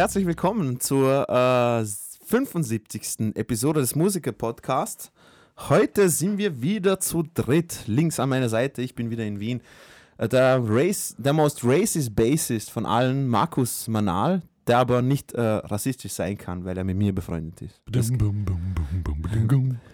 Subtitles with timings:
[0.00, 1.84] herzlich willkommen zur äh,
[2.24, 3.34] 75.
[3.34, 5.12] Episode des Musiker-Podcasts.
[5.68, 7.82] Heute sind wir wieder zu dritt.
[7.84, 9.60] Links an meiner Seite, ich bin wieder in Wien.
[10.16, 15.42] Äh, Der, Race, der most racist Bassist von allen, Markus Manal, der aber nicht äh,
[15.42, 17.82] rassistisch sein kann, weil er mit mir befreundet ist.
[17.86, 18.10] Das,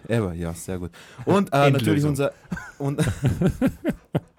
[0.07, 0.91] aber, ja, sehr gut.
[1.25, 2.31] Und äh, natürlich unser.
[2.77, 3.01] Und,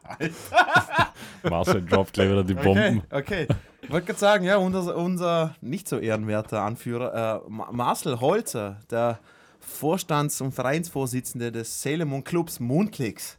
[1.48, 3.02] Marcel droppt gleich wieder die Bomben.
[3.10, 3.48] Okay, okay.
[3.82, 8.80] Ich wollte gerade sagen, ja, unser, unser nicht so ehrenwerter Anführer, äh, Ma- Marcel Holzer,
[8.90, 9.18] der
[9.60, 13.38] Vorstands- und Vereinsvorsitzende des Salem und Clubs Moonklicks.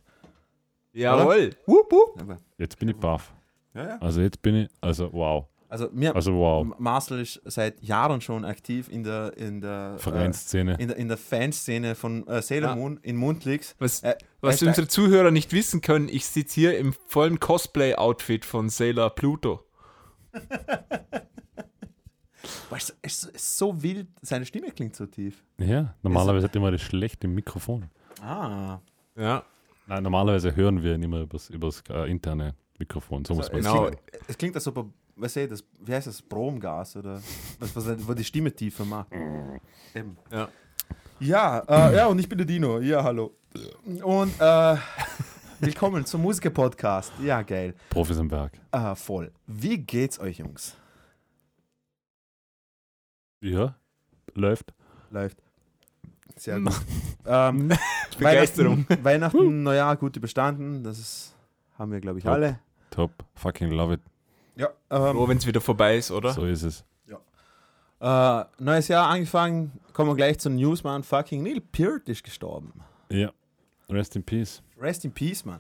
[0.93, 1.52] Jawohl.
[1.66, 2.21] Wupp, wupp.
[2.21, 3.31] Aber, Jetzt bin ich baff.
[3.73, 3.97] ja, ja.
[3.99, 5.45] Also jetzt bin ich, also wow.
[5.69, 6.67] Also, mir, Also wow.
[6.79, 10.77] Marcel ist seit Jahren schon aktiv in der, in der, Vereinsszene.
[10.79, 12.75] äh, in der, in der Fanszene von äh, Sailor Ja.
[12.75, 13.75] Moon in Moonklicks.
[13.77, 18.45] Was, Äh, was er- unsere Zuhörer nicht wissen können, ich sitze hier im vollen Cosplay-Outfit
[18.45, 19.63] von Sailor Pluto.
[22.69, 25.43] Weißt du, es ist so wild, seine Stimme klingt so tief.
[25.59, 27.85] Ja, normalerweise hat er immer das schlechte Mikrofon.
[28.21, 28.79] Ah,
[29.15, 29.43] Ja,
[29.87, 33.25] Nein, normalerweise hören wir ihn immer übers, übers äh, interne Mikrofon.
[33.25, 33.83] So muss es, man genau.
[33.85, 33.97] sagen.
[34.05, 34.85] klingt, es klingt, als ob er,
[35.19, 37.21] weißt du, das, wie heißt das, Bromgas oder
[37.59, 39.11] was, was, wo die Stimme tiefer macht.
[39.93, 40.17] Eben.
[40.31, 40.49] ja.
[41.21, 42.79] Ja, äh, ja, und ich bin der Dino.
[42.79, 43.35] Ja, hallo.
[44.03, 44.77] Und äh,
[45.59, 47.11] willkommen zum Musiker-Podcast.
[47.21, 47.75] Ja, geil.
[47.89, 48.53] Profis am Berg.
[48.71, 49.29] Äh, voll.
[49.45, 50.77] Wie geht's euch, Jungs?
[53.41, 53.75] Ja,
[54.33, 54.73] läuft.
[55.11, 55.43] Läuft.
[56.37, 56.73] Sehr gut.
[57.25, 57.67] ähm,
[58.17, 58.85] Begeisterung.
[58.87, 60.85] Weihnachten, Weihnachten, Neujahr gut überstanden.
[60.85, 61.35] Das ist,
[61.77, 62.33] haben wir, glaube ich, Top.
[62.33, 62.59] alle.
[62.91, 63.11] Top.
[63.35, 64.02] Fucking love it.
[64.59, 64.70] Ja.
[64.89, 66.33] Ähm, wenn es wieder vorbei ist, oder?
[66.33, 66.83] So ist es.
[68.02, 69.71] äh, neues Jahr angefangen.
[69.93, 71.03] Kommen wir gleich zum News, man.
[71.03, 72.73] Fucking Neil Peart ist gestorben.
[73.09, 73.31] Ja.
[73.89, 74.61] Rest in peace.
[74.80, 75.59] Rest in Peace, man.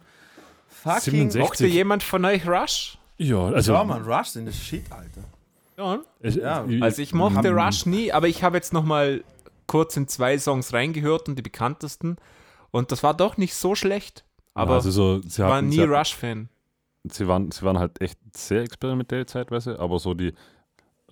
[0.67, 1.29] Fucking.
[1.31, 1.41] 67.
[1.41, 2.97] Mochte jemand von euch Rush?
[3.17, 3.73] Ja, also.
[3.73, 4.03] ja, man.
[4.03, 5.23] Rush sind das Shit, Alter.
[5.77, 5.99] Ja.
[6.21, 9.23] Es, Ja, Also ich mochte Mm, Rush nie, aber ich habe jetzt noch mal
[9.67, 12.17] kurz in zwei Songs reingehört und die bekanntesten.
[12.71, 14.23] Und das war doch nicht so schlecht.
[14.53, 16.49] Aber also so, sie ich war hatten, nie Rush-Fan.
[17.03, 20.33] Sie, waren, sie waren halt echt sehr experimentell zeitweise, aber so die.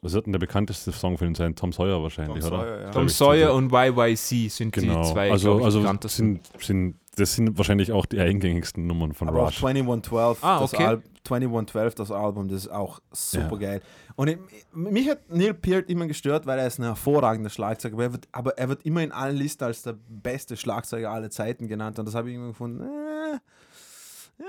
[0.04, 1.56] Was wird denn der bekannteste Song von ihnen sein?
[1.56, 2.62] Tom Sawyer wahrscheinlich, Tom oder?
[2.64, 2.92] Sawyer, ja.
[2.92, 5.02] Tom Sawyer und YYC sind Genau.
[5.02, 6.40] die zwei, also ich, also bekanntesten.
[6.54, 9.58] sind, sind, das sind wahrscheinlich auch die eingängigsten Nummern von Aber auch Rush.
[9.58, 10.84] 2112, Ah, das okay.
[10.86, 13.82] Al 2112, das Album, das ist auch super geil.
[14.16, 14.38] Und ich,
[14.72, 18.28] mich hat Neil Peart immer gestört, weil er ist ein hervorragender Schlagzeuger, aber er, wird,
[18.32, 22.06] aber er wird immer in allen Listen als der beste Schlagzeuger aller Zeiten genannt und
[22.06, 23.40] das habe ich immer gefunden, äh,
[24.40, 24.46] ja,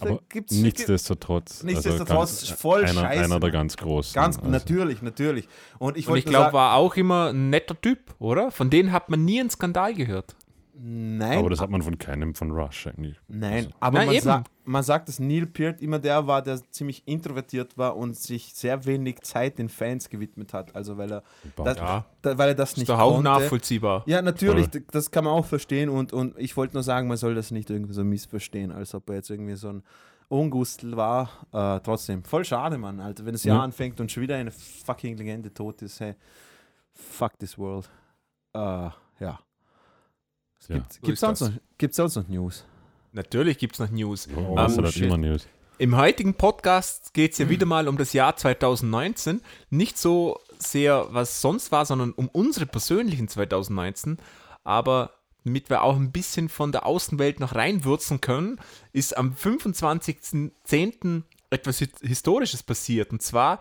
[0.00, 1.62] Aber gibt's nichtsdestotrotz.
[1.62, 3.24] Nichtsdestotrotz also ist voll einer, scheiße.
[3.24, 4.14] Einer der ganz großen.
[4.14, 4.50] ganz also.
[4.50, 5.48] natürlich, natürlich.
[5.78, 8.50] Und ich Und ich glaube, war auch immer ein netter Typ, oder?
[8.50, 10.34] Von denen hat man nie einen Skandal gehört.
[10.74, 13.20] nein, Aber das hat man von keinem von Rush eigentlich.
[13.28, 14.44] Nein, Also, aber Na, man, eben.
[14.64, 18.84] Man sagt, dass Neil Peart immer der war, der ziemlich introvertiert war und sich sehr
[18.84, 20.74] wenig Zeit den Fans gewidmet hat.
[20.76, 21.22] Also weil er
[21.56, 22.04] das, Ja.
[22.22, 23.22] da, weil er das Ist nicht auch konnte.
[23.24, 24.04] nachvollziehbar.
[24.06, 27.16] Ja, natürlich, d- das kann man auch verstehen und, und ich wollte nur sagen, man
[27.16, 29.82] soll das nicht irgendwie so missverstehen, als ob er jetzt irgendwie so ein
[30.28, 31.28] Ungustel war.
[31.52, 33.26] Äh, trotzdem, voll schade, Mann, Alter.
[33.26, 33.64] Wenn das Jahr Ja.
[33.64, 36.14] anfängt und schon wieder eine fucking Legende tot ist, hey,
[36.94, 37.90] fuck this world.
[38.54, 39.40] Äh, ja.
[40.58, 40.76] Es Ja.
[40.76, 41.50] gibt, So gibt's, ist sonst das.
[41.50, 42.64] noch, gibt's sonst noch News?
[43.12, 44.28] Natürlich gibt es noch News.
[44.36, 45.02] Oh, Ähm, shit.
[45.04, 45.46] immer News.
[45.78, 49.40] Im heutigen Podcast geht es ja wieder mal um das Jahr 2019.
[49.70, 54.18] Nicht so sehr, was sonst war, sondern um unsere persönlichen 2019.
[54.64, 55.12] Aber
[55.44, 58.60] damit wir auch ein bisschen von der Außenwelt noch reinwürzen können,
[58.92, 61.22] ist am 25.10.
[61.50, 63.10] etwas Hi- Historisches passiert.
[63.12, 63.58] Und zwar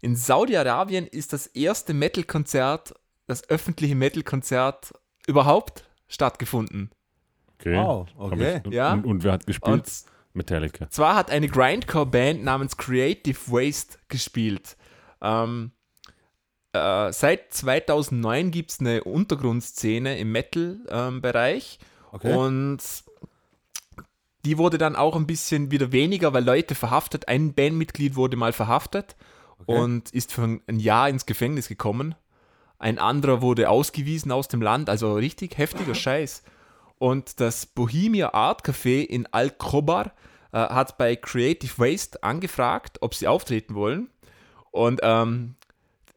[0.00, 2.94] in Saudi-Arabien ist das erste Metal-Konzert,
[3.26, 4.92] das öffentliche Metal-Konzert
[5.26, 6.90] überhaupt stattgefunden.
[7.60, 7.76] Okay.
[7.76, 8.62] Hab okay.
[8.66, 8.92] Ich, Ja.
[8.92, 9.72] und, und wer hat gespielt?
[9.74, 9.90] Und
[10.32, 10.88] Metallica.
[10.90, 14.76] zwar hat eine Grindcore-Band namens Creative Waste gespielt.
[15.20, 15.72] Ähm,
[16.72, 21.78] äh, seit 2009 gibt es eine Untergrundszene im Metal-Bereich
[22.12, 22.34] Okay.
[22.34, 22.78] und
[24.44, 27.28] die wurde dann auch ein bisschen wieder weniger, weil Leute verhaftet.
[27.28, 29.16] Ein Bandmitglied wurde mal verhaftet
[29.60, 29.78] Okay.
[29.78, 32.14] und ist für ein Jahr ins Gefängnis gekommen.
[32.78, 36.42] Ein anderer wurde ausgewiesen aus dem Land, also richtig heftiger Scheiß.
[37.00, 40.12] Und das Bohemia Art Café in Al-Khobar
[40.52, 44.10] äh, hat bei Creative Waste angefragt, ob sie auftreten wollen.
[44.70, 45.54] Und ähm,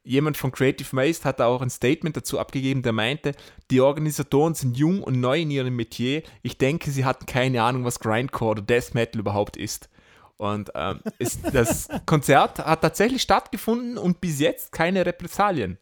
[0.04, 3.32] jemand von Creative Waste hat da auch ein Statement dazu abgegeben, der meinte,
[3.72, 6.22] die Organisatoren sind jung und neu in ihrem Metier.
[6.42, 9.88] Ich denke, sie hatten keine Ahnung, was Grindcore oder Death Metal überhaupt ist.
[10.36, 15.78] Und ähm, ist, das Konzert hat tatsächlich stattgefunden und bis jetzt keine Repressalien.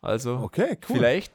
[0.00, 0.96] Also Okay, cool.
[0.96, 1.32] vielleicht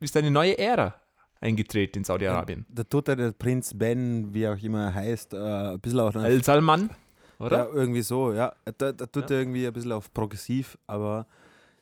[0.00, 0.94] ist eine neue Ära
[1.42, 2.64] eingetreten in Saudi-Arabien.
[2.68, 5.36] Da tut er der Prinz Ben, wie auch immer er heißt, äh,
[5.72, 6.90] ein bisschen auf eine, Al-Salman,
[7.38, 7.68] ja, oder?
[7.72, 8.52] irgendwie so, ja.
[8.78, 9.36] Da, da tut Ja.
[9.36, 11.26] er irgendwie ein bisschen auf progressiv, aber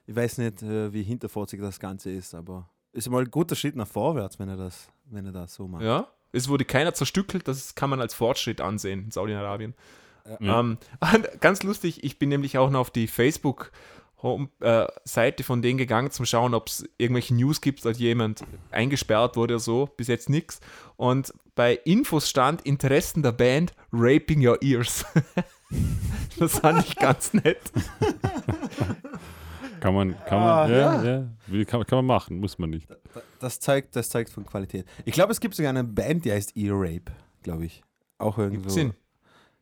[0.07, 3.77] Ich weiß nicht, äh, wie hinterfotzig das Ganze ist, aber ist mal ein guter Schritt
[3.77, 5.83] nach vorwärts, wenn er das, wenn er das so macht.
[5.85, 9.75] Ja, es wurde keiner zerstückelt, das kann man als Fortschritt ansehen in Saudi-Arabien.
[10.41, 10.59] Ja.
[10.61, 10.79] Ähm,
[11.41, 13.71] ganz lustig, ich bin nämlich auch noch auf die Facebook-
[14.23, 18.45] Home, äh, Seite von denen gegangen, zum Schauen, ob es irgendwelche News gibt, dass jemand
[18.71, 19.87] eingesperrt wurde oder so.
[19.97, 20.61] Bis jetzt nichts.
[20.97, 25.05] Und bei Infos stand Interessen der Band Raping Your Ears.
[26.39, 27.61] das fand ich ganz nett.
[29.81, 31.27] Kann man, kann Ah, man, ja, ja.
[31.47, 32.87] Wie kann, kann man machen, muss man nicht.
[33.39, 34.85] Das zeigt, das zeigt von Qualität.
[35.07, 37.13] Ich glaube, es gibt sogar eine Band, die heißt Ear Rape,
[37.43, 37.83] glaube ich.
[38.19, 38.61] Auch irgendwo.
[38.65, 38.93] Gibt's Sinn.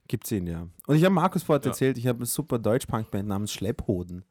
[0.09, 0.67] Gibt's ihn, ja.
[0.89, 1.71] Und ich habe Markus vorhin Ja.
[1.71, 4.25] erzählt, ich habe eine super Deutsch-Punk-Band namens Schlepphoden,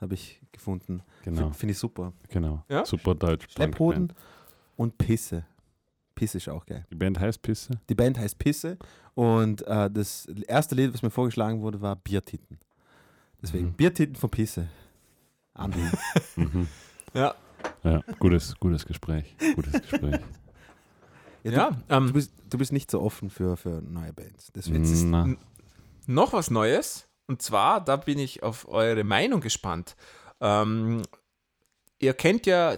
[0.00, 1.02] habe ich gefunden.
[1.24, 2.12] Genau, Finde ich super.
[2.28, 2.64] genau.
[2.68, 2.84] Ja?
[2.84, 3.46] Super Deutsch.
[3.52, 4.12] Schlepphoden
[4.76, 5.44] und Pisse.
[6.14, 6.84] Pisse ist auch geil.
[6.90, 7.80] Die Band heißt Pisse.
[7.88, 8.76] Die Band heißt Pisse
[9.14, 12.58] und äh, das erste Lied, was mir vorgeschlagen wurde, war Biertitten.
[13.40, 13.72] Deswegen Mhm.
[13.74, 14.68] Biertitten von Pisse.
[15.54, 15.78] Andi.
[16.36, 16.68] Mhm.
[17.14, 17.34] Ja,
[17.82, 19.34] Ja, gutes, gutes Gespräch.
[19.54, 20.20] Gutes Gespräch.
[21.42, 24.52] Ja, ja du, ähm, du, bist, du bist nicht so offen für, für neue Bands.
[24.54, 25.04] Deswegen ist
[26.06, 27.07] noch was Neues.
[27.28, 29.96] Und zwar, da bin ich auf eure Meinung gespannt.
[30.40, 31.02] Ähm,
[31.98, 32.76] ihr kennt ja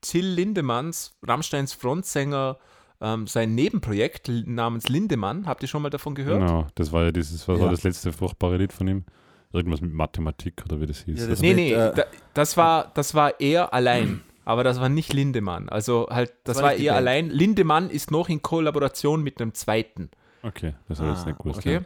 [0.00, 2.58] Till Lindemanns, Rammsteins Frontsänger,
[3.00, 5.46] ähm, sein Nebenprojekt namens Lindemann.
[5.46, 6.40] Habt ihr schon mal davon gehört?
[6.40, 7.64] genau, das war ja dieses, was Ja.
[7.64, 9.04] war das letzte furchtbare Lied von ihm?
[9.52, 11.20] Irgendwas mit Mathematik oder wie das hieß.
[11.20, 12.04] Ja, das- Nee, nee, äh, da,
[12.34, 14.22] das, war, das war er allein.
[14.44, 15.68] Aber das war nicht Lindemann.
[15.68, 17.30] Also halt, das, war war, die er allein.
[17.30, 20.10] Lindemann ist noch in Kollaboration mit einem zweiten.
[20.42, 21.58] okay, das habe ich jetzt Ah, nicht gewusst.
[21.60, 21.80] Okay.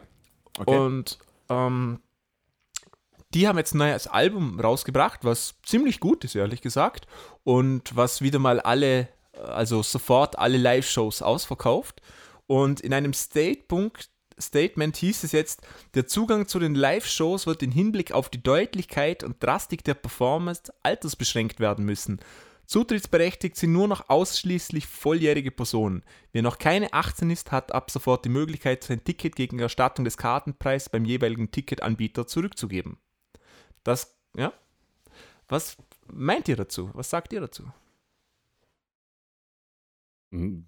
[0.57, 0.77] okay.
[0.79, 1.19] Und
[1.49, 1.99] ähm,
[3.33, 7.07] die haben jetzt ein neues Album rausgebracht, was ziemlich gut ist, ehrlich gesagt.
[7.43, 12.01] Und was wieder mal alle, also sofort alle Live-Shows ausverkauft.
[12.47, 13.97] Und in einem Statement
[14.97, 15.61] hieß es jetzt,
[15.93, 20.71] der Zugang zu den Live-Shows wird im Hinblick auf die Deutlichkeit und Drastik der Performance
[20.83, 22.21] altersbeschränkt werden müssen.
[22.65, 26.03] Zutrittsberechtigt sind nur noch ausschließlich volljährige Personen.
[26.33, 30.17] Wer noch keine 18 ist, hat ab sofort die Möglichkeit, sein Ticket gegen Erstattung des
[30.17, 32.97] Kartenpreises beim jeweiligen Ticketanbieter zurückzugeben.
[33.87, 34.51] Das, ja?
[35.47, 35.77] Was
[36.11, 36.89] meint ihr dazu?
[36.93, 37.63] Was sagt ihr dazu?
[40.31, 40.65] Hm,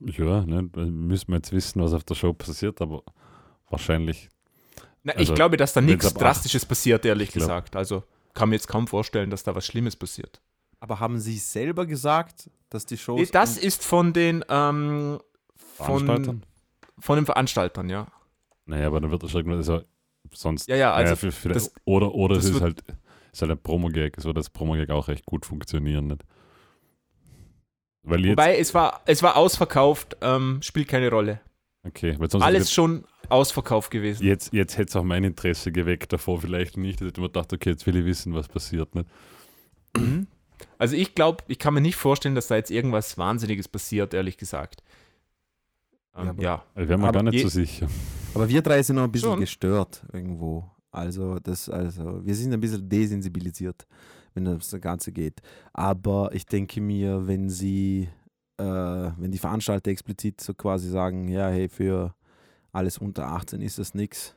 [0.00, 3.04] Ja, ne, müssen wir jetzt wissen, was auf der Show passiert, aber
[3.70, 4.28] wahrscheinlich.
[5.04, 7.76] Na, ich Also, glaube, dass da nichts Drastisches passiert, ehrlich Ich glaub- gesagt.
[7.76, 8.02] Also
[8.34, 10.40] kann mir jetzt kaum vorstellen, dass da was Schlimmes passiert.
[10.80, 13.20] Aber haben sie selber gesagt, dass die Shows.
[13.20, 15.20] Nee, das ist von den ähm,
[15.54, 16.42] von, Veranstaltern?
[16.98, 18.08] von den Veranstaltern, ja.
[18.66, 19.82] Naja, aber dann wird das irgendwann, also
[20.34, 20.68] sonst.
[20.68, 22.82] Ja, ja, also naja, für, für das- oder oder das es ist halt,
[23.32, 26.08] ist halt ein Promo-Gag, es wird das Promo-Gag auch recht gut funktionieren.
[26.08, 26.24] Nicht?
[28.02, 31.40] Weil jetzt, Wobei es war, es war ausverkauft, ähm, spielt keine Rolle.
[31.84, 34.24] okay, weil sonst Alles schon ausverkauft gewesen.
[34.26, 37.00] jetzt, jetzt hätte es auch mein Interesse geweckt, davor vielleicht nicht.
[37.00, 38.94] Ich hätte mir gedacht, okay, jetzt will ich wissen, was passiert.
[38.94, 39.08] Nicht?
[39.96, 40.26] Mhm.
[40.78, 44.36] Also ich glaube, ich kann mir nicht vorstellen, dass da jetzt irgendwas Wahnsinniges passiert, ehrlich
[44.36, 44.82] gesagt.
[46.16, 46.64] Ähm, Ja, aber- ja.
[46.82, 47.86] Ich wäre mir gar nicht je- so sicher.
[48.34, 49.40] Aber wir drei sind noch ein bisschen Schon.
[49.40, 50.64] gestört irgendwo.
[50.90, 53.86] Also, das, also, wir sind ein bisschen desensibilisiert,
[54.34, 55.40] wenn das Ganze geht.
[55.72, 58.08] Aber ich denke mir, wenn sie,
[58.56, 62.14] äh, wenn die Veranstalter explizit so quasi sagen, ja, hey, für
[62.72, 64.34] alles unter 18 ist das nichts,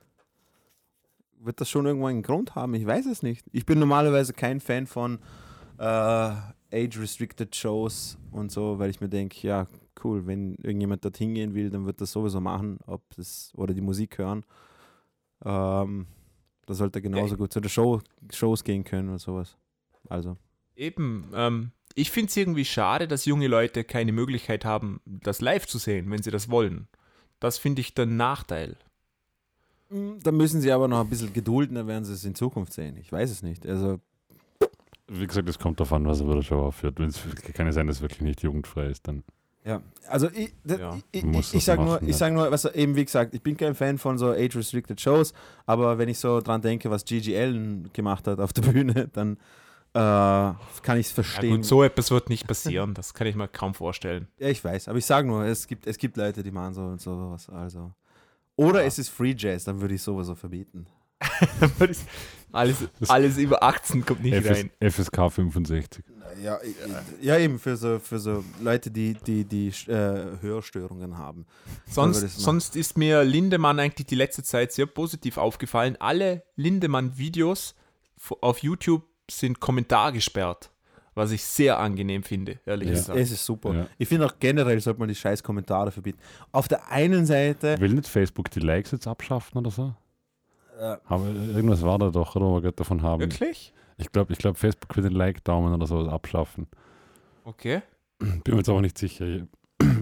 [1.39, 2.73] wird das schon irgendwo einen Grund haben?
[2.73, 3.45] Ich weiß es nicht.
[3.51, 5.19] Ich bin normalerweise kein Fan von
[5.77, 6.31] äh,
[6.75, 9.67] age-restricted Shows und so, weil ich mir denke, ja,
[10.03, 13.81] cool, wenn irgendjemand dorthin gehen will, dann wird das sowieso machen, ob das oder die
[13.81, 14.43] Musik hören.
[15.43, 16.07] Ähm,
[16.65, 18.01] da sollte er genauso gut zu den Show,
[18.31, 19.55] Shows gehen können und sowas.
[20.09, 20.37] Also,
[20.75, 25.65] Eben, ähm, ich finde es irgendwie schade, dass junge Leute keine Möglichkeit haben, das live
[25.65, 26.87] zu sehen, wenn sie das wollen.
[27.39, 28.77] Das finde ich der Nachteil.
[29.89, 32.73] mm, da müssen sie aber noch ein bisschen gedulden, dann werden sie es in Zukunft
[32.73, 32.97] sehen.
[32.97, 33.65] Ich weiß es nicht.
[33.65, 33.99] Also,
[35.07, 36.99] Wie gesagt, es kommt darauf an, was er bei der Show aufführt.
[36.99, 37.19] Wenn es
[37.53, 39.23] kann ja sein, dass es wirklich nicht jugendfrei ist, dann.
[39.63, 42.13] ja, also ich, Ja, ich, ich, ich sage nur, ich ja.
[42.15, 45.33] sag nur was, eben wie gesagt, ich bin kein Fan von so age-restricted Shows,
[45.67, 49.37] aber wenn ich so dran denke, was Gigi Allen gemacht hat auf der Bühne, dann
[49.93, 49.97] äh,
[50.81, 51.55] kann ich es Ja, verstehen.
[51.57, 54.27] gut, so etwas wird nicht passieren, das kann ich mir kaum vorstellen.
[54.39, 56.81] Ja, ich weiß, aber ich sage nur, es gibt, es gibt Leute, die machen so
[56.81, 57.47] und sowas.
[57.49, 57.93] Also.
[58.57, 58.87] Oder Ja.
[58.87, 60.87] es ist Free Jazz, dann würde ich sowieso verbieten.
[62.51, 64.71] alles, alles über 18 kommt nicht FS, rein.
[64.91, 66.03] FSK 65.
[66.43, 66.59] Ja,
[67.21, 71.45] ja eben für so, für so Leute, die, die, die äh, Hörstörungen haben.
[71.87, 75.95] Sonst, sonst ist mir Lindemann eigentlich die letzte Zeit sehr positiv aufgefallen.
[75.99, 77.75] Alle Lindemann-Videos
[78.41, 80.71] auf YouTube sind kommentargesperrt,
[81.13, 82.95] was ich sehr angenehm finde, ehrlich Ja.
[82.95, 83.19] gesagt.
[83.19, 83.73] Es ist super.
[83.73, 83.87] Ja.
[83.97, 86.19] Ich finde auch generell sollte man die scheiß Kommentare verbieten.
[86.51, 89.93] Auf der einen Seite, Will nicht Facebook die Likes jetzt abschaffen oder so?
[90.79, 92.45] Äh, Aber irgendwas war da doch, oder?
[92.45, 93.21] wo Wir gerade davon haben.
[93.21, 93.73] Wirklich?
[93.97, 96.67] Ich glaube, ich glaub, Facebook wird den Like-Daumen oder sowas abschaffen.
[97.45, 97.81] Okay.
[98.19, 99.25] Bin mir jetzt aber nicht sicher.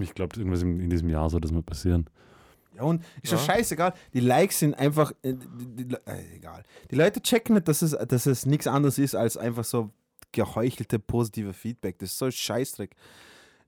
[0.00, 2.08] Ich glaube, irgendwas in, in diesem Jahr soll das mal passieren.
[2.76, 3.38] Ja, und ist Ja.
[3.38, 3.92] doch scheißegal.
[4.12, 5.12] Die Likes sind einfach.
[5.22, 6.64] Äh, die, die, äh, egal.
[6.90, 9.90] Die Leute checken nicht, dass es, dass es nichts anderes ist als einfach so
[10.32, 11.98] geheuchelte positive Feedback.
[11.98, 12.96] Das ist so ein Scheißdreck.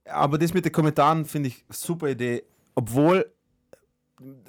[0.06, 2.42] Aber das mit den Kommentaren finde ich super Idee.
[2.74, 3.30] Obwohl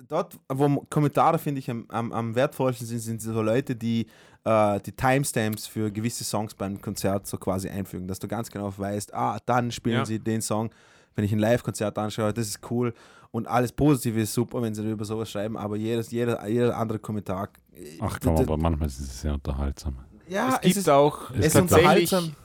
[0.07, 4.07] dort, wo Kommentare finde ich am, am, am wertvollsten sind, sind so Leute, die
[4.45, 8.73] äh, die Timestamps für gewisse Songs beim Konzert so quasi einfügen, dass du ganz genau
[8.75, 10.05] weißt, ah, dann spielen Ja.
[10.05, 10.69] sie den Song,
[11.15, 12.93] wenn ich ein Live-Konzert anschaue, das ist cool
[13.31, 16.99] und alles Positive ist super, wenn sie über sowas schreiben, aber jedes, jeder, jeder andere
[16.99, 17.49] Kommentar.
[17.75, 19.97] äh, Ach komm, aber manchmal ist es sehr unterhaltsam.
[20.29, 22.35] ja, es gibt ist, auch es es ist unterhaltsam.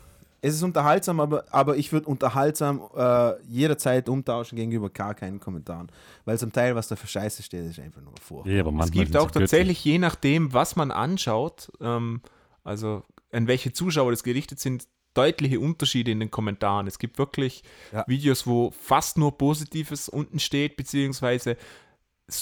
[0.44, 5.90] Es ist unterhaltsam, aber, aber ich würde unterhaltsam äh, jederzeit umtauschen gegenüber gar keinen Kommentaren.
[6.24, 8.44] Weil zum Teil, was da für Scheiße steht, ist einfach nur vor.
[8.46, 12.22] Ja, Es gibt auch tatsächlich, je nachdem, was man anschaut, ähm,
[12.64, 16.88] also an welche Zuschauer das gerichtet sind, deutliche Unterschiede in den Kommentaren.
[16.88, 18.04] Es gibt wirklich Ja.
[18.08, 21.56] Videos, wo fast nur Positives unten steht, beziehungsweise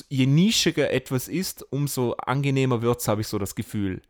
[0.09, 4.01] je nischiger etwas ist, umso angenehmer wird es, habe ich so das Gefühl.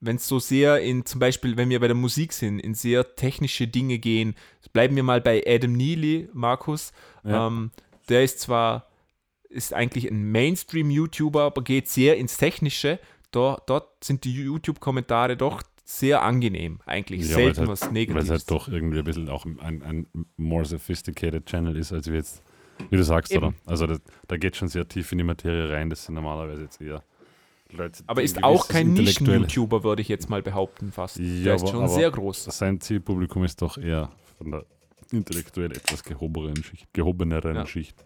[0.00, 3.16] Wenn es so sehr in, zum Beispiel, wenn wir bei der Musik sind, in sehr
[3.16, 4.34] technische Dinge gehen,
[4.72, 6.92] bleiben wir mal bei Adam Neely, Markus.
[7.22, 7.46] Ja.
[7.48, 7.70] Ähm,
[8.08, 8.86] der ist zwar,
[9.50, 12.98] ist eigentlich ein Mainstream-YouTuber, aber geht sehr ins Technische.
[13.30, 17.22] Dort, dort sind die YouTube-Kommentare doch sehr angenehm, eigentlich.
[17.28, 18.30] Ja, Selten halt- was Weil es Negatives.
[18.30, 22.42] halt doch irgendwie ein bisschen auch ein, ein more sophisticated Channel ist, als wir jetzt,
[22.88, 23.44] wie du sagst, Eben.
[23.48, 23.54] oder?
[23.66, 25.90] Also das, da geht schon sehr tief in die Materie rein.
[25.90, 27.02] Das sind normalerweise jetzt eher
[27.72, 31.18] Leute, aber ist auch kein Nischen-YouTuber, würde ich jetzt mal behaupten, fast.
[31.18, 32.44] Ja, der ist aber- schon aber- sehr groß.
[32.44, 34.64] Sein Zielpublikum ist doch eher von der
[35.12, 36.86] intellektuell etwas gehobeneren Schicht.
[36.92, 37.66] Gehobeneren Ja.
[37.66, 38.04] Schicht.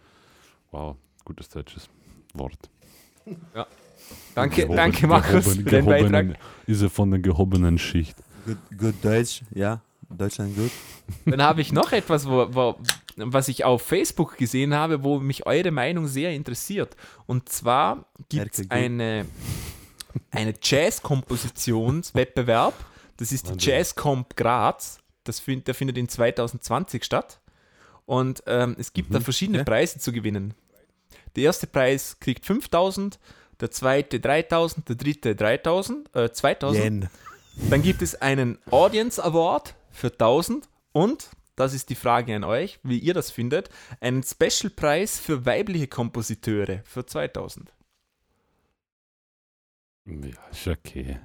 [0.71, 1.89] Wow, gutes deutsches
[2.35, 2.71] Wort.
[4.35, 6.39] Danke, Gehoben- danke Markus, gehoben- für den Beitrag.
[6.67, 8.17] Ist er von der gehobenen Schicht.
[8.45, 9.81] Gut, gut Deutsch, ja.
[10.11, 10.71] Deutschland gut.
[11.27, 12.77] Dann habe ich noch etwas, wo, wo,
[13.17, 16.97] was ich auf Facebook gesehen habe, wo mich eure Meinung sehr interessiert.
[17.27, 19.25] Und zwar gibt es eine,
[20.31, 22.75] eine Jazz-Kompositionswettbewerb.
[23.17, 23.55] Das ist die.
[23.59, 24.99] Jazzcomp Graz.
[25.25, 27.41] Das find, der findet in 2020 statt.
[28.07, 29.65] Und ähm, es gibt da verschiedene ja.
[29.65, 30.55] Preise zu gewinnen.
[31.37, 33.19] Der erste Preis kriegt 5000,
[33.61, 36.85] der zweite 3000, der dritte 3000, äh, 2000.
[36.85, 37.09] Yen.
[37.71, 42.81] Dann gibt es einen Audience Award für 1000 und, das ist die Frage an euch,
[42.83, 43.71] wie ihr das findet,
[44.01, 47.73] einen Special-Preis für weibliche Kompositeure für 2000.
[50.07, 51.19] Ja, ist okay.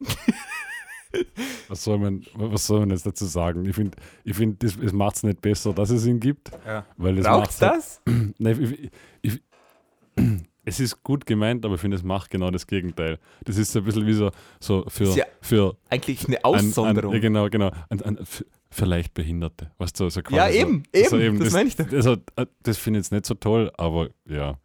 [1.68, 3.64] was, soll man, was soll man jetzt dazu sagen?
[3.66, 6.50] Ich finde, ich find, das- es macht es nicht besser, dass es ihn gibt.
[6.64, 6.86] Ja.
[6.96, 8.14] Weil es Braucht's macht's das?
[8.38, 8.90] Nein, ich,
[9.22, 9.42] ich,
[10.16, 10.22] ich,
[10.68, 13.18] es ist gut gemeint, aber ich finde, es macht genau das Gegenteil.
[13.44, 17.10] Das ist so ein bisschen wie so, so für, ja für Eigentlich eine ein- Aussonderung.
[17.12, 17.70] Ein, ja, genau, genau.
[17.90, 19.70] Ein, ein, für, für Leichtbehinderte.
[19.78, 21.90] Weißt du, so quasi Ja, so, eben, so eben, das das, meine ich doch.
[21.92, 24.58] Also, äh, das finde ich jetzt nicht so toll, aber ja.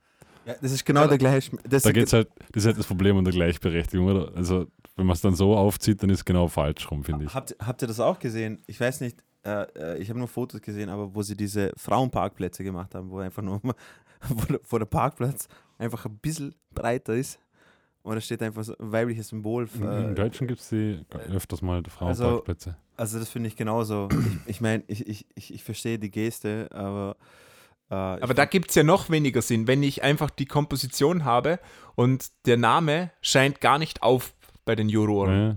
[0.45, 1.51] Ja, das ist genau der gleiche.
[1.67, 4.31] Das Da ist- geht's halt, das ist halt das Problem an der Gleichberechtigung, oder?
[4.35, 4.67] Also,
[4.97, 7.33] wenn man es dann so aufzieht, dann ist es genau falsch rum, finde ich.
[7.33, 8.61] Habt, habt ihr das auch gesehen?
[8.67, 12.63] Ich weiß nicht, äh, äh, ich habe nur Fotos gesehen, aber wo sie diese Frauenparkplätze
[12.63, 13.61] gemacht haben, wo einfach nur
[14.29, 15.47] wo, der- wo der Parkplatz
[15.83, 17.39] einfach ein bisschen breiter ist
[18.01, 19.67] und da steht einfach so ein weibliches Symbol.
[19.81, 22.75] Äh, Im Deutschen gibt es die öfters mal Frauenparkplätze.
[22.97, 24.09] also das finde ich genauso.
[24.11, 27.15] ich ich meine, ich, ich, ich, ich verstehe die Geste, aber
[27.89, 31.59] äh, Aber da gibt es ja noch weniger Sinn, wenn ich einfach die Komposition habe
[31.95, 34.33] und der Name scheint gar nicht auf
[34.65, 35.39] bei den Juroren.
[35.39, 35.55] ja.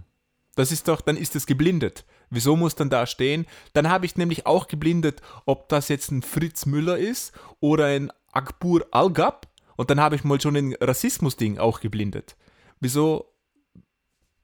[0.56, 2.06] Das ist doch, dann ist es geblindet.
[2.30, 3.44] Wieso muss dann da stehen?
[3.74, 8.10] Dann habe ich nämlich auch geblindet, ob das jetzt ein Fritz Müller ist oder ein
[8.32, 9.46] Akbur Algab.
[9.76, 12.36] Und dann habe ich mal schon ein Rassismus-Ding auch geblindet.
[12.80, 13.32] Wieso?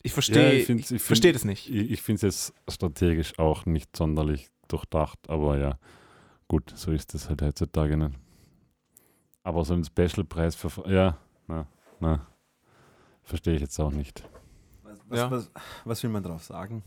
[0.03, 1.71] Ich verstehe, ich, find's- find- verstehe das nicht.
[1.71, 5.79] Ich, ich finde es jetzt strategisch auch nicht sonderlich durchdacht, aber ja,
[6.49, 8.19] gut, so ist es halt heutzutage nicht.
[9.45, 10.71] Aber so ein Special-Preis für.
[10.91, 11.67] Ja, na,
[12.01, 12.27] na.
[13.25, 14.25] Verstehe ich jetzt auch nicht.
[14.83, 15.31] was, was, Ja.
[15.31, 15.51] was,
[15.85, 16.83] was will man drauf sagen?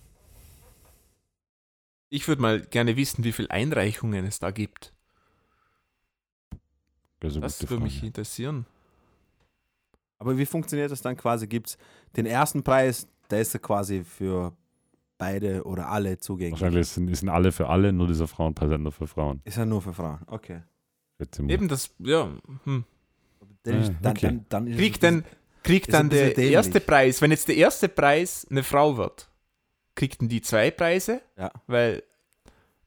[2.09, 4.93] Ich würde mal gerne wissen, wie viele Einreichungen es da gibt.
[7.25, 8.07] Das eine Das gute würde mich Frage.
[8.07, 8.65] interessieren.
[10.17, 11.47] Aber wie funktioniert das dann quasi?
[11.47, 11.77] Gibt es
[12.15, 14.53] den ersten Preis, der ist ja quasi für
[15.17, 16.59] beide oder alle zugänglich.
[16.61, 19.41] Wahrscheinlich sind, sind alle für alle, nur dieser Frauenpreis nur für Frauen.
[19.43, 20.19] Ist ja nur für Frauen.
[20.27, 20.61] Okay.
[21.47, 22.29] Eben das, ja.
[22.65, 22.83] Hm.
[23.63, 24.27] Dann, Ah, dann, okay.
[24.27, 25.23] dann, dann Kriegt dann,
[25.63, 26.51] kriegt dann der dämlich.
[26.53, 29.29] erste Preis, wenn jetzt der erste Preis eine Frau wird,
[29.95, 31.21] kriegt dann die zwei Preise?
[31.37, 31.51] Ja.
[31.67, 32.03] Weil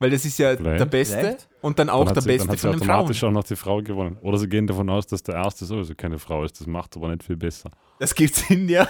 [0.01, 0.79] Weil das ist ja Vielleicht.
[0.81, 1.49] der Beste Vielleicht.
[1.61, 2.91] und dann auch dann der hat sie, dann Beste hat sie von den Frauen.
[2.99, 4.17] automatisch auch noch die Frau gewonnen.
[4.21, 6.61] Oder sie gehen davon aus, dass der Erste sowieso keine Frau ist.
[6.61, 7.71] Das macht aber nicht viel besser.
[7.99, 8.87] Das gibt Sinn, ja.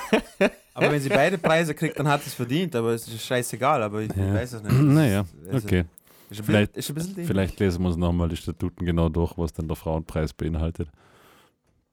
[0.75, 4.03] Aber wenn sie beide Preise kriegt, dann hat es verdient, aber es ist scheißegal, aber
[4.03, 4.35] ich, Ja.
[4.35, 4.73] weiß es nicht.
[4.81, 5.85] Naja, Also, okay.
[6.31, 6.93] Ist Vielleicht- ist.
[7.17, 10.91] Vielleicht lesen wir uns nochmal die Statuten genau durch, was dann der Frauenpreis beinhaltet.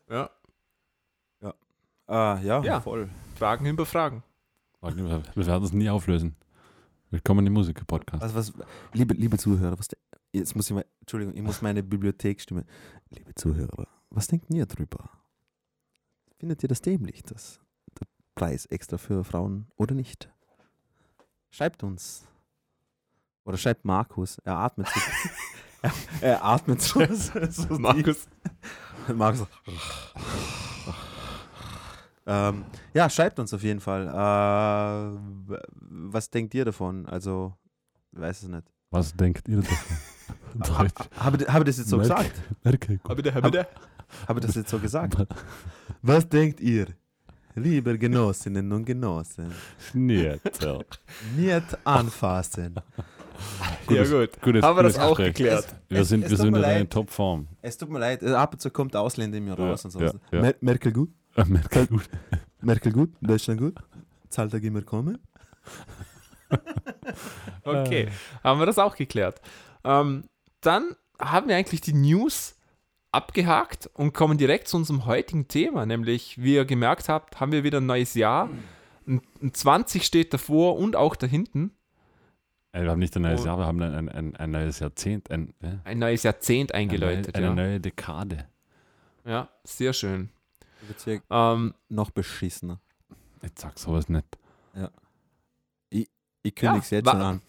[0.10, 0.30] ja.
[2.08, 2.82] Ah, ja, Ja.
[2.82, 3.10] voll.
[3.36, 4.22] Fragen über Fragen.
[4.82, 4.96] Wir
[5.34, 6.36] wir werden es nie auflösen.
[7.16, 8.22] Willkommen im Musiker-Podcast.
[8.22, 8.54] Also was,
[8.92, 9.88] liebe, liebe Zuhörer, was,
[10.34, 12.66] jetzt muss ich mal, Entschuldigung, ich muss meine Bibliothekstimme.
[13.10, 15.10] Liebe Zuhörer, was denkt ihr drüber?
[16.40, 17.62] Findet ihr das dämlich, dass
[17.98, 20.30] der Preis extra für Frauen oder nicht?
[21.52, 22.28] Schreibt uns.
[23.46, 25.00] Oder schreibt Markus, er atmet so.
[25.84, 28.28] er, er atmet so, so Markus.
[29.08, 29.48] Markus.
[32.28, 34.08] Ähm, ja, schreibt uns auf jeden Fall.
[34.08, 37.06] Äh, was denkt ihr davon?
[37.06, 37.54] Also,
[38.12, 38.64] ich weiß es nicht.
[38.92, 39.78] Was denkt ihr davon?
[40.80, 41.10] Deutsch.
[41.18, 42.42] Habe ich habe das jetzt so Merke- gesagt?
[42.64, 43.00] Merke,
[43.52, 43.68] der.
[44.28, 45.18] Habe ich das jetzt so gesagt?
[46.02, 46.88] Was denkt ihr,
[47.56, 49.52] liebe Genossinnen und Genossen?
[49.80, 50.86] Schnitzel.
[51.36, 52.76] Nicht anfassen.
[53.90, 54.42] Ja, gut.
[54.42, 55.34] Gutes, Haben wir das gutes auch Gespräch.
[55.36, 55.76] geklärt.
[55.90, 56.88] Wir Es- sind, es wir sind in einer.
[56.90, 57.48] Topform.
[57.62, 59.92] Es tut mir leid, ab und zu kommt der Ausländer in mir Ja, raus und
[59.92, 60.00] so.
[60.00, 60.42] ja, ja.
[60.42, 62.10] Mer Merkel gut, Äh, Merkel, gut.
[62.62, 63.76] Merkel gut, Deutschland gut,
[64.30, 65.20] Zahltag immer kommen.
[67.64, 68.08] Okay,
[68.44, 69.42] haben wir das auch geklärt.
[69.84, 70.26] Ähm,
[70.62, 72.56] dann haben wir eigentlich die News
[73.12, 77.64] abgehakt und kommen direkt zu unserem heutigen Thema, nämlich, wie ihr gemerkt habt, haben wir
[77.64, 78.50] wieder ein neues Jahr.
[79.08, 81.72] Ein, ein 20 steht davor und auch da hinten.
[82.72, 83.46] Äh, Wir haben nicht ein neues Oh.
[83.46, 86.86] Jahr, wir haben ein, ein, ein, ein neues Jahrzehnt, ein, äh, Ein neues Jahrzehnt eine,
[86.88, 87.36] neue, eingeläutet.
[87.36, 87.54] eine ja.
[87.56, 88.46] neue Dekade.
[89.26, 90.30] ja, sehr schön.
[91.04, 92.80] Hier Ähm, noch beschissener.
[93.42, 94.26] Jetzt sag sowas nicht.
[96.44, 97.42] Ich kündige es Ja, jetzt schon an.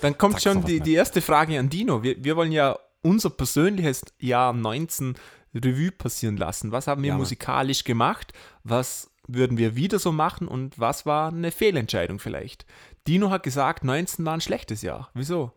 [0.00, 0.86] dann kommt schon die, nicht.
[0.86, 2.02] die erste Frage an Dino.
[2.02, 5.14] Wir, wir wollen ja unser persönliches Jahr 19
[5.54, 6.72] Revue passieren lassen.
[6.72, 7.20] Was haben wir Ja, Mann.
[7.20, 8.32] musikalisch gemacht?
[8.62, 10.48] Was würden wir wieder so machen?
[10.48, 12.64] Und was war eine Fehlentscheidung vielleicht?
[13.06, 15.10] Dino hat gesagt, 19 war ein schlechtes Jahr.
[15.12, 15.52] Wieso?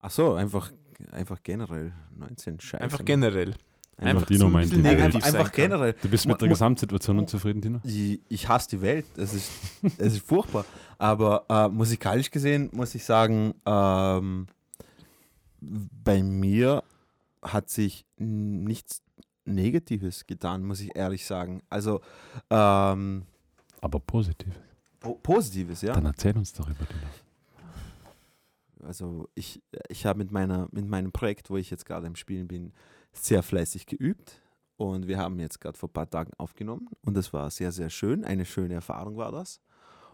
[0.00, 0.72] Ach so, einfach,
[1.12, 1.92] einfach generell.
[2.16, 2.82] 19, scheiße.
[2.82, 3.06] Einfach Mann.
[3.06, 3.54] generell.
[3.98, 4.98] Einfach Einfach Dino meint bisschen die Welt.
[4.98, 5.94] negativ Einfach, generell.
[6.02, 7.80] Du bist mit der Gesamtsituation unzufrieden, Tino?
[7.82, 9.06] Ich, ich hasse die Welt.
[9.16, 9.50] Es ist,
[9.98, 10.66] es ist furchtbar.
[10.98, 14.48] Aber äh, musikalisch gesehen muss ich sagen, ähm,
[15.60, 16.82] bei mir
[17.42, 19.02] hat sich nichts
[19.46, 21.62] Negatives getan, muss ich ehrlich sagen.
[21.70, 22.02] Also
[22.50, 23.22] ähm,
[23.80, 24.52] Aber positiv.
[25.00, 25.94] po Positives, ja.
[25.94, 27.08] Dann erzähl uns darüber, Dino.
[28.86, 32.46] Also ich, ich habe mit, meiner, mit meinem Projekt, wo ich jetzt gerade im Spielen
[32.46, 32.72] bin,
[33.18, 34.40] sehr fleißig geübt.
[34.76, 36.88] Und wir haben jetzt gerade vor ein paar Tagen aufgenommen.
[37.02, 38.24] Und das war sehr, sehr schön.
[38.24, 39.60] Eine schöne Erfahrung war das.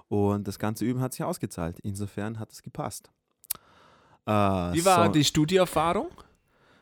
[0.09, 1.81] Und das ganze Üben hat sich ausgezahlt.
[1.81, 3.11] Insofern hat es gepasst.
[4.27, 6.11] Äh, Wie war so- die Studieerfahrung?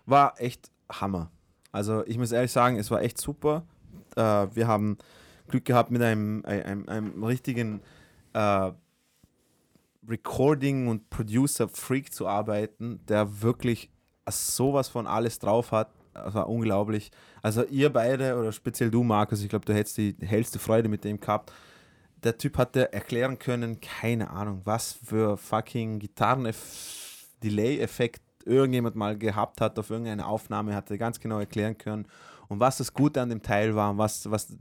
[0.07, 1.31] war echt Hammer.
[1.73, 3.65] Also ich muss ehrlich sagen, es war echt super.
[4.17, 4.99] Äh, wir haben
[5.49, 7.81] Glück gehabt mit einem, einem, einem richtigen
[8.33, 8.73] äh,
[10.09, 13.91] Recording- und Producer-Freak zu arbeiten, der wirklich
[14.29, 15.93] sowas von alles drauf hat.
[16.15, 17.11] Das war unglaublich.
[17.43, 21.05] Also ihr beide oder speziell du, Markus, ich glaube, du hättest die hellste Freude mit
[21.05, 21.53] dem gehabt.
[22.23, 29.79] Der Typ hatte erklären können, keine Ahnung, was für fucking Gitarren-Delay-Effekt irgendjemand mal gehabt hat
[29.79, 32.07] auf irgendeine Aufnahme, hat er ganz genau erklären können.
[32.49, 34.57] Und was das Gute an dem Teil war, und was, was,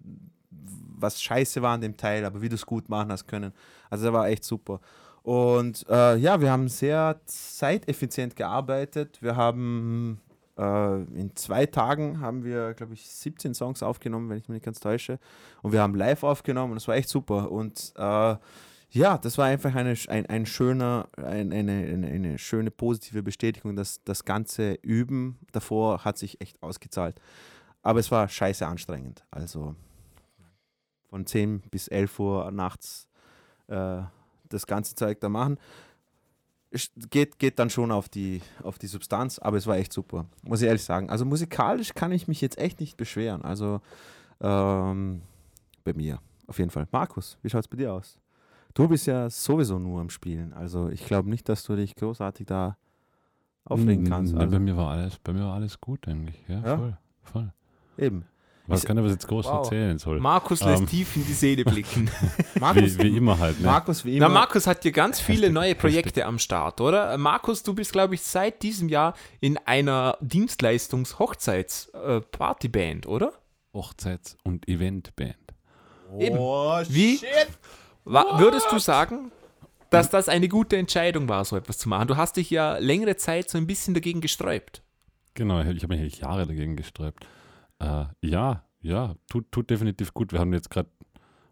[0.52, 3.52] was scheiße war an dem Teil, aber wie du es gut machen hast können.
[3.90, 4.80] Also der war echt super.
[5.24, 9.18] Und äh, ja, wir haben sehr zeiteffizient gearbeitet.
[9.22, 10.22] Wir haben
[10.62, 14.80] in zwei Tagen haben wir, glaube ich, 17 Songs aufgenommen, wenn ich mich nicht ganz
[14.80, 15.20] täusche.
[15.62, 17.52] Und wir haben live aufgenommen und es war echt super.
[17.52, 18.36] Und äh,
[18.92, 23.76] ja, das war einfach eine, ein, ein schöner, ein, eine, eine, eine schöne positive Bestätigung,
[23.76, 27.22] dass das ganze Üben davor hat sich echt ausgezahlt.
[27.82, 29.24] Aber es war scheiße anstrengend.
[29.32, 29.76] Also
[31.10, 33.08] von 10 bis 11 Uhr nachts
[33.68, 34.02] äh,
[34.50, 35.58] das ganze Zeug da machen.
[37.10, 40.62] Geht, geht dann schon auf die, auf die Substanz, aber es war echt super, muss
[40.62, 41.10] ich ehrlich sagen.
[41.10, 43.42] Also musikalisch kann ich mich jetzt echt nicht beschweren.
[43.44, 43.82] Also
[44.40, 45.24] ähm,
[45.84, 46.88] bei mir auf jeden Fall.
[46.92, 48.20] Markus, wie schaut es bei dir aus?
[48.76, 50.54] Du bist ja sowieso nur am Spielen.
[50.54, 52.78] Also ich glaube nicht, dass du dich großartig da
[53.66, 54.34] aufregen Mm, kannst.
[54.34, 56.36] nee, Also, bei, mir war alles, bei mir war alles gut eigentlich.
[56.48, 56.78] Ja, Ja?
[56.78, 56.98] voll.
[57.24, 57.54] voll.
[57.98, 58.26] eben.
[58.70, 59.66] Was kann ich was jetzt groß Wow.
[59.66, 60.20] erzählen soll?
[60.20, 60.88] Markus lässt Ähm.
[60.88, 62.10] tief in die Seele blicken.
[62.60, 63.60] Markus, Wie, wie immer halt.
[63.60, 63.66] Ne?
[63.66, 64.28] Markus wie immer.
[64.28, 67.14] Na, Markus hat hier ganz viele Hashtag- neue Projekte am Start, oder?
[67.14, 73.34] Äh, Markus, du bist, glaube ich, seit diesem Jahr in einer Dienstleistungs-Hochzeits-Partyband, oder?
[73.74, 75.36] Hochzeits- und Eventband.
[76.18, 76.38] Eben.
[76.40, 77.18] Oh, Wie?
[77.18, 77.28] shit.
[78.06, 79.32] Wa würdest du sagen,
[79.92, 82.08] dass das eine gute Entscheidung war, so etwas zu machen.
[82.08, 84.82] Du hast dich ja längere Zeit so ein bisschen dagegen gesträubt.
[85.36, 87.28] Genau, ich habe mich eigentlich Jahre dagegen gesträubt.
[87.80, 90.32] Äh, ja, ja, tut, tut definitiv gut.
[90.32, 90.90] Wir haben jetzt gerade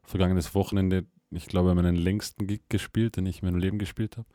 [0.03, 4.27] vergangenes Wochenende, ich glaube, meinen längsten Gig gespielt, den ich in meinem Leben gespielt habe.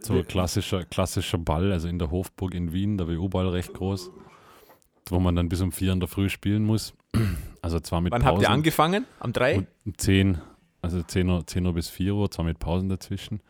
[0.00, 4.10] So klassischer, klassischer Ball, also in der Hofburg in Wien, der WU-Ball recht groß,
[5.10, 6.94] wo man dann bis um vier in der Früh spielen muss.
[7.64, 8.38] Also zwar mit Wann Pausen.
[8.38, 9.06] habt ihr angefangen?
[9.20, 9.68] Am 3?
[9.84, 10.40] Um 10,
[10.80, 13.40] also 10 Uhr, 10 Uhr bis 4 Uhr, zwar mit Pausen dazwischen.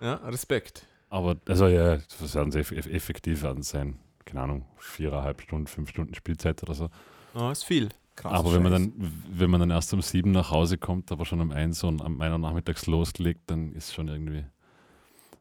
[0.00, 0.88] Ja, Respekt.
[1.08, 4.00] Aber, also ja, das werden sie eff effektiv werden sein.
[4.30, 6.88] Keine Ahnung, viereinhalb Stunden, fünf Stunden Spielzeit oder so.
[7.34, 7.88] Oh, ist viel.
[8.14, 8.92] Krass, aber wenn man, dann,
[9.28, 12.20] wenn man dann erst um sieben nach Hause kommt, aber schon um eins und am
[12.20, 14.44] einer nachmittags losgelegt, dann ist schon irgendwie.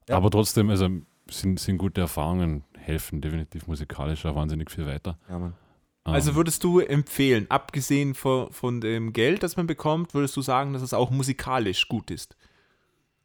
[0.08, 0.18] Ja.
[0.18, 0.90] Aber trotzdem, also
[1.30, 5.20] sind, sind gute Erfahrungen, helfen definitiv musikalisch auch wahnsinnig viel weiter.
[5.30, 5.54] Ja, Mann.
[6.04, 10.42] Also Ähm, würdest du empfehlen, abgesehen von, von dem Geld, das man bekommt, würdest du
[10.42, 12.36] sagen, dass es auch musikalisch gut ist?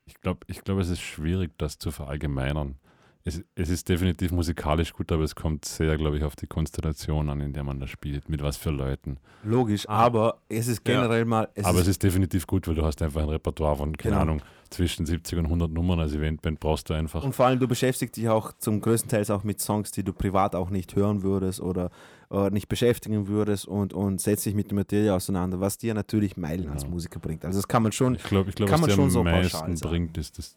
[0.04, 2.76] Ich glaube, ich glaub, es ist schwierig, das zu verallgemeinern.
[3.26, 7.30] Es, es ist definitiv musikalisch gut, aber es kommt sehr, glaube ich, auf die Konstellation
[7.30, 9.16] an, in der man da spielt, mit was für Leuten.
[9.42, 10.96] Logisch, aber es ist Ja.
[10.96, 11.48] generell mal.
[11.54, 14.12] Es aber ist, es ist definitiv gut, weil du hast einfach ein Repertoire von, keine
[14.16, 14.22] Genau.
[14.22, 17.24] Ahnung, zwischen 70 und 100 Nummern als Eventband brauchst du einfach.
[17.24, 20.12] und vor allem, du beschäftigst dich auch zum größten Teil auch mit Songs, die du
[20.12, 21.90] privat auch nicht hören würdest oder,
[22.28, 26.36] oder nicht beschäftigen würdest und, und setzt dich mit der Materie auseinander, was dir natürlich
[26.36, 26.88] Meilen als Ja.
[26.90, 27.46] Musiker bringt.
[27.46, 28.16] Also das kann man schon.
[28.16, 30.56] Ich glaube, ich glaub, kann was man dir schon am so meisten bringt, ist das,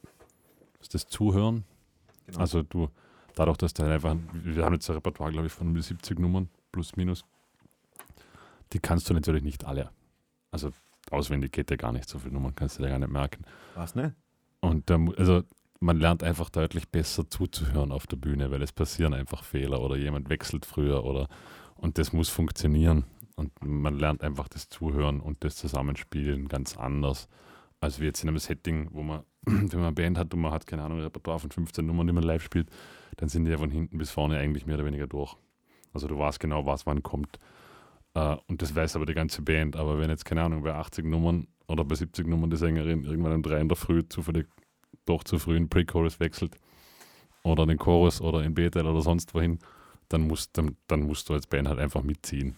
[0.81, 1.63] ist das Zuhören.
[2.27, 2.39] Genau.
[2.39, 2.89] Also du,
[3.35, 5.81] dadurch, dass du halt einfach, wir haben jetzt ein Repertoire, glaube ich, von um die
[5.81, 7.25] 70 Nummern, plus minus.
[8.73, 9.89] Die kannst du natürlich nicht alle.
[10.51, 10.71] Also
[11.09, 13.43] auswendig geht ja gar nicht, so viele Nummern kannst du dir gar nicht merken.
[13.75, 14.13] Was, ne?
[14.59, 15.43] Und da also
[15.79, 19.95] man lernt einfach deutlich besser zuzuhören auf der Bühne, weil es passieren einfach Fehler oder
[19.95, 21.27] jemand wechselt früher oder
[21.75, 23.05] und das muss funktionieren.
[23.35, 27.27] Und man lernt einfach das Zuhören und das Zusammenspielen ganz anders,
[27.79, 29.23] als wie jetzt in einem Setting, wo man,
[29.71, 32.07] wenn man eine Band hat und man hat, keine Ahnung, ein Repertoire von 15 Nummern,
[32.07, 32.69] die man live spielt,
[33.17, 35.35] dann sind die ja von hinten bis vorne eigentlich mehr oder weniger durch.
[35.93, 37.39] Also du weißt genau, was wann kommt.
[38.13, 39.75] Äh, und das weiß aber die ganze Band.
[39.75, 43.33] Aber wenn jetzt, keine Ahnung, bei 80 Nummern oder bei 70 Nummern die Sängerin irgendwann
[43.33, 44.47] um drei in der Früh zufällig
[45.05, 46.57] doch zu früh in Pre-Chorus wechselt
[47.43, 49.59] oder in den Chorus oder in B-Teil oder sonst wohin,
[50.09, 52.55] dann musst, dann, dann musst du als Band halt einfach mitziehen.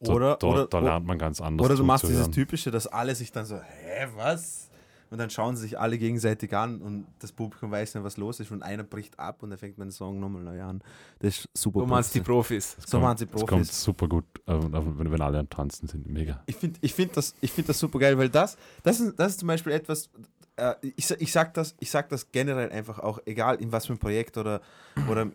[0.00, 2.30] Da, Oder- da, oder- da lernt man ganz anders Oder du machst dieses.
[2.30, 4.69] Typische, dass alle sich dann so, hä, was?
[5.10, 8.38] Und dann schauen sie sich alle gegenseitig an und das Publikum weiß nicht, was los
[8.38, 10.82] ist und einer bricht ab und dann fängt man den Song nochmal neu an.
[11.18, 11.80] Das ist super.
[11.80, 12.20] Du meinst die.
[12.20, 12.76] Profis.
[12.86, 13.82] So machen sie Es kommt Profis.
[13.82, 16.06] super gut, äh, wenn, wenn alle am Tanzen sind.
[16.08, 16.42] Mega.
[16.46, 19.32] Ich finde ich find das, ich find das super geil, weil das, das, ist, das
[19.32, 20.10] ist zum Beispiel etwas,
[20.56, 23.94] äh, ich, ich, sag das, ich sag das generell einfach auch, egal in was für
[23.94, 24.60] ein Projekt oder,
[25.08, 25.28] oder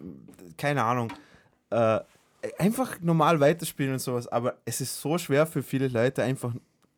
[0.57, 1.11] keine Ahnung,
[1.71, 1.99] äh,
[2.57, 6.53] einfach normal weiterspielen und sowas, aber es ist so schwer für viele Leute einfach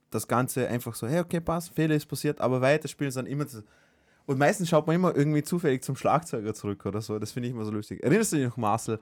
[0.09, 3.45] das Ganze einfach so, hey, okay, passt, Fehler ist passiert, aber weiterspielen ist dann immer.
[4.25, 7.17] Und meistens schaut man immer irgendwie zufällig zum Schlagzeuger zurück oder so.
[7.19, 8.03] Das finde ich immer so lustig.
[8.03, 8.99] Erinnerst du dich noch, Marcel,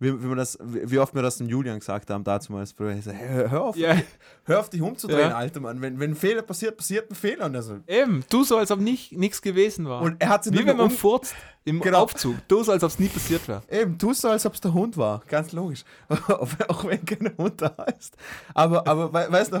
[0.00, 3.04] wie, wie, das, wie oft wir das dem Julian gesagt haben, dazu mal, früher, ich
[3.04, 3.96] so, hey, hör, auf, Ja,
[4.44, 5.36] Hör auf dich umzudrehen, Ja.
[5.36, 5.80] Alter Mann.
[5.80, 7.46] Wenn, wenn ein Fehler passiert, passiert ein Fehler.
[7.46, 8.24] Und, so, eben.
[8.30, 10.02] Du so, als ob nichts gewesen war.
[10.02, 12.02] und er hat sich Wie wenn man furzt im Genau.
[12.02, 12.36] Aufzug.
[12.46, 13.62] Du so, als ob es nie passiert wäre.
[13.68, 15.20] Eben, tust so, als ob es der Hund war.
[15.26, 15.84] Ganz logisch.
[16.08, 18.16] auch wenn kein Hund da ist.
[18.54, 19.58] Aber, aber we, weißt du,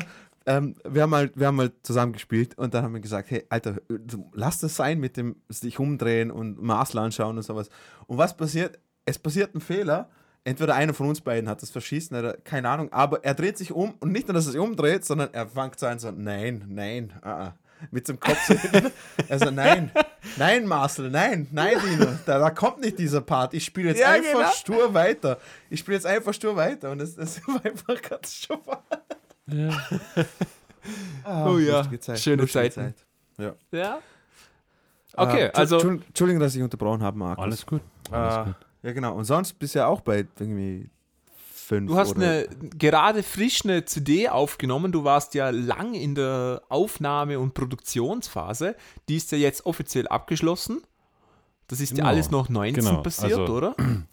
[0.48, 3.44] ähm, wir, haben halt, wir haben halt zusammen gespielt und dann haben wir gesagt, hey,
[3.50, 3.76] Alter,
[4.32, 7.68] lass das sein mit dem sich umdrehen und Maßl anschauen und sowas.
[8.06, 8.78] Und was passiert?
[9.04, 10.08] Es passiert ein Fehler.
[10.44, 13.72] Entweder einer von uns beiden hat das verschießen oder keine Ahnung, aber er dreht sich
[13.72, 16.64] um und nicht nur, dass er sich umdreht, sondern er fängt so an, so, nein,
[16.66, 17.54] nein, ah, ah.
[17.90, 18.54] mit dem Kopf so.
[19.28, 19.90] Also nein,
[20.38, 23.52] nein, Marcel, nein, nein, Dino, da, da kommt nicht dieser Part.
[23.52, 24.50] Ich spiele jetzt Ja, einfach genau.
[24.52, 25.38] stur weiter.
[25.68, 28.60] Ich spiele jetzt einfach stur weiter und das, das war einfach ganz schon
[31.24, 32.94] Ah, Oh ja, lustige Zeit, schöne Zeiten.
[33.38, 33.54] Zeit.
[33.72, 33.98] Ja.
[35.14, 35.78] Okay, Äh, also.
[35.80, 37.44] Entschuldigung, dass ich unterbrochen habe, Markus.
[37.44, 37.82] Alles gut.
[38.10, 38.54] Alles Äh, gut.
[38.82, 39.14] ja, genau.
[39.14, 40.88] Und sonst bist du ja auch bei irgendwie
[41.54, 44.92] fünf Du hast oder eine, gerade frisch eine CD aufgenommen.
[44.92, 48.76] Du warst ja lang in der Aufnahme- und Produktionsphase.
[49.08, 50.80] Die ist ja jetzt offiziell abgeschlossen.
[51.66, 53.02] Das ist ja Genau, alles noch 19 genau.
[53.02, 53.74] passiert, Also- oder?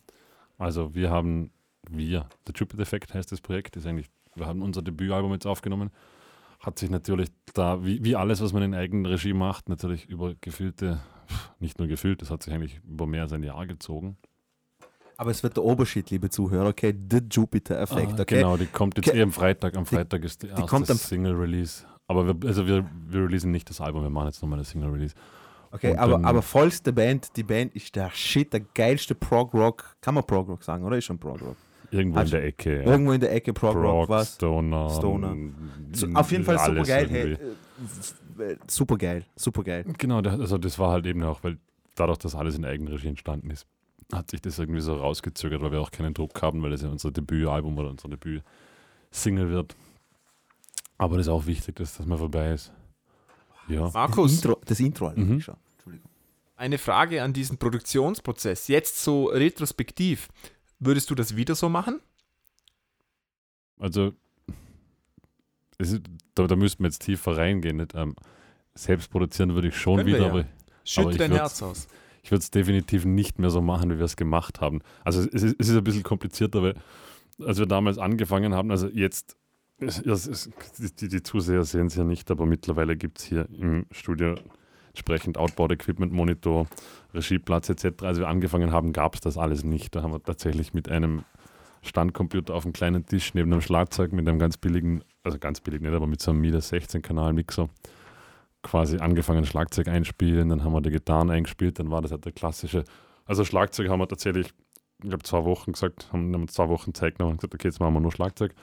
[0.57, 1.51] Also wir haben,
[1.89, 5.89] wir, der Jupiter Effect heißt das Projekt, ist eigentlich, wir haben unser Debütalbum jetzt aufgenommen.
[6.59, 10.33] Hat sich natürlich da, wie, wie alles, was man in eigener Regie macht, natürlich über
[10.41, 10.99] gefühlte,
[11.59, 14.17] nicht nur gefühlt, das hat sich eigentlich über mehr als ein Jahr gezogen.
[15.17, 16.93] Aber es wird der Oberschied, liebe Zuhörer, okay?
[17.09, 18.35] The Jupiter-Effekt, Ah, okay?
[18.37, 19.77] Genau, die kommt jetzt eh am Freitag.
[19.77, 21.85] Am Freitag ist die erste Single-Release.
[22.07, 25.15] Aber wir, also wir, wir releasen nicht das Album, wir machen jetzt nochmal eine Single-Release.
[25.71, 29.95] Okay, Und aber, dann- aber vollste Band, die Band ist der Shit, der geilste Prog-Rock.
[30.01, 30.97] Kann man Prog-Rock sagen, oder?
[30.97, 31.57] Ist schon Prog-Rock.
[31.91, 32.77] Irgendwo in der Ecke.
[32.83, 32.91] Ja.
[32.91, 34.35] Irgendwo in der Ecke Prog-Rock, Prog, was?
[34.35, 34.89] Stoner.
[34.89, 35.35] Stoner.
[35.93, 37.07] So, auf jeden Fall super geil.
[37.09, 39.85] Hey, äh, super geil, super geil.
[39.97, 41.57] Genau, das, also das war halt eben auch, weil
[41.95, 43.65] dadurch, dass alles in Eigenregie entstanden ist,
[44.13, 46.89] hat sich das irgendwie so rausgezögert, weil wir auch keinen Druck haben, weil das ja
[46.89, 49.75] unser Debütalbum oder unser Debüt-Single wird.
[50.97, 52.71] Aber das ist auch wichtig, dass das mal vorbei ist.
[53.67, 53.81] Ja.
[53.85, 55.41] Das Markus, Intro, das Intro halt Mhm.
[55.41, 55.55] schon.
[55.77, 56.09] Entschuldigung.
[56.57, 58.67] eine Frage an diesen Produktionsprozess.
[58.69, 60.29] Jetzt so retrospektiv.
[60.79, 61.99] Würdest du das wieder so machen?
[63.79, 64.13] Also,
[65.77, 66.01] ist,
[66.33, 67.77] da, da müssten wir jetzt tiefer reingehen.
[67.77, 67.93] Nicht?
[67.95, 68.15] Ähm,
[68.73, 70.29] selbst produzieren würde ich schon Können wieder, ja.
[70.29, 70.45] aber
[70.83, 71.87] Schütte ich dein Herz aus.
[72.21, 74.81] ich würde es definitiv nicht mehr so machen, wie wir es gemacht haben.
[75.03, 76.75] Also es ist, es ist ein bisschen komplizierter, weil
[77.39, 79.35] als wir damals angefangen haben, also jetzt,
[79.77, 80.49] es, es,
[80.99, 84.35] die, die Zuseher sehen es ja nicht, aber mittlerweile gibt es hier im Studio
[84.95, 86.67] entsprechend Outboard-Equipment, Monitor,
[87.13, 88.03] Regieplatz etc.
[88.03, 89.93] Als wir angefangen haben, gab es das alles nicht.
[89.95, 91.23] Da haben wir tatsächlich mit einem
[91.83, 95.81] Standcomputer auf einem kleinen Tisch neben einem Schlagzeug mit einem ganz billigen, also ganz billig
[95.81, 97.69] nicht, aber mit so einem Miele 16-Kanal-Mixer
[98.63, 102.31] quasi angefangen Schlagzeug einspielen, dann haben wir die Gitarren eingespielt, dann war das halt der
[102.31, 102.83] klassische,
[103.25, 104.47] also Schlagzeug haben wir tatsächlich,
[105.03, 107.79] ich glaube zwei Wochen gesagt, haben, haben zwei Wochen Zeit genommen und gesagt, okay, jetzt
[107.79, 108.55] machen wir nur Schlagzeug.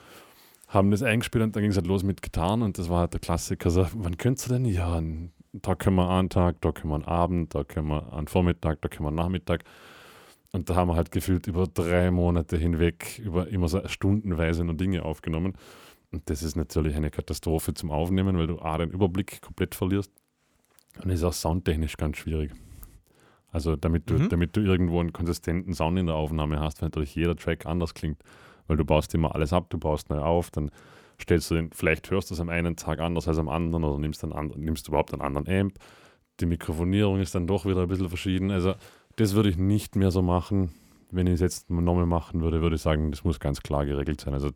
[0.67, 3.13] Haben das eingespielt und dann ging es halt los mit Gitarren und das war halt
[3.13, 3.69] der Klassiker.
[3.69, 4.65] So, wann könntest du denn?
[4.65, 8.11] Ja, n- da können wir einen Tag, da können wir einen Abend, da können wir
[8.13, 9.63] einen Vormittag, da können wir einen Nachmittag.
[10.51, 14.75] Und da haben wir halt gefühlt über drei Monate hinweg, über immer so stundenweise nur
[14.75, 15.53] Dinge aufgenommen.
[16.11, 20.11] Und das ist natürlich eine Katastrophe zum Aufnehmen, weil du A, den Überblick komplett verlierst
[21.03, 22.51] und ist auch soundtechnisch ganz schwierig.
[23.51, 24.29] Also damit du, Mhm.
[24.29, 27.93] damit du irgendwo einen konsistenten Sound in der Aufnahme hast, weil natürlich jeder Track anders
[27.93, 28.21] klingt,
[28.67, 30.69] weil du baust immer alles ab, du baust neu auf, dann
[31.21, 33.99] stellst du den, vielleicht hörst du es am einen Tag anders als am anderen oder
[33.99, 35.79] nimmst, einen nimmst du überhaupt einen anderen Amp.
[36.39, 38.51] Die Mikrofonierung ist dann doch wieder ein bisschen verschieden.
[38.51, 38.75] Also
[39.15, 40.71] das würde ich nicht mehr so machen.
[41.11, 44.21] Wenn ich es jetzt nochmal machen würde, würde ich sagen, das muss ganz klar geregelt
[44.21, 44.33] sein.
[44.33, 44.49] Also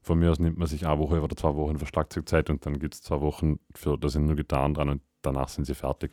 [0.00, 2.78] von mir aus nimmt man sich eine Woche oder zwei Wochen für Schlagzeugzeit und dann
[2.78, 6.12] gibt es zwei Wochen für, da sind nur Gitarren dran und danach sind sie fertig.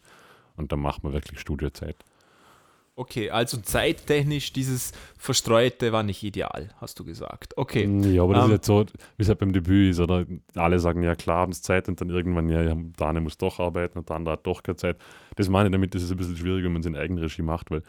[0.57, 1.95] Und dann macht man wirklich Studiozeit.
[2.97, 7.57] Okay, also zeittechnisch dieses Verstreute war nicht ideal, hast du gesagt.
[7.57, 7.83] Okay.
[8.13, 8.85] Ja, aber das Ähm, ist jetzt so,
[9.17, 11.99] wie es halt beim Debüt ist, oder alle sagen, ja klar, haben sie Zeit und
[11.99, 14.77] dann irgendwann, ja, ja, der eine muss doch arbeiten und der andere hat doch keine
[14.77, 14.97] Zeit.
[15.35, 17.69] Das meine ich damit, das ist ein bisschen schwierig, wenn man es in Eigenregie macht,
[17.69, 17.83] weil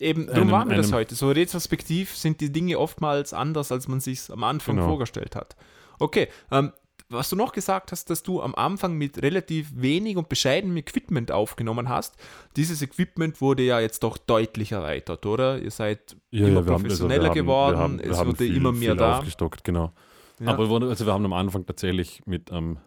[0.00, 1.14] Eben, darum einem- machen wir das heute.
[1.14, 4.88] So retrospektiv sind die Dinge oftmals anders, als man sich am Anfang Genau.
[4.88, 5.54] vorgestellt hat.
[6.00, 6.72] Okay, ähm,
[7.10, 11.32] was du noch gesagt hast, dass du am Anfang mit relativ wenig und bescheidenem Equipment
[11.32, 12.16] aufgenommen hast.
[12.56, 15.58] Dieses Equipment wurde ja jetzt doch deutlich erweitert, oder?
[15.58, 18.72] Ihr seid ja, immer ja, wir haben- also professioneller geworden, haben, es wurde viel, immer
[18.72, 19.18] mehr da.
[19.18, 19.92] aufgestockt, genau.
[20.40, 20.48] Ja.
[20.48, 22.78] Aber wir, also wir haben am Anfang tatsächlich mit ähm,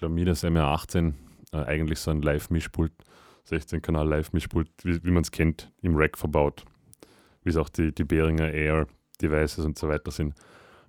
[0.00, 1.12] Lamidas MR18
[1.52, 2.92] äh, eigentlich so ein Live-Mischpult,
[3.48, 6.64] 16-Kanal Live-Mischpult, wie, wie man es kennt, im Rack verbaut.
[7.44, 8.86] Wie es auch die, die Behringer Air
[9.20, 10.34] Devices und so weiter sind.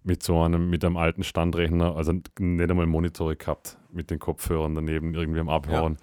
[0.03, 4.73] Mit so einem, mit einem alten Standrechner, also nicht einmal Monitore gehabt, mit den Kopfhörern
[4.73, 5.97] daneben irgendwie am Abhören.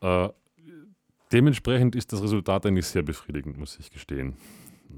[0.00, 0.28] Äh,
[1.32, 4.36] dementsprechend ist das Resultat eigentlich sehr befriedigend, muss ich gestehen.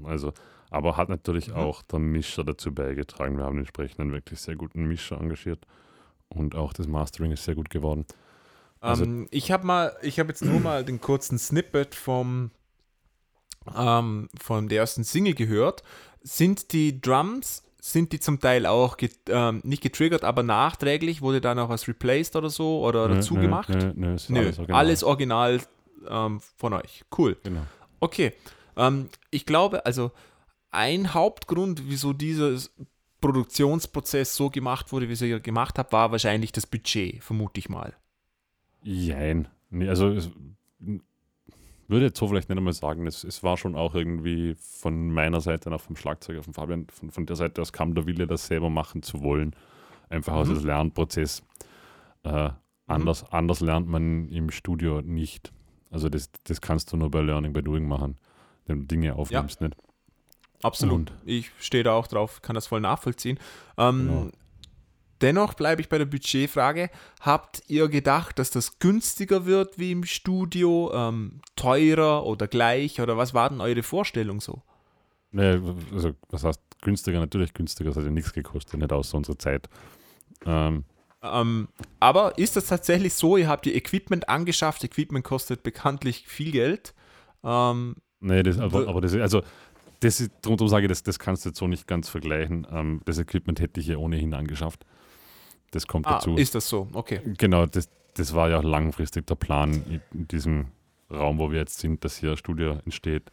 [0.03, 0.33] Also,
[0.69, 1.55] aber hat natürlich Mhm.
[1.55, 3.37] auch der Mischer dazu beigetragen.
[3.37, 5.65] Wir haben entsprechend einen wirklich sehr guten Mischer engagiert
[6.29, 8.05] und auch das Mastering ist sehr gut geworden.
[8.81, 12.51] Also- ähm, ich habe mal, ich habe jetzt nur mal den kurzen Snippet vom
[13.75, 15.81] ähm, von der ersten Single gehört.
[16.21, 21.21] Sind die Drums, sind die zum Teil auch get, ähm, nicht getriggert, aber nachträglich?
[21.21, 23.69] Wurde da noch was replaced oder so oder Nö, dazu nö, gemacht?
[23.69, 24.79] Nö, nö, ist Nö, alles original.
[24.79, 25.61] alles original
[26.09, 27.03] ähm, von euch.
[27.17, 27.37] Cool.
[27.43, 27.61] Genau.
[27.99, 28.33] Okay.
[28.75, 30.11] Ähm, ich glaube, also
[30.69, 32.57] ein Hauptgrund, wieso dieser
[33.21, 37.69] Produktionsprozess so gemacht wurde, wie ihr ihn gemacht habt, war wahrscheinlich das Budget, vermute ich
[37.69, 37.95] mal.
[38.83, 39.47] Jein.
[39.69, 40.29] Nee, also es,
[41.87, 45.41] würde jetzt so vielleicht nicht einmal sagen, es, es war schon auch irgendwie von meiner
[45.41, 48.47] Seite, auch vom Schlagzeuger, von Fabian, von, von der Seite aus kam der Wille, das
[48.47, 49.55] selber machen zu wollen.
[50.09, 50.55] Einfach aus Mhm.
[50.55, 51.43] dem Lernprozess.
[52.23, 52.49] Äh,
[52.87, 55.51] anders, anders lernt man im Studio nicht.
[55.89, 58.17] Also das, das kannst du nur bei Learning by Doing machen,
[58.65, 59.75] wenn du Dinge aufnimmst, nicht?
[60.63, 61.11] Absolut.
[61.11, 63.39] Und- Ich stehe da auch drauf, kann das voll nachvollziehen.
[63.77, 64.31] Ähm, Genau.
[65.21, 66.89] Dennoch bleibe ich bei der Budgetfrage.
[67.21, 73.01] Habt ihr gedacht, dass das günstiger wird wie im Studio, ähm, teurer oder gleich?
[73.01, 74.61] Oder was war denn eure Vorstellung so?
[75.31, 75.59] Nee,
[75.93, 77.19] also was heißt günstiger?
[77.19, 79.67] Natürlich günstiger, das hat ja nichts gekostet, nicht außer unserer Zeit.
[80.45, 80.85] Ähm,
[81.23, 81.67] Ähm,
[81.99, 83.37] aber ist das tatsächlich so?
[83.37, 84.83] Ihr habt ihr Equipment angeschafft.
[84.83, 86.93] Equipment kostet bekanntlich viel Geld.
[87.43, 89.41] Ähm, Nee, das, aber, aber das, also,
[89.99, 92.65] das ist, darum, darum sage ich, das, das kannst du jetzt so nicht ganz vergleichen.
[92.71, 94.85] Ähm, das Equipment hätte ich ja ohnehin angeschafft.
[95.71, 96.35] Das kommt ah, dazu.
[96.35, 96.87] ist das so?
[96.93, 97.21] Okay.
[97.37, 100.67] Genau, das, das war ja auch langfristig der Plan in, diesem
[101.11, 103.31] Raum, wo wir jetzt sind, dass hier ein Studio entsteht.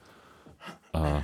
[0.93, 1.21] Äh,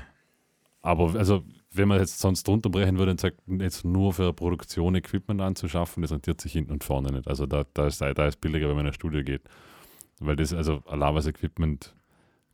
[0.83, 1.43] aber also
[1.73, 6.11] wenn man jetzt sonst runterbrechen würde und sagt, jetzt nur für Produktion Equipment anzuschaffen, das
[6.11, 7.29] rentiert sich hinten und vorne nicht.
[7.29, 9.43] Also da, da, ist, da ist billiger, wenn man in ein Studio geht.
[10.19, 11.95] Weil das, also was Equipment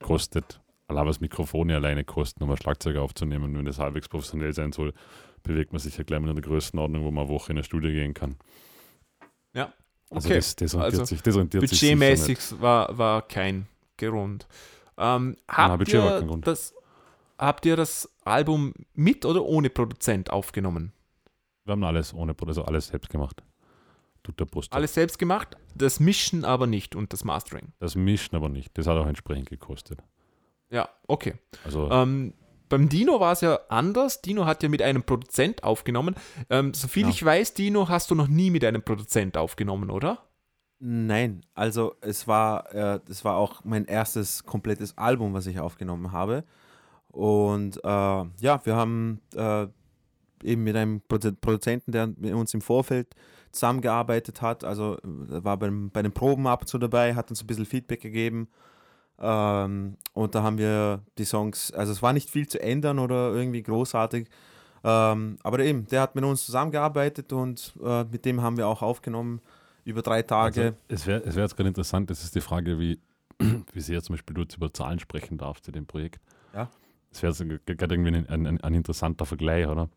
[0.01, 4.93] kostet, was Mikrofone alleine kosten, um ein Schlagzeug aufzunehmen, wenn das halbwegs professionell sein soll,
[5.47, 7.65] bewegt man sich ja gleich mal in der Größenordnung, wo man eine Woche in ein
[7.65, 8.37] Studio gehen kann.
[9.55, 9.73] Ja.
[10.11, 10.37] Also Okay.
[10.37, 12.61] das, das rentiert Also sich, das rentiert sich Budgetmäßig nicht.
[12.61, 13.67] war, war kein
[13.99, 14.47] Grund.
[14.99, 16.47] Ähm, Nein, habt, kein ihr Grund.
[16.47, 16.75] das,
[17.39, 20.93] habt ihr das Album mit oder ohne Produzent aufgenommen?
[21.65, 23.43] Wir haben alles ohne, Pro- also alles selbst gemacht.
[24.23, 24.73] Tut der Brust.
[24.73, 27.73] Alles selbst gemacht, das Mischen aber nicht und das Mastering.
[27.79, 28.77] Das Mischen aber nicht.
[28.79, 30.01] Das hat auch entsprechend gekostet.
[30.71, 31.35] Ja, okay.
[31.65, 32.33] Also Ähm,
[32.69, 34.23] beim Dino war es ja anders.
[34.23, 36.15] Dino hat ja mit einem Produzent aufgenommen.
[36.51, 37.09] Ähm, soviel Ja.
[37.11, 40.19] ich weiß, Dino, hast du noch nie mit einem Produzent aufgenommen, oder?
[40.79, 46.13] Nein, also es war, äh, das war auch mein erstes komplettes Album, was ich aufgenommen
[46.13, 46.45] habe.
[47.09, 49.67] Und äh, ja, wir haben äh,
[50.43, 53.15] eben mit einem Produ Produzenten, der mit uns im Vorfeld
[53.53, 57.43] zusammengearbeitet hat, also äh, war beim, bei den Proben ab und zu dabei, hat uns
[57.43, 58.49] ein bisschen Feedback gegeben.
[59.19, 63.33] Ähm, und da haben wir die Songs, also es war nicht viel zu ändern oder
[63.35, 64.29] irgendwie großartig.
[64.85, 68.83] Ähm, aber eben, der hat mit uns zusammengearbeitet und äh, mit dem haben wir auch
[68.83, 69.41] aufgenommen
[69.85, 70.63] über drei Tage.
[70.63, 73.01] Also, es wäre es wär jetzt gerade interessant, das ist die Frage, wie,
[73.73, 76.21] wie sehr zum Beispiel du jetzt über Zahlen sprechen darfst zu dem Projekt.
[76.55, 76.71] Ja.
[77.11, 79.89] Es wäre jetzt gerade irgendwie ein, ein, ein, interessanter Vergleich, oder?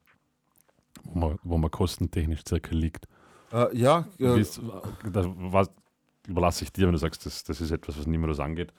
[1.03, 3.07] Wo man, wo man kostentechnisch circa liegt.
[3.51, 4.61] Äh, ja, äh, ist-
[5.11, 5.69] das was,
[6.27, 8.73] überlasse ich dir, wenn du sagst, das, das ist etwas, was niemand das angeht.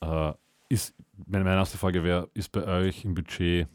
[0.00, 0.32] Äh,
[0.68, 0.94] ist,
[1.26, 3.68] meine, meine erste Frage wäre, ist bei euch im Budget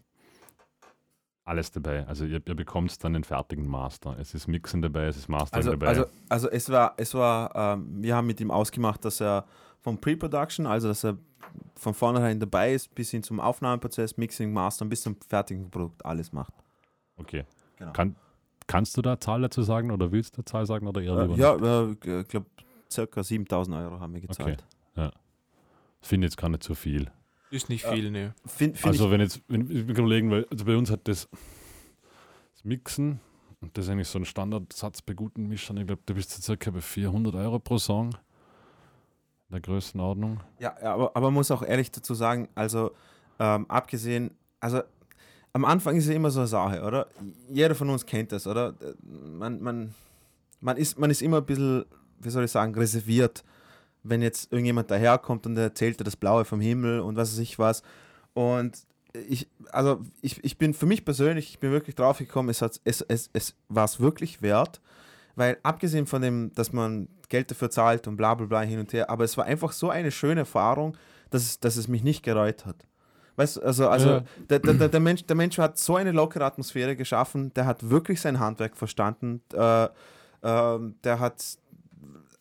[1.44, 2.06] alles dabei?
[2.08, 4.18] Also ihr, ihr bekommt dann den fertigen Master.
[4.20, 5.88] Es ist Mixen dabei, es ist Mastering also, dabei.
[5.88, 9.46] also, also es war, es war, ähm, wir haben mit ihm ausgemacht, dass er
[9.80, 11.18] vom Pre-Production, also dass er
[11.76, 16.32] von vornherein dabei ist, bis hin zum Aufnahmeprozess, Mixing, Mastern, bis zum fertigen Produkt alles
[16.32, 16.54] macht.
[17.18, 17.46] okay.
[17.78, 17.94] Genau.
[17.94, 18.16] Kann,
[18.68, 21.36] kannst du da Zahl dazu sagen oder willst du Zahl sagen oder eher Äh, lieber
[21.36, 22.46] ja, äh, ich glaube,
[22.92, 24.64] circa 7000 Euro haben wir gezahlt.
[24.96, 25.02] Ich
[26.08, 27.12] finde jetzt gar nicht so viel.
[27.50, 28.34] Ist nicht viel, ne.
[28.46, 31.28] Find, find Also wenn jetzt, wenn ich mir überlegen, weil also bei uns hat das,
[32.54, 33.20] das Mixen
[33.60, 36.44] und das ist eigentlich so ein Standardsatz bei guten Mischern, ich glaube, du bist jetzt
[36.44, 38.14] circa bei 400 Euro pro Song
[39.50, 40.40] in der Größenordnung.
[40.60, 42.92] ja, ja, aber, aber man muss auch ehrlich dazu sagen, also
[43.38, 44.82] ähm, abgesehen, also
[45.54, 47.08] am Anfang ist ja immer so eine Sache, oder?
[47.50, 48.74] Jeder von uns kennt das, oder?
[49.04, 49.94] Man, man,
[50.62, 51.84] man, ist, man ist immer ein bisschen,
[52.20, 53.44] wie soll ich sagen, reserviert,
[54.04, 57.40] wenn jetzt irgendjemand daherkommt und er erzählt dir das Blaue vom Himmel und was weiß
[57.40, 57.84] ich was.
[58.34, 58.78] Und
[59.14, 62.80] ich, also ich, ich bin für mich persönlich, ich bin wirklich drauf gekommen, es, hat,
[62.84, 64.82] es, es, es war es wirklich wert,
[65.36, 68.92] weil abgesehen von dem, dass man Geld dafür zahlt und bla bla bla hin und
[68.94, 70.98] her, aber es war einfach so eine schöne Erfahrung,
[71.30, 72.88] dass es, dass es mich nicht gereut hat.
[73.38, 74.24] Weißt du, also, also Ja.
[74.50, 78.20] der, der, der, Mensch, der Mensch hat so eine lockere Atmosphäre geschaffen, der hat wirklich
[78.20, 79.88] sein Handwerk verstanden, äh,
[80.44, 81.44] ähm, der hat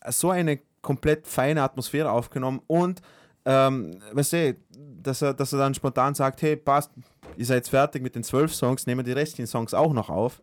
[0.09, 3.00] so eine komplett feine Atmosphäre aufgenommen und
[3.44, 4.56] ähm, weißt du,
[5.02, 6.92] dass er, dass er dann spontan sagt, hey, passt,
[7.36, 10.42] ihr seid fertig mit den zwölf Songs, nehmen wir die restlichen Songs auch noch auf.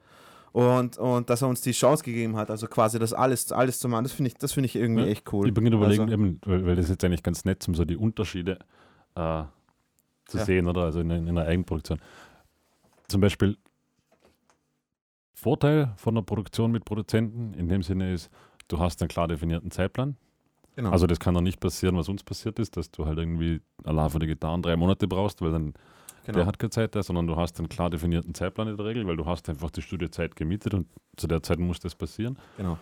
[0.53, 3.87] Und, und dass er uns die Chance gegeben hat, also quasi das alles, alles zu
[3.87, 5.47] machen, das finde ich, das finde ich irgendwie Ja, echt cool.
[5.47, 7.85] Ich bin überlegen, Also- eben, weil, weil das ist jetzt eigentlich ganz nett, um so
[7.85, 8.57] die Unterschiede
[9.13, 9.43] äh,
[10.25, 10.45] zu Ja.
[10.45, 10.81] sehen, oder?
[10.83, 11.99] Also in, in einer Eigenproduktion.
[13.07, 13.57] Zum Beispiel
[15.33, 18.31] Vorteil von einer Produktion mit Produzenten in dem Sinne ist,
[18.67, 20.17] du hast einen klar definierten Zeitplan.
[20.77, 20.91] Genau.
[20.91, 24.11] Also das kann doch nicht passieren, was uns passiert ist, dass du halt irgendwie allein
[24.11, 25.73] für die Gitarren drei Monate brauchst, weil dann
[26.23, 26.37] genau.
[26.37, 29.07] der hat keine Zeit da, sondern du hast einen klar definierten Zeitplan in der Regel,
[29.07, 30.85] weil du hast einfach die Studiozeit gemietet und
[31.15, 32.37] zu der Zeit muss das passieren.
[32.57, 32.77] genau.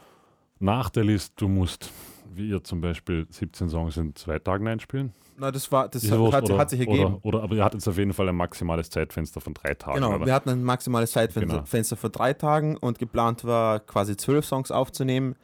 [0.60, 1.90] Nachteil ist, du musst,
[2.34, 5.14] wie ihr zum Beispiel 17 Songs in zwei Tagen einspielen.
[5.38, 7.16] Na, das war, das hat, hat, oder, hat sich ergeben.
[7.16, 9.96] Oder, oder, aber ihr hattet auf jeden Fall ein maximales Zeitfenster von drei Tagen.
[9.96, 10.26] Genau, oder?
[10.26, 11.96] wir hatten ein maximales Zeitfenster Genau.
[11.96, 15.36] Für drei Tagen und geplant war quasi zwölf Songs aufzunehmen.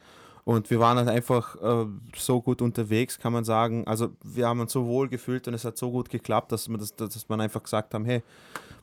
[0.44, 1.86] Und wir waren halt einfach äh,
[2.16, 3.86] so gut unterwegs, kann man sagen.
[3.86, 6.78] Also wir haben uns so wohl gefühlt und es hat so gut geklappt, dass wir,
[6.78, 8.22] das, dass man einfach gesagt haben, hey,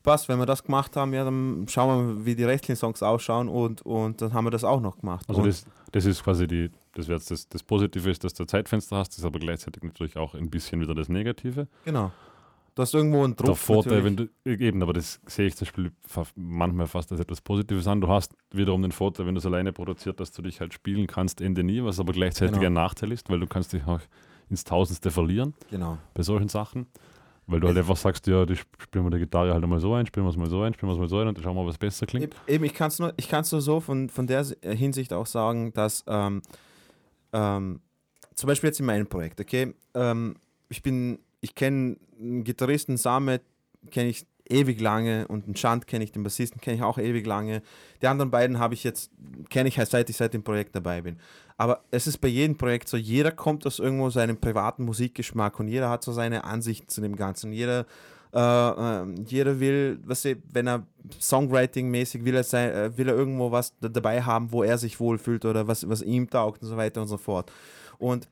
[0.03, 3.03] passt, wenn wir das gemacht haben, ja, dann schauen wir mal, wie die restlichen Songs
[3.03, 5.25] ausschauen und, und dann haben wir das auch noch gemacht.
[5.27, 8.45] Also und, das, das ist quasi die, das wäre das, das Positive ist, dass du
[8.45, 11.67] Zeitfenster hast, das ist aber gleichzeitig natürlich auch ein bisschen wieder das Negative.
[11.83, 12.11] genau.
[12.79, 13.45] Du hast irgendwo einen Druck.
[13.47, 15.91] der Vorteil, wenn du, eben, aber das sehe ich zum Beispiel
[16.37, 17.99] manchmal fast als etwas Positives an.
[17.99, 21.05] Du hast wiederum den Vorteil, wenn du es alleine produziert, dass du dich halt spielen
[21.05, 22.67] kannst, Ende nie, was aber gleichzeitig Genau.
[22.67, 23.99] ein Nachteil ist, weil du kannst dich auch
[24.49, 25.97] ins Tausendste verlieren Genau.
[26.13, 26.87] bei solchen Sachen.
[27.47, 29.93] Weil du halt einfach sagst, ja, die sp- spielen wir die Gitarre halt einmal so
[29.93, 31.43] ein, spielen wir es mal so ein, spielen wir es mal so ein und dann
[31.43, 32.33] schauen wir, was besser klingt.
[32.47, 35.25] Eben, ich kann es nur, ich kann's nur so von, von der äh, Hinsicht auch
[35.25, 36.41] sagen, dass ähm,
[37.33, 37.81] ähm,
[38.35, 40.37] zum Beispiel jetzt in meinem Projekt, okay, ähm,
[40.69, 43.41] ich bin, ich kenne einen Gitarristen, Samet,
[43.91, 47.25] kenne ich ewig lange und den Chant kenne ich, den Bassisten kenne ich auch ewig
[47.25, 47.61] lange.
[48.01, 49.11] Die anderen beiden habe ich jetzt,
[49.49, 51.17] kenne ich halt seit ich seit dem Projekt dabei bin.
[51.57, 55.67] Aber es ist bei jedem Projekt so, jeder kommt aus irgendwo seinem privaten Musikgeschmack und
[55.67, 57.53] jeder hat so seine Ansichten zu dem Ganzen.
[57.53, 57.85] Jeder,
[58.33, 60.87] äh, äh, jeder will, was weißt wenn er
[61.19, 65.45] Songwriting-mäßig will er, sein, äh, will er irgendwo was dabei haben, wo er sich wohlfühlt
[65.45, 67.51] oder was, was ihm taugt und so weiter und so fort.
[67.97, 68.29] Und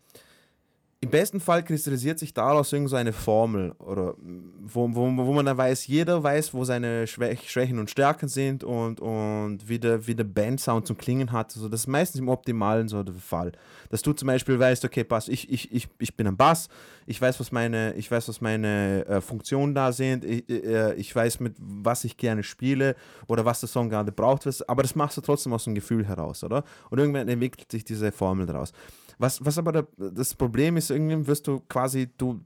[1.00, 5.56] im besten Fall kristallisiert sich daraus irgend so Formel, oder wo, wo, wo man dann
[5.58, 10.24] weiß, jeder weiß, wo seine Schwächen und Stärken sind und, und wie, der, wie der
[10.24, 11.56] Bandsound zum Klingen hat.
[11.56, 13.52] Also das ist meistens im Optimalen so der Fall.
[13.90, 16.68] Dass du zum Beispiel weißt, okay, pass, ich, ich, ich, ich bin am Bass,
[17.06, 21.16] ich weiß, was meine, ich weiß, was meine äh, Funktionen da sind, ich, äh, ich
[21.16, 22.96] weiß, mit was ich gerne spiele
[23.28, 26.44] oder was der Song gerade braucht, aber das machst du trotzdem aus dem Gefühl heraus,
[26.44, 26.64] oder?
[26.90, 28.74] Und irgendwann entwickelt sich diese Formel daraus.
[29.18, 32.42] Was, was aber der, das Problem ist, irgendwie wirst du quasi, du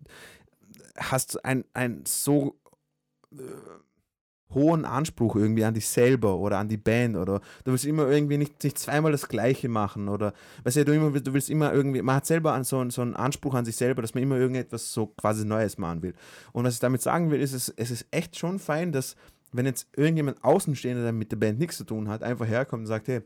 [0.98, 2.56] hast ein, ein so
[3.34, 3.42] äh,
[4.54, 8.38] hohen Anspruch irgendwie an dich selber oder an die Band oder du willst immer irgendwie
[8.38, 12.02] nicht, nicht zweimal das Gleiche machen oder weißt du, du, immer, du willst immer irgendwie,
[12.02, 15.08] man hat selber so, so einen Anspruch an sich selber, dass man immer irgendetwas so
[15.08, 16.14] quasi Neues machen will.
[16.52, 19.16] Und was ich damit sagen will, ist, es, es ist echt schon fein, dass
[19.54, 22.88] wenn jetzt irgendjemand Außenstehender, der mit der Band nichts zu tun hat, einfach herkommt und
[22.88, 23.22] sagt, hey,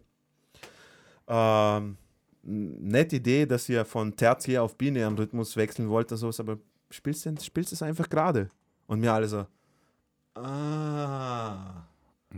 [1.27, 1.97] ähm,
[2.45, 6.57] nette Idee, dass ihr von tertiär auf binären Rhythmus wechseln wollt oder sowas, aber
[6.89, 8.49] spielst du spielst es einfach gerade.
[8.87, 9.45] Und mir alle so,
[10.35, 11.85] ah.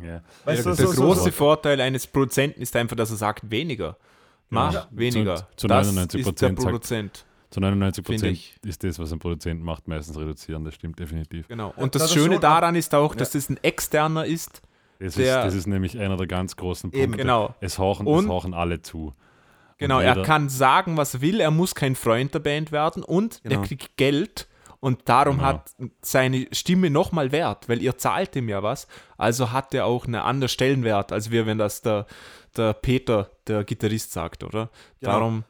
[0.02, 0.22] Ja.
[0.46, 3.50] Weißt ja, du, der so, große so, Vorteil eines Produzenten ist einfach, dass er sagt,
[3.50, 3.98] weniger.
[4.50, 4.88] Mach ja.
[4.92, 5.36] weniger.
[5.36, 6.60] Zu, zu 99 Prozent.
[6.60, 7.26] Produzent.
[7.50, 10.64] Zu 99 Prozent ist das, was ein Produzent macht, meistens reduzieren.
[10.64, 11.48] Das stimmt definitiv.
[11.48, 11.74] Genau.
[11.76, 14.62] Und das, das Schöne schon, daran ist auch, dass das ein externer ist.
[15.00, 17.04] Das, der, ist, das ist nämlich einer der ganz großen Punkte.
[17.04, 17.56] Eben, genau.
[17.60, 19.14] Es horchen, es horchen alle zu.
[19.78, 23.42] Genau, er kann sagen, was er will, er muss kein Freund der Band werden und
[23.44, 23.62] genau.
[23.62, 24.48] er kriegt Geld
[24.80, 25.48] und darum genau.
[25.48, 25.72] hat
[26.02, 30.16] seine Stimme nochmal Wert, weil ihr zahlt ihm ja was, also hat er auch einen
[30.16, 32.06] anderen Stellenwert, als wir, wenn das der,
[32.56, 34.70] der Peter, der Gitarrist, sagt, oder?
[35.00, 35.12] Genau.
[35.12, 35.44] Darum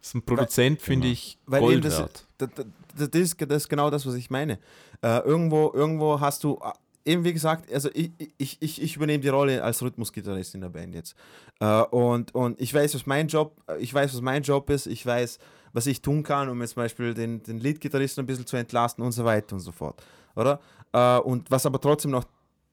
[0.00, 2.26] ist ein Produzent, finde ich, weil Gold das, wert.
[2.38, 2.50] Das,
[2.96, 4.58] das, ist, das ist genau das, was ich meine.
[5.02, 6.58] Äh, irgendwo, irgendwo hast du
[7.04, 10.94] eben wie gesagt, also ich, ich, ich, übernehme die Rolle als Rhythmusgitarrist in der Band
[10.94, 11.14] jetzt.
[11.60, 15.04] Äh, und, und ich weiß, was mein Job, ich weiß, was mein Job ist, ich
[15.04, 15.38] weiß,
[15.72, 19.04] was ich tun kann, um jetzt zum Beispiel den, den Lead-Gitarristen ein bisschen zu entlasten
[19.04, 20.02] und so weiter und so fort.
[20.36, 20.60] Oder?
[20.92, 22.24] Äh, und was aber trotzdem noch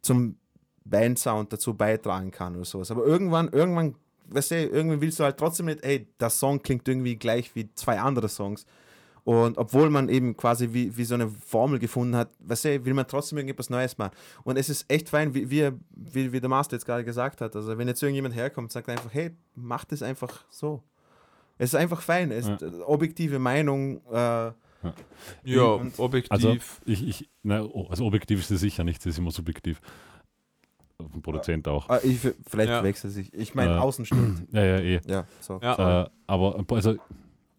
[0.02, 0.38] zum
[0.86, 2.92] Bandsound dazu beitragen kann oder sowas.
[2.92, 3.96] Aber irgendwann, irgendwann,
[4.30, 7.74] weißt du, irgendwie willst du halt trotzdem nicht, ey, der Song klingt irgendwie gleich wie
[7.76, 8.66] zwei andere Songs.
[9.24, 12.94] Und obwohl man eben quasi wie, wie so eine Formel gefunden hat, weißt du, will
[12.94, 14.14] man trotzdem irgendetwas Neues machen.
[14.44, 17.56] Und es ist echt fein, wie, wie, wie, wie der Master jetzt gerade gesagt hat.
[17.56, 20.82] Also wenn jetzt irgendjemand herkommt, sagt einfach, hey, mach das einfach so.
[21.60, 22.32] Es ist einfach fein.
[22.32, 22.70] Es ist ja.
[22.88, 24.02] objektive Meinung.
[24.08, 24.54] Äh, ja,
[25.44, 26.32] ja objektiv.
[26.32, 29.80] Also, ich, ich, na, also objektiv ist es sicher nicht, es ist immer subjektiv.
[30.98, 31.90] Ein Produzent auch.
[31.90, 32.84] Ah, ich, vielleicht ja.
[32.84, 33.34] wechselt sich.
[33.34, 34.06] Ich meine, äh, außen
[34.52, 35.02] Ja, ja, eh.
[35.06, 35.60] Ja, so.
[35.62, 36.04] ja.
[36.04, 36.96] Äh, aber also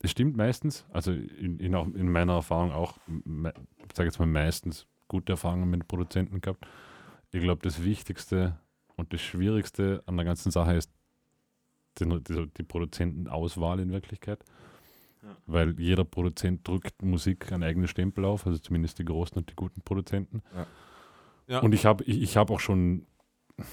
[0.02, 4.86] es stimmt meistens, also in, in, in meiner Erfahrung auch, ich sage jetzt mal meistens
[5.06, 6.66] gute Erfahrungen mit Produzenten gehabt.
[7.30, 8.58] Ich glaube, das Wichtigste
[8.96, 10.90] und das Schwierigste an der ganzen Sache ist
[11.98, 14.44] die, die, die Produzentenauswahl in Wirklichkeit.
[15.22, 15.36] Ja.
[15.46, 19.54] Weil jeder Produzent drückt Musik einen eigenen Stempel auf, also zumindest die großen und die
[19.54, 20.42] guten Produzenten.
[20.54, 20.66] Ja.
[21.46, 21.60] Ja.
[21.60, 23.06] Und ich habe ich, ich hab auch schon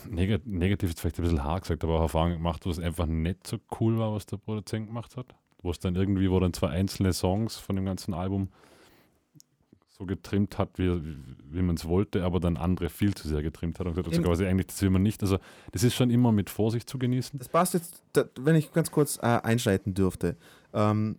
[0.08, 3.08] negativ, negativ ist vielleicht ein bisschen hart gesagt, aber auch Erfahrungen gemacht, wo es einfach
[3.08, 6.54] nicht so cool war, was der Produzent gemacht hat wo es dann irgendwie, wo dann
[6.54, 8.50] zwei einzelne Songs von dem ganzen Album
[10.00, 11.02] so getrimmt hat, wie,
[11.52, 14.24] wie man es wollte, aber dann andere viel zu sehr getrimmt hat und gesagt hat,
[14.24, 15.22] quasi eigentlich, das will man nicht.
[15.22, 15.40] Also
[15.74, 17.38] das ist schon immer mit Vorsicht zu genießen.
[17.38, 18.02] Das passt jetzt,
[18.40, 20.38] wenn ich ganz kurz äh, einschreiten dürfte.
[20.74, 21.18] Ähm,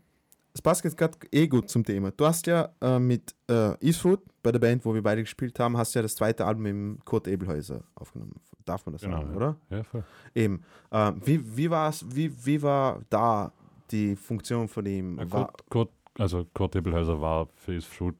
[0.52, 2.10] das passt jetzt gerade eh gut zum Thema.
[2.10, 5.76] Du hast ja äh, mit äh, Eastwood, bei der Band, wo wir beide gespielt haben,
[5.76, 8.34] hast ja das zweite Album im Kurt Ebelhäuser aufgenommen.
[8.64, 9.36] Darf man das genau, sagen, ja.
[9.36, 9.56] oder?
[9.68, 10.04] Ja, voll.
[10.34, 10.62] Eben.
[10.90, 13.52] Äh, wie, wie, war's, wie, wie war da
[13.90, 18.14] die Funktion von ihm ja, Kurt, Kurt, also Kurt Ebelhäuser war für das Shoot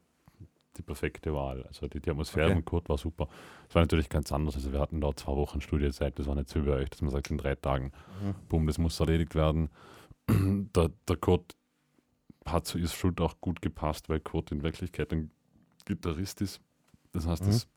[0.77, 1.62] die perfekte Wahl.
[1.64, 2.55] Also die, die Atmosphäre okay.
[2.55, 3.29] von Kurt war super.
[3.68, 4.55] Es war natürlich ganz anders.
[4.55, 7.11] Also wir hatten da zwei Wochen Studiezeit, das war nicht so wie euch, dass man
[7.11, 7.93] sagt, in drei Tagen,
[8.23, 8.35] mhm.
[8.49, 9.71] boom, das muss erledigt werden.
[10.29, 11.55] der, der Kurt
[12.47, 15.31] hat zu Is Shoot auch gut gepasst, weil Kurt in Wirklichkeit ein
[15.85, 16.61] Gitarrist ist.
[17.12, 17.47] Das heißt, mhm.
[17.49, 17.68] das,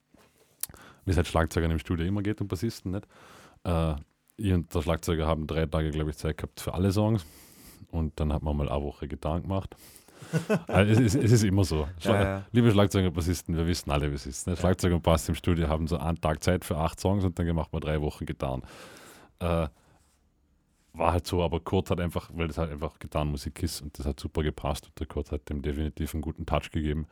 [1.06, 3.08] wie es halt Schlagzeugern im Studio immer geht und Bassisten nicht.
[3.64, 3.96] Äh,
[4.38, 7.26] ich und der Schlagzeuger haben drei Tage, glaube ich, Zeit gehabt für alle Songs
[7.94, 9.76] und dann hat man mal eine Woche Gitarren gemacht.
[10.68, 11.88] also es, ist, es, ist, immer so.
[12.00, 12.46] Schlag ja, ja.
[12.52, 14.48] Liebe Schlagzeuger und Bassisten, wir wissen alle, wie es ist.
[14.48, 14.56] Ne?
[14.56, 17.48] Schlagzeuger und Bass im Studio haben so einen Tag Zeit für acht Songs und dann
[17.56, 18.64] macht man drei Wochen Gitarren.
[19.40, 19.68] Äh,
[20.94, 24.06] war halt so, aber Kurt hat einfach, weil das halt einfach Gitarrenmusik ist und das
[24.06, 27.08] hat super gepasst und der Kurt hat dem definitiv einen guten Touch gegeben.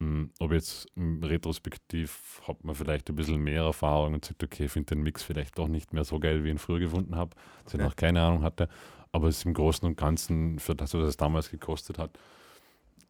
[0.00, 4.72] Mm, Ob jetzt retrospektiv hat man vielleicht ein bisschen mehr Erfahrung und sagt, okay, ich
[4.72, 7.34] finde den Mix vielleicht doch nicht mehr so geil, wie ich ihn früher gefunden habe,
[7.64, 7.88] dass ich Okay.
[7.88, 8.68] noch keine Ahnung hatte.
[9.10, 12.16] Aber es ist im Großen und Ganzen für das, was es damals gekostet hat.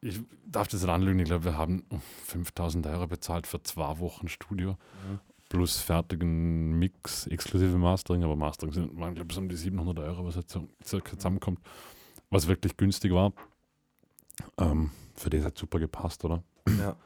[0.00, 1.84] Ich darf das anlügen, ich glaube, wir haben
[2.26, 4.78] 5000 Euro bezahlt für zwei Wochen Studio
[5.10, 5.18] Mhm.
[5.48, 9.98] plus fertigen Mix, exklusive Mastering, aber Mastering sind, waren, glaube ich, so um die 700
[9.98, 11.58] Euro, was jetzt circa zusammenkommt,
[12.30, 13.32] was wirklich günstig war.
[14.58, 16.42] Ähm, für das hat super gepasst, oder?
[16.78, 16.96] Ja.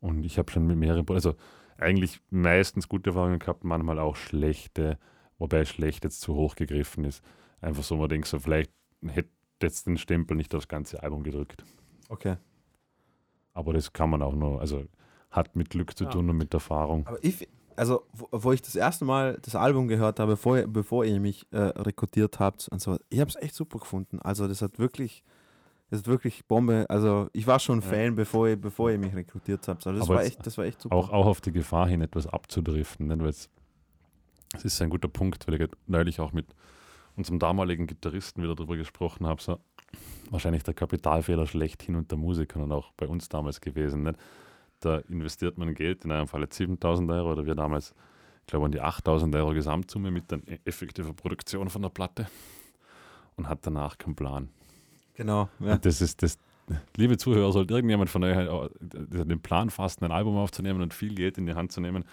[0.00, 1.34] Und ich habe schon mit mehreren, also
[1.76, 4.98] eigentlich meistens gute Erfahrungen gehabt, manchmal auch schlechte,
[5.38, 7.22] wobei schlecht jetzt zu hoch gegriffen ist.
[7.60, 8.72] Einfach so, man denkt so, vielleicht
[9.06, 9.30] hätte
[9.62, 11.64] jetzt den Stempel nicht aufs ganze Album gedrückt.
[12.08, 12.36] Okay.
[13.52, 14.84] Aber das kann man auch nur, also
[15.30, 16.10] hat mit Glück zu Ja.
[16.10, 17.06] tun und mit Erfahrung.
[17.06, 17.46] Aber ich,
[17.76, 21.46] also, wo, wo ich das erste Mal das Album gehört habe, bevor, bevor ihr mich
[21.52, 24.18] äh, rekrutiert habt und so, ich habe es echt super gefunden.
[24.20, 25.22] Also, das hat wirklich,
[25.90, 26.86] ist wirklich Bombe.
[26.88, 27.88] Also, ich war schon Ja.
[27.88, 29.86] Fan, bevor ihr, bevor ihr mich rekrutiert habt.
[29.86, 30.94] Also, das Aber war jetzt echt, das war echt super.
[30.94, 33.08] Auch, auch auf die Gefahr hin, etwas abzudriften.
[33.08, 33.50] Weil es,
[34.54, 36.46] es ist ein guter Punkt, weil ich gerade neulich auch mit
[37.16, 39.42] unserem damaligen Gitarristen wieder darüber gesprochen habe.
[39.42, 39.58] So,
[40.30, 44.04] wahrscheinlich der Kapitalfehler schlechthin unter Musikern und auch bei uns damals gewesen.
[44.04, 44.14] Ne?
[44.80, 47.94] Da investiert man Geld, in einem Fall jetzt 7000 Euro oder wir damals,
[48.42, 52.28] ich glaube, an die 8000 Euro Gesamtsumme mit der effektiven Produktion von der Platte
[53.36, 54.48] und hat danach keinen Plan.
[55.20, 55.50] Genau.
[55.60, 55.76] Ja.
[55.76, 56.38] Das ist das,
[56.96, 58.50] liebe Zuhörer, sollte irgendjemand von euch halt
[58.80, 62.04] den Plan fassen, ein Album aufzunehmen und viel Geld in die Hand zu nehmen,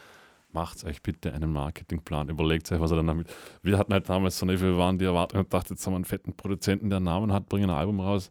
[0.52, 2.28] macht euch bitte einen Marketingplan.
[2.28, 3.34] Überlegt euch, was er dann damit.
[3.64, 5.98] Wir hatten halt damals so eine, wir waren die Erwartung und dachten, jetzt haben wir
[5.98, 8.30] einen fetten Produzenten, der einen Namen hat, bringen ein Album raus.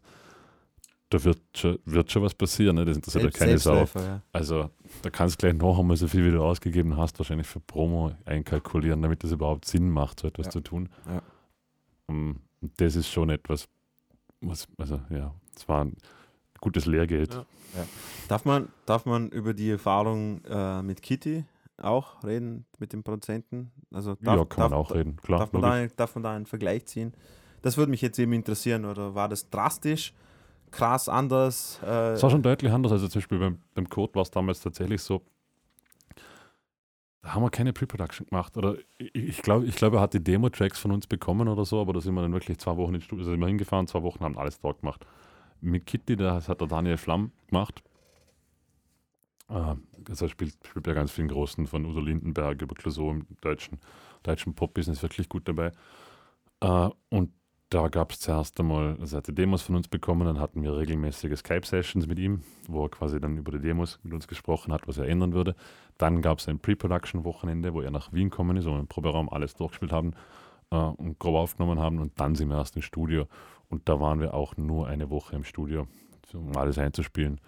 [1.09, 2.85] Da wird schon, wird schon was passieren, ne?
[2.85, 3.87] das interessiert ja keine Sau.
[3.95, 4.21] Ja.
[4.31, 4.69] Also
[5.01, 8.11] da kannst du gleich noch einmal so viel, wie du ausgegeben hast, wahrscheinlich für Promo
[8.25, 10.51] einkalkulieren, damit das überhaupt Sinn macht, so etwas Ja.
[10.51, 10.89] zu tun.
[11.07, 11.23] Ja.
[12.05, 12.41] Um,
[12.77, 13.67] das ist schon etwas,
[14.41, 15.95] was, also ja, es war ein
[16.61, 17.33] gutes Lehrgeld.
[17.33, 17.45] Ja.
[18.27, 21.45] Darf man, darf man über die Erfahrung äh, mit Kitty
[21.81, 23.71] auch reden, mit dem Produzenten?
[23.93, 25.39] Also darf, ja, kann man darf, auch reden, klar.
[25.39, 27.13] Darf man, da, einen- darf man da einen Vergleich ziehen?
[27.61, 28.85] Das würde mich jetzt eben interessieren.
[28.85, 30.13] Oder war das drastisch,
[30.71, 31.79] krass anders?
[31.83, 32.91] Äh, Es war schon deutlich anders.
[32.91, 35.21] Also zum Beispiel beim, beim Code war es damals tatsächlich so,
[37.21, 38.57] da haben wir keine Pre-Production gemacht.
[38.57, 41.81] Oder ich, ich glaube, ich glaub, er hat die Demo-Tracks von uns bekommen oder so,
[41.81, 44.03] aber da sind wir dann wirklich zwei Wochen ins Studio, also sind wir hingefahren, zwei
[44.03, 45.05] Wochen haben alles dort gemacht.
[45.59, 47.83] Mit Kitty, das hat der Daniel Flamm gemacht.
[49.49, 49.75] Äh,
[50.09, 53.79] also er spielt, spielt bei ganz vielen Großen, von Udo Lindenberg über Clouseau im deutschen,
[54.23, 55.71] deutschen Pop-Business wirklich gut dabei.
[56.61, 57.31] Äh, und
[57.69, 60.77] da gab es zuerst einmal, also er hatte Demos von uns bekommen, dann hatten wir
[60.77, 64.87] regelmäßige Skype-Sessions mit ihm, wo er quasi dann über die Demos mit uns gesprochen hat,
[64.87, 65.55] was er ändern würde.
[65.97, 69.53] Dann gab es ein Pre-Production-Wochenende, wo er nach Wien gekommen ist, wir im Proberaum alles
[69.55, 70.13] durchgespielt haben
[70.71, 73.27] äh, und grob aufgenommen haben und dann sind wir erst im Studio
[73.69, 75.87] und da waren wir auch nur eine Woche im Studio,
[76.33, 77.41] um alles einzuspielen.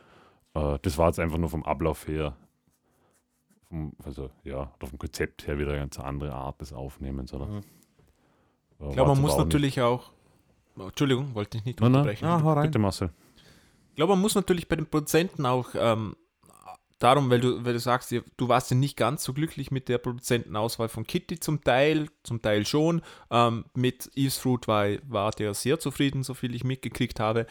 [0.54, 2.36] Äh, das war jetzt einfach nur vom Ablauf her,
[3.70, 7.34] vom, also ja, vom Konzept her wieder eine ganz andere Art des Aufnehmens.
[7.34, 7.46] Oder?
[7.46, 7.62] Mhm.
[8.88, 10.12] Ich glaube, man muss natürlich auch.
[10.78, 12.02] Entschuldigung, wollte ich nicht Nein, nein.
[12.02, 12.26] unterbrechen.
[12.26, 12.64] ah, hau rein.
[12.68, 13.10] Bitte, Marcel.
[13.90, 16.16] Ich glaube, man muss natürlich bei den Produzenten auch ähm,
[17.00, 19.98] darum, weil du, weil du sagst, du warst ja nicht ganz so glücklich mit der
[19.98, 23.02] Produzentenauswahl von Kitty zum Teil, zum Teil schon.
[23.30, 27.46] Ähm, mit Eve's Fruit war, war der sehr zufrieden, so viel ich mitgekriegt habe.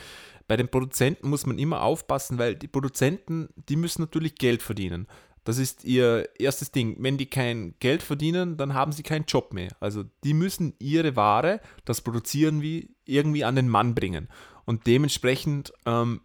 [0.46, 5.06] Bei den Produzenten muss man immer aufpassen, weil die Produzenten, die müssen natürlich Geld verdienen.
[5.48, 6.96] Das ist ihr erstes Ding.
[6.98, 9.70] Wenn die kein Geld verdienen, dann haben sie keinen Job mehr.
[9.80, 14.28] Also die müssen ihre Ware, das Produzieren wie irgendwie an den Mann bringen.
[14.66, 16.20] Und dementsprechend ähm,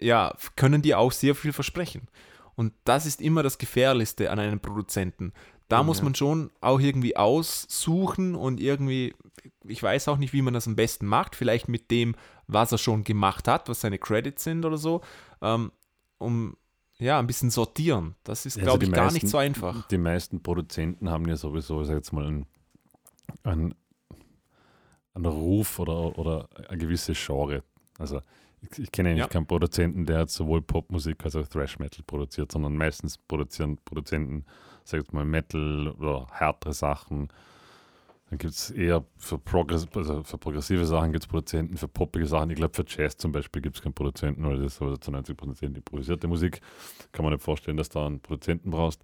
[0.00, 2.06] ja, können die auch sehr viel versprechen.
[2.54, 5.32] Und das ist immer das Gefährlichste an einem Produzenten.
[5.66, 5.82] Da Ja.
[5.82, 9.12] muss man schon auch irgendwie aussuchen und irgendwie,
[9.64, 12.14] ich weiß auch nicht, wie man das am besten macht, vielleicht mit dem,
[12.46, 15.00] was er schon gemacht hat, was seine Credits sind oder so,
[15.40, 15.72] ähm,
[16.18, 16.56] um
[17.02, 18.14] ja, ein bisschen sortieren.
[18.24, 19.86] Das ist, Also glaube ich, gar meisten- nicht so einfach.
[19.88, 22.46] Die meisten Produzenten haben ja sowieso, ich sag jetzt mal, einen,
[23.42, 23.74] einen,
[25.14, 27.62] einen Ruf oder, oder ein gewisses Genre.
[27.98, 28.20] Also
[28.62, 29.28] ich, ich kenne eigentlich Ja.
[29.28, 34.44] keinen Produzenten, der sowohl Popmusik als auch Thrash Metal produziert, sondern meistens produzieren Produzenten,
[34.84, 37.28] sag ich jetzt mal, Metal oder härtere Sachen.
[38.32, 42.48] Dann gibt es eher für, Progress, also für progressive Sachen gibt Produzenten, für poppige Sachen.
[42.48, 45.10] Ich glaube, für Jazz zum Beispiel gibt es keinen Produzenten, weil das ist sowieso zu
[45.10, 46.62] 90 Prozent improvisierte Musik.
[47.12, 49.02] Kann man nicht vorstellen, dass du da einen Produzenten brauchst.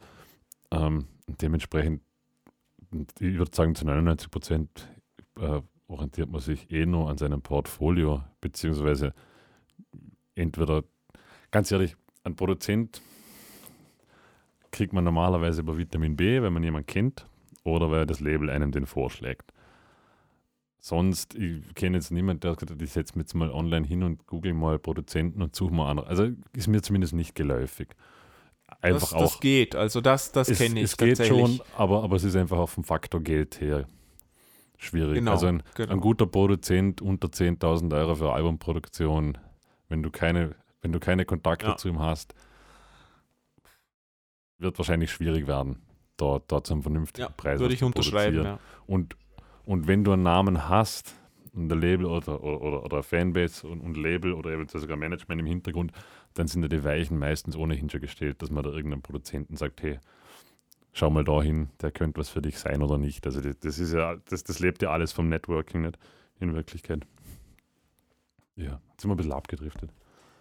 [0.70, 2.00] Ähm, dementsprechend,
[3.20, 4.88] ich würde sagen, zu 99 Prozent
[5.38, 9.12] äh, orientiert man sich eh nur an seinem Portfolio, beziehungsweise
[10.36, 10.84] entweder,
[11.50, 13.02] ganz ehrlich, ein Produzent
[14.70, 17.26] kriegt man normalerweise über Vitamin B, wenn man jemanden kennt,
[17.68, 19.52] oder weil das Label einem den vorschlägt.
[20.80, 24.02] sonst, ich kenne jetzt niemanden, der gesagt hat, ich setze mich jetzt mal online hin
[24.02, 26.06] und google mal Produzenten und suche mal andere.
[26.06, 27.88] Also ist mir zumindest nicht geläufig.
[28.80, 29.20] Einfach das, auch.
[29.20, 31.56] das geht, also das, das kenne ich es geht tatsächlich.
[31.56, 33.88] schon, aber, aber es ist einfach auch vom Faktor Geld her
[34.76, 35.16] schwierig.
[35.16, 35.92] Genau, also ein, genau.
[35.92, 39.38] ein guter Produzent unter 10.000 Euro für Albumproduktion,
[39.88, 41.76] wenn du keine, wenn du keine Kontakte Ja.
[41.76, 42.34] zu ihm hast,
[44.58, 45.80] wird wahrscheinlich schwierig werden,
[46.20, 48.58] dort, dort zum vernünftigen Ja, Preis Würde ich zu unterschreiben, ja.
[48.86, 49.16] Und,
[49.64, 51.14] und wenn du einen Namen hast,
[51.54, 55.46] und ein Label oder, oder, oder, Fanbase und, und Label oder eventuell sogar Management im
[55.46, 55.92] Hintergrund,
[56.34, 59.82] dann sind ja die Weichen meistens ohnehin schon gestellt, dass man da irgendeinem Produzenten sagt,
[59.82, 59.98] hey,
[60.92, 63.26] schau mal da hin, der könnte was für dich sein oder nicht.
[63.26, 65.98] Also das, das ist ja, das, das lebt ja alles vom Networking nicht
[66.40, 67.06] in Wirklichkeit.
[68.56, 69.90] Ja, jetzt sind wir ein bisschen abgedriftet.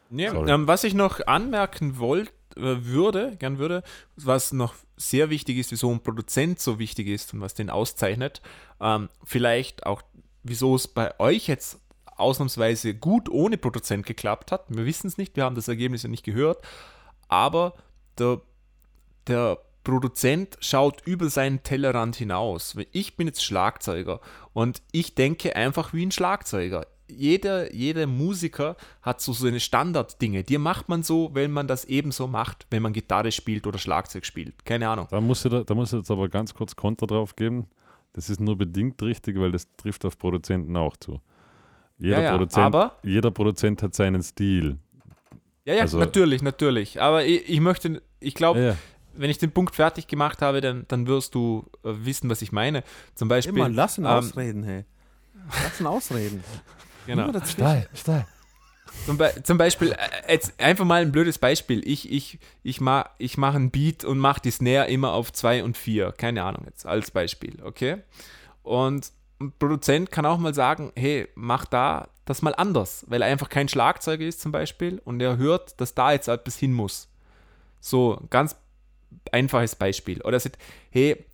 [0.10, 0.52] Ja, Sorry.
[0.52, 3.84] ähm, was ich noch anmerken wollte, würde, gern würde,
[4.16, 8.42] was noch sehr wichtig ist, wieso ein Produzent so wichtig ist und was den auszeichnet,
[8.82, 10.02] ähm, vielleicht auch,
[10.44, 11.80] wieso es bei euch jetzt
[12.18, 14.66] ausnahmsweise gut ohne Produzent geklappt hat.
[14.70, 16.62] Wir wissen es nicht, wir haben das Ergebnis ja nicht gehört,
[17.28, 17.74] aber
[18.18, 18.42] der,
[19.28, 22.76] der Produzent schaut über seinen Tellerrand hinaus.
[22.92, 24.20] Ich bin jetzt Schlagzeuger
[24.54, 26.88] und ich denke einfach wie ein Schlagzeuger.
[27.10, 30.44] Jeder, jeder Musiker hat so seine Standarddinge.
[30.44, 34.26] Die macht man so, wenn man das ebenso macht, wenn man Gitarre spielt oder Schlagzeug
[34.26, 34.66] spielt.
[34.66, 35.08] Keine Ahnung.
[35.10, 37.68] Da muss ich, da, da muss ich jetzt aber ganz kurz Konter drauf geben.
[38.14, 41.22] Das ist nur bedingt richtig, weil das trifft auf Produzenten auch zu.
[42.00, 44.78] Jeder, Ja, ja, Produzent, aber- jeder Produzent hat seinen Stil.
[45.66, 47.02] Ja, ja, Also- natürlich, natürlich.
[47.02, 48.78] Aber ich, ich möchte, ich glaube, Ja, ja.
[49.16, 52.52] wenn ich den Punkt fertig gemacht habe, dann, dann wirst du äh, wissen, was ich
[52.52, 52.84] meine.
[53.16, 53.56] Zum Beispiel.
[53.56, 54.84] Immer, lass ihn ähm, ausreden, hey.
[55.64, 56.44] Lass ihn ausreden.
[57.08, 57.32] Genau.
[57.32, 57.56] Dazwischen.
[57.96, 58.26] steil.
[59.06, 61.82] Zum, Be zum Beispiel, äh, jetzt einfach mal ein blödes Beispiel.
[61.88, 65.64] Ich, ich, ich, ma ich mache einen Beat und mache die Snare immer auf 2
[65.64, 66.12] und 4.
[66.14, 67.98] Keine Ahnung jetzt, als Beispiel, okay?
[68.64, 73.30] Und ein Produzent kann auch mal sagen, hey, mach da das mal anders, weil er
[73.30, 77.08] einfach kein Schlagzeuger ist zum Beispiel und er hört, dass da jetzt etwas hin muss.
[77.80, 78.56] So, ganz
[79.32, 80.22] einfaches Beispiel.
[80.22, 80.58] Oder er sagt,
[80.90, 81.26] hey,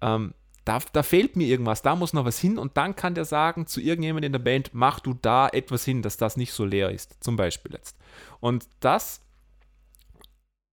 [0.00, 0.34] ähm,
[0.66, 3.66] da, da fehlt mir irgendwas, da muss noch was hin und dann kann der sagen
[3.66, 6.90] zu irgendjemandem in der Band, mach du da etwas hin, dass das nicht so leer
[6.90, 7.96] ist, zum Beispiel jetzt.
[8.40, 9.20] Und das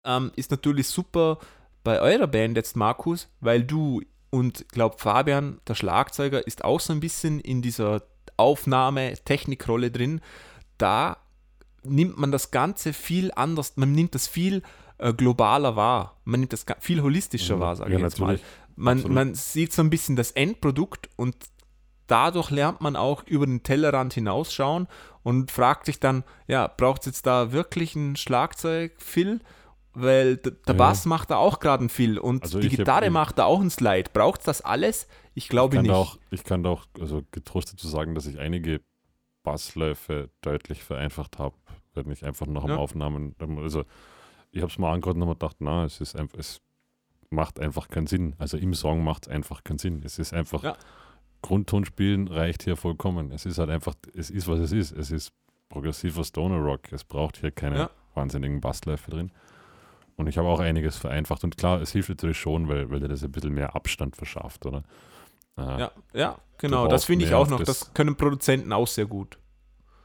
[0.06, 1.40] ähm, ist natürlich super
[1.84, 6.94] bei eurer Band jetzt, Markus, weil du und glaub Fabian, der Schlagzeuger, ist auch so
[6.94, 8.04] ein bisschen in dieser
[8.38, 10.22] Aufnahme-Technikrolle drin.
[10.78, 11.18] Da
[11.84, 14.62] nimmt man das Ganze viel anders, man nimmt das viel
[15.00, 18.40] äh, globaler wahr, man nimmt das viel holistischer Ja, wahr, sage ja, ich jetzt mal.
[18.80, 19.16] Man, Absolut.
[19.16, 21.36] man sieht so ein bisschen das Endprodukt und
[22.08, 24.88] dadurch lernt man auch über den Tellerrand hinausschauen
[25.22, 29.42] und fragt sich dann, ja, braucht es jetzt da wirklich ein Schlagzeug-Fill?
[29.94, 30.78] Weil d- der Ja.
[30.78, 33.46] Bass macht da auch gerade ein Fill und Also die hab- Gitarre ich- macht da
[33.46, 34.10] auch ein Slide.
[34.14, 35.08] Braucht es das alles?
[35.34, 35.96] Ich glaube ich kann nicht.
[35.96, 38.82] Auch, ich kann da auch also getrost dazu sagen, dass ich einige
[39.44, 41.56] Bassläufe deutlich vereinfacht habe,
[41.96, 42.78] wenn ich einfach nach dem Ja.
[42.78, 43.84] Aufnahmen, also
[44.52, 46.62] ich habe es mal angehört und habe gedacht, na, es ist einfach, es
[47.30, 48.36] macht einfach keinen Sinn.
[48.40, 50.02] Also im Song macht es einfach keinen Sinn.
[50.04, 50.76] Es ist einfach, Ja.
[51.42, 53.32] Grundton spielen reicht hier vollkommen.
[53.32, 54.92] Es ist halt einfach, es ist, was es ist.
[54.92, 55.32] Es ist
[55.70, 56.92] progressiver Stoner Rock.
[56.92, 57.90] Es braucht hier keine Ja.
[58.16, 59.32] wahnsinnigen Bassläufe drin.
[60.18, 61.44] Und ich habe auch einiges vereinfacht.
[61.46, 64.66] Und klar, es hilft natürlich schon, weil, weil dir das ein bisschen mehr Abstand verschafft,
[64.66, 64.84] oder?
[65.58, 66.88] Äh, ja, ja, genau.
[66.88, 67.60] Das finde ich auch noch.
[67.60, 69.38] das- Das können Produzenten auch sehr gut.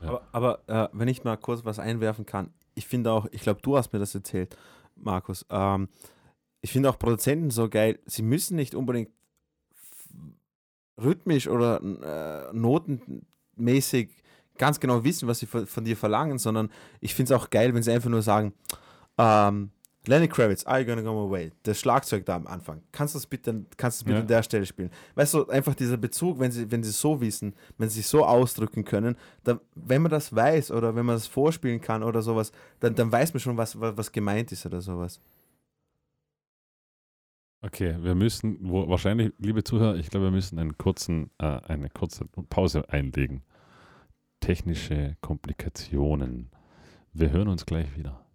[0.01, 0.09] Ja.
[0.33, 3.61] Aber, aber äh, wenn ich mal kurz was einwerfen kann, ich finde auch, ich glaube,
[3.62, 4.57] du hast mir das erzählt,
[4.95, 5.45] Markus.
[5.51, 5.89] Ähm,
[6.65, 9.11] ich finde auch Produzenten so geil, sie müssen nicht unbedingt
[10.97, 14.09] rhythmisch oder äh, notenmäßig
[14.57, 17.75] ganz genau wissen, was sie von, von dir verlangen, sondern ich finde es auch geil,
[17.75, 18.55] wenn sie einfach nur sagen,
[19.19, 19.73] ähm,
[20.07, 21.53] Lenny Kravitz, Are You Gonna Go Away?
[21.65, 22.81] Das Schlagzeug da am Anfang.
[22.93, 24.21] Kannst du es bitte, kannst du bitte Ja.
[24.23, 24.91] an der Stelle spielen?
[25.17, 28.25] Weißt du, einfach dieser Bezug, wenn sie, wenn sie so wissen, wenn sie sich so
[28.25, 32.53] ausdrücken können, dann, wenn man das weiß oder wenn man das vorspielen kann oder sowas,
[32.81, 35.21] dann, dann weiß man schon, was, was, was gemeint ist oder sowas.
[37.65, 41.89] Okay, wir müssen, wo, wahrscheinlich, liebe Zuhörer, ich glaube, wir müssen einen kurzen, äh, eine
[41.89, 43.43] kurze Pause einlegen.
[44.41, 46.51] Technische Komplikationen.
[47.15, 48.27] Wir hören uns gleich wieder.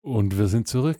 [0.00, 0.98] Und wir sind zurück.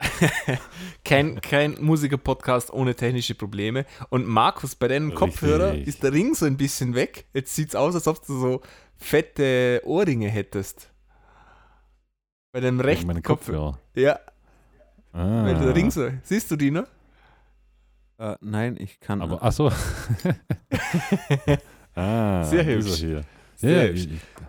[1.04, 3.84] Kein, kein Musiker-Podcast ohne technische Probleme.
[4.08, 5.18] Und Markus, bei deinem Richtig.
[5.18, 7.26] Kopfhörer ist der Ring so ein bisschen weg.
[7.34, 8.62] Jetzt sieht es aus, als ob du so
[8.96, 10.90] fette Ohrringe hättest.
[12.52, 13.22] Bei deinem rechten.
[13.22, 13.78] Kopfhörer.
[13.94, 14.18] Ja,
[15.14, 16.08] Ah, weil der Ring so.
[16.22, 16.86] Siehst du die, ne?
[18.18, 19.22] Äh, nein, ich kann.
[19.22, 19.68] aber, ach so.
[21.94, 22.96] ah, Sehr hübsch.
[22.96, 23.22] Hier.
[23.54, 24.08] Sehr ja, hübsch.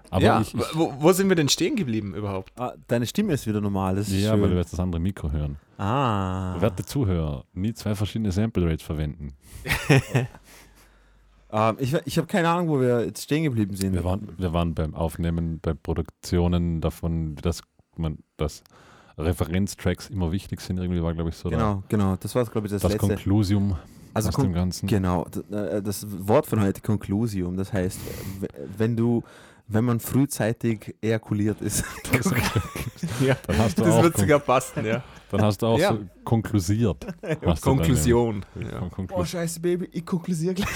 [0.09, 2.51] aber ja, ich, ich, wo, wo sind wir denn stehen geblieben überhaupt?
[2.59, 3.95] ah, deine Stimme ist wieder normal.
[3.95, 4.41] Das ist ja, schön.
[4.41, 5.57] weil wir jetzt das andere Mikro hören.
[5.77, 6.59] ah.
[6.59, 9.33] Werte Zuhörer, nie zwei verschiedene Sample Rates verwenden.
[11.51, 13.93] Ähm, ich ich habe keine Ahnung, wo wir jetzt stehen geblieben sind.
[13.93, 17.61] Wir waren, wir waren beim Aufnehmen, bei Produktionen davon, dass
[17.95, 18.63] man, dass
[19.17, 20.77] Referenztracks immer wichtig sind.
[20.77, 22.15] Irgendwie war, glaube ich, so genau, genau.
[22.17, 23.07] Das war, glaube ich, das, das letzte.
[23.07, 23.75] Konklusium
[24.13, 24.87] Also aus dem Ganzen.
[24.87, 27.55] genau, äh, das Wort von heute Conclusium.
[27.57, 27.99] Das heißt,
[28.77, 29.23] wenn du,
[29.67, 31.83] wenn man frühzeitig ejakuliert ist.
[33.21, 35.03] Ja, Dann hast du das auch, wird sogar passen, ja.
[35.31, 35.93] dann hast du auch Ja.
[35.93, 37.05] so konklusiert.
[37.21, 38.43] du dann Konklusion.
[38.55, 38.61] ja.
[38.71, 38.79] Ja.
[38.79, 40.67] Kon- Konklu- Oh, scheiße, Baby, ich konklusiere gleich.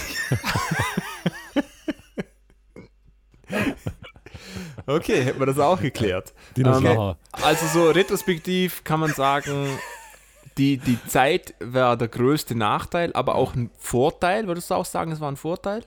[4.89, 6.33] Okay, hätten wir das auch geklärt.
[6.57, 7.17] Dinosaurier.
[7.31, 9.67] Also so retrospektiv kann man sagen,
[10.57, 14.47] die, die Zeit war der größte Nachteil, aber auch ein Vorteil.
[14.47, 15.83] Würdest du auch sagen, es war ein Vorteil?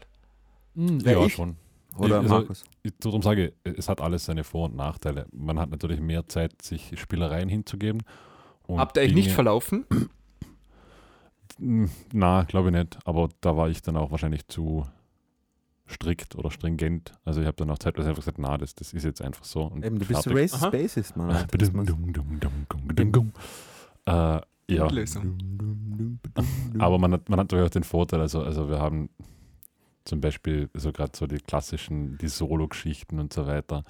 [0.74, 1.34] Wer, ja, ich?
[1.34, 1.56] schon.
[1.98, 2.64] Oder Also, Markus?
[2.82, 5.26] Ich darum sage, es hat alles seine Vor- und Nachteile.
[5.32, 8.02] Man hat natürlich mehr Zeit, sich Spielereien hinzugeben.
[8.66, 9.84] und Habt ihr euch nicht verlaufen?
[11.58, 12.98] Hm, Na, glaube ich nicht.
[13.04, 14.86] Aber da war ich dann auch wahrscheinlich zu
[15.88, 17.12] strikt oder stringent.
[17.24, 19.64] Also ich habe dann auch zeitweise einfach gesagt, na, das, das ist jetzt einfach so.
[19.64, 20.42] Und Eben, du bist fertig.
[20.42, 20.70] Racist Aha.
[20.70, 21.30] Bassist, Mann.
[24.06, 26.18] Äh, ja, Lösung.
[26.78, 29.10] aber man hat, man hat natürlich auch den Vorteil, also, also wir haben
[30.04, 33.84] zum Beispiel so gerade so die klassischen, die Solo-Geschichten und so weiter,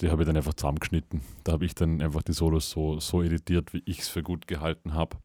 [0.00, 1.20] die habe ich dann einfach zusammengeschnitten.
[1.44, 4.46] Da habe ich dann einfach die Solos so, so editiert, wie ich es für gut
[4.46, 5.16] gehalten habe.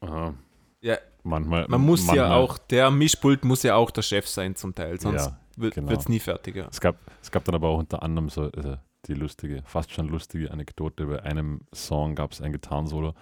[0.00, 0.32] Äh,
[0.80, 0.98] Ja,
[1.28, 4.74] manchmal, man muss ja manchmal- auch, der Mischpult muss ja auch der Chef sein zum
[4.74, 5.92] Teil, sonst Ja, wird genau.
[5.92, 6.56] es nie fertig.
[6.56, 6.66] Ja.
[6.70, 8.76] Es gab, es gab dann aber auch unter anderem so also
[9.06, 11.06] die lustige, fast schon lustige Anekdote.
[11.06, 13.14] Bei einem Song gab es ein Gitarrensolo.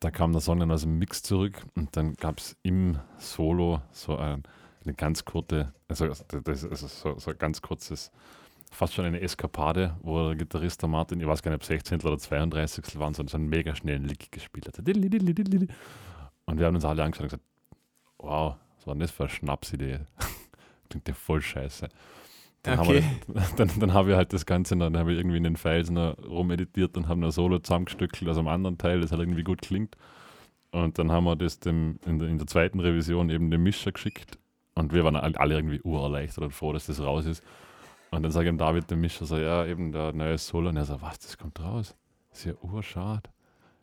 [0.00, 3.80] Da kam der Song dann aus dem Mix zurück und dann gab es im Solo
[3.90, 4.44] so ein,
[4.84, 8.12] eine ganz kurze, also das ist also so, so ein ganz kurzes,
[8.70, 12.00] fast schon eine Eskapade, wo der Gitarrist der Martin, ich weiß gar nicht, ob 16.
[12.02, 12.98] oder 32.
[13.00, 14.76] waren, sondern so einen mega schnellen Lick gespielt hat.
[16.48, 17.44] Und wir haben uns alle angeschaut und gesagt,
[18.16, 20.00] wow, was war denn das für eine Schnapsidee?
[20.88, 21.90] Klingt ja voll scheiße.
[22.62, 23.02] Dann, Okay.
[23.02, 25.56] haben wir, dann, dann habe ich halt das Ganze, dann habe ich irgendwie in den
[25.56, 29.44] Files noch rumeditiert und haben ein Solo zusammengestückelt aus einem anderen Teil, das halt irgendwie
[29.44, 29.94] gut klingt.
[30.70, 33.92] Und dann haben wir das dem, in, der, in der zweiten Revision eben dem Mischer
[33.92, 34.38] geschickt
[34.74, 37.44] und wir waren alle irgendwie urerleichtert und froh, dass das raus ist.
[38.10, 40.70] Und dann sage ich dem David, dem Mischer, so, ja, eben der neue Solo.
[40.70, 41.94] Und er sagt, was, das kommt raus?
[42.30, 43.28] Das ist ja urschade.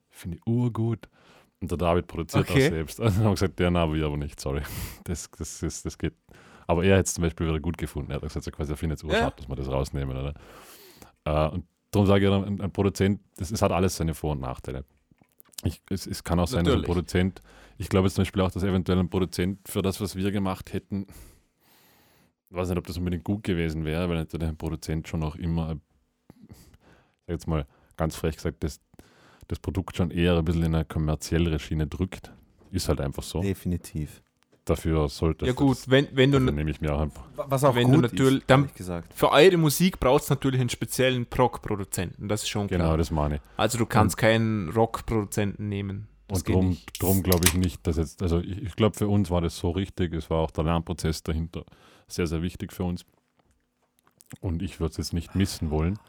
[0.09, 1.07] Finde ich urgut.
[1.65, 2.67] Und der David produziert Okay.
[2.67, 2.99] auch selbst.
[2.99, 4.61] Dann haben gesagt, ja, na, wir aber nicht, sorry.
[5.03, 6.13] Das, das, ist, das geht.
[6.67, 8.11] Aber er hat es zum Beispiel wieder gut gefunden.
[8.11, 9.31] Er hat gesagt, so quasi, er findet es urschade, Ja.
[9.35, 10.15] dass wir das rausnehmen.
[10.15, 10.33] Oder?
[11.25, 14.41] Äh, und darum sage ich, ein, ein Produzent, das ist, hat alles seine Vor- und
[14.41, 14.85] Nachteile.
[15.63, 16.85] Ich, es, es kann auch sein, dass ein Natürlich.
[16.85, 17.41] Produzent,
[17.77, 20.73] ich glaube jetzt zum Beispiel auch, dass eventuell ein Produzent für das, was wir gemacht
[20.73, 21.07] hätten,
[22.49, 25.35] ich weiß nicht, ob das unbedingt gut gewesen wäre, weil natürlich ein Produzent schon auch
[25.35, 25.75] immer, äh,
[26.49, 26.55] ich
[27.27, 27.65] sag jetzt mal
[27.97, 28.79] ganz frech gesagt, das,
[29.47, 32.31] das Produkt schon eher ein bisschen in eine kommerziellere Schiene drückt.
[32.71, 33.41] Ist halt einfach so.
[33.41, 34.21] Definitiv.
[34.65, 37.23] Dafür sollte Ja es gut, das, wenn, wenn du dafür nehme ich mir auch einfach.
[37.35, 39.13] Was auch Wenn du gut natürlich- ist, dann- ehrlich gesagt.
[39.13, 42.97] für eure Musik brauchst du natürlich einen speziellen Prog-Produzenten, das ist schon Genau, klar.
[42.97, 43.41] das meine ich.
[43.57, 46.07] Also du kannst keinen Rock-Produzenten nehmen.
[46.27, 49.29] Das Und drum, drum glaube ich nicht, dass jetzt, also ich, ich glaube für uns
[49.29, 51.63] war das so richtig, es war auch der Lernprozess dahinter
[52.07, 53.05] sehr, sehr wichtig für uns.
[54.41, 55.99] Und ich würde es jetzt nicht missen wollen.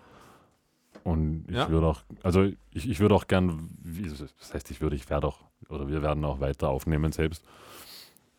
[1.07, 1.69] Und ich Ja.
[1.71, 2.43] würde auch, also
[2.73, 3.71] ich, ich würde auch gern,
[4.41, 5.39] das heißt, ich würde, ich werde auch,
[5.69, 7.45] oder wir werden auch weiter aufnehmen selbst.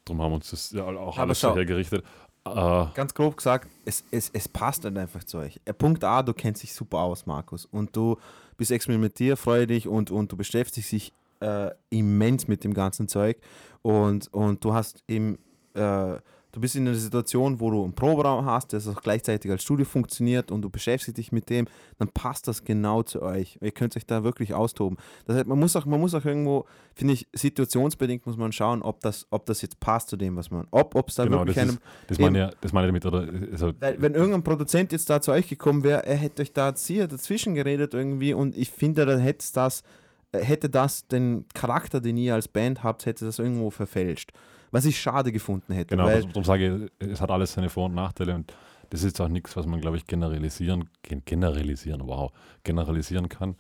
[0.03, 2.03] Darum haben wir uns das ja auch Aber alles so hergerichtet.
[2.45, 5.61] Äh, Ganz grob gesagt, es, es, es passt halt einfach zu euch.
[5.63, 7.63] Äh, Punkt A, du kennst dich super aus, Markus.
[7.65, 8.18] Und du
[8.57, 13.38] bist experimentierfreudig und, und du beschäftigst dich äh, immens mit dem ganzen Zeug.
[13.82, 15.38] Und, und du hast eben,
[15.74, 16.18] äh,
[16.51, 19.85] du bist in einer Situation, wo du einen Proberaum hast, der auch gleichzeitig als Studio
[19.85, 21.67] funktioniert und du beschäftigst dich mit dem,
[21.97, 23.57] dann passt das genau zu euch.
[23.61, 24.97] Ihr könnt euch da wirklich austoben.
[25.25, 28.81] Das heißt, man muss auch, man muss auch irgendwo, finde ich, situationsbedingt muss man schauen,
[28.81, 31.55] ob das, ob das jetzt passt zu dem, was man, ob es da genau, wirklich
[31.55, 33.49] das, einem ist, das meine ich, das meine ich damit, oder?
[33.51, 36.73] Also, weil, wenn irgendein Produzent jetzt da zu euch gekommen wäre, er hätte euch da
[36.75, 39.83] hier dazwischen geredet irgendwie und ich finde, dann hätte das,
[40.31, 44.31] äh, hätte das den Charakter, den ihr als Band habt, hätte das irgendwo verfälscht.
[44.72, 45.95] Was ich schade gefunden hätte.
[45.95, 48.53] Genau, weil, darum sage ich, es hat alles seine Vor- und Nachteile und
[48.89, 52.32] das ist auch nichts, was man, glaube ich, generalisieren, gen- generalisieren, wow,
[52.63, 53.55] generalisieren kann.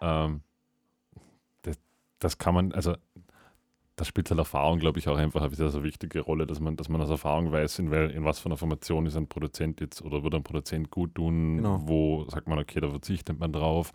[0.00, 0.40] Ähm,
[1.62, 1.76] das,
[2.18, 2.96] das kann man, also
[3.96, 6.76] das spielt halt Erfahrung, glaube ich, auch einfach eine sehr, sehr wichtige Rolle, dass man,
[6.76, 9.80] dass man aus Erfahrung weiß, in, wel, in was für einer Formation ist ein Produzent
[9.80, 11.80] jetzt oder wird ein Produzent gut tun, Genau.
[11.84, 13.92] wo sagt man, okay, da verzichtet man drauf.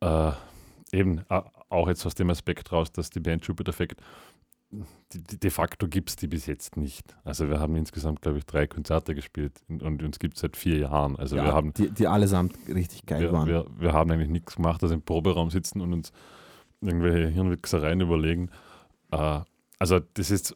[0.00, 0.32] Äh,
[0.92, 4.00] eben, äh, auch jetzt aus dem Aspekt raus, dass die Band Jupiter Effect
[4.70, 7.16] de facto gibt es die bis jetzt nicht.
[7.24, 10.56] Also wir haben insgesamt, glaube ich, drei Konzerte gespielt und, und uns gibt es seit
[10.56, 11.16] vier Jahren.
[11.16, 13.48] Also ja, wir haben die, die allesamt richtig geil wir, waren.
[13.48, 16.12] wir, wir haben eigentlich nichts gemacht, also im Proberaum sitzen und uns
[16.82, 18.50] irgendwelche Hirnwichsereien überlegen.
[19.10, 19.40] Äh,
[19.78, 20.54] also das ist,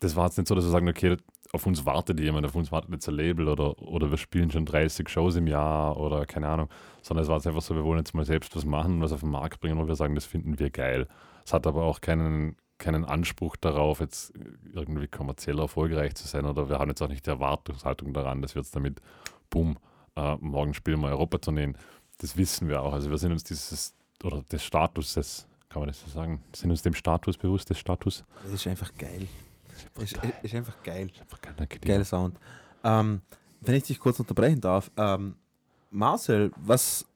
[0.00, 1.16] das war jetzt nicht so, dass wir sagen, okay,
[1.52, 4.66] auf uns wartet jemand, auf uns wartet jetzt ein Label oder, oder wir spielen schon
[4.66, 6.68] 30 Shows im Jahr oder keine Ahnung,
[7.02, 9.20] sondern es war jetzt einfach so, wir wollen jetzt mal selbst was machen, was auf
[9.20, 11.06] den Markt bringen, wo wir sagen, das finden wir geil.
[11.44, 14.32] Es hat aber auch keinen, keinen Anspruch darauf, jetzt
[14.72, 18.54] irgendwie kommerziell erfolgreich zu sein oder wir haben jetzt auch nicht die Erwartungshaltung daran, dass
[18.54, 19.00] wir jetzt damit,
[19.50, 19.78] boom,
[20.16, 21.76] äh, morgen spielen wir Europa-Tourneen.
[22.18, 22.92] Das wissen wir auch.
[22.92, 26.82] Also wir sind uns dieses, oder des Statuses, kann man das so sagen, sind uns
[26.82, 28.24] dem Status bewusst, des Status.
[28.42, 29.26] Das ist einfach geil.
[29.98, 31.10] Ist, ist einfach geil.
[31.20, 31.84] Einfach geiler Gedicht.
[31.84, 32.38] Geiler Sound.
[32.84, 33.22] Ähm,
[33.60, 35.36] wenn ich dich kurz unterbrechen darf, ähm,
[35.90, 37.06] Marcel, was,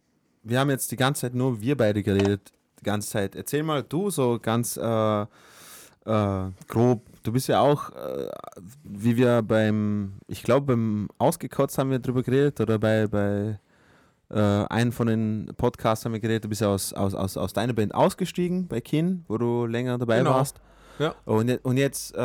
[0.43, 3.37] wir haben jetzt die ganze Zeit nur wir beide geredet, die ganze Zeit.
[3.37, 5.27] Erzähl mal du so ganz äh, äh,
[6.67, 8.29] grob, du bist ja auch, äh,
[8.85, 13.59] wie wir beim, ich glaube beim Ausgekotzt haben wir drüber geredet oder bei, bei
[14.31, 17.53] äh, einem von den Podcasts haben wir geredet, du bist ja aus, aus, aus, aus
[17.53, 20.31] deiner Band ausgestiegen bei Kin, wo du länger dabei Genau.
[20.31, 20.61] warst.
[20.99, 21.15] Ja.
[21.25, 22.17] Und, und jetzt, äh,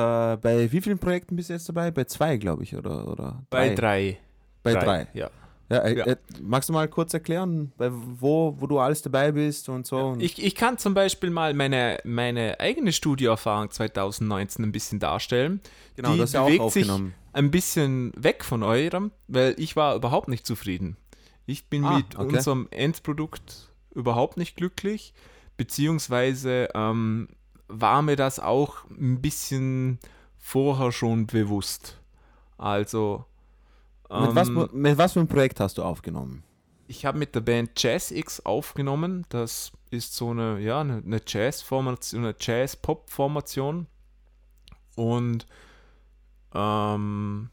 [0.42, 1.92] bei wie vielen Projekten bist du jetzt dabei?
[1.92, 3.08] Bei zwei, glaube ich, oder?
[3.08, 4.18] oder Bei drei.
[4.64, 5.08] Bei drei.
[5.14, 5.30] Ja.
[5.74, 6.06] Ja, Ja.
[6.06, 9.98] Äh, magst du mal kurz erklären, wo, wo du alles dabei bist und so?
[9.98, 15.62] und Ich, ich kann zum Beispiel mal meine, meine eigene Studioerfahrung 2019 ein bisschen darstellen.
[15.96, 17.14] genau, die das ja auch bewegt sich aufgenommen.
[17.34, 20.98] ein bisschen weg von eurem, weil ich war überhaupt nicht zufrieden.
[21.46, 22.36] Ich bin Ah, mit okay.
[22.38, 25.14] unserem Endprodukt überhaupt nicht glücklich,
[25.58, 27.28] beziehungsweise ähm,
[27.68, 30.00] war mir das auch ein bisschen
[30.38, 32.00] vorher schon bewusst.
[32.58, 33.26] Also
[34.22, 36.44] mit, was, ähm, mit was für ein Projekt hast du aufgenommen?
[36.88, 39.26] ich habe mit der Band Jazz X aufgenommen.
[39.30, 43.88] Das ist so eine, ja, eine, Jazz-Formation, eine Jazz-Pop-Formation.
[44.96, 45.48] Und,
[46.54, 47.50] ähm,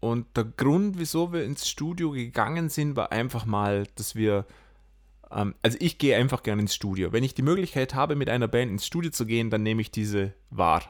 [0.00, 4.44] und der Grund, wieso wir ins Studio gegangen sind, war einfach mal, dass wir,
[5.30, 7.12] ähm, also ich gehe einfach gerne ins Studio.
[7.12, 9.90] Wenn ich die Möglichkeit habe, mit einer Band ins Studio zu gehen, dann nehme ich
[9.90, 10.82] diese wahr.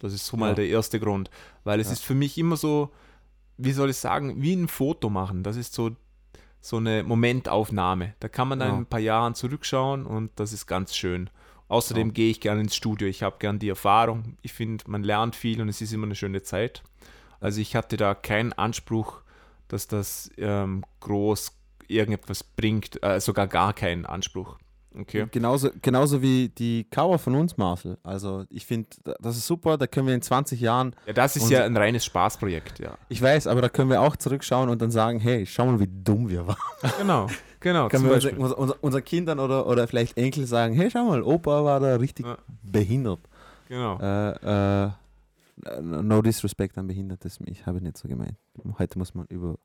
[0.00, 0.54] Das ist so mal Ja.
[0.54, 1.30] der erste Grund.
[1.64, 1.94] Weil es Ja.
[1.94, 2.90] ist für mich immer so,
[3.58, 5.42] wie soll ich sagen, wie ein Foto machen.
[5.42, 5.90] Das ist so
[6.60, 8.14] so eine Momentaufnahme.
[8.18, 8.74] Da kann man dann Ja.
[8.74, 11.30] in ein paar Jahren zurückschauen und das ist ganz schön.
[11.68, 12.12] Außerdem Ja.
[12.14, 13.06] gehe ich gerne ins Studio.
[13.06, 14.36] Ich habe gern die Erfahrung.
[14.42, 16.82] Ich finde, man lernt viel und es ist immer eine schöne Zeit.
[17.38, 19.20] Also ich hatte da keinen Anspruch,
[19.68, 21.52] dass das ähm, groß
[21.86, 24.58] irgendetwas bringt, äh, sogar gar keinen Anspruch.
[24.98, 25.26] Okay.
[25.30, 27.98] Genauso, genauso wie die Cover von uns, Marcel.
[28.02, 28.88] Also ich finde,
[29.20, 32.04] das ist super, da können wir in 20 Jahren, Ja, das ist ja ein reines
[32.06, 32.96] Spaßprojekt, ja.
[33.08, 35.88] ich weiß, aber da können wir auch zurückschauen und dann sagen, hey, schau mal, wie
[35.88, 36.56] dumm wir waren.
[36.98, 37.26] Genau,
[37.60, 37.88] genau.
[37.88, 38.38] Können wir Beispiel.
[38.38, 41.96] unser, unser, unseren Kindern oder, oder vielleicht Enkel sagen, hey, schau mal, Opa war da
[41.96, 42.38] richtig Ja.
[42.62, 43.20] behindert.
[43.68, 43.98] Genau.
[44.00, 44.90] Äh, äh,
[45.82, 48.36] no disrespect an Behindertes, ich habe nicht so gemeint.
[48.78, 49.56] Heute muss man über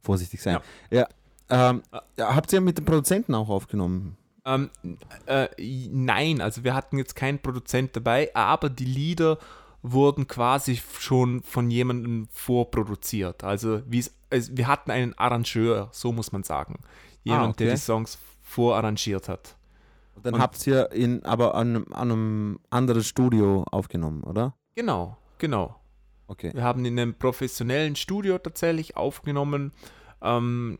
[0.00, 0.58] vorsichtig sein.
[0.90, 1.06] Ja.
[1.50, 1.82] ähm,
[2.16, 4.16] ja, habt ihr mit dem Produzenten auch aufgenommen?
[4.54, 4.70] Ähm,
[5.26, 5.48] äh,
[5.90, 9.38] nein, also wir hatten jetzt keinen Produzent dabei, aber die Lieder
[9.82, 13.44] wurden quasi schon von jemandem vorproduziert.
[13.44, 16.80] Also, wie es, also wir hatten einen Arrangeur, so muss man sagen.
[17.24, 17.64] Jemand, Ah, okay.
[17.64, 19.56] der die Songs vorarrangiert hat.
[20.22, 24.54] Dann Und- habt ihr ihn aber an, an einem anderen Studio aufgenommen, oder?
[24.74, 25.76] Genau, genau.
[26.26, 26.50] Okay.
[26.54, 29.72] Wir haben in einem professionellen Studio tatsächlich aufgenommen.
[30.22, 30.78] Ähm,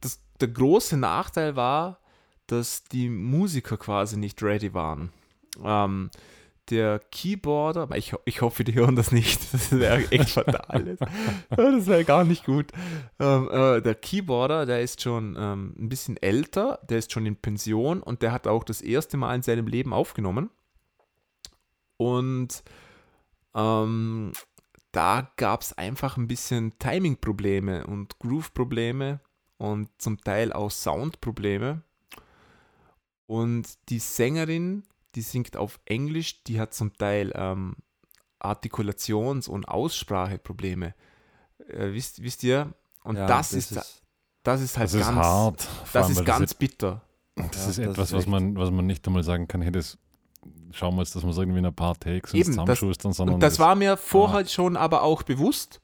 [0.00, 2.00] das, der große Nachteil war,
[2.46, 5.12] dass die Musiker quasi nicht ready waren.
[5.62, 6.10] Ähm,
[6.70, 10.96] der Keyboarder, ich, ich hoffe, die hören das nicht, das wäre echt fatal.
[11.50, 12.72] das wäre gar nicht gut.
[13.20, 17.36] Ähm, äh, der Keyboarder, der ist schon ähm, ein bisschen älter, der ist schon in
[17.36, 20.50] Pension und der hat auch das erste Mal in seinem Leben aufgenommen.
[21.96, 22.62] Und
[23.54, 24.32] ähm,
[24.92, 29.20] da gab es einfach ein bisschen Timing-Probleme und Groove-Probleme
[29.58, 31.82] und zum Teil auch Sound-Probleme.
[33.26, 37.76] Und die Sängerin, die singt auf Englisch, die hat zum Teil ähm,
[38.40, 40.94] Artikulations- und Ausspracheprobleme.
[41.68, 42.72] Äh, wisst, wisst ihr?
[43.02, 44.00] Und Ja, das, ist,
[44.42, 45.62] das ist halt Das ist ganz, hart.
[45.62, 47.02] vor das ist ganz bitter.
[47.34, 49.72] Das Ja, ist das etwas, ist was, man, was man nicht einmal sagen kann, hey,
[49.72, 49.98] das
[50.72, 53.12] schauen wir jetzt, dass wir es irgendwie in ein paar Takes uns Eben, das- zusammenschustern,
[53.12, 54.46] sondern Und das war mir vorher Ah.
[54.46, 55.80] schon aber auch bewusst.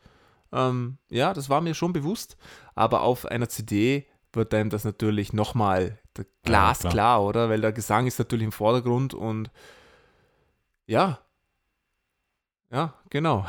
[0.52, 2.36] Ähm, ja, das war mir schon bewusst.
[2.74, 5.98] Aber auf einer CD wird dann das natürlich nochmal
[6.42, 7.48] glasklar, oder?
[7.48, 9.50] Weil der Gesang ist natürlich im Vordergrund und
[10.86, 11.18] ja.
[12.70, 13.46] Ja, genau.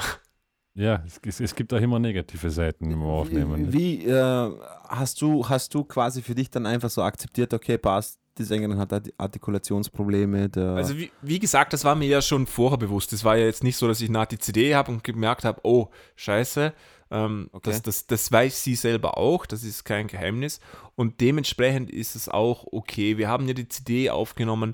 [0.75, 3.71] Ja, es, es, es gibt auch immer negative Seiten im Aufnehmen.
[3.71, 4.51] Wie äh,
[4.89, 8.79] hast du hast du quasi für dich dann einfach so akzeptiert, okay, passt, die Sängerin
[8.79, 13.13] hat Arti- Artikulationsprobleme, der Also wie, wie gesagt, das war mir ja schon vorher bewusst.
[13.13, 15.61] Es war ja jetzt nicht so, dass ich nach die CD habe und gemerkt habe,
[15.63, 16.73] oh, scheiße.
[17.13, 17.69] Ähm, Okay.
[17.69, 20.59] das, das, das weiß sie selber auch, das ist kein Geheimnis.
[20.95, 23.17] Und dementsprechend ist es auch okay.
[23.17, 24.73] Wir haben ja die CD aufgenommen,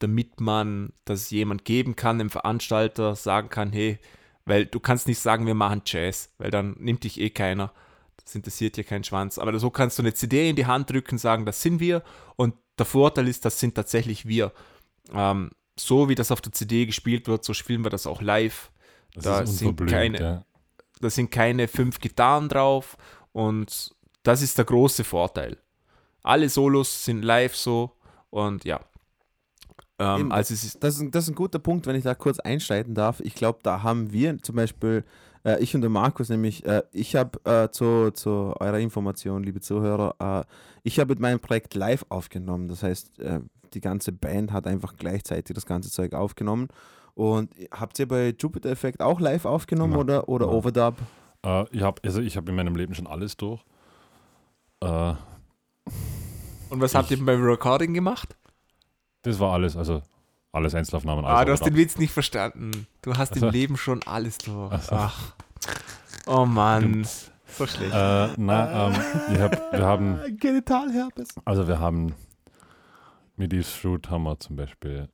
[0.00, 3.98] damit man das jemand geben kann, dem Veranstalter sagen kann, hey,
[4.44, 7.70] Weil du kannst nicht sagen, wir machen Jazz, weil dann nimmt dich eh keiner.
[8.24, 9.38] Das interessiert dir keinen Schwanz.
[9.38, 12.02] Aber so kannst du eine CD in die Hand drücken, sagen, das sind wir.
[12.36, 14.52] Und der Vorteil ist, das sind tatsächlich wir.
[15.12, 18.70] Ähm, so wie das auf der CD gespielt wird, so spielen wir das auch live.
[19.14, 20.44] Das Da ist sind keine- ja.
[21.00, 22.96] Da sind keine fünf Gitarren drauf
[23.32, 25.56] und das ist der große Vorteil.
[26.22, 27.92] Alle Solos sind live so
[28.30, 28.80] und ja.
[29.98, 32.14] Ähm, Eben, also ist, Das ist, ein- das ist ein guter Punkt, wenn ich da
[32.14, 33.20] kurz einsteigen darf.
[33.20, 35.04] Ich glaube, da haben wir zum Beispiel,
[35.44, 39.60] äh, ich und der Markus, nämlich, äh, ich habe äh, zu, zu eurer Information, liebe
[39.60, 40.44] Zuhörer, äh,
[40.84, 42.68] ich habe mit meinem Projekt live aufgenommen.
[42.68, 43.40] Das heißt, äh,
[43.74, 46.68] die ganze Band hat einfach gleichzeitig das ganze Zeug aufgenommen.
[47.18, 50.00] Und habt ihr bei Jupiter Effect auch live aufgenommen Nein.
[50.02, 50.54] oder, oder Nein.
[50.54, 50.94] Overdub?
[51.44, 53.60] Äh, ich habe also ich hab in meinem Leben schon alles durch.
[54.80, 55.14] Äh,
[56.70, 58.36] und was habt ihr beim Recording gemacht?
[59.22, 60.00] das war alles, also
[60.52, 61.24] alles Einzelaufnahmen.
[61.24, 62.86] Ah, alles du hast den Witz nicht verstanden.
[63.02, 64.70] Du hast im Also- Leben schon alles durch.
[64.72, 65.32] Also- Ach.
[66.28, 67.04] Oh Mann.
[67.48, 67.92] So schlecht.
[67.92, 69.00] Äh, na, ähm,
[69.34, 71.30] ich hab, wir haben, Genitalherpes.
[71.44, 72.14] also wir haben
[73.36, 75.08] mit Eve's Fruit haben wir zum Beispiel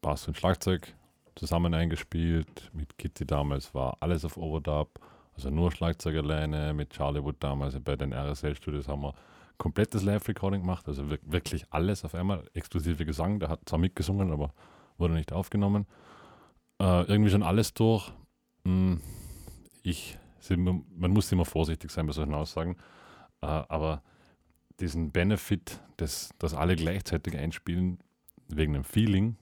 [0.00, 0.92] Bass und Schlagzeug
[1.36, 2.70] zusammen eingespielt.
[2.72, 5.00] Mit Kitty damals war alles auf Overdub,
[5.34, 6.72] also nur Schlagzeug alleine.
[6.74, 9.14] Mit Charlie Wood damals bei den RSL Studios haben wir
[9.58, 13.38] komplettes Live-Recording gemacht, also wir- wirklich alles auf einmal, exklusive Gesang.
[13.38, 14.52] Der hat zwar mitgesungen, aber
[14.98, 15.86] wurde nicht aufgenommen.
[16.80, 18.12] Äh, irgendwie schon alles durch.
[18.64, 19.00] Hm,
[19.82, 20.18] Ich,
[20.58, 22.76] man muss immer vorsichtig sein bei solchen Aussagen,
[23.42, 24.02] äh, aber
[24.80, 27.98] diesen Benefit, dass, dass alle gleichzeitig einspielen,
[28.48, 29.36] wegen dem Feeling,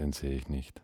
[0.00, 0.80] den sehe ich nicht.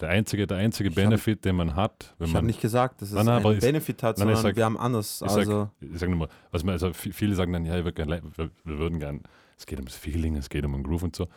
[0.00, 2.60] Der einzige, der einzige Ich hab- Benefit, den man hat, wenn Ich habe man nicht
[2.60, 4.64] gesagt, dass es Nein, nein, aber einen ist- Benefit hat, nein, ich sondern sag- wir
[4.64, 5.22] haben anders.
[5.24, 7.78] ich sag- Also, ich sage nur mal, was man, also vi- viele sagen dann, ja,
[7.78, 7.94] ich li-
[8.36, 9.22] wir, wir würden gern,
[9.58, 11.28] es geht ums Feeling, es geht um den Groove und so.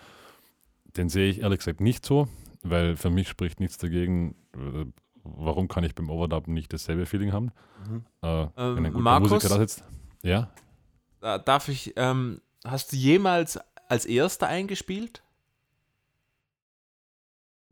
[0.95, 2.27] Den sehe ich ehrlich gesagt nicht so,
[2.61, 4.85] weil für mich spricht nichts dagegen, äh,
[5.23, 7.51] warum kann ich beim Overdub nicht dasselbe Feeling haben?
[7.89, 8.05] mhm.
[8.21, 9.29] Äh, wenn ein guter Markus?
[9.31, 9.83] Musiker da sitzt.
[10.21, 10.49] Ja,
[11.21, 13.57] Äh, Darf ich, ähm, hast du jemals
[13.89, 15.22] als Erster eingespielt?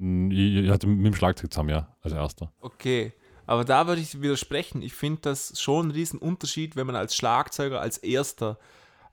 [0.02, 2.52] Mm, ich, hatte mit dem Schlagzeug zusammen, ja, als erster.
[2.60, 3.14] Okay,
[3.46, 4.82] aber da würde ich widersprechen.
[4.82, 8.58] Ich finde das schon ein Riesenunterschied, wenn man als Schlagzeuger als Erster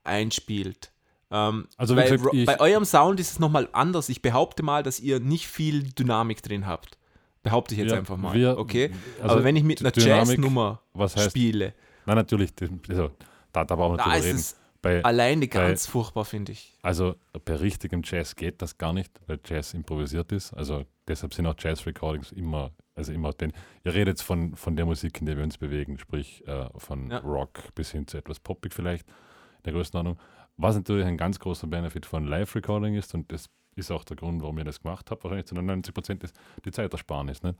[0.03, 0.91] einspielt.
[1.31, 4.09] Ähm, Also bei, gesagt, bei eurem Sound ist es nochmal anders.
[4.09, 6.97] Ich behaupte mal, dass ihr nicht viel Dynamik drin habt.
[7.43, 8.35] Behaupte ich jetzt Wir- einfach mal.
[8.35, 8.91] wir- okay?
[9.21, 10.81] also aber wenn ich mit einer Jazznummer
[11.29, 11.75] spiele,
[12.07, 12.53] nein, natürlich,
[12.89, 13.11] also,
[13.53, 14.37] da, da brauchen wir drüber ist reden.
[14.39, 16.79] es Bei, alleine ganz furchtbar, finde ich.
[16.83, 20.53] Also bei richtigem Jazz geht das gar nicht, weil Jazz improvisiert ist.
[20.53, 23.53] Also deshalb sind auch Jazz-Recordings immer, also immer den.
[23.85, 27.11] Ihr redet jetzt von, von der Musik, in der wir uns bewegen, sprich äh, von
[27.11, 27.19] Ja.
[27.19, 30.19] Rock bis hin zu etwas poppig vielleicht, in der Größenordnung.
[30.57, 34.43] Was natürlich ein ganz großer Benefit von Live-Recording ist, und das ist auch der Grund,
[34.43, 37.43] warum ich das gemacht habe, wahrscheinlich zu 99 Prozent ist die Zeitersparnis.
[37.43, 37.57] Ne?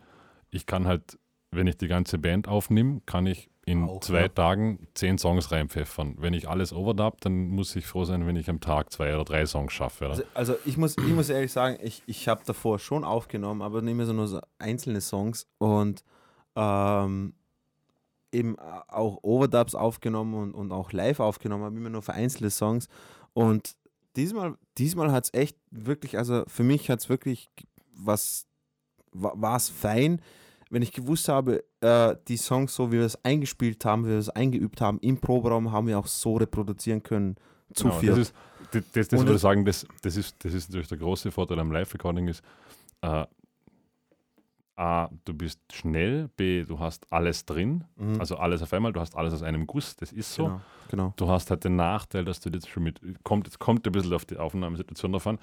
[0.51, 1.19] Ich kann halt,
[1.51, 4.29] wenn ich die ganze Band aufnehme, kann ich in Auch, zwei ja.
[4.29, 6.17] Tagen zehn Songs reinpfeffern.
[6.19, 9.25] Wenn ich alles overdub, dann muss ich froh sein, wenn ich am Tag zwei oder
[9.25, 10.07] drei Songs schaffe.
[10.07, 10.15] Oder?
[10.15, 13.83] Also, also ich, muss, ich muss ehrlich sagen, ich, ich habe davor schon aufgenommen, aber
[13.83, 16.03] nicht mehr so nur so einzelne Songs und
[16.57, 17.35] ähm,
[18.33, 22.89] eben auch Overdubs aufgenommen und, und auch live aufgenommen, aber immer nur für einzelne Songs.
[23.33, 23.77] Und
[24.17, 27.51] diesmal, diesmal hat es echt wirklich, also für mich hat es wirklich
[27.95, 28.47] was,
[29.13, 30.21] war es fein,
[30.71, 34.19] wenn ich gewusst habe, äh, die Songs, so wie wir es eingespielt haben, wie wir
[34.19, 37.37] es eingeübt haben, im Proberaum haben wir auch so reproduzieren können.
[37.75, 38.13] Zu Genau, viert.
[38.13, 38.35] das ist,
[38.73, 41.59] das, das, das würde ich sagen, das, das, ist, das ist natürlich der große Vorteil
[41.59, 42.43] am Live-Recording ist,
[43.03, 43.25] äh,
[44.77, 48.21] A, du bist schnell, B, du hast alles drin, Mhm.
[48.21, 50.45] also alles auf einmal, du hast alles aus einem Guss, das ist so.
[50.45, 51.13] Genau, genau.
[51.17, 54.15] Du hast halt den Nachteil, dass du jetzt schon mit, kommt, es kommt ein bisschen
[54.15, 55.39] auf die Aufnahmesituation davon,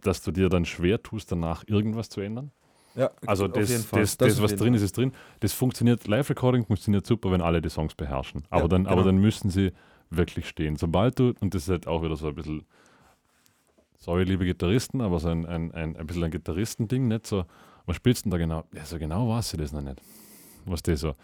[0.00, 2.50] dass du dir dann schwer tust, danach irgendwas zu ändern.
[2.98, 5.12] Ja, Also das, das, das, auf was drin ist, ist drin.
[5.40, 8.42] Das funktioniert, Live-Recording funktioniert super, wenn alle die Songs beherrschen.
[8.50, 9.06] Aber, Ja, dann, aber genau.
[9.06, 9.72] dann müssen sie
[10.10, 10.76] wirklich stehen.
[10.76, 12.64] Sobald du, und das ist halt auch wieder so ein bisschen,
[13.98, 17.44] sorry, liebe Gitarristen, aber so ein, ein, ein, ein bisschen ein Gitarristending, nicht so,
[17.86, 18.64] was spielst du denn da genau?
[18.74, 20.00] Ja, so genau weiß ich das noch nicht.
[20.64, 21.14] Was das so,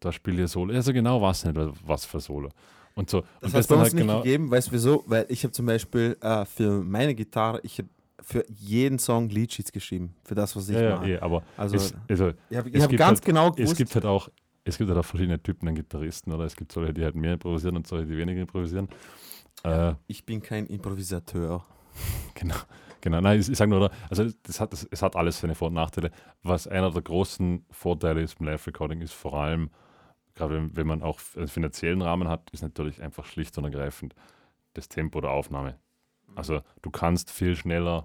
[0.00, 0.72] da spiele ich Solo.
[0.72, 2.48] Ja, so genau weiß ich nicht, was für Solo.
[2.94, 5.04] Und so, Das und hat es bei dann uns nicht genau, gegeben, weißt du wieso?
[5.06, 7.88] Weil ich habe zum Beispiel äh, für meine Gitarre, ich habe
[8.20, 11.08] für jeden Song Leadsheets geschrieben, für das, was ich ja, ja, mache.
[11.10, 13.94] eh, aber Also es, also, ich habe es hab ganz halt- genau es gewusst, gibt
[13.94, 14.28] halt auch,
[14.64, 16.44] es gibt halt auch verschiedene Typen an Gitarristen, oder?
[16.44, 18.88] Es gibt solche, die halt mehr improvisieren und solche, die weniger improvisieren.
[19.64, 21.64] Äh, ich bin kein Improvisateur.
[22.34, 22.54] Genau,
[23.00, 23.20] genau.
[23.20, 23.90] Nein, ich, ich sage nur, oder?
[24.08, 26.10] also das hat, das, es hat alles seine Vor- und Nachteile.
[26.42, 29.70] Was einer der großen Vorteile ist beim Live-Recording, ist vor allem,
[30.34, 34.14] gerade wenn, wenn man auch einen finanziellen Rahmen hat, ist natürlich einfach schlicht und ergreifend
[34.74, 35.76] das Tempo der Aufnahme.
[36.34, 38.04] Also du kannst viel schneller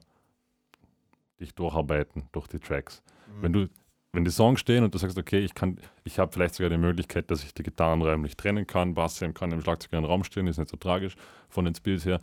[1.40, 3.04] dich durcharbeiten durch die Tracks.
[3.28, 3.42] Mhm.
[3.42, 3.70] Wenn du
[4.16, 6.78] wenn die Songs stehen und du sagst, okay, ich kann, ich habe vielleicht sogar die
[6.78, 10.24] Möglichkeit, dass ich die Gitarren räumlich trennen kann, Bass kann im Schlagzeug in einem Raum
[10.24, 11.16] stehen, ist nicht so tragisch
[11.50, 12.22] von den Spills her,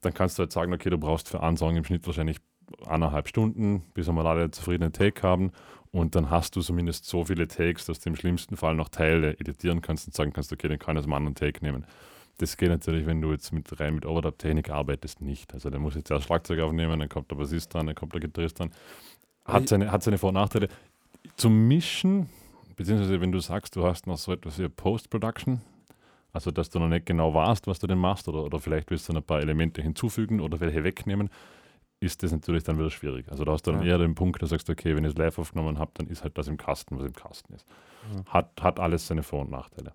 [0.00, 2.38] dann kannst du halt sagen, okay, du brauchst für einen Song im Schnitt wahrscheinlich
[2.86, 5.52] eineinhalb Stunden, bis wir mal alle zufriedenen Take haben
[5.92, 9.38] und dann hast du zumindest so viele Takes, dass du im schlimmsten Fall noch Teile
[9.38, 11.86] editieren kannst und sagen kannst, okay, den kann ich aus einem anderen Take nehmen.
[12.38, 15.52] Das geht natürlich, wenn du jetzt mit rein mit Overdub-Technik arbeitest, nicht.
[15.54, 18.20] Also der muss jetzt erst Schlagzeug aufnehmen, dann kommt der Bassist dran, dann kommt der
[18.20, 18.72] Gitarrist dran.
[19.44, 20.68] Hat seine, hat seine Vor- und Nachteile.
[21.36, 22.28] Zum Mischen,
[22.76, 25.60] beziehungsweise wenn du sagst, du hast noch so etwas wie Post-Production,
[26.32, 29.08] also dass du noch nicht genau weißt, was du denn machst, oder, oder vielleicht willst
[29.08, 31.28] du ein paar Elemente hinzufügen oder welche wegnehmen,
[32.00, 33.30] ist das natürlich dann wieder schwierig.
[33.30, 33.90] Also da hast du dann Ja.
[33.90, 36.24] eher den Punkt, da sagst du, okay, wenn ich es live aufgenommen habe, dann ist
[36.24, 37.66] halt das im Kasten, was im Kasten ist.
[38.12, 38.24] Mhm.
[38.26, 39.92] Hat, hat alles seine Vor- und Nachteile.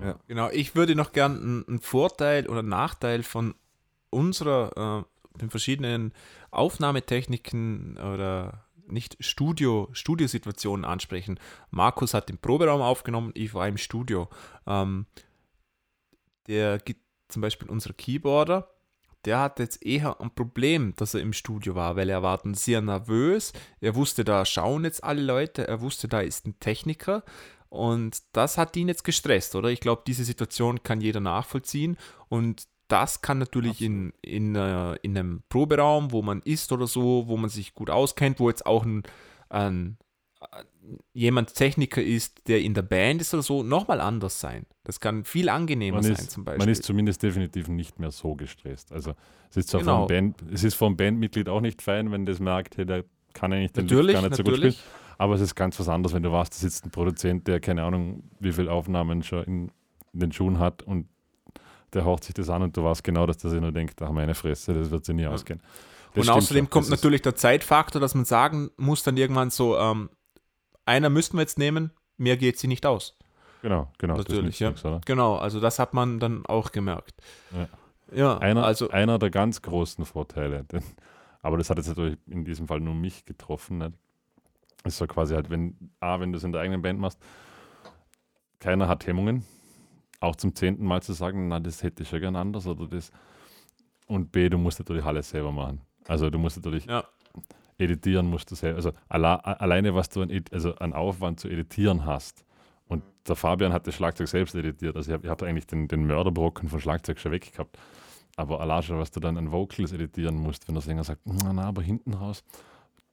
[0.00, 0.18] Ja.
[0.26, 3.54] Genau, ich würde noch gern einen, einen Vorteil oder Nachteil von
[4.10, 6.12] unserer, äh, den verschiedenen
[6.50, 11.38] Aufnahmetechniken oder nicht Studio, Studiosituationen ansprechen.
[11.70, 14.28] Markus hat den Proberaum aufgenommen, ich war im Studio.
[14.66, 15.06] Ähm,
[16.46, 18.70] der gibt zum Beispiel unser Keyboarder,
[19.24, 22.54] der hat jetzt eher ein Problem, dass er im Studio war, weil er war dann
[22.54, 23.52] sehr nervös.
[23.80, 27.24] Er wusste, da schauen jetzt alle Leute, er wusste, da ist ein Techniker
[27.68, 29.68] und das hat ihn jetzt gestresst, oder?
[29.70, 31.96] Ich glaube, diese Situation kann jeder nachvollziehen
[32.28, 37.24] und das kann natürlich in, in, äh, in einem Proberaum, wo man ist oder so,
[37.26, 39.02] wo man sich gut auskennt, wo jetzt auch ein,
[39.50, 39.98] ein
[40.40, 40.46] äh,
[41.12, 44.64] jemand Techniker ist, der in der Band ist oder so, nochmal anders sein.
[44.84, 46.64] Das kann viel angenehmer Man sein ist, zum Beispiel.
[46.64, 48.90] man ist zumindest definitiv nicht mehr so gestresst.
[48.90, 49.12] Also
[49.50, 49.98] es ist zwar Genau.
[49.98, 53.04] vom Band, es ist vom Bandmitglied auch nicht fein, wenn das merkt, hey, der
[53.34, 54.74] kann eigentlich den Lied natürlich, gar nicht so gut spielen.
[55.18, 57.82] Aber es ist ganz was anderes, wenn du weißt, da sitzt ein Produzent, der keine
[57.82, 59.72] Ahnung, wie viele Aufnahmen schon in,
[60.12, 61.08] in den Schuhen hat und
[61.92, 64.12] der haucht sich das an und du weißt genau, dass der sich nur denkt, ach
[64.12, 65.60] meine Fresse, das wird sich nie ausgehen.
[66.14, 66.70] Das und außerdem schon.
[66.70, 70.08] kommt natürlich der Zeitfaktor, dass man sagen muss dann irgendwann so, ähm,
[70.86, 73.16] einer müssten wir jetzt nehmen, mehr geht sie nicht aus.
[73.62, 74.16] Genau, genau.
[74.16, 74.72] Natürlich, ja.
[74.84, 75.00] oder?
[75.04, 77.14] Genau, also das hat man dann auch gemerkt.
[77.52, 77.68] Ja.
[78.10, 80.82] Ja, Einer, also einer der ganz großen Vorteile, denn,
[81.42, 83.92] aber das hat jetzt natürlich in diesem Fall nur mich getroffen, nicht?
[84.84, 87.18] Ist so quasi halt, wenn, A, wenn du es in der eigenen Band machst,
[88.60, 89.44] keiner hat Hemmungen,
[90.20, 93.10] auch zum zehnten Mal zu sagen, na, das hätte ich schon gern anders oder das.
[94.06, 95.80] Und B, du musst natürlich alles selber machen.
[96.06, 97.04] Also du musst natürlich Ja.
[97.76, 102.04] editieren, musst du selber, also alle, alleine was du an, also an Aufwand zu editieren
[102.04, 102.44] hast.
[102.86, 104.96] Und der Fabian hat das Schlagzeug selbst editiert.
[104.96, 107.78] Also ich habe hab eigentlich den, den Mörderbrocken von Schlagzeug schon weg gehabt.
[108.36, 111.64] Aber schon, was du dann an Vocals editieren musst, wenn der Sänger sagt, na, na,
[111.64, 112.42] aber hinten raus,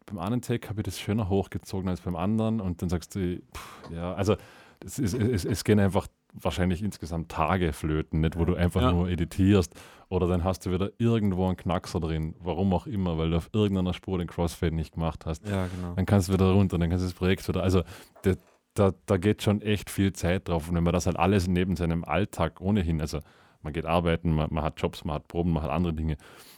[0.05, 3.37] beim einen Take habe ich das schöner hochgezogen als beim anderen und dann sagst du,
[3.55, 4.35] pff, ja, also
[4.83, 8.91] es, ist, es, es gehen einfach wahrscheinlich insgesamt Tage flöten, nicht, wo du einfach Ja.
[8.91, 9.73] nur editierst
[10.09, 13.49] oder dann hast du wieder irgendwo einen Knackser drin, warum auch immer, weil du auf
[13.53, 15.47] irgendeiner Spur den Crossfade nicht gemacht hast.
[15.47, 15.93] Ja, genau.
[15.95, 17.83] Dann kannst du wieder runter, dann kannst du das Projekt wieder, also
[18.23, 18.33] da,
[18.73, 21.77] da, da geht schon echt viel Zeit drauf und wenn man das halt alles neben
[21.77, 23.19] seinem Alltag ohnehin, also
[23.61, 26.17] man geht arbeiten, man, man hat Jobs, man hat Proben, man hat andere Dinge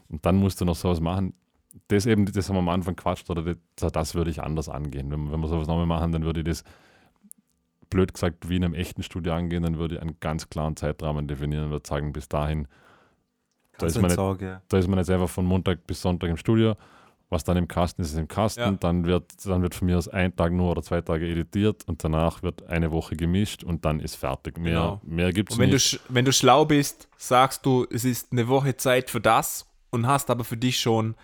[0.10, 1.34] und dann musst du noch sowas machen,
[1.90, 5.10] das eben, das haben wir am Anfang quatscht, oder das, das würde ich anders angehen.
[5.12, 6.64] Wenn, wenn wir sowas nochmal machen, dann würde ich das,
[7.90, 11.28] blöd gesagt, wie in einem echten Studio angehen, dann würde ich einen ganz klaren Zeitrahmen
[11.28, 12.68] definieren und würde sagen, bis dahin,
[13.78, 14.62] da ist, man nicht, Sorge.
[14.68, 16.76] da ist man jetzt einfach von Montag bis Sonntag im Studio.
[17.30, 18.62] Was dann im Kasten ist, ist im Kasten.
[18.62, 18.72] Ja.
[18.72, 22.02] Dann, wird, dann wird von mir aus ein Tag nur oder zwei Tage editiert und
[22.02, 24.58] danach wird eine Woche gemischt und dann ist fertig.
[24.58, 25.02] Mehr, Genau.
[25.04, 25.76] mehr gibt es du, nicht.
[25.76, 30.08] sch- wenn du schlau bist, sagst du, es ist eine Woche Zeit für das und
[30.08, 31.16] hast aber für dich schon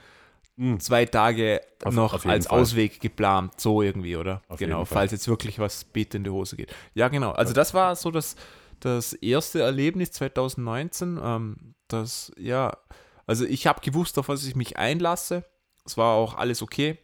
[0.57, 0.79] Hm.
[0.79, 2.59] zwei Tage Auf- noch auf als Fall.
[2.59, 4.41] Ausweg geplant, so irgendwie, oder?
[4.49, 6.73] Auf genau, falls jetzt wirklich was bitte in die Hose geht.
[6.93, 7.31] Ja, genau.
[7.31, 8.35] Also das war so das,
[8.79, 11.19] das erste Erlebnis 2019.
[11.21, 12.71] Ähm, das, ja,
[13.25, 15.43] also ich habe gewusst, auf was ich mich einlasse.
[15.85, 16.99] Es war auch alles okay.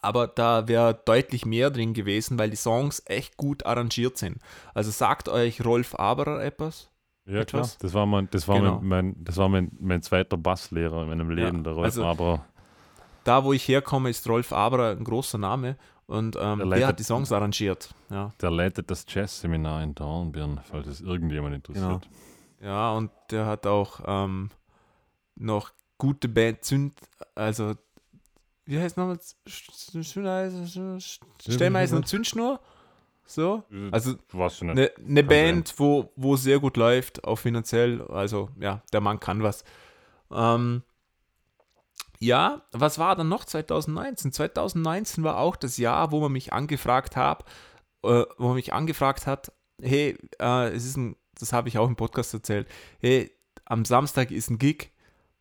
[0.00, 4.38] Aber da wäre deutlich mehr drin gewesen, weil die Songs echt gut arrangiert sind.
[4.74, 6.90] Also sagt euch Rolf Aberer etwas?
[7.24, 7.62] Ja, klar.
[7.62, 7.78] etwas.
[7.78, 8.76] Das war, mein, das war, Genau.
[8.80, 12.04] mein, mein, das war mein, mein zweiter Basslehrer in meinem Leben, Ja, der Rolf also-
[12.04, 12.46] Aber.
[13.28, 15.76] Da, wo ich herkomme, ist Rolf Aberer ein großer Name
[16.06, 17.94] und ähm, Der der, leitet- hat die Songs arrangiert.
[18.10, 18.32] Ja.
[18.40, 22.08] Der leitet das Jazzseminar in Dornbirn, falls es irgendjemand interessiert.
[22.60, 24.50] Ja, und der hat auch ähm,
[25.36, 26.94] noch gute Band Zünd,
[27.34, 27.74] also
[28.64, 29.18] wie heißt nochmal?
[31.48, 32.60] Stellmeisen und Zündschnur.
[33.24, 33.62] So.
[33.90, 34.70] Also Was nicht.
[34.72, 38.00] eine ne Kann Band, wo, wo sehr gut läuft, auch finanziell.
[38.08, 39.64] Also ja, der Mann kann was.
[40.30, 40.82] Ähm,
[42.18, 44.32] ja, was war dann noch 2019?
[44.32, 47.44] 2019 war auch das Jahr, wo man mich angefragt hat,
[48.02, 51.88] äh, wo man mich angefragt hat, hey, äh, es ist ein, das habe ich auch
[51.88, 52.68] im Podcast erzählt,
[53.00, 53.30] hey,
[53.64, 54.90] am Samstag ist ein Gig,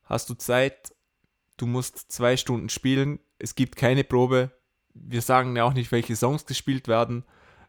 [0.03, 0.93] hast du Zeit,
[1.57, 4.51] du musst zwei Stunden spielen, es gibt keine Probe,
[4.93, 7.23] wir sagen ja auch nicht, welche Songs gespielt werden.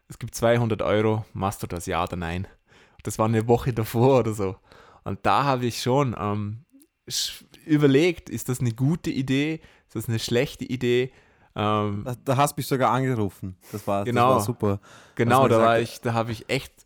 [0.07, 2.47] Es gibt 200 Euro, machst du das ja oder nein?
[3.03, 4.55] Das war eine Woche davor oder so.
[5.03, 6.65] Und da habe ich schon ähm,
[7.69, 9.61] überlegt, ist das eine gute Idee?
[9.87, 11.11] Ist das eine schlechte Idee?
[11.55, 13.55] Ähm, da, da, hast du mich sogar angerufen.
[13.71, 14.79] Das war, genau, das war super.
[15.15, 16.85] Genau, da war ich, da habe ich echt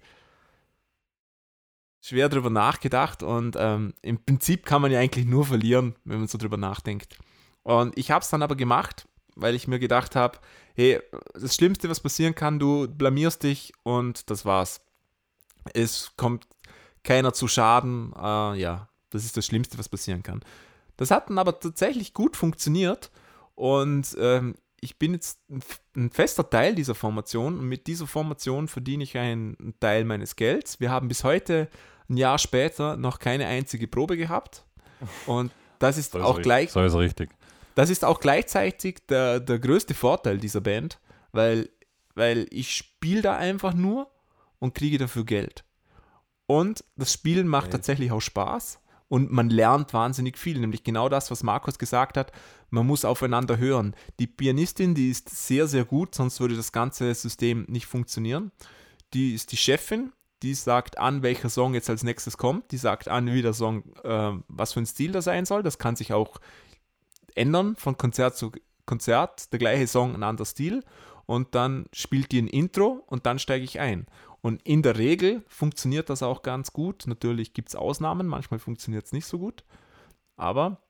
[2.02, 6.28] schwer drüber nachgedacht und ähm, im Prinzip kann man ja eigentlich nur verlieren, wenn man
[6.28, 7.18] so drüber nachdenkt.
[7.64, 10.40] Und ich habe es dann aber gemacht, weil ich mir gedacht habe,
[10.76, 11.00] hey,
[11.34, 14.82] das Schlimmste, was passieren kann, du blamierst dich und das war's.
[15.74, 16.48] Es kommt
[17.04, 18.12] keiner zu Schaden.
[18.18, 20.42] Äh, ja, das ist das Schlimmste, was passieren kann.
[20.98, 23.12] Das hat dann aber tatsächlich gut funktioniert
[23.56, 25.40] und ähm, ich bin jetzt
[25.96, 30.80] ein fester Teil dieser Formation und mit dieser Formation verdiene ich einen Teil meines Gelds.
[30.80, 31.70] Wir haben bis heute,
[32.10, 34.66] ein Jahr später, noch keine einzige Probe gehabt
[35.26, 36.72] und das ist, auch gleich.
[36.72, 37.30] So ist richtig.
[37.76, 41.00] Das ist auch gleichzeitig der, der größte Vorteil dieser Band,
[41.32, 41.70] weil,
[42.16, 44.12] weil ich spiele da einfach nur
[44.60, 45.64] und kriege dafür Geld.
[46.46, 47.72] Und das Spielen macht okay.
[47.74, 48.80] tatsächlich auch Spaß
[49.14, 52.32] und man lernt wahnsinnig viel, nämlich genau das, was Markus gesagt hat,
[52.72, 53.96] man muss aufeinander hören.
[54.18, 58.52] Die Pianistin, die ist sehr, sehr gut, sonst würde das ganze System nicht funktionieren.
[59.14, 63.08] Die ist die Chefin, die sagt an, welcher Song jetzt als nächstes kommt, die sagt
[63.08, 65.62] an, wie der Song, äh, was für ein Stil das sein soll.
[65.62, 66.40] Das kann sich auch
[67.36, 68.52] ändern von Konzert zu
[68.88, 70.84] Konzert, der gleiche Song, ein anderer Stil.
[71.28, 74.08] Und dann spielt die ein Intro und dann steige ich ein.
[74.44, 77.06] Und in der Regel funktioniert das auch ganz gut.
[77.08, 79.64] Natürlich gibt es Ausnahmen, manchmal funktioniert es nicht so gut.
[80.36, 80.82] Aber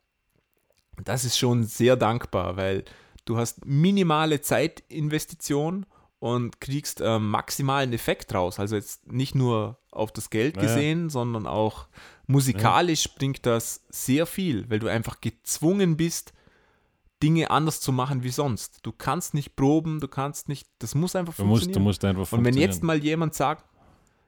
[1.03, 2.83] das ist schon sehr dankbar, weil
[3.25, 5.85] du hast minimale Zeitinvestition
[6.17, 8.57] und kriegst äh, maximalen Effekt raus.
[8.57, 11.09] Also jetzt nicht nur auf das Geld gesehen, ja.
[11.11, 11.85] sondern auch
[12.25, 13.11] musikalisch ja.
[13.19, 16.33] bringt das sehr viel, weil du einfach gezwungen bist,
[17.23, 18.79] Dinge anders zu machen wie sonst.
[18.83, 21.81] Du kannst nicht proben, du kannst nicht, das muss einfach du funktionieren.
[21.81, 23.65] Musst, du musst einfach Und wenn jetzt mal jemand sagt,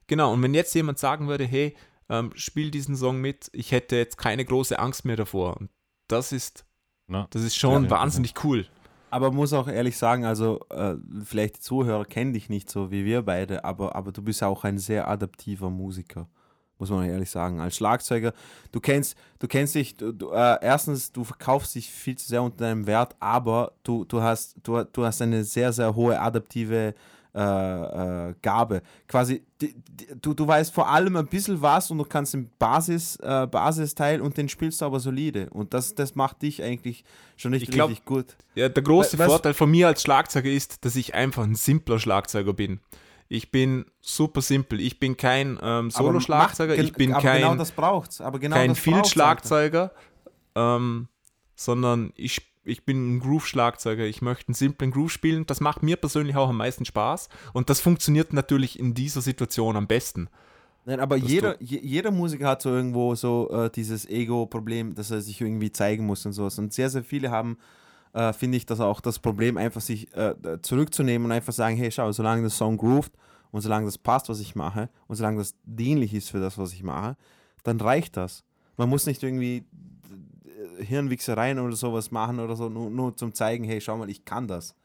[0.08, 1.76] genau, und wenn jetzt jemand sagen würde, hey,
[2.08, 5.58] ähm, spiel diesen Song mit, ich hätte jetzt keine große Angst mehr davor.
[5.58, 5.70] Und
[6.08, 6.66] das ist,
[7.08, 8.42] Na, das ist schon ja, wahnsinnig ja.
[8.46, 8.66] cool.
[9.10, 13.04] Aber muss auch ehrlich sagen, also äh, vielleicht die Zuhörer kennen dich nicht so wie
[13.04, 16.30] wir beide, aber, aber du bist auch ein sehr adaptiver Musiker
[16.78, 17.60] muss man ehrlich sagen.
[17.60, 18.34] Als Schlagzeuger,
[18.72, 22.44] du kennst, du kennst dich, du, du, äh, erstens, du verkaufst dich viel zu sehr
[22.44, 26.94] unter deinem Wert, aber du, du, hast, du, du hast eine sehr, sehr hohe adaptive
[27.36, 28.82] äh, äh, Gabe.
[29.10, 32.50] Quasi, die, die, du, du weißt vor allem ein bisschen was und du kannst den
[32.58, 35.50] Basis, äh, Basisteil und den spielst du aber solide.
[35.50, 37.04] Und das, das macht dich eigentlich
[37.36, 38.38] schon richtig, glaub, richtig gut.
[38.56, 42.00] Ja, der große We Vorteil von mir als Schlagzeuger ist, dass ich einfach ein simpler
[42.00, 42.80] Schlagzeuger bin.
[43.28, 44.80] Ich bin super simpel.
[44.80, 46.78] Ich bin kein ähm, Solo-Schlagzeuger.
[46.78, 48.22] Ich bin kein, genau das braucht's.
[48.22, 49.92] Aber genau kein Field-Schlagzeuger,
[50.56, 51.08] ähm,
[51.56, 54.06] sondern ich, ich bin ein Groove-Schlagzeuger.
[54.06, 55.46] Ich möchte einen simplen Groove spielen.
[55.48, 57.30] Das macht mir persönlich auch am meisten Spaß.
[57.54, 60.30] Und das funktioniert natürlich in dieser Situation am besten.
[60.88, 65.42] Nein, aber jeder, jeder Musiker hat so irgendwo so äh, dieses Ego-Problem, dass er sich
[65.42, 66.60] irgendwie zeigen muss und sowas.
[66.60, 67.58] Und sehr, sehr viele haben
[68.16, 71.92] äh, finde ich das auch das Problem, einfach sich äh, zurückzunehmen und einfach sagen, hey,
[71.92, 73.12] schau, solange das Song groovt
[73.52, 76.72] und solange das passt, was ich mache und solange das dienlich ist für das, was
[76.72, 77.18] ich mache,
[77.64, 78.46] dann reicht das.
[78.78, 79.66] Man muss nicht irgendwie
[80.80, 84.24] äh, Hirnwichsereien oder sowas machen oder so, nur, nur zum zeigen, hey, schau mal, ich
[84.24, 84.76] kann das.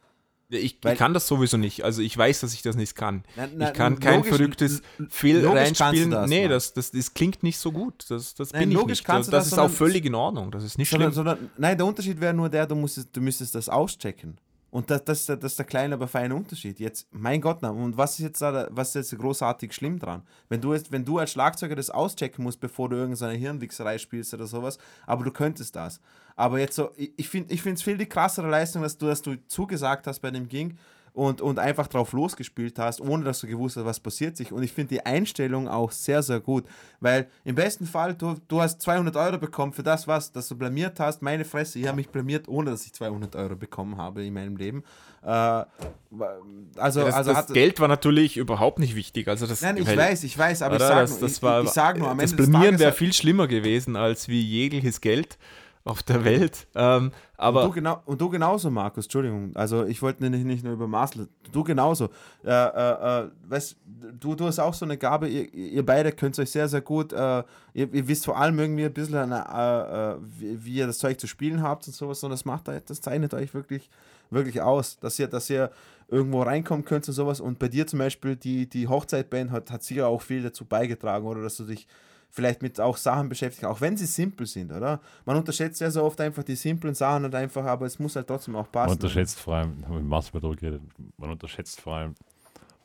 [0.51, 1.85] Ich, ich, kann das sowieso nicht.
[1.85, 3.22] Also ich weiß, dass ich das nicht kann.
[3.36, 6.10] Na, na, ich kann kein logisch, verrücktes Fehl reinspielen.
[6.10, 8.05] Das, nee, das, das, das, klingt nicht so gut.
[8.09, 9.09] Das, das nein, bin ich nicht.
[9.09, 10.51] Das, das ist auch völlig in Ordnung.
[10.51, 11.27] Das ist nicht sondern, schlimm.
[11.27, 14.39] Sondern, nein, der Unterschied wäre nur der, du, musstest, du müsstest das auschecken.
[14.70, 16.78] Und das, das, das ist der kleine, aber feine Unterschied.
[16.78, 20.22] Jetzt, mein Gott, na, und was ist jetzt da, was ist jetzt großartig schlimm dran?
[20.48, 24.32] Wenn du, jetzt, wenn du als Schlagzeuger das auschecken musst, bevor du irgendeine Hirnwichserei spielst
[24.32, 26.01] oder sowas, aber du könntest das.
[26.41, 29.37] Aber jetzt so, ich, ich finde es viel die krassere Leistung, dass du, dass du
[29.47, 30.79] zugesagt hast bei dem Ging,
[31.12, 34.53] und, und einfach drauf losgespielt hast, ohne dass du gewusst hast, was passiert sich.
[34.53, 36.65] Und ich finde die Einstellung auch sehr, sehr gut,
[37.01, 40.57] weil im besten Fall, du, du hast 200 Euro bekommen für das, was das du
[40.57, 41.21] blamiert hast.
[41.23, 44.57] Meine Fresse, ich habe mich blamiert, ohne dass ich 200 Euro bekommen habe in meinem
[44.57, 44.85] Leben.
[45.23, 49.29] Äh, also, ja, das, also das Geld war natürlich überhaupt nicht wichtig.
[49.29, 51.71] Also das, Nein, ich weil, weiß, ich weiß, aber ich sage nur, ich, ich, ich
[51.71, 55.39] sag nur, am Ende das Blamieren wäre viel schlimmer gewesen als wie jegliches Geld
[55.85, 56.66] auf der Welt.
[56.74, 59.52] Ähm, aber und du, genau, und du genauso, Markus, Entschuldigung.
[59.55, 61.28] Also ich wollte nicht, nicht nur über Masel.
[61.52, 62.11] Du genauso.
[62.44, 63.77] Äh, äh, äh, weißt,
[64.20, 67.12] du, du hast auch so eine Gabe, ihr, ihr beide könnt euch sehr, sehr gut,
[67.15, 67.43] äh,
[67.73, 70.98] ihr, ihr, wisst vor allem irgendwie ein bisschen, eine, äh, äh, wie, wie, ihr das
[70.98, 72.23] Zeug zu spielen habt und sowas.
[72.23, 73.89] Und das macht das zeichnet euch wirklich,
[74.28, 75.70] wirklich aus, dass ihr, dass ihr
[76.09, 77.40] irgendwo reinkommen könnt und sowas.
[77.40, 81.27] Und bei dir zum Beispiel, die, die Hochzeitband hat, hat sicher auch viel dazu beigetragen,
[81.27, 81.86] oder dass du dich
[82.31, 85.01] vielleicht mit auch Sachen beschäftigen, auch wenn sie simpel sind, oder?
[85.24, 88.28] Man unterschätzt ja so oft einfach die simplen Sachen und einfach, aber es muss halt
[88.28, 88.90] trotzdem auch passen.
[88.90, 90.82] Man unterschätzt vor allem, haben wir Mars drüber geredet,
[91.16, 92.15] man unterschätzt vor allem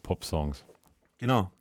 [0.04, 0.66] Pop-Songs.
[1.18, 1.52] Genau.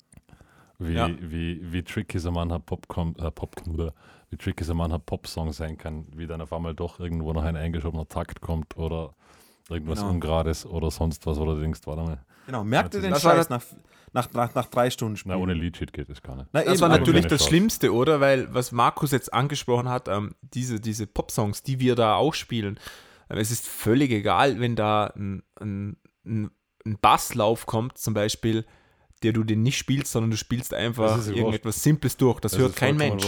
[0.79, 1.09] Wie, Ja.
[1.21, 3.95] wie, wie tricky so mancher Popcom, äh, Popknuder,
[4.31, 7.57] wie tricky so mancher Popsong sein kann, wie dann auf einmal doch irgendwo noch ein
[7.57, 9.15] eingeschobener Takt kommt oder
[9.71, 10.11] irgendwas Genau.
[10.11, 12.65] Ungerades oder sonst was, oder denkst, warte mal, Genau.
[12.65, 13.63] Merkt ihr den Das war Scheiß nach,
[14.13, 15.35] nach, nach, nach drei Stunden Spielen?
[15.37, 16.49] na, ohne Lead-Sheet geht das gar nicht.
[16.53, 17.49] Na, Das eben, war natürlich das Chance.
[17.49, 18.21] Schlimmste, oder?
[18.21, 22.79] Weil, was Markus jetzt angesprochen hat, ähm, diese, diese Pop-Songs, die wir da auch spielen,
[23.31, 26.51] ähm, es ist völlig egal, wenn da ein, ein, ein,
[26.87, 28.65] ein Basslauf kommt, zum Beispiel,
[29.23, 32.41] der du den nicht spielst, sondern du spielst einfach Das irgendetwas Simples durch.
[32.41, 33.25] Das, hört ist kein Mensch.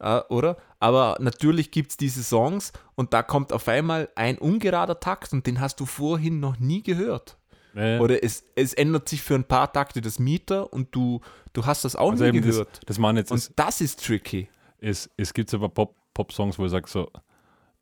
[0.00, 0.58] äh, oder?
[0.80, 5.46] Aber natürlich gibt es diese Songs und da kommt auf einmal ein ungerader Takt und
[5.46, 7.38] den hast du vorhin noch nie gehört.
[7.74, 11.20] Nee, Oder es, es ändert sich für ein paar Takte das Mieter und du,
[11.52, 12.80] du hast das auch also das, gehört.
[12.86, 14.48] das meine jetzt, und ist, das ist tricky.
[14.78, 17.10] es, es gibt aber Pop, Pop-Songs, wo ich sage so,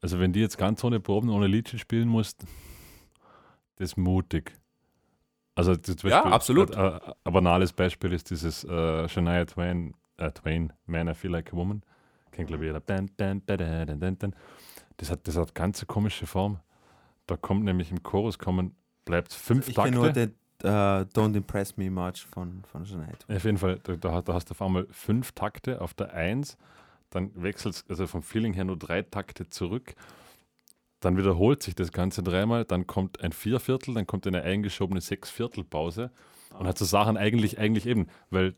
[0.00, 2.42] also wenn die jetzt ganz ohne Proben, ohne Lead-Sheet spielen musst,
[3.76, 4.52] das ist mutig.
[5.54, 6.74] Also das zum Ja, Beispiel- absolut.
[6.76, 11.52] Ein, ein banales Beispiel ist dieses äh, Shania Twain, äh, Twain, Man, I Feel Like
[11.52, 11.82] a Woman.
[12.34, 12.46] Dun,
[14.18, 14.34] dun.
[14.96, 16.60] Das hat, das hat ganz komische Form.
[17.26, 19.90] Da kommt nämlich im Chorus kommen, bleibt fünf Ich Takte.
[19.90, 23.08] kenne nur den äh, Don't Impress Me Much von, von Twain.
[23.36, 26.56] Auf jeden Fall, da, da, hast du auf einmal fünf Takte auf der Eins,
[27.10, 29.94] dann wechselt also vom Feeling her nur drei Takte zurück,
[31.00, 36.10] dann wiederholt sich das Ganze dreimal, dann kommt ein Vierviertel, dann kommt eine eingeschobene Sechsviertelpause
[36.56, 38.54] und hat so Sachen eigentlich, eigentlich eben, weil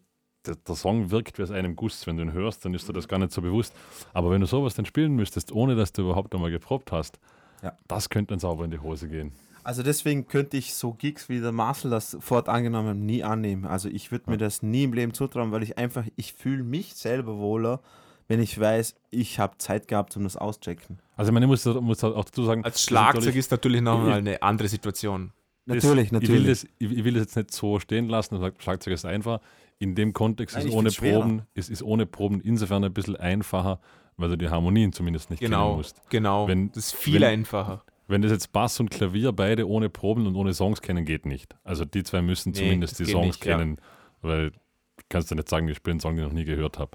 [0.47, 2.93] der, der Song wirkt wie aus einem Guss, wenn du ihn hörst, dann ist dir
[2.93, 3.75] das gar nicht so bewusst.
[4.13, 7.19] Aber wenn du sowas dann spielen müsstest, ohne dass du überhaupt einmal geprobt hast,
[7.63, 7.73] Ja.
[7.89, 9.33] das könnte dann sauber in die Hose gehen.
[9.65, 13.65] Also deswegen könnte ich so Gigs wie der Marcel das fort angenommen hat, nie annehmen.
[13.67, 16.95] Also ich würde mir das nie im Leben zutrauen, weil ich einfach, ich fühle mich
[16.95, 17.81] selber wohler,
[18.29, 20.99] wenn ich weiß, ich habe Zeit gehabt, um das auschecken.
[21.17, 24.69] Also man muss, muss auch dazu sagen, Als Schlagzeug natürlich- ist natürlich nochmal eine andere
[24.69, 25.33] Situation.
[25.67, 26.41] Natürlich, das, natürlich.
[26.41, 28.93] Ich will, das, ich, ich will das jetzt nicht so stehen lassen und sagen, Schlagzeug
[28.95, 29.41] ist einfach.
[29.79, 30.91] In dem Kontext Nein, ist ich ohne.
[30.91, 33.81] Proben, ist, ist ohne Proben insofern ein bisschen einfacher,
[34.19, 36.01] weil du die Harmonien zumindest nicht kennen Genau, musst.
[36.11, 36.47] genau.
[36.49, 37.83] Wenn- das ist viel wenn- einfacher.
[38.07, 41.57] Wenn das jetzt Bass und Klavier beide ohne Proben und ohne Songs kennen, geht nicht.
[41.65, 43.57] Also die zwei müssen Nee, zumindest die Songs nicht, ja.
[43.57, 43.79] kennen,
[44.21, 44.59] weil du
[45.09, 46.91] kannst du nicht sagen, ich spiele einen Song, den ich noch nie gehört habe,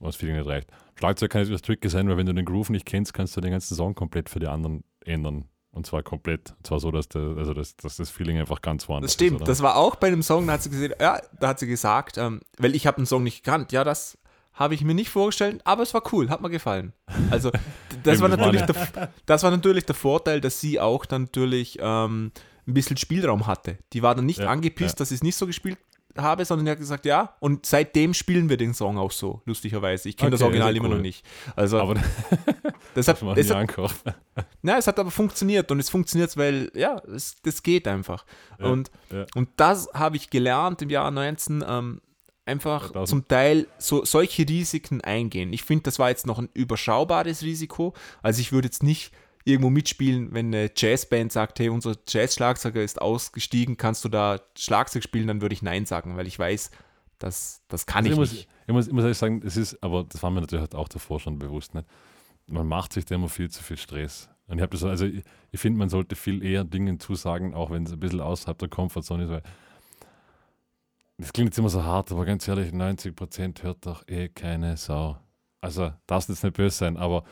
[0.00, 0.68] was für nicht reicht.
[0.98, 3.52] Schlagzeug kann etwas tricky sein, weil wenn du den Groove nicht kennst, kannst du den
[3.52, 5.44] ganzen Song komplett für die anderen ändern.
[5.70, 6.50] Und zwar komplett.
[6.58, 9.40] Und zwar so, dass, der, also dass, dass das Feeling einfach ganz woanders Das stimmt.
[9.40, 9.48] ist.
[9.48, 12.18] Das war auch bei einem Song, da hat sie gesehen, ja, da hat sie gesagt,
[12.18, 13.72] ähm, weil ich habe einen Song nicht gekannt.
[13.72, 14.18] Ja, das
[14.54, 16.92] habe ich mir nicht vorgestellt, aber es war cool, hat mir gefallen.
[17.30, 17.50] Also
[18.02, 21.78] das war das natürlich der, das war natürlich der Vorteil, dass sie auch dann natürlich
[21.80, 22.32] ähm,
[22.66, 23.78] ein bisschen Spielraum hatte.
[23.92, 24.98] Die war dann nicht Ja, angepisst, ja.
[24.98, 25.78] dass ich es nicht so gespielt
[26.16, 30.10] habe, sondern die hat gesagt, ja, und seitdem spielen wir den Song auch so, lustigerweise.
[30.10, 30.96] Ich kenne das Okay, Original sehr immer cool.
[30.96, 31.24] noch nicht.
[31.56, 31.94] Also aber
[32.94, 34.16] das hat, das es hat,
[34.60, 38.26] na, es hat aber funktioniert und es funktioniert, weil, ja, es, das geht einfach.
[38.58, 38.90] Ja, und,
[39.34, 42.00] und das habe ich gelernt im Jahr 19, ähm,
[42.44, 43.08] einfach 2000.
[43.08, 45.52] zum Teil so, solche Risiken eingehen.
[45.52, 47.94] Ich finde, das war jetzt noch ein überschaubares Risiko.
[48.22, 49.12] Also ich würde jetzt nicht
[49.44, 55.02] irgendwo mitspielen, wenn eine Jazzband sagt, hey, unser Jazz-Schlagzeuger ist ausgestiegen, kannst du da Schlagzeug
[55.02, 56.70] spielen, dann würde ich Nein sagen, weil ich weiß,
[57.18, 58.48] das, das kann Also ich ich, muss, nicht.
[58.66, 60.88] ich, muss, ich muss ehrlich sagen, es ist, aber das war mir natürlich halt auch
[60.88, 61.74] davor schon bewusst.
[61.74, 61.86] Nicht?
[62.46, 64.28] Man macht sich da immer viel zu viel Stress.
[64.46, 67.70] Und ich habe das, also ich, ich finde, man sollte viel eher Dingen zusagen, auch
[67.70, 69.42] wenn es ein bisschen außerhalb der Komfortzone ist, weil
[71.22, 75.16] das klingt jetzt immer so hart, aber ganz ehrlich, 90% hört doch eh keine Sau.
[75.60, 77.24] Also, darfst jetzt nicht böse sein, aber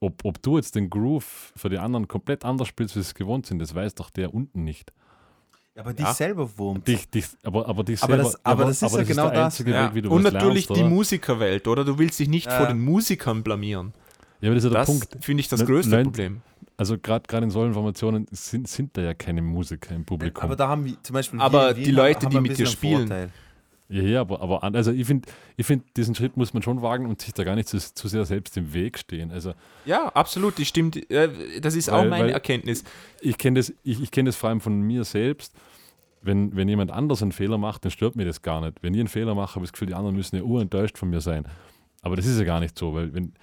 [0.00, 3.14] ob, ob du jetzt den Groove für die anderen komplett anders spielst, wie sie es
[3.14, 4.92] gewohnt sind, das weiß doch der unten nicht.
[5.74, 6.12] aber dich Ja.
[6.12, 6.86] selber wurmt.
[6.86, 9.44] Dich, dich, aber, aber dich Aber selber, das- aber das ist ja genau der das.
[9.54, 9.86] einzige Ja.
[9.86, 10.90] Weg, wie du Und natürlich lernst, die oder?
[10.90, 11.84] Musikerwelt, oder?
[11.84, 12.58] Du willst dich nicht Ja.
[12.58, 13.94] vor den Musikern blamieren.
[14.42, 15.24] Ja, aber das ist ja der Das Punkt.
[15.24, 16.42] finde ich das größte nein, Problem.
[16.82, 20.42] Also gerade in solchen Formationen sind, sind da ja keine Musiker im Publikum.
[20.42, 21.40] Aber da haben wir zum Beispiel.
[21.40, 23.06] Aber die Leute, die mit dir spielen.
[23.06, 23.30] Vorteil.
[23.88, 27.06] ja, ja, aber, aber also ich finde, ich find, diesen Schritt muss man schon wagen
[27.06, 29.30] und sich da gar nicht zu, zu sehr selbst im Weg stehen.
[29.30, 29.52] Also
[29.84, 30.96] Ja, absolut, die stimmt.
[31.08, 32.82] äh, Das ist auch Weil- meine weil- Erkenntnis.
[33.20, 35.54] ich kenne das, ich, ich kenn das vor allem von mir selbst.
[36.20, 38.82] Wenn, wenn jemand anders einen Fehler macht, dann stört mir das gar nicht.
[38.82, 41.10] Wenn ich einen Fehler mache, habe ich das Gefühl, die anderen müssen ja urenttäuscht von
[41.10, 41.46] mir sein.
[42.00, 43.34] Aber das ist ja gar nicht so, weil wenn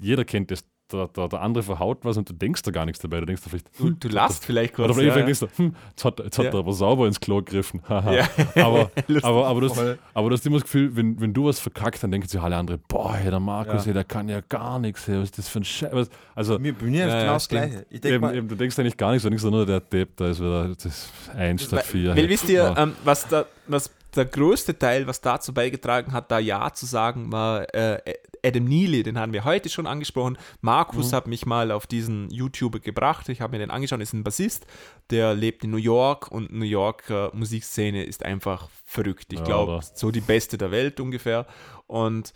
[0.00, 3.00] jeder kennt das, der, der, der andere verhaut was und du denkst da gar nichts
[3.00, 3.20] dabei.
[3.20, 4.86] Du denkst da vielleicht, Du, du lachst vielleicht kurz.
[4.86, 6.52] Oder vielleicht ja, denkst du, hm, jetzt hat, jetzt hat Ja.
[6.52, 7.82] er aber sauber ins Klo gegriffen.
[7.88, 8.28] Ja.
[8.56, 8.90] aber,
[9.22, 9.78] aber, aber, das,
[10.14, 12.56] aber du hast immer das Gefühl, wenn, wenn du was verkackt, dann denken sich alle
[12.56, 15.06] anderen, boah, hey, der Markus, hey, der kann ja gar nichts.
[15.06, 16.08] Hey, was ist das für ein Scheiß?
[16.34, 17.48] Also, Mir, ist Ja, genau das.
[17.48, 17.86] Gleiche.
[17.90, 20.16] Ich denke eben, mal, eben, du denkst eigentlich gar nichts, du denkst nur, der Depp,
[20.16, 22.16] da ist wieder das 1 statt 4.
[22.16, 26.38] Weil wisst ihr, ähm, was, da, was der größte Teil, was dazu beigetragen hat, da
[26.38, 27.98] Ja zu sagen, war äh,
[28.44, 30.38] Adam Neely, den haben wir heute schon angesprochen.
[30.60, 31.16] Markus mhm.
[31.16, 33.28] hat mich mal auf diesen YouTuber gebracht.
[33.28, 34.66] Ich habe mir den angeschaut, ist ein Bassist,
[35.10, 39.32] der lebt in New York und New Yorker Musikszene ist einfach verrückt.
[39.32, 41.46] Ich ja, glaube, so die beste der Welt ungefähr.
[41.86, 42.32] Und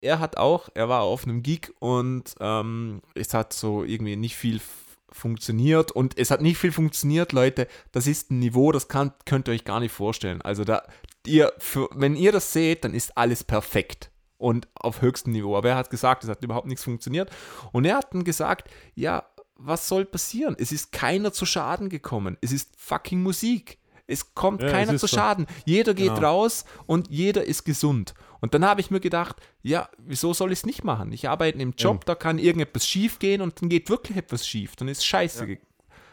[0.00, 4.36] er hat auch, er war auf einem Gig und ähm, es hat so irgendwie nicht
[4.36, 4.60] viel
[5.10, 7.66] funktioniert und es hat nicht viel funktioniert, Leute.
[7.92, 10.42] Das ist ein Niveau, das kann, könnt ihr euch gar nicht vorstellen.
[10.42, 10.82] Also da,
[11.26, 15.56] ihr, für, wenn ihr das seht, dann ist alles perfekt und auf höchstem Niveau.
[15.56, 17.30] Aber er hat gesagt, es hat überhaupt nichts funktioniert.
[17.72, 19.24] Und er hat dann gesagt, ja,
[19.56, 20.56] was soll passieren?
[20.58, 22.38] Es ist keiner zu Schaden gekommen.
[22.40, 23.78] Es ist fucking Musik.
[24.06, 25.46] Es kommt ja, keiner zu Schaden.
[25.48, 25.54] So.
[25.66, 26.26] Jeder geht genau.
[26.26, 28.14] raus und jeder ist gesund.
[28.40, 31.12] Und dann habe ich mir gedacht, ja, wieso soll ich es nicht machen?
[31.12, 32.02] Ich arbeite im Job, ja.
[32.06, 34.76] da kann irgendetwas schief gehen und dann geht wirklich etwas schief.
[34.76, 35.46] Dann ist scheiße.
[35.46, 35.56] Ja.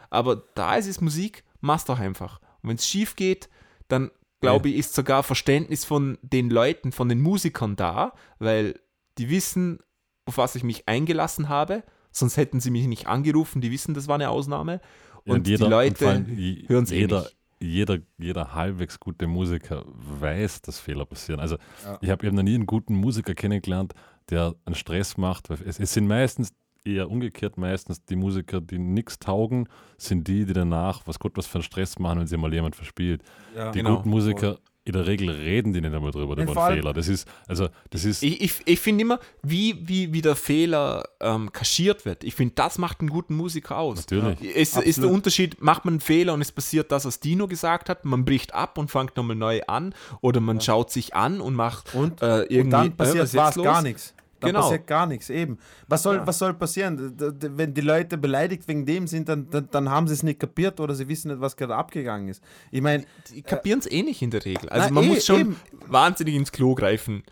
[0.10, 2.40] Aber da ist es Musik, mach's doch einfach.
[2.62, 3.48] Und wenn es schief geht,
[3.88, 8.80] dann glaube ich, ist sogar Verständnis von den Leuten, von den Musikern da, weil
[9.18, 9.80] die wissen,
[10.26, 11.84] auf was ich mich eingelassen habe.
[12.12, 14.82] Sonst hätten sie mich nicht angerufen, die wissen, das war eine Ausnahme.
[15.26, 16.26] Und, und jeder, die Leute
[16.68, 21.40] hören es eh nicht jeder, jeder halbwegs gute Musiker weiß, dass Fehler passieren.
[21.40, 21.98] Also ja.
[22.02, 23.94] ich habe eben noch nie einen guten Musiker kennengelernt,
[24.30, 25.50] der einen Stress macht.
[25.50, 26.54] Es, es, sind meistens
[26.86, 29.68] eher umgekehrt, meistens die Musiker, die nichts taugen,
[29.98, 32.76] sind die, die danach, was Gott was für einen Stress machen, wenn sie mal jemand
[32.76, 33.24] verspielt.
[33.56, 33.98] Ja, die genau.
[33.98, 36.94] guten Musiker in der Regel reden die nicht einmal drüber, über einen Fehler.
[36.94, 38.22] Das ist, also, das ist.
[38.22, 42.24] Ich, ich, ich finde immer, wie, wie, wie der Fehler ähm, kaschiert wird.
[42.24, 43.98] Ich finde, das macht einen guten Musiker aus.
[43.98, 44.40] Natürlich.
[44.42, 47.48] Ja, ist, ist der Unterschied, macht man einen Fehler und es passiert das, was Dino
[47.48, 50.62] gesagt hat, man bricht ab und fängt nochmal neu an oder man ja.
[50.62, 52.60] schaut sich an und macht und, äh, irgendwie.
[52.60, 54.14] Und dann passiert äh, was gar nichts.
[54.46, 54.62] Da genau.
[54.62, 55.58] passiert gar nichts, eben.
[55.88, 56.28] Was soll, ja.
[56.28, 57.16] was soll passieren?
[57.18, 60.80] Wenn die Leute beleidigt wegen dem sind, dann, dann, dann haben sie es nicht kapiert
[60.80, 62.44] oder sie wissen nicht, was gerade abgegangen ist.
[62.72, 63.06] Ich meine.
[63.32, 64.70] Die kapieren es äh, eh nicht in der Regel.
[64.70, 65.56] Also na, man eh, muss schon eben.
[65.88, 67.24] wahnsinnig ins Klo greifen,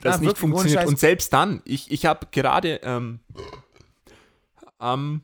[0.00, 0.86] das na, nicht funktioniert.
[0.86, 3.20] Und selbst dann, ich, ich habe gerade ähm,
[4.78, 5.22] am,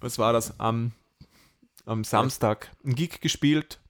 [0.00, 0.92] was war das, am,
[1.86, 3.80] am Samstag ein Gig gespielt.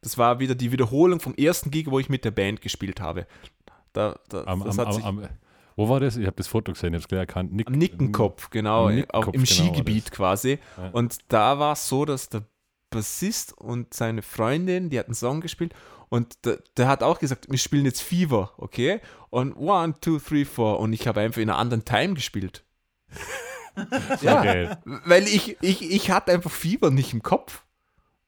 [0.00, 3.26] Das war wieder die Wiederholung vom ersten Gig, wo ich mit der Band gespielt habe.
[3.92, 5.28] Da, da, am, am, am,
[5.76, 6.16] wo war das?
[6.16, 7.52] Ich habe das Foto gesehen, ich habe es gleich erkannt.
[7.52, 10.58] Nick, Am Nickenkopf, genau, Nickenkopf, im genau Skigebiet quasi.
[10.76, 10.88] Ja.
[10.92, 12.44] Und da war es so, dass der
[12.90, 15.74] Bassist und seine Freundin, die hat einen Song gespielt
[16.08, 19.00] und der, der, hat auch gesagt, wir spielen jetzt Fever, okay?
[19.30, 20.78] Und one, two, three, four.
[20.78, 22.64] Und ich habe einfach in einer anderen Time gespielt.
[24.22, 24.76] ja, okay.
[25.04, 27.64] weil ich, ich, ich hatte einfach Fieber nicht im Kopf.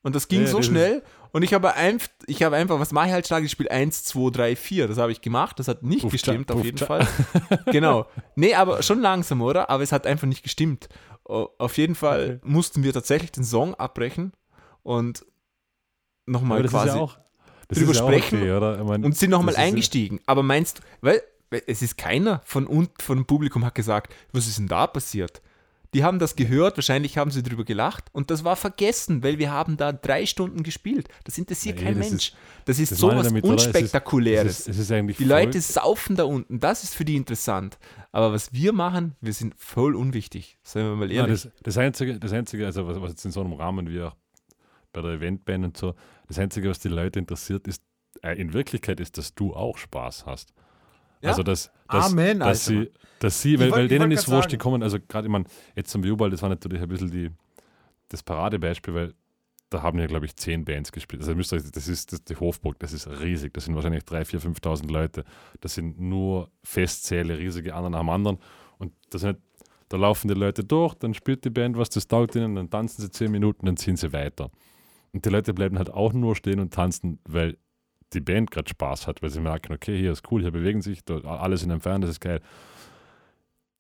[0.03, 1.03] Und das ging ja, so das schnell.
[1.33, 3.45] Und ich habe, einf ich habe einfach, was mache ich halt stark?
[3.45, 4.89] Ich spiele 1, 2, 3, 4.
[4.89, 5.59] Das habe ich gemacht.
[5.59, 7.07] Das hat nicht Puff gestimmt, auf jeden Fall.
[7.67, 8.07] genau.
[8.37, 9.71] Nee, aber schon langsam, oder?
[9.71, 10.89] Aber es hat einfach nicht gestimmt.
[11.25, 12.51] Auf jeden Fall okay.
[12.51, 14.33] mussten wir tatsächlich den Song abbrechen
[14.83, 15.27] und
[16.25, 17.19] nochmal quasi ja auch,
[17.69, 20.21] drüber sprechen okay, meine, und sind nochmal eingestiegen.
[20.25, 24.47] Aber meinst du, weil, weil es ist keiner von, von dem Publikum hat gesagt, was
[24.47, 25.43] ist denn da passiert?
[25.95, 29.51] Die haben das gehört, wahrscheinlich haben sie darüber gelacht und das war vergessen, weil wir
[29.51, 31.09] haben da drei Stunden gespielt.
[31.25, 32.29] Das interessiert ja, kein das Mensch.
[32.29, 32.37] Ist,
[32.67, 34.61] das ist das sowas damit, Unspektakuläres.
[34.61, 37.79] Es ist, es ist die Leute saufen da unten, das ist für die interessant.
[38.13, 41.45] Aber was wir machen, wir sind voll unwichtig, seien wir mal ehrlich.
[41.45, 44.03] Ja, das, das, Einzige, das Einzige, also was, was jetzt in so einem Rahmen wie
[44.03, 44.17] auch
[44.93, 45.95] bei der Eventband und so,
[46.27, 47.83] das Einzige, was die Leute interessiert, ist,
[48.23, 50.53] äh, in Wirklichkeit ist, dass du auch Spaß hast.
[51.21, 51.31] Ja?
[51.31, 54.59] Also, dass, dass, Amen, dass sie, dass sie weil, wollt, weil denen ist wurscht, die
[54.59, 57.31] kommen, also gerade, ich meine, jetzt zum Viewball, das war natürlich ein bisschen die,
[58.09, 59.15] das Paradebeispiel, weil
[59.71, 61.21] da haben ja, glaube ich, zehn Bands gespielt.
[61.21, 63.53] Also müsst ihr, das ist das, die Hofburg, das ist riesig.
[63.53, 65.25] Das sind wahrscheinlich 3.000, 4.000, 5.000 Leute.
[65.61, 68.39] Das sind nur Festsäle, riesige, einer nach dem anderen.
[68.79, 69.39] Und das sind,
[69.89, 73.03] da laufen die Leute durch, dann spielt die Band was, das taugt ihnen, dann tanzen
[73.03, 74.51] sie zehn Minuten, dann ziehen sie weiter.
[75.13, 77.57] Und die Leute bleiben halt auch nur stehen und tanzen, weil
[78.13, 81.03] die Band gerade Spaß hat, weil sie merken, okay, hier ist cool, hier bewegen sich,
[81.25, 82.41] alles in einem Fern, das ist geil.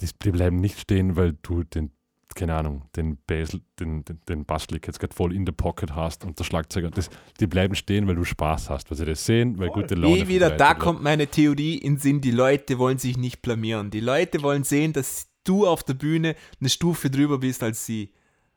[0.00, 1.90] Die, die, bleiben nicht stehen, weil du den,
[2.34, 6.24] keine Ahnung, den Bass, den, den, den Basslick jetzt gerade voll in der Pocket hast
[6.24, 7.10] und der Schlagzeuger, das,
[7.40, 10.28] die bleiben stehen, weil du Spaß hast, weil sie das sehen, weil gute Laune Eh
[10.28, 13.90] wieder, da kommt meine Theorie in Sinn, die Leute wollen sich nicht blamieren.
[13.90, 18.12] Die Leute wollen sehen, dass du auf der Bühne eine Stufe drüber bist als sie.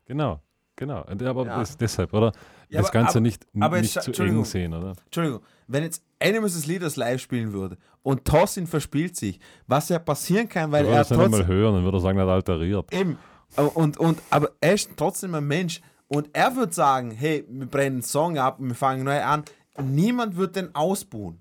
[0.05, 0.41] Genau,
[0.75, 1.05] genau.
[1.05, 1.59] Aber ja.
[1.59, 2.33] das, deshalb, oder?
[2.69, 4.93] Ja, das aber, Ganze aber, nicht, aber nicht zu eng sehen, oder?
[5.05, 5.41] Entschuldigung,
[5.71, 10.49] wenn jetzt Animals as Leaders live spielen würde und Tossin verspielt sich, was ja passieren
[10.49, 11.31] kann, weil er er trotzdem...
[11.31, 12.93] mal hören, dann würde er sagen, er hat alteriert.
[12.93, 13.17] Eben,
[13.55, 17.97] und, und, aber er ist trotzdem ein Mensch und er würde sagen, hey, wir brennen
[17.97, 19.43] einen Song ab und wir fangen neu an.
[19.81, 21.40] Niemand wird den ausbuhen.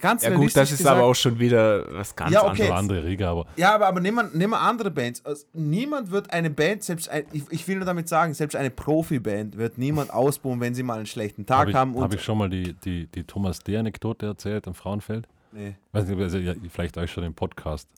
[0.00, 2.50] Ganz Ja gut, das ist gesagt, aber auch schon wieder was ganz Ja, okay.
[2.50, 2.70] anderes.
[2.70, 5.24] Eine andere Riga, aber Ja, aber, aber nehmen, wir, nehmen wir andere Bands.
[5.24, 8.70] Also, niemand wird eine Band, selbst ein, ich, ich will nur damit sagen, selbst eine
[8.70, 11.94] Profiband wird niemand ausbauen, wenn sie mal einen schlechten Tag habe ich, haben.
[11.94, 15.28] Und, hab ich schon mal die, die, die Thomas D-Anekdote erzählt am Frauenfeld?
[15.52, 17.88] nee, Weiß nicht, also, ja, vielleicht euch schon im Podcast.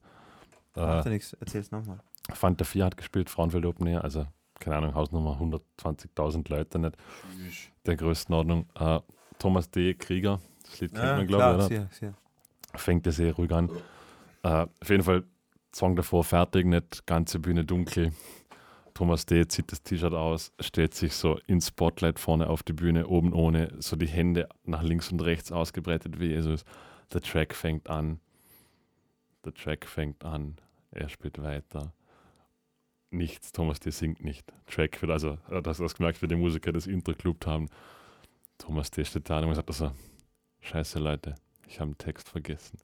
[0.74, 1.32] macht Äh, nichts.
[1.34, 1.98] Erzähl's nochmal.
[2.32, 4.26] Fanta 4 hat gespielt, Frauenfeld Open Air, also
[4.58, 6.96] keine Ahnung, Hausnummer 120.000 Leute, nicht
[7.84, 8.66] der Größenordnung.
[8.78, 9.00] Äh,
[9.38, 9.94] Thomas D.
[9.94, 10.40] Krieger,
[10.70, 11.68] das Lied kennt man, glaube ich, oder?
[11.68, 12.14] Sicher, sicher.
[12.74, 13.70] fängt es sehr ruhig an.
[14.42, 15.24] Äh, auf jeden Fall,
[15.74, 18.12] Song davor fertig, nicht ganze Bühne dunkel.
[18.94, 19.46] Thomas D.
[19.46, 23.74] zieht das T-Shirt aus, stellt sich so ins Spotlight vorne auf die Bühne, oben ohne,
[23.78, 26.64] so die Hände nach links und rechts ausgebreitet wie Jesus.
[27.12, 28.20] Der Track fängt an.
[29.44, 30.56] Der Track fängt an.
[30.92, 31.92] Er spielt weiter.
[33.10, 33.52] Nichts.
[33.52, 33.90] Thomas D.
[33.90, 34.50] singt nicht.
[34.66, 37.12] Track wird, also, äh, das hast du gemerkt, wie die Musiker das Intro
[37.44, 37.68] haben.
[38.56, 39.04] Thomas D.
[39.04, 39.92] steht da und sagt so:
[40.70, 41.34] Scheiße, Leute,
[41.68, 42.78] ich habe einen Text vergessen.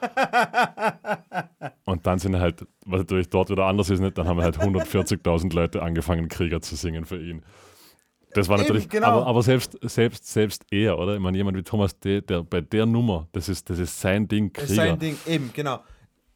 [1.84, 5.54] Und dann sind halt, was natürlich dort wieder anders ist, nicht, dann haben halt 140.000
[5.54, 7.42] Leute angefangen, Krieger zu singen für ihn.
[8.34, 9.06] Das war Eben, natürlich, genau.
[9.06, 11.14] aber, aber selbst, selbst, selbst er, oder?
[11.14, 14.28] Ich meine, jemand wie Thomas D., der bei der Nummer, das ist, das ist sein
[14.28, 14.82] Ding, Das ist Krieger.
[14.82, 15.82] sein Ding, eben, genau.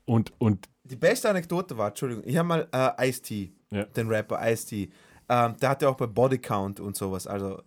[0.06, 3.84] Und, und Die beste Anekdote war, Entschuldigung, ich habe mal äh, Ice-T, Ja.
[3.84, 4.88] den Rapper Ice-T,
[5.28, 7.60] ähm, der hatte auch bei Body Count und sowas, also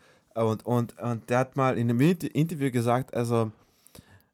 [0.43, 3.51] und, und, und der hat mal in einem Inter- Interview gesagt, also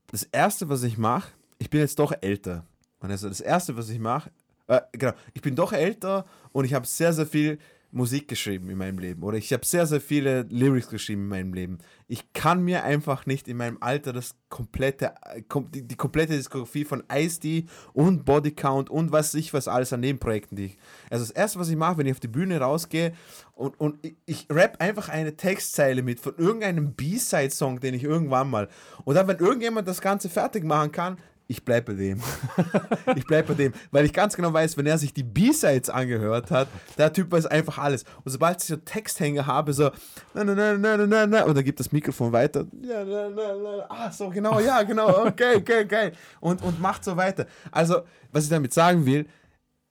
[0.08, 2.66] das Erste, was ich mache, ich bin jetzt doch älter.
[3.00, 4.32] Und also das Erste, was ich mache,
[4.68, 7.60] äh, genau, ich bin doch älter und ich habe sehr, sehr viel
[7.92, 11.54] Musik geschrieben in meinem Leben oder ich habe sehr, sehr viele Lyrics geschrieben in meinem
[11.54, 11.78] Leben.
[12.08, 15.42] Ich kann mir einfach nicht in meinem Alter das komplette, äh,
[15.74, 20.00] die, die komplette Diskografie von Ice-D und Body Count und was ich was alles an
[20.00, 20.78] Nebenprojekten, die ich.
[21.10, 23.14] Also das erste, was ich mache, wenn ich auf die Bühne rausgehe
[23.54, 28.50] und, und ich, ich rap einfach eine Textzeile mit von irgendeinem B-Side-Song, den ich irgendwann
[28.50, 28.70] mal.
[29.04, 31.18] Und dann, wenn irgendjemand das Ganze fertig machen kann,
[31.52, 32.22] ich bleibe bei dem.
[33.16, 36.50] ich bleibe bei dem, weil ich ganz genau weiß, wenn er sich die B-Sides angehört
[36.50, 38.06] hat, der Typ weiß einfach alles.
[38.24, 39.92] Und sobald ich so Texthänger habe, so,
[40.34, 43.54] na, na, na, na, na, na, und dann gibt das Mikrofon weiter, ja, na, na,
[43.62, 47.46] na, ah, so, genau, ja, genau, okay, okay, okay, und, und macht so weiter.
[47.70, 49.28] Also, was ich damit sagen will,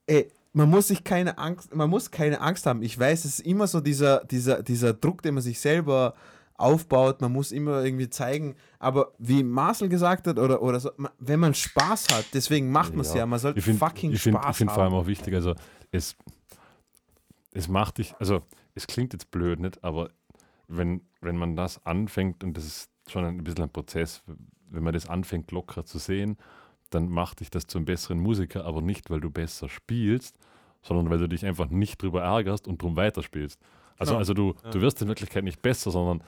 [0.07, 2.83] ey, man muss sich keine Angst, man muss keine Angst haben.
[2.83, 6.15] Ich weiß, es ist immer so dieser, dieser, dieser Druck, den man sich selber
[6.61, 11.41] aufbaut, man muss immer irgendwie zeigen, aber wie Marcel gesagt hat, oder, oder so, wenn
[11.41, 13.27] man Spaß hat, deswegen macht man es ja.
[13.27, 15.55] man sollte find, fucking ich find, Spaß Ich finde vor allem auch wichtig, also
[15.91, 16.17] es,
[17.53, 18.43] es macht dich, also
[18.75, 19.83] es klingt jetzt blöd, nicht?
[19.83, 20.11] Aber
[20.69, 24.23] wenn, wenn man das anfängt, und das ist schon ein bisschen ein Prozess,
[24.71, 26.37] wenn man das anfängt locker zu sehen,
[26.91, 30.37] dann macht dich das zu einem besseren Musiker, aber nicht, weil du besser spielst,
[30.83, 33.61] sondern weil du dich einfach nicht drüber ärgerst und drum weiterspielst.
[33.99, 34.19] Also, Genau.
[34.19, 36.23] also du, du wirst in Wirklichkeit nicht besser, sondern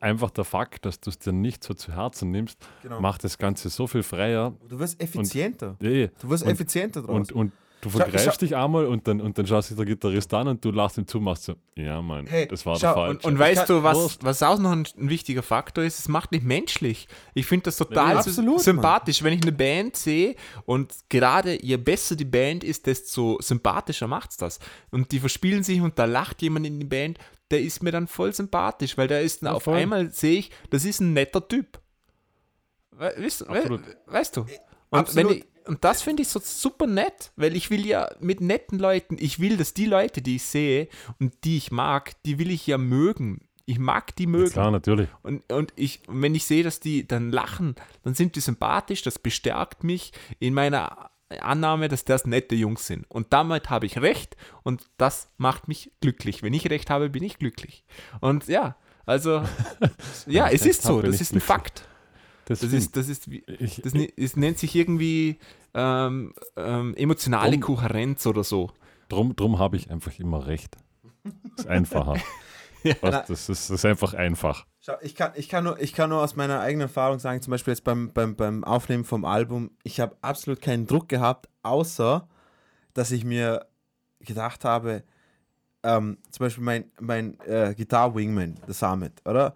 [0.00, 3.00] einfach der Fakt, dass du es dir nicht so zu Herzen nimmst, Genau.
[3.00, 4.54] macht das Ganze so viel freier.
[4.68, 5.76] Du wirst effizienter.
[5.80, 6.10] Ja, eh.
[6.20, 7.14] Du wirst Und- effizienter draus.
[7.16, 10.34] Und, und du vergreifst schau- dich einmal und dann, und dann schaust dich der Gitarrist
[10.34, 12.96] an und du lachst ihm zu, machst so, ja, Mann, Hey, das war schau, der
[13.10, 13.28] Und, Falsche.
[13.28, 15.98] und weißt kann- du, was, was auch noch ein, ein wichtiger Faktor ist?
[16.00, 17.06] Es macht nicht menschlich.
[17.34, 20.34] Ich finde das total Ja, absolut, sympathisch, wenn ich eine Band sehe
[20.64, 24.58] und gerade je besser die Band ist, desto sympathischer macht es das.
[24.90, 27.18] Und die verspielen sich und da lacht jemand in die Band,
[27.50, 29.76] der ist mir dann voll sympathisch, weil der ist Ja, auf voll.
[29.76, 31.80] einmal sehe ich, das ist ein netter Typ.
[32.92, 34.46] We weißt, we weißt du?
[34.90, 38.78] Und, ich, und das finde ich so super nett, weil ich will ja mit netten
[38.78, 40.88] Leuten, ich will, dass die Leute, die ich sehe
[41.20, 43.42] und die ich mag, die will ich ja mögen.
[43.66, 44.50] Ich mag die mögen.
[44.50, 45.10] Klar, natürlich.
[45.22, 49.02] Und, und ich, und wenn ich sehe, dass die dann lachen, dann sind die sympathisch,
[49.02, 51.10] das bestärkt mich in meiner
[51.40, 53.04] Annahme, dass das nette Jungs sind.
[53.10, 56.42] Und damit habe ich recht und das macht mich glücklich.
[56.42, 57.84] Wenn ich recht habe, bin ich glücklich.
[58.20, 58.76] Und ja,
[59.06, 59.42] also,
[60.26, 61.40] ja, es ist so, das ist ein.
[61.40, 61.86] Fakt.
[62.46, 63.28] Das, Das ist, das ist,
[63.84, 65.38] das, es nennt sich irgendwie
[65.74, 68.70] ähm, ähm, emotionale Drum- Kohärenz oder so.
[69.10, 70.76] drum drum habe ich einfach immer recht.
[71.58, 72.16] ist einfacher.
[73.02, 74.64] Was, das, ist, das ist einfach einfach.
[75.02, 77.72] Ich kann, ich, kann nur, ich kann nur aus meiner eigenen Erfahrung sagen, zum Beispiel
[77.72, 82.26] jetzt beim, beim, beim Aufnehmen vom Album, ich habe absolut keinen Druck gehabt, außer
[82.94, 83.66] dass ich mir
[84.20, 85.04] gedacht habe,
[85.82, 89.54] ähm, zum Beispiel mein, mein äh, Gitarre-Wingman, der Summit, oder?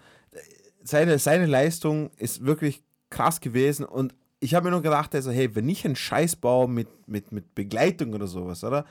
[0.84, 5.54] Seine, seine Leistung ist wirklich krass gewesen und ich habe mir nur gedacht, also, hey,
[5.54, 8.84] wenn ich einen Scheiß baue mit, mit, mit Begleitung oder sowas, oder?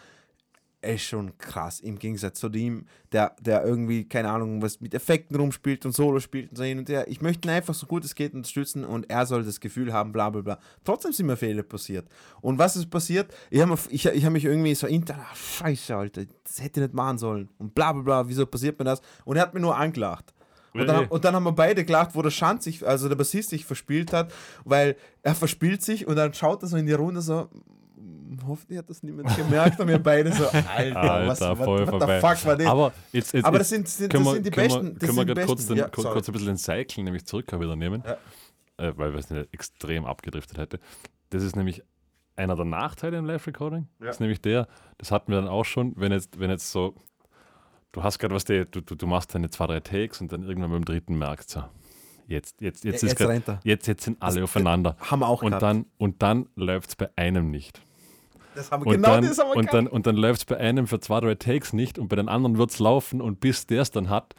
[0.84, 5.36] Ist schon krass im Gegensatz zu dem, der, der irgendwie, keine Ahnung, was mit Effekten
[5.36, 7.08] rumspielt und Solo spielt und so hin und her.
[7.08, 10.12] Ich möchte ihn einfach so gut es geht unterstützen und er soll das Gefühl haben,
[10.12, 10.60] bla bla bla.
[10.84, 12.08] Trotzdem sind mir Fehler passiert.
[12.42, 13.32] Und was ist passiert?
[13.52, 16.88] Ich habe ich, ich hab mich irgendwie so intern, ah, scheiße, Alter, das hätte ich
[16.88, 17.50] nicht machen sollen.
[17.60, 19.02] Und bla bla bla, wieso passiert mir das?
[19.24, 20.34] Und er hat mir nur angelacht.
[20.74, 23.50] Und dann, und dann haben wir beide gelacht, wo der Schand sich, also der Bassist
[23.50, 24.34] sich verspielt hat,
[24.66, 27.62] weil er verspielt sich und dann schaut er so in die Runde so, "Hm,
[28.48, 30.70] hoffentlich hat das niemand gemerkt und wir beide so, Alter,
[31.02, 32.20] Alter, was, what, voll what the vorbei.
[32.22, 32.68] fuck war das?
[32.68, 34.94] Aber, jetzt, jetzt, Aber das sind, sind, können das wir, sind die können besten.
[34.94, 37.26] Das können wir sind grad kurz, den, Ja, kurz, kurz ein bisschen den Cycle nämlich
[37.26, 38.18] zurück wieder nehmen, Ja.
[38.88, 40.80] äh, weil wir es nicht extrem abgedriftet hätte.
[41.30, 41.84] Das ist nämlich
[42.36, 43.88] einer der Nachteile im Live-Recording.
[44.00, 44.08] Ja.
[44.08, 44.68] Das ist nämlich der,
[44.98, 46.96] das hatten wir dann auch schon, wenn jetzt, wenn jetzt so,
[47.92, 50.72] du hast gerade was, du, du, du machst deine zwei, drei Takes und dann irgendwann
[50.72, 51.64] beim dritten merkst du,
[52.28, 54.96] jetzt, jetzt, jetzt, Ja, ist jetzt grad, jetzt, jetzt sind alle Das- aufeinander.
[55.00, 55.62] Haben wir auch Und gehabt.
[55.64, 57.82] dann, und dann läuft es bei einem nicht.
[58.56, 60.46] Das haben wir, Und genau dann, das haben wir und dann, und dann läuft es
[60.46, 63.40] bei einem für zwei, drei Takes nicht und bei den anderen wird es laufen und
[63.40, 64.36] bis der es dann hat,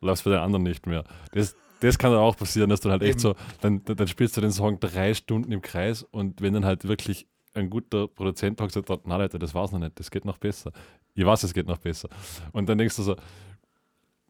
[0.00, 1.04] läuft es bei den anderen nicht mehr.
[1.32, 3.20] Das, das kann dann auch passieren, dass du halt echt Eben.
[3.20, 6.64] so, dann, dann, dann spielst du den Song drei Stunden im Kreis und wenn dann
[6.64, 10.24] halt wirklich ein guter Produzent hat gesagt na Leute, das war's noch nicht, das geht
[10.24, 10.72] noch besser.
[11.14, 12.08] Ich weiß, es geht noch besser.
[12.52, 13.16] Und dann denkst du so,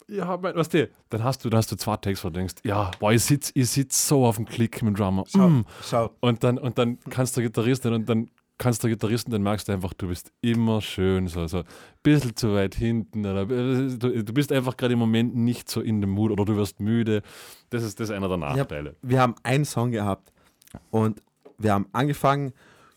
[0.08, 2.54] ja, mein, was du, dann hast du, dann hast du zwei Takes, wo du denkst,
[2.62, 5.24] ja, boah, ich sitze ich sitz so auf dem Klick mit dem Drummer.
[5.26, 5.64] Schau, Mm.
[5.82, 6.10] schau.
[6.20, 9.72] Und dann, und dann kannst du Gitarristin und dann kannst du Gitarristen, dann merkst du
[9.72, 11.64] einfach, du bist immer schön, so, so ein
[12.02, 13.26] bisschen zu weit hinten.
[13.26, 16.44] Oder, äh, du, du bist einfach gerade im Moment nicht so in dem Mut oder
[16.44, 17.22] du wirst müde.
[17.70, 18.96] Das ist, das ist einer der Nachteile.
[19.02, 20.32] Wir haben einen Song gehabt
[20.90, 21.22] und
[21.58, 22.52] wir haben angefangen,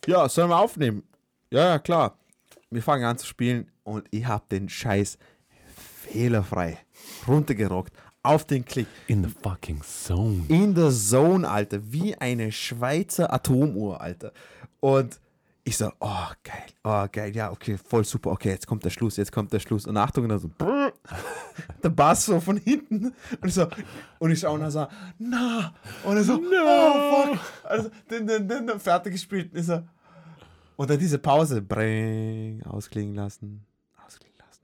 [0.05, 1.03] ja, sollen wir aufnehmen?
[1.51, 2.17] Ja, ja, klar.
[2.69, 5.17] Wir fangen an zu spielen und ich habe den Scheiß
[5.75, 6.77] fehlerfrei
[7.27, 8.87] runtergerockt auf den Klick.
[9.07, 10.43] In the fucking zone.
[10.47, 14.31] In der Zone, Alter, wie eine Schweizer Atomuhr, Alter.
[14.79, 15.19] Und
[15.63, 19.17] ich so, oh, geil, oh, geil, ja, okay, voll super, okay, jetzt kommt der Schluss,
[19.17, 19.85] jetzt kommt der Schluss.
[19.85, 20.93] Und Achtung, und dann so, brrr,
[21.83, 23.13] der Bass so von hinten.
[23.41, 23.67] Und ich so,
[24.19, 24.87] und ich schaue und er so,
[25.17, 25.73] na,
[26.03, 27.39] und er so, oh, fuck.
[27.63, 29.53] Also, den, den, den, fertig gespielt.
[29.53, 29.83] Und ich so,
[30.75, 33.65] und dann diese Pause, bring, ausklingen lassen,
[34.05, 34.61] ausklingen lassen.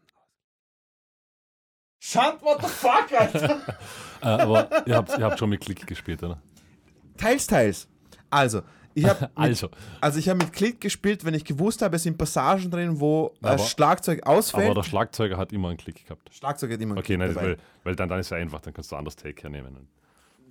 [2.00, 3.62] Shut, what the fuck, Alter.
[4.22, 6.42] Äh, aber ihr habt, ihr habt schon mit Klick gespielt, oder?
[7.18, 7.88] Teils, teils.
[8.32, 8.62] Also,
[8.96, 9.70] ich habe Also,
[10.02, 13.34] Also ich habe mit Klick gespielt, wenn ich gewusst habe, es sind Passagen drin, wo
[13.44, 14.76] Aber- Schlagzeug aber ausfällt.
[14.76, 16.34] der Schlagzeuger hat immer einen Klick gehabt.
[16.34, 18.74] Schlagzeug hat immer einen Okay, Klick nein, weil, weil dann, dann ist es einfach, dann
[18.74, 19.88] kannst du anders Take hernehmen.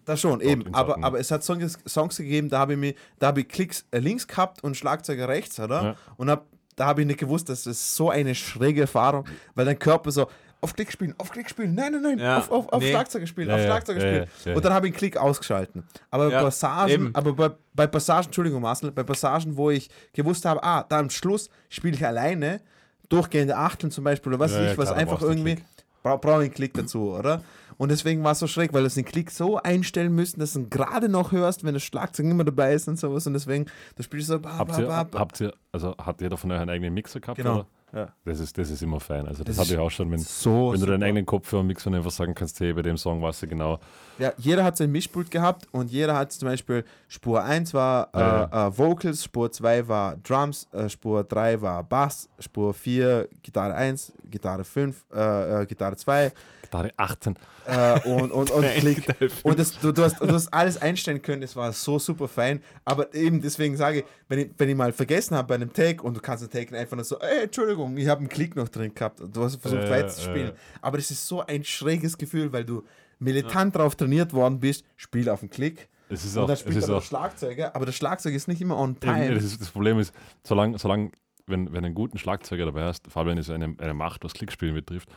[0.05, 0.73] Das schon, eben.
[0.75, 3.87] Aber, aber es hat Songs, Songs gegeben, da habe ich, mir, da habe ich Klicks
[3.91, 5.83] äh, links gehabt und Schlagzeuger rechts, oder?
[5.83, 5.97] Ja.
[6.19, 6.45] Und hab,
[6.77, 10.29] da habe ich nicht gewusst, das ist so eine schräge Erfahrung, weil dein Körper so
[10.65, 12.91] auf Klick spielen, auf Klick spielen, nein, nein, nein, Ja, auf, auf, auf nee.
[12.91, 14.27] Schlagzeuger spielen, Ja, auf ja, spielen.
[14.45, 15.85] ja, und dann habe ich einen Klick ausgeschalten.
[16.11, 17.11] Aber Ja, Passagen, eben.
[17.15, 21.11] aber bei, bei Passagen, Entschuldigung, Marcel, bei Passagen, wo ich gewusst habe, ah, da am
[21.11, 22.61] Schluss spiele ich alleine,
[23.09, 25.59] durchgehende Achteln zum Beispiel, oder was weiß ich, was einfach irgendwie,
[26.03, 27.43] bra brauche ich einen Klick dazu, oder?
[27.77, 30.61] Und deswegen war es so schräg, weil du den Klick so einstellen müssen, dass du
[30.61, 33.27] ihn gerade noch hörst, wenn das Schlagzeug mehr dabei ist und sowas.
[33.27, 34.41] Und deswegen, da spielst du so.
[34.41, 37.39] Ba, Habt ihr, habt ihr, also hat jeder von euch einen eigenen Mixer gehabt?
[37.39, 37.55] Genau.
[37.55, 37.67] Oder?
[37.95, 38.09] Ja.
[38.25, 39.29] Das ist, das ist immer fein.
[39.29, 40.73] Also das, Das hatte ich auch schon, wenn, So.
[40.73, 43.43] wenn du deinen eigenen Kopfhörer mixst und einfach sagen kannst, hey, bei dem Song weißt
[43.45, 43.79] du genau.
[44.19, 48.19] Ja, jeder hat sein Mischpult gehabt und jeder hat zum Beispiel Spur 1 war äh,
[48.19, 53.75] Ja, äh, Vocals, Spur 2 war Drums, äh, Spur 3 war Bass, Spur 4 Gitarre
[53.75, 56.33] 1, Gitarre 5, äh, äh, Gitarre 2
[56.75, 57.37] Gitarre 18.
[57.67, 59.05] äh, und, und, und Klick.
[59.45, 62.61] Und das, du, du, hast, du hast alles einstellen können, es war so super fein.
[62.85, 66.03] Aber eben deswegen sage ich, wenn ich, wenn ich mal vergessen habe bei einem Take
[66.03, 68.69] und du kannst den Take einfach nur so, ey, Entschuldigung, ich habe einen Klick noch
[68.69, 69.21] drin gehabt.
[69.33, 70.51] Du hast versucht Äh, weiter zu spielen.
[70.51, 70.55] äh.
[70.83, 72.83] Aber es ist so ein schräges Gefühl, weil du
[73.19, 75.89] militant darauf trainiert worden bist, spiel auf den Klick.
[76.09, 78.49] Es ist und auch, dann es spielt ist der auch Schlagzeuger, aber der Schlagzeug ist
[78.49, 79.33] nicht immer on time.
[79.35, 81.13] das, ist, das Problem ist, solange, solange
[81.47, 84.25] wenn, wenn du einen guten Schlagzeuger dabei hast, vor allem wenn es eine, eine Macht,
[84.25, 85.09] was Klickspielen betrifft,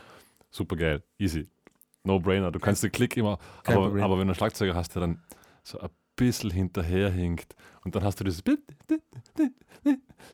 [0.50, 1.48] super geil, easy.
[2.04, 2.50] No-brainer.
[2.52, 5.22] Du kannst den Klick immer, aber, aber wenn du einen Schlagzeuger hast, der dann
[5.62, 7.54] so ein bisschen hinterherhinkt
[7.84, 8.42] und dann hast du dieses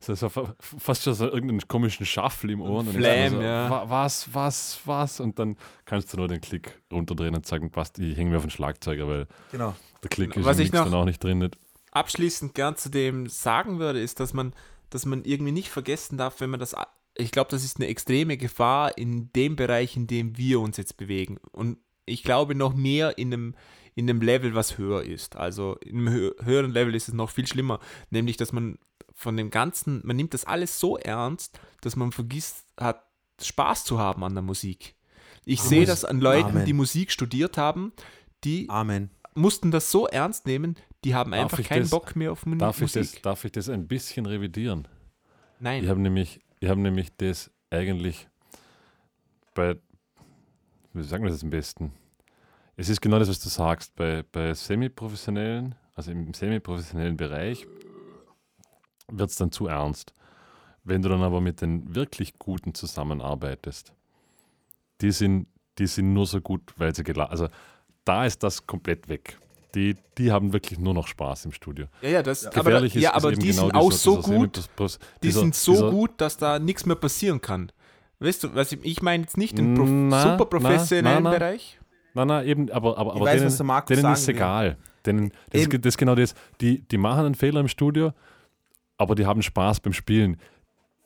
[0.00, 2.80] so, so fa- fast schon so irgendeinen komischen Shuffle im Ohr.
[2.80, 3.70] und Flam, denkst du so, ja.
[3.70, 5.20] wa- Was, was, was?
[5.20, 8.44] Und dann kannst du nur den Klick runterdrehen und sagen, passt, ich hänge mir auf
[8.44, 9.74] den Schlagzeuger, weil genau.
[10.02, 11.38] der Klick ist Was im Mix noch- dann auch nicht drin.
[11.38, 11.58] Nicht.
[11.92, 14.54] abschließend gern zu dem sagen würde, ist, dass man,
[14.90, 16.74] dass man irgendwie nicht vergessen darf, wenn man das.
[17.16, 20.96] Ich glaube, das ist eine extreme Gefahr in dem Bereich, in dem wir uns jetzt
[20.96, 21.38] bewegen.
[21.52, 23.54] Und ich glaube noch mehr in einem,
[23.94, 25.36] in einem Level, was höher ist.
[25.36, 27.78] Also in einem hö höheren Level ist es noch viel schlimmer,
[28.10, 28.78] nämlich dass man
[29.12, 33.04] von dem Ganzen, man nimmt das alles so ernst, dass man vergisst hat,
[33.40, 34.96] Spaß zu haben an der Musik.
[35.44, 35.68] Ich Amen.
[35.68, 36.64] sehe das an Leuten, Amen.
[36.64, 37.92] die Musik studiert haben,
[38.42, 39.10] die Amen.
[39.34, 42.44] mussten das so ernst nehmen, die haben Darf einfach ich keinen das- Bock mehr auf
[42.58, 43.02] Darf ich, Musik.
[43.12, 44.88] das, darf ich das ein bisschen revidieren?
[45.60, 45.84] Nein.
[45.84, 48.26] Ich habe nämlich, ich hab nämlich das eigentlich
[49.54, 49.76] bei,
[50.94, 51.92] wie sagen wir das am besten?
[52.76, 53.94] Es ist genau das, was du sagst.
[53.96, 57.66] Bei, bei semi-professionellen, also im semi-professionellen Bereich,
[59.08, 60.14] wird es dann zu ernst.
[60.84, 63.92] Wenn du dann aber mit den wirklich Guten zusammenarbeitest,
[65.02, 65.46] die sind,
[65.78, 67.30] die sind nur so gut, weil sie geladen.
[67.30, 67.48] Also
[68.06, 69.38] da ist das komplett weg.
[69.74, 71.86] Die, die haben wirklich nur noch Spaß im Studio.
[72.00, 73.98] Ja, ja, das, aber, Gefährlich ist, ja, ist aber eben die genau sind auch dieser-
[73.98, 74.70] so dieser gut,
[75.22, 77.72] die sind so gut, dass da nichts mehr passieren kann.
[78.20, 81.38] Weißt du, was ich, ich meine jetzt nicht im Prof Na, super professionellen na, na.
[81.38, 81.78] Bereich.
[82.14, 84.76] Nein, nein, eben, aber, aber, aber weiß, denen, denen ist egal.
[85.04, 86.34] Denen, das, ist, das ist genau das.
[86.60, 88.12] Die, die machen einen Fehler im Studio,
[88.96, 90.36] aber die haben Spaß beim Spielen.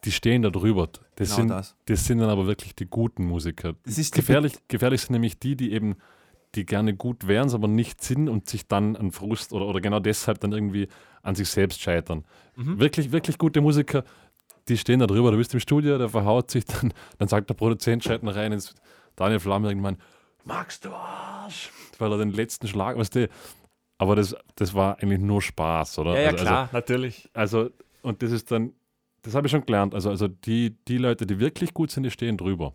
[0.05, 0.89] Die stehen da drüber.
[1.17, 1.77] Das, Genau sind, das.
[1.87, 3.75] das sind dann aber wirklich die guten Musiker.
[3.85, 5.97] Das ist gefährlich, gefährlich sind nämlich die, die eben,
[6.59, 10.01] die gerne gut wären, aber nicht sind und sich dann an Frust oder, oder genau
[10.01, 10.89] deshalb dann irgendwie
[11.23, 12.25] an sich selbst scheitern.
[12.57, 12.81] Mhm.
[12.81, 14.05] Wirklich, wirklich gute Musiker,
[14.69, 15.31] die stehen da drüber.
[15.31, 18.53] Du bist im Studio, der verhaut sich dann, dann sagt der Produzent, schreit noch rein
[18.53, 18.75] ins
[19.17, 19.99] Daniel Flamme irgendwann,
[20.45, 21.71] magst du Arsch?
[21.99, 23.29] Weil er den letzten Schlag, weißt du,
[23.99, 26.15] aber das, das war eigentlich nur Spaß, oder?
[26.15, 27.29] Ja, ja, also, klar, natürlich.
[27.35, 27.71] Also, also,
[28.03, 28.73] und das ist dann,
[29.23, 29.95] das habe ich schon gelernt.
[29.95, 32.73] Also, also die, die Leute, die wirklich gut sind, die stehen drüber.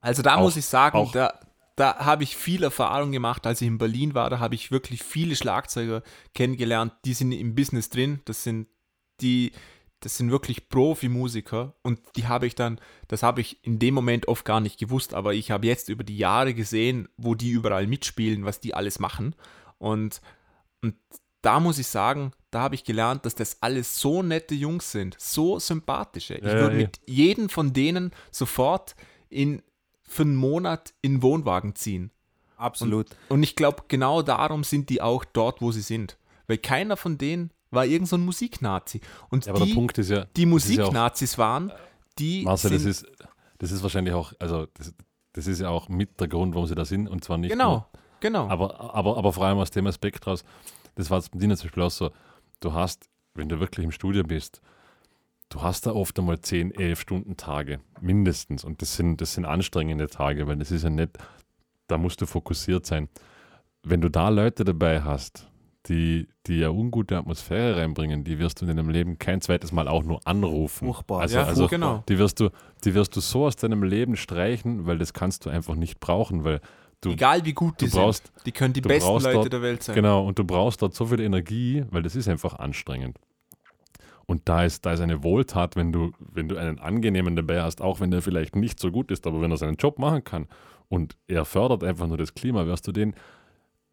[0.00, 1.32] Also da Auch- muss ich sagen, da,
[1.76, 4.30] da habe ich viel Erfahrung gemacht, als ich in Berlin war.
[4.30, 6.02] Da habe ich wirklich viele Schlagzeuger
[6.32, 8.20] kennengelernt, die sind im Business drin.
[8.26, 8.68] Das sind
[9.20, 9.52] die,
[10.00, 14.28] das sind wirklich Profimusiker und die habe ich dann, das habe ich in dem Moment
[14.28, 17.86] oft gar nicht gewusst, aber ich habe jetzt über die Jahre gesehen, wo die überall
[17.86, 19.34] mitspielen, was die alles machen.
[19.78, 20.20] Und,
[20.82, 20.94] und
[21.42, 25.16] da muss ich sagen, da habe ich gelernt, dass das alles so nette Jungs sind,
[25.18, 26.34] so sympathische.
[26.34, 28.94] Ich Ja, würde ja, mit jedem von denen sofort
[29.28, 29.62] in,
[30.06, 32.10] für einen Monat in Wohnwagen ziehen.
[32.56, 33.08] Absolut.
[33.28, 36.18] Und ich glaube, genau darum sind die auch dort, wo sie sind.
[36.46, 39.00] Weil keiner von denen war irgend so ein Musiknazi.
[39.30, 41.72] Und Ja, aber die, der Punkt ist ja, die ist ja Musiknazis waren,
[42.18, 43.06] die Marcel, sind, das ist,
[43.58, 44.94] das ist wahrscheinlich auch, also das,
[45.32, 47.70] das ist ja auch mit der Grund, warum sie da sind und zwar nicht genau,
[47.70, 47.88] nur,
[48.20, 48.48] genau.
[48.48, 50.44] aber, aber, aber vor allem aus dem Aspekt raus,
[50.94, 52.10] das war jetzt bei dir zum Beispiel auch so,
[52.60, 54.60] du hast, wenn du wirklich im Studio bist,
[55.54, 59.44] du hast da oft einmal 10, 11 Stunden Tage, mindestens und das sind, das sind
[59.44, 61.16] anstrengende Tage, weil das ist ja nicht,
[61.86, 63.08] da musst du fokussiert sein.
[63.84, 65.46] Wenn du da Leute dabei hast,
[65.86, 69.86] die, die ja ungute Atmosphäre reinbringen, die wirst du in deinem Leben kein zweites Mal
[69.86, 70.86] auch nur anrufen.
[70.88, 71.20] Furchtbar.
[71.20, 72.02] Also, ja, also genau.
[72.08, 72.48] die wirst du,
[72.84, 76.42] die wirst du so aus deinem Leben streichen, weil das kannst du einfach nicht brauchen,
[76.42, 76.60] weil
[77.00, 79.82] du, Egal wie gut die brauchst, sind, die können die besten Leute dort- der Welt
[79.84, 79.94] sein.
[79.94, 83.18] genau, und du brauchst dort so viel Energie, weil das ist einfach anstrengend.
[84.26, 87.82] Und da ist, da ist eine Wohltat, wenn du, wenn du einen angenehmen dabei hast,
[87.82, 90.46] auch wenn der vielleicht nicht so gut ist, aber wenn er seinen Job machen kann
[90.88, 93.14] und er fördert einfach nur das Klima, wirst du den,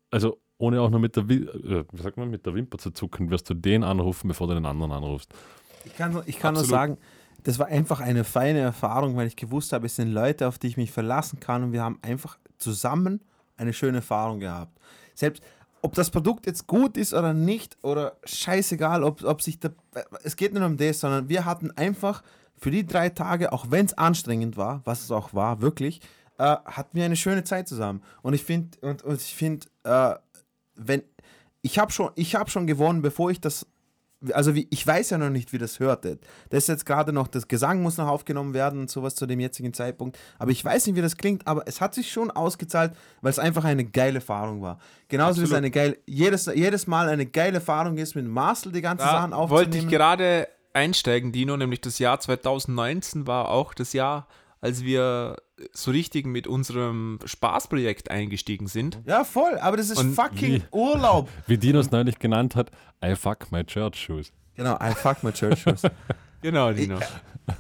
[0.10, 3.30] also ohne auch nur mit der, äh, wie sagt man, mit der Wimper zu zucken,
[3.30, 5.34] wirst du den anrufen, bevor du den anderen anrufst.
[5.86, 6.98] Ich kann, nur- ich kann nur sagen,
[7.44, 10.68] das war einfach eine feine Erfahrung, weil ich gewusst habe, es sind Leute, auf die
[10.68, 13.22] ich mich verlassen kann und wir haben einfach zusammen
[13.58, 14.78] eine schöne Erfahrung gehabt.
[15.16, 15.44] Selbst
[15.82, 19.74] ob das Produkt jetzt gut ist oder nicht oder scheißegal, ob, ob sich der,
[20.24, 22.24] es geht nicht um das, sondern wir hatten einfach
[22.58, 26.02] für die drei Tage, auch wenn es anstrengend war, was es auch war, wirklich,
[26.38, 28.04] äh, hatten wir eine schöne Zeit zusammen.
[28.22, 30.16] Und ich finde, und, und ich finde, äh,
[30.76, 31.04] wenn
[31.64, 33.68] ich habe schon, ich habe schon gewonnen, bevor ich das
[34.34, 36.06] also wie, ich weiß ja noch nicht, wie das hört.
[36.06, 36.20] Das
[36.52, 39.74] ist jetzt gerade noch, das Gesang muss noch aufgenommen werden und sowas zu dem jetzigen
[39.74, 40.18] Zeitpunkt.
[40.40, 43.40] Aber ich weiß nicht, wie das klingt, aber es hat sich schon ausgezahlt, weil es
[43.40, 44.80] einfach eine geile Erfahrung war.
[45.08, 45.58] Genauso wie es Absolut.
[45.58, 49.38] eine geile, jedes, jedes Mal eine geile Erfahrung ist, mit Marcel die ganzen Sachen Da
[49.38, 49.66] aufzunehmen.
[49.66, 54.28] wollte ich gerade einsteigen, Dino, nämlich das Jahr 2019 war auch das Jahr,
[54.62, 55.38] als wir
[55.74, 59.00] so richtig mit unserem Spaßprojekt eingestiegen sind.
[59.06, 60.64] ja, voll, aber das ist Und fucking wie?
[60.72, 61.28] Urlaub.
[61.48, 62.72] Wie Dino es neulich genannt hat,
[63.04, 64.32] I fuck my church shoes.
[64.56, 65.82] Genau, I fuck my church shoes.
[66.44, 66.98] Genau, Dino.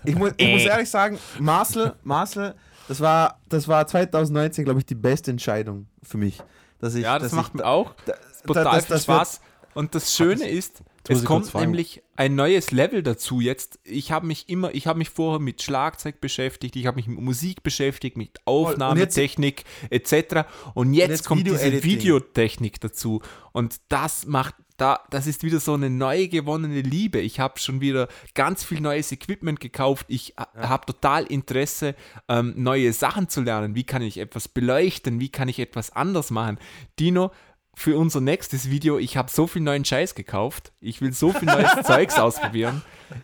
[0.06, 2.56] Ich muss, ich muss ehrlich sagen, Marcel, Marcel,
[2.88, 6.41] das war, das war 2019, glaube ich, die beste Entscheidung für mich.
[6.80, 8.14] Dass ich, Ja, das dass macht ich, mir auch da,
[8.48, 9.41] total das- viel das wird- Spaß.
[9.76, 13.80] Und das Schöne ist, es kommt nämlich ein neues Level dazu jetzt.
[13.84, 17.19] Ich habe mich immer, ich habe mich vorher mit Schlagzeug beschäftigt, ich habe mich mit
[17.19, 20.48] Musik beschäftigt, mit Aufnahmetechnik etc.
[20.73, 21.91] Und jetzt, jetzt kommt diese Video-Editing.
[21.91, 23.22] Videotechnik dazu.
[23.52, 27.19] Und das macht, da, das ist wieder so eine neu gewonnene Liebe.
[27.19, 30.06] Ich habe schon wieder ganz viel neues Equipment gekauft.
[30.10, 30.48] Ich ja.
[30.69, 31.95] habe total Interesse,
[32.28, 33.76] ähm, neue Sachen zu lernen.
[33.76, 35.19] Wie kann ich etwas beleuchten?
[35.19, 36.60] Wie kann ich etwas anders machen?
[36.99, 37.32] Dino,
[37.73, 40.72] für unser nächstes Video, ich habe so viel neuen Scheiß gekauft.
[40.81, 42.81] Ich will so viel neues Zeugs ausprobieren.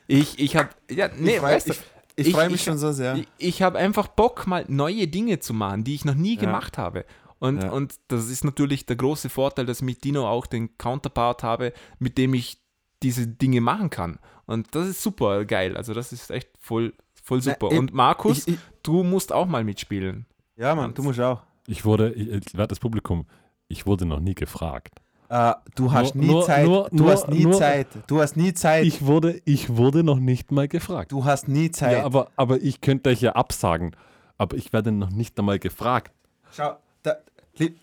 [0.08, 1.74] Ich, ich habe, ja, nee, ich freu- weißt du,
[2.16, 3.16] ich, ich, freue mich schon so sehr.
[3.18, 6.42] ich, ich habe einfach Bock, mal neue Dinge zu machen, die ich noch nie Ja.
[6.42, 7.06] gemacht habe.
[7.40, 7.70] Und, Ja.
[7.72, 11.74] und das ist natürlich der große Vorteil, dass ich mit Dino auch den Counterpart habe,
[12.00, 12.58] mit dem ich
[13.04, 14.18] diese Dinge machen kann.
[14.48, 15.78] Und das ist super geil.
[15.78, 17.70] Also das ist echt voll, voll Na, super.
[17.72, 20.26] ich- und Markus, ich- ich- du musst auch mal mitspielen.
[20.56, 21.44] ja, Mann, du musst auch.
[21.68, 23.28] Ich wurde, ich, ich werde das Publikum,
[23.68, 25.00] ich wurde noch nie gefragt.
[25.30, 26.66] Äh, du hast Nur- nie nur- Zeit.
[26.66, 27.88] nur- du hast nie Zeit.
[28.08, 28.86] Du hast nie Zeit.
[28.86, 31.12] Ich wurde, ich wurde noch nicht mal gefragt.
[31.12, 31.98] du hast nie Zeit.
[31.98, 33.94] Ja, aber, aber ich könnte euch ja absagen,
[34.38, 36.14] aber ich werde noch nicht einmal gefragt.
[36.54, 37.16] Schau, da,
[37.58, 37.78] lieb,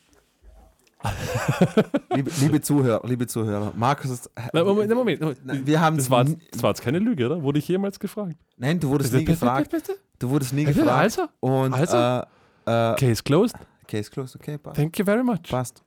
[2.14, 4.30] liebe, liebe Zuhörer, liebe Zuhörer, Markus ist.
[4.54, 5.20] Nein, Moment, Moment.
[5.20, 5.66] Moment.
[5.66, 7.42] Wir haben Das war, das war jetzt keine Lüge, oder?
[7.42, 8.36] Wurde ich jemals gefragt?
[8.56, 9.70] Nein, du wurdest nie bitte, gefragt.
[9.70, 9.98] bitte, bitte?
[10.18, 10.98] Du wurdest nie Bitte, gefragt.
[10.98, 11.96] Also, Und Also?
[12.66, 13.54] äh, äh, case closed.
[13.86, 14.76] Case closed, okay, passt.
[14.76, 15.42] Thank you very much.
[15.50, 15.82] Passt.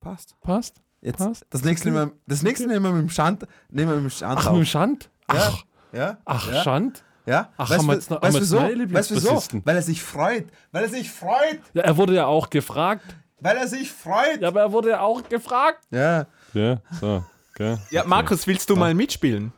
[0.00, 0.34] Passt.
[0.42, 0.80] Passt.
[1.00, 1.46] Jetzt, Passt.
[1.50, 4.10] das nächste nehmen wir, das nächste nehmen wir mit dem Schand, nehmen wir mit dem
[4.16, 4.52] Schand Ach, auf.
[4.54, 5.10] mit dem Schand?
[5.28, 6.18] Ach, Ja?
[6.24, 6.62] ach ja?
[6.62, 7.04] Schand.
[7.26, 7.50] Ja?
[7.56, 8.56] Ach, weißt haben wir du jetzt noch- weißt wir wieso?
[8.58, 8.74] Weißt?
[8.74, 9.62] Lieblingsbassisten?
[9.64, 10.46] Weil er sich freut.
[10.72, 11.60] Weil er sich freut.
[11.74, 13.04] Ja, er wurde ja auch gefragt.
[13.40, 14.40] Weil er sich freut.
[14.40, 15.84] Ja, aber er wurde ja auch gefragt.
[15.90, 16.26] Ja.
[16.54, 17.22] Ja, so.
[17.54, 17.76] Okay.
[17.90, 19.52] Ja, Markus, willst du mal mitspielen?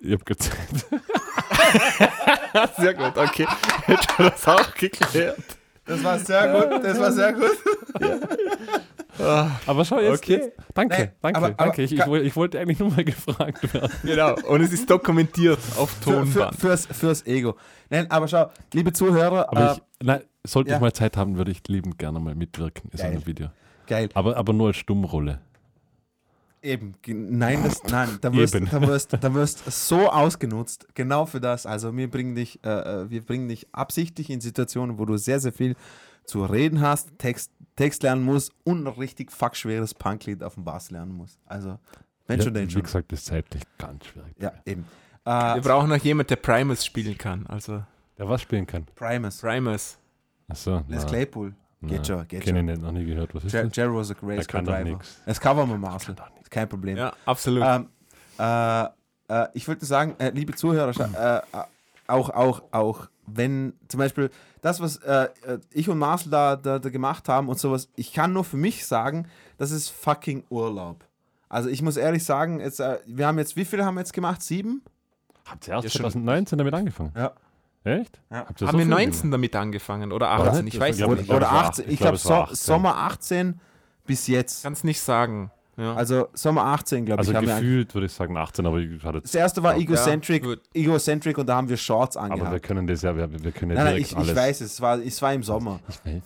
[0.00, 0.86] Ich hab gezählt.
[2.78, 3.46] Sehr gut, okay.
[3.86, 5.38] Hätte das auch geklärt.
[5.86, 6.84] Das war sehr gut.
[6.84, 7.50] Das war sehr gut.
[9.66, 10.18] Aber schau jetzt.
[10.22, 10.32] Okay.
[10.38, 10.52] jetzt.
[10.74, 11.82] Danke, Nein, danke, aber- aber- danke.
[11.82, 13.90] Ich, ich, woll- ich wollte eigentlich nur mal gefragt werden.
[14.02, 16.56] Genau, und es ist dokumentiert auf Für, für, Tonband.
[16.56, 17.56] fürs, fürs Ego.
[17.90, 20.76] Nein, aber schau, liebe Zuhörer, Aber äh, ich, nein, sollte ja.
[20.76, 23.48] ich mal Zeit haben, würde ich liebend gerne mal mitwirken in so einem Video.
[23.86, 24.08] geil.
[24.14, 25.40] Aber, aber nur als Stummrolle.
[26.64, 26.94] Eben.
[27.06, 30.86] Nein, das, nein, da wirst, da, wirst, da wirst so ausgenutzt.
[30.94, 31.66] Genau für das.
[31.66, 32.70] Also wir bringen dich, äh,
[33.02, 35.76] äh, wir bringen dich absichtlich in Situationen, wo du sehr, sehr viel
[36.24, 40.90] zu reden hast, Text, Text lernen musst und ein richtig fuckschweres Punklied auf dem Bass
[40.90, 41.38] lernen musst.
[41.44, 41.78] Also,
[42.26, 42.82] wenn Ja, schon, denn wie schon.
[42.82, 44.34] gesagt, ist zeitlich ganz schwierig.
[44.40, 44.86] Ja, eben.
[45.24, 47.46] Wir Äh, brauchen noch jemanden, der Primus spielen kann.
[47.46, 47.82] Also
[48.16, 48.86] Der was spielen kann.
[48.94, 49.38] Primus.
[49.38, 49.98] Primus.
[50.48, 50.82] Achso.
[50.88, 51.54] Les Claypool.
[51.82, 52.66] Geht schon, geht Kenne ich schon.
[52.66, 53.34] nicht, noch nie gehört.
[53.34, 53.76] Was ist Jer das?
[53.76, 54.88] Jerry was a great Der kann doch Driver.
[54.88, 55.20] nix.
[55.26, 56.14] Das covern wir Marcel.
[56.54, 56.96] Kein Problem.
[56.96, 57.62] Ja, absolut.
[57.66, 57.88] Ähm,
[58.38, 58.84] äh,
[59.28, 61.62] äh, ich wollte sagen, äh, liebe Zuhörer, äh, äh,
[62.06, 65.28] auch, auch, auch, wenn zum Beispiel das, was äh,
[65.72, 68.86] ich und Marcel da, da, da gemacht haben und sowas, ich kann nur für mich
[68.86, 69.26] sagen,
[69.58, 71.04] das ist fucking Urlaub.
[71.48, 74.12] Also ich muss ehrlich sagen, jetzt, äh, wir haben jetzt, wie viele haben wir jetzt
[74.12, 74.42] gemacht?
[74.42, 74.82] Sieben?
[75.46, 76.00] Habt ihr erst Ja, schon.
[76.02, 77.12] 2019 damit angefangen?
[77.16, 77.32] Ja.
[77.84, 78.18] Echt?
[78.30, 78.38] Ja.
[78.46, 80.64] Habt ihr Haben wir viel 19 damit angefangen oder Oder 18?
[80.64, 80.74] nicht?
[80.74, 81.24] Ich weiß Ja, es nicht.
[81.26, 82.56] glaub, Oder es war 18, acht- ich glaub, glaube war so, 18.
[82.56, 83.60] Sommer 18
[84.06, 84.62] bis jetzt.
[84.62, 85.50] Kannst nicht sagen.
[85.76, 85.94] Ja.
[85.94, 89.20] Also Sommer 18, glaube Also ich, wir gefühlt würde ich sagen 18, aber ich hatte
[89.22, 90.60] Das erste war Ja, Egocentric, gut.
[90.72, 92.62] Egocentric und da haben wir Shorts aber wir angehabt.
[92.62, 94.28] können das ja, wir, wir können ja Nein, nein, direkt ich, alles.
[94.30, 95.80] ich weiß es, es war, es war im Sommer.
[95.88, 96.22] Ich weiß.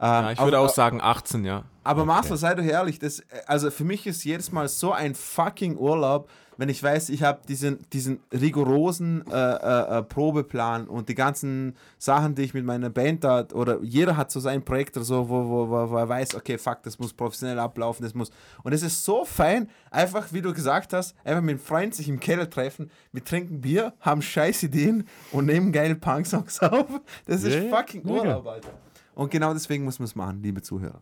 [0.00, 1.64] ja, ich Ähm, würde aber- auch sagen 18, ja.
[1.88, 2.06] Aber Okay.
[2.08, 6.28] Marcel, sei doch ehrlich, das, also für mich ist jedes Mal so ein fucking Urlaub,
[6.58, 11.76] wenn ich weiß, ich habe diesen, diesen rigorosen äh, äh, äh, Probeplan und die ganzen
[11.96, 15.30] Sachen, die ich mit meiner Band da, oder jeder hat so sein Projekt oder so,
[15.30, 18.30] wo, wo, wo, wo er weiß, okay, fuck, das muss professionell ablaufen, das muss.
[18.64, 22.10] Und es ist so fein, einfach wie du gesagt hast, einfach mit einem Freund sich
[22.10, 27.00] im Keller treffen, wir trinken Bier, haben scheiß Ideen und nehmen geile Punksongs auf.
[27.24, 28.04] Das ist Ja, ja, fucking.
[28.04, 28.72] Urlaub, Alter.
[29.14, 31.00] Und genau deswegen muss man es machen, liebe Zuhörer.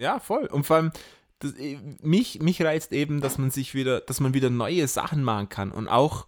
[0.00, 0.46] Ja, voll.
[0.46, 0.92] Und vor allem,
[1.40, 5.22] das, äh, mich, mich reizt eben, dass man sich wieder, dass man wieder neue Sachen
[5.22, 6.26] machen kann und auch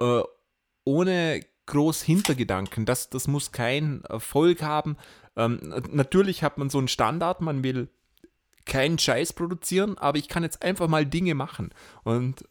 [0.00, 0.22] äh,
[0.84, 2.86] ohne groß Hintergedanken.
[2.86, 4.96] Das, das muss kein Erfolg haben.
[5.36, 7.88] Ähm, na- natürlich hat man so einen Standard, man will
[8.64, 11.70] keinen Scheiß produzieren, aber ich kann jetzt einfach mal Dinge machen.
[12.02, 12.44] Und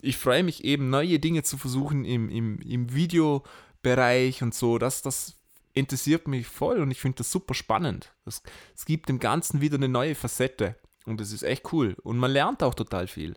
[0.00, 4.78] ich freue mich eben, neue Dinge zu versuchen im, im, im Videobereich und so.
[4.78, 5.37] Das, das
[5.74, 8.12] interessiert mich voll und ich finde das super spannend.
[8.24, 8.42] Es
[8.86, 10.76] gibt dem Ganzen wieder eine neue Facette
[11.06, 11.96] und das ist echt cool.
[12.02, 13.34] Und man lernt auch total viel.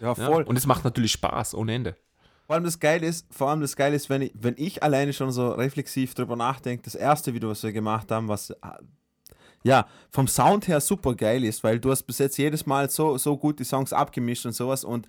[0.00, 0.14] Ja, Ja?
[0.14, 0.42] voll.
[0.42, 1.96] Und es macht natürlich Spaß ohne Ende.
[2.46, 5.12] Vor allem das Geile ist, vor allem das Geile ist, wenn ich, wenn ich alleine
[5.14, 8.56] schon so reflexiv drüber nachdenke, das erste Video, was wir gemacht haben, was äh,
[9.62, 13.16] ja vom Sound her super geil ist, weil du hast bis jetzt jedes Mal so,
[13.16, 15.08] so gut die Songs abgemischt und sowas und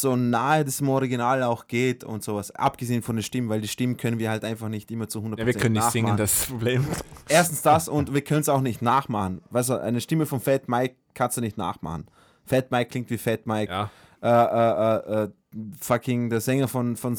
[0.00, 3.68] so nahe das im Original auch geht und sowas, abgesehen von der Stimme, weil die
[3.68, 6.18] Stimmen können wir halt einfach nicht immer zu 100% Ja, wir können nicht singen, nachmachen.
[6.18, 6.86] das ist das Problem.
[7.28, 9.42] Erstens das und wir können es auch nicht nachmachen.
[9.50, 12.06] Weißt du, eine Stimme von Fat Mike kannst du nicht nachmachen.
[12.44, 13.90] Fat Mike klingt wie Fat Mike Ja.
[14.22, 15.28] äh, äh, äh, äh,
[15.80, 17.16] fucking der Sänger von, von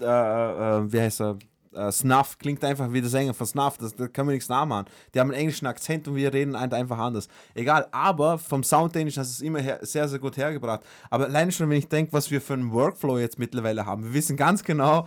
[0.00, 1.38] äh, äh, wie heißt er?
[1.72, 4.86] Äh, Snuff klingt einfach wie der Sänger von Snuff, das, da können wir nichts nachmachen.
[5.14, 7.28] Die haben einen englischen Akzent und wir reden einfach anders.
[7.54, 10.80] Egal, aber vom Soundtechnisch hast du es immer her, sehr, sehr gut hergebracht.
[11.10, 14.14] Aber allein schon, wenn ich denke, was wir für einen Workflow jetzt mittlerweile haben, wir
[14.14, 15.06] wissen ganz genau,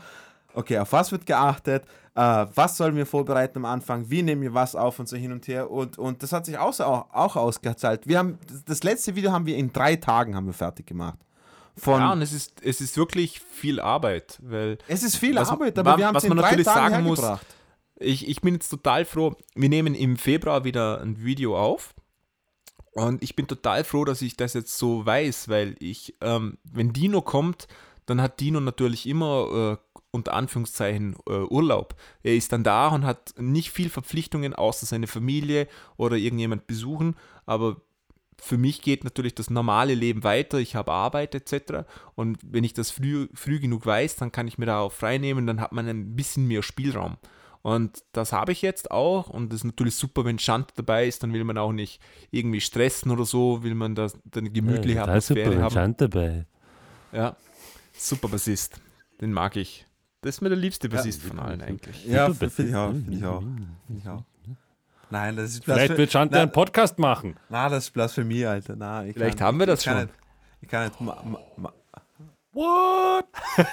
[0.53, 1.83] okay, auf was wird geachtet,
[2.15, 5.31] äh, was sollen wir vorbereiten am Anfang, wie nehmen wir was auf und so hin
[5.31, 5.69] und her.
[5.71, 8.07] Und, und das hat sich auch, auch, auch ausgezahlt.
[8.07, 11.17] Wir haben, das letzte Video haben wir in drei Tagen haben wir fertig gemacht.
[11.81, 15.49] Von, Ja, und es ist, es ist wirklich viel Arbeit, weil es ist viel Was-
[15.49, 17.21] Arbeit, aber wir haben was es in man drei natürlich Tagen sagen muss,
[17.95, 19.35] ich, ich bin jetzt total froh.
[19.55, 21.93] Wir nehmen im Februar wieder ein Video auf.
[22.93, 26.91] Und ich bin total froh, dass ich das jetzt so weiß, weil ich, ähm, wenn
[26.93, 27.67] Dino kommt,
[28.05, 31.95] dann hat Dino natürlich immer äh, unter Anführungszeichen äh, Urlaub.
[32.21, 37.15] Er ist dann da und hat nicht viel Verpflichtungen, außer seine Familie oder irgendjemand besuchen.
[37.45, 37.77] Aber
[38.41, 40.57] für mich geht natürlich das normale Leben weiter.
[40.57, 41.85] Ich habe Arbeit etc.
[42.15, 45.45] Und wenn ich das früh, früh genug weiß, dann kann ich mir darauf frei nehmen,
[45.45, 47.17] dann hat man ein bisschen mehr Spielraum.
[47.61, 49.29] Und das habe ich jetzt auch.
[49.29, 51.21] Und das ist natürlich super, wenn Schand dabei ist.
[51.21, 52.01] Dann will man auch nicht
[52.31, 53.61] irgendwie stressen oder so.
[53.61, 55.73] Will man da eine gemütliche ja, Atmosphäre super, haben.
[55.73, 56.45] Schand dabei.
[57.11, 57.35] Ja,
[57.93, 58.81] super Bassist.
[59.21, 59.85] Den mag ich.
[60.21, 62.05] Das ist mir der liebste Bassist von allen eigentlich.
[62.07, 62.91] Ja, finde ich auch.
[62.91, 63.41] Finde ich auch.
[63.41, 64.23] Find ich auch.
[65.11, 66.43] Nein, das ist Vielleicht wird Schand Nein.
[66.43, 67.35] einen Podcast machen.
[67.49, 68.75] Na, das ist Blasphemie, Alter.
[68.77, 69.99] Na, ich Vielleicht kann, haben wir das ich schon.
[69.99, 70.13] Nicht,
[70.61, 71.01] ich kann nicht.
[71.01, 71.73] Ma, ma, ma.
[72.53, 73.25] What?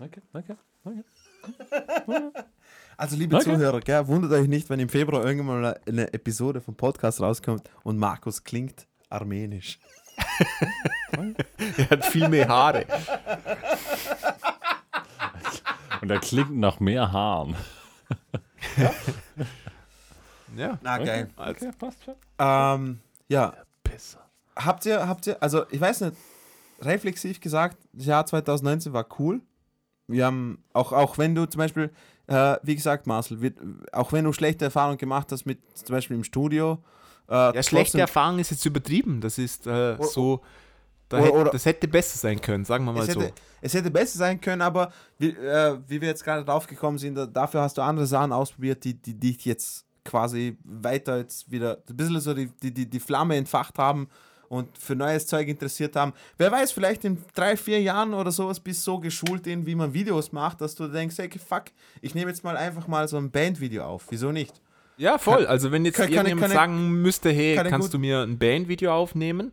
[0.00, 1.04] okay, okay, okay.
[2.96, 3.44] Also, liebe Okay.
[3.44, 7.68] Zuhörer, gell, wundert euch nicht, wenn im Februar irgendwann mal eine Episode vom Podcast rauskommt
[7.82, 9.78] und Markus klingt armenisch.
[11.78, 12.86] Er hat viel mehr Haare.
[16.02, 17.54] Und er klingt nach mehr Haaren.
[20.56, 20.78] Ja.
[20.82, 21.28] Na, geil.
[21.36, 22.14] Okay, passt schon.
[22.38, 24.20] Ähm, ja, Besser.
[24.56, 26.16] habt ihr, habt ihr, also ich weiß nicht,
[26.80, 29.40] reflexiv gesagt, das Jahr 2019 war cool.
[30.06, 31.90] Wir haben, auch, auch wenn du zum Beispiel,
[32.28, 33.52] äh, wie gesagt, Marcel, wir,
[33.92, 36.78] auch wenn du schlechte Erfahrungen gemacht hast mit zum Beispiel im Studio.
[37.28, 39.20] Äh, Ja, schlechte trotzdem- Erfahrung ist jetzt übertrieben.
[39.22, 40.42] Das ist äh, Oder- so.
[41.08, 43.20] Da oder- hätte, oder- das hätte besser sein können, sagen wir mal es so.
[43.20, 46.98] hätte, es hätte besser sein können, aber wie, äh, wie wir jetzt gerade drauf gekommen
[46.98, 51.50] sind, da, dafür hast du andere Sachen ausprobiert, die, die dich jetzt quasi weiter jetzt
[51.50, 54.08] wieder ein bisschen so die, die, die, die Flamme entfacht haben
[54.48, 56.12] und für neues Zeug interessiert haben.
[56.36, 59.74] Wer weiß, vielleicht in drei, vier Jahren oder sowas bist du so geschult in, wie
[59.74, 61.64] man Videos macht, dass du denkst, hey, fuck,
[62.02, 64.04] ich nehme jetzt mal einfach mal so ein Bandvideo auf.
[64.10, 64.52] Wieso nicht?
[64.96, 65.46] Ja, voll.
[65.46, 68.20] Also wenn jetzt kann- kann- irgendjemand kann- sagen müsste, hey, kann kannst gut- du mir
[68.20, 69.52] ein Bandvideo aufnehmen,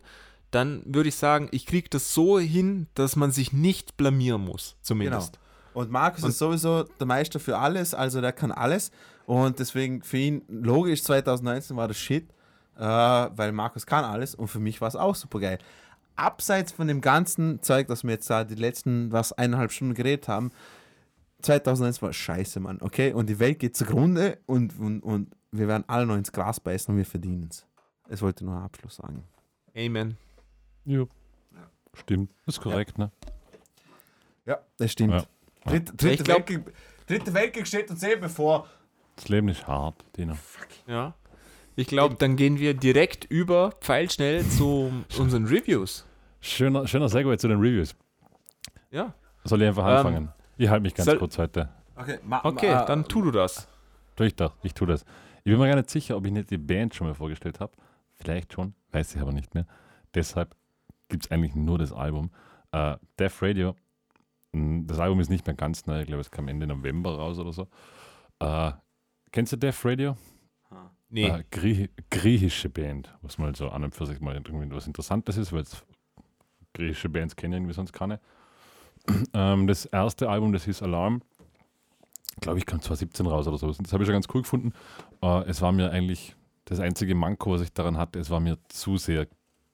[0.52, 4.76] dann würde ich sagen, ich kriege das so hin, dass man sich nicht blamieren muss,
[4.82, 5.40] zumindest.
[5.74, 8.90] Und Markus ist sowieso der Meister für alles, also der kann alles.
[9.24, 12.28] Und deswegen für ihn, logisch, 2019 war das Shit,
[12.76, 15.58] äh, weil Markus kann alles und für mich war es auch super geil.
[16.16, 20.28] Abseits von dem ganzen Zeug, das wir jetzt da die letzten, was, eineinhalb Stunden geredet
[20.28, 20.52] haben,
[21.40, 23.14] 2019 war scheiße, Mann, okay?
[23.14, 26.92] Und die Welt geht zugrunde und, und, und wir werden alle noch ins Gras beißen
[26.92, 27.66] und wir verdienen es.
[28.08, 29.24] Das wollte ich nur Abschluss sagen.
[29.74, 30.18] Amen.
[30.84, 31.04] Ja.
[31.94, 32.30] Stimmt.
[32.46, 33.10] Ist korrekt, ne?
[34.46, 35.12] Ja, das stimmt.
[35.14, 35.24] Ja.
[35.70, 36.74] Dritte, Ich dritte, glaub- Weltkrieg,
[37.06, 38.66] dritte Weltkrieg steht uns eh bevor.
[39.16, 40.36] Das Leben ist hart, Dino.
[40.86, 41.14] Ja.
[41.76, 46.04] Ich glaube, dann gehen wir direkt über, pfeilschnell zu unseren Reviews.
[46.40, 47.94] Schöner, schöner Segway zu den Reviews.
[48.90, 49.14] Ja.
[49.44, 50.32] Soll ich einfach Ähm, anfangen?
[50.58, 51.68] ich halte mich ganz soll- kurz heute.
[51.94, 53.68] Okay, ma, Okay, ma, dann tu du das.
[54.16, 55.04] Tu ich doch, ich tue das.
[55.44, 57.72] Ich bin mir gar nicht sicher, ob ich nicht die Band schon mal vorgestellt habe.
[58.14, 59.66] Vielleicht schon, weiß ich aber nicht mehr.
[60.14, 60.54] Deshalb
[61.12, 62.30] gibt es eigentlich nur das Album.
[62.72, 63.76] Äh, Def Radio,
[64.52, 67.52] das Album ist nicht mehr ganz neu, ich glaube, es kam Ende November raus oder
[67.52, 67.68] so.
[68.40, 68.72] Äh,
[69.30, 70.16] kennst du Def Radio?
[71.08, 71.28] Nee.
[71.28, 75.36] Äh, Grie griechische Band, was mal so an und für sich mal irgendwie was Interessantes
[75.36, 75.64] ist, weil
[76.72, 78.18] griechische Bands kennen irgendwie sonst keine.
[79.34, 81.20] ähm, das erste Album, das hieß Alarm,
[82.40, 83.70] glaube ich, kam 2017 raus oder so.
[83.70, 84.72] Das habe ich schon ganz cool gefunden.
[85.20, 86.34] Äh, es war mir eigentlich
[86.64, 89.26] das einzige Manko, was ich daran hatte, es war mir zu sehr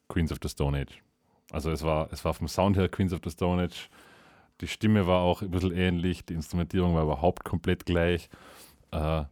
[0.08, 1.02] Queens of the Stone Age.
[1.50, 3.88] Also es war, es war vom Sound her Queens of the Stone Age.
[4.60, 8.28] Die Stimme war auch ein bisschen ähnlich, die Instrumentierung war überhaupt komplett gleich.
[8.90, 9.24] Äh,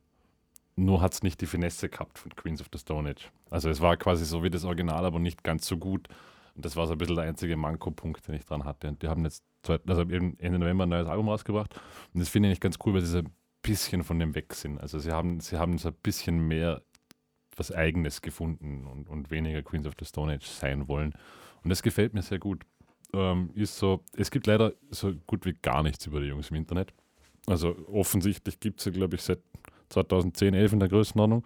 [0.76, 3.30] nur hat es nicht die Finesse gehabt von Queens of the Stone Age.
[3.51, 6.09] Also es war quasi so wie das Original, aber nicht ganz so gut.
[6.55, 8.88] Und das war so ein bisschen der einzige Manko-Punkt, den ich dran hatte.
[8.88, 11.74] Und die haben jetzt also Ende November ein neues Album rausgebracht.
[12.14, 13.30] Und das finde ich ganz cool, weil sie so ein
[13.62, 14.78] bisschen von dem weg sind.
[14.78, 16.82] Also sie haben, sie haben so ein bisschen mehr
[17.56, 21.14] was Eigenes gefunden und, und weniger Queens of the Stone Age sein wollen.
[21.66, 22.62] Und das gefällt mir sehr gut.
[23.12, 26.56] Ähm, ist so, es gibt leider so gut wie gar nichts über die Jungs im
[26.59, 26.93] Internet.
[27.48, 29.40] Also offensichtlich gibt es sie, glaube ich, seit
[29.88, 31.44] 2010, 11 in der Größenordnung.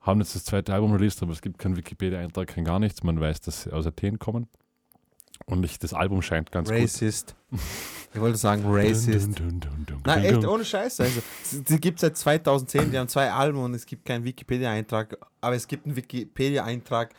[0.00, 3.04] Haben jetzt das zweite Album released, aber es gibt keinen Wikipedia-Eintrag, kein gar nichts.
[3.04, 4.48] Man weiß, dass sie aus Athen kommen.
[5.46, 7.36] Und ich, das Album scheint ganz Racist.
[8.12, 9.38] Ich wollte sagen Racist.
[9.38, 11.04] Dun, dun, dun, dun, Nein, dun, echt, ohne Scheiße.
[11.04, 11.20] Also,
[11.52, 15.54] die gibt es seit 2010, die haben zwei Alben und es gibt keinen Wikipedia-Eintrag, aber
[15.54, 17.14] es gibt einen Wikipedia-Eintrag,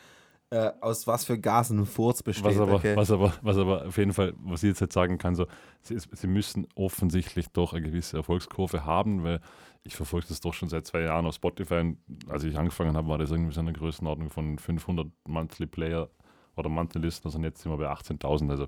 [0.52, 2.46] äh, aus was für Gasen ein Furz besteht.
[2.46, 2.96] Was aber, okay?
[2.96, 5.48] was, aber, was aber auf jeden Fall, was ich jetzt, jetzt sagen kann, so,
[5.82, 9.40] sie, sie müssen offensichtlich doch eine gewisse Erfolgskurve haben, weil
[9.84, 11.76] ich verfolge das doch schon seit zwei Jahren auf Spotify.
[11.76, 11.98] Und
[12.28, 16.10] als ich angefangen habe, war das irgendwie so eine Größenordnung von 500 Monthly Player
[16.58, 18.52] oder Monthly Listeners und jetzt sind wir bei 18.000.
[18.52, 18.68] Also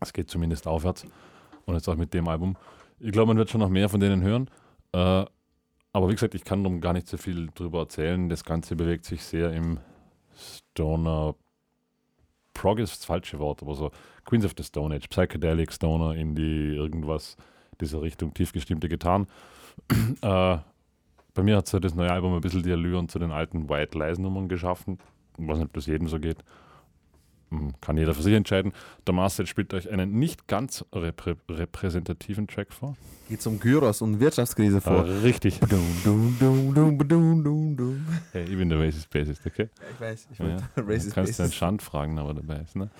[0.00, 1.04] es geht zumindest aufwärts.
[1.66, 2.56] Und jetzt auch mit dem Album.
[3.00, 4.48] Ich glaube, man wird schon noch mehr von denen hören.
[4.92, 5.24] Äh,
[5.92, 8.28] aber wie gesagt, ich kann darum gar nicht so viel drüber erzählen.
[8.28, 9.80] Das Ganze bewegt sich sehr im
[10.38, 11.34] Stoner
[12.54, 13.90] Prog ist das falsche Wort, aber so
[14.24, 17.36] Queens of the Stone Age, Psychedelic, Stoner, Indie, irgendwas
[17.80, 19.26] dieser Richtung, tiefgestimmte Gitarren.
[20.22, 20.58] äh,
[21.34, 23.96] bei mir hat so das neue Album ein bisschen die Allüren zu den alten White
[23.96, 24.98] Lies Nummern geschaffen.
[25.36, 26.38] Weiß nicht, das jedem so geht.
[27.80, 28.72] Kann jeder für sich entscheiden.
[29.06, 32.96] Der Marcel spielt euch einen nicht ganz reprä repräsentativen Track vor.
[33.28, 35.06] Geht um Gyros und Wirtschaftskrise vor.
[35.06, 35.60] Äh, richtig.
[35.60, 36.36] Dum, dum,
[37.76, 38.06] dum.
[38.32, 39.68] Hey, ich bin der Racist Bassist, okay?
[39.78, 40.44] Ja, ich weiß, ich Ja.
[40.44, 41.58] wollte Du Racist kannst deinen Bassist.
[41.58, 42.90] Schand fragen, aber dabei ist, ne?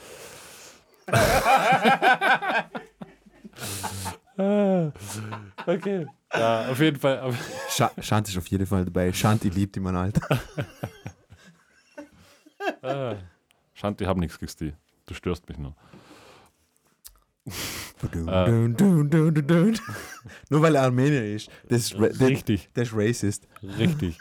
[4.37, 4.93] Ah,
[5.67, 6.07] okay.
[6.33, 7.21] Ja, auf jeden Fall.
[7.21, 7.35] Auf,
[7.71, 9.13] Scha Shanti ist auf jeden Fall dabei.
[9.13, 10.21] Shanti liebt ihn, mein Alter.
[12.83, 13.17] ah.
[13.79, 14.75] Schand, ich habe nichts gegen dich.
[15.07, 15.75] Du störst mich nur.
[18.27, 18.69] Äh.
[20.51, 21.49] Nur weil er Armenier ist.
[21.69, 23.47] Das ist, Richtig, der ist racist.
[23.63, 24.19] richtig.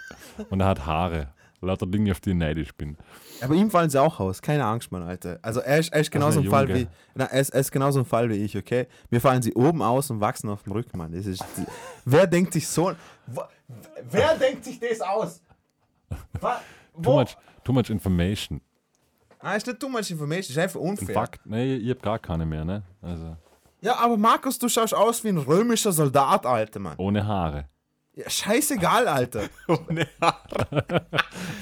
[0.49, 1.33] Und er hat Haare.
[1.59, 2.97] Lauter Dinge, auf die ich neidisch bin.
[3.41, 4.43] Aber ihm fallen sie auch aus.
[4.43, 5.39] Keine Angst, Mann, Alter.
[5.41, 6.87] Also er ist, er ist genauso ein Fall wie.
[7.15, 8.85] Na, er, ist, er ist genauso ein Fall wie ich, okay?
[9.09, 11.11] Mir fallen sie oben aus und wachsen auf dem Rücken, Mann.
[11.13, 11.43] Das ist,
[12.05, 12.93] wer denkt sich so.
[14.11, 15.41] Wer denkt sich das aus?
[16.39, 16.61] Wa-
[17.01, 18.61] Too much, too much information.
[19.39, 21.13] Ah, ist nicht too much information, ist einfach Ein unfair.
[21.13, 22.83] Fakt, nee, ich hab gar keine mehr, ne?
[23.01, 23.35] Also,
[23.81, 26.95] Ja, aber Markus, du schaust aus wie ein römischer Soldat, Alter, Mann.
[26.97, 27.65] ohne Haare.
[28.15, 29.43] Ja, scheißegal, Alter.
[29.67, 31.05] Ohne Haare.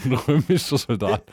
[0.06, 1.24] Ein römischer Soldat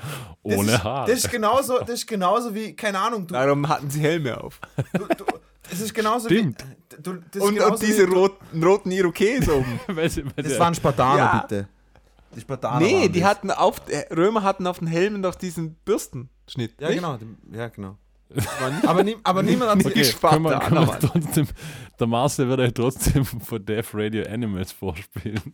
[0.43, 1.11] Das ohne ist, Haare.
[1.13, 4.59] Das ist, genauso, das ist genauso wie, keine Ahnung, du, Darum hatten sie Helme auf.
[4.93, 5.25] du, du
[5.71, 6.65] das ist genauso Stimmt.
[6.91, 7.03] wie.
[7.03, 9.81] Du, das ist Und, genauso und diese wie, roten, roten Irokesen oben.
[9.87, 11.47] Weil sie- weil Das waren Spartaner, Ja.
[11.49, 11.69] bitte.
[12.35, 12.81] Die Spartaner.
[12.85, 13.29] nee, waren die das.
[13.29, 16.81] hatten auf, äh, Römer hatten auf den Helmen noch diesen Bürstenschnitt.
[16.81, 16.99] Ja, nicht?
[16.99, 17.17] genau.
[17.19, 17.97] die- Ja, genau.
[18.87, 20.05] Aber, nie, aber niemand hat Okay.
[20.05, 20.19] sich.
[20.21, 21.47] können wir, können wir trotzdem,
[22.01, 25.53] der Marcel wird euch trotzdem von Death Radio Animals vorspielen.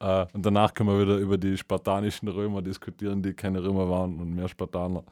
[0.00, 4.18] Äh, und danach können wir wieder über die spartanischen Römer diskutieren, die keine Römer waren
[4.20, 5.02] und mehr Spartaner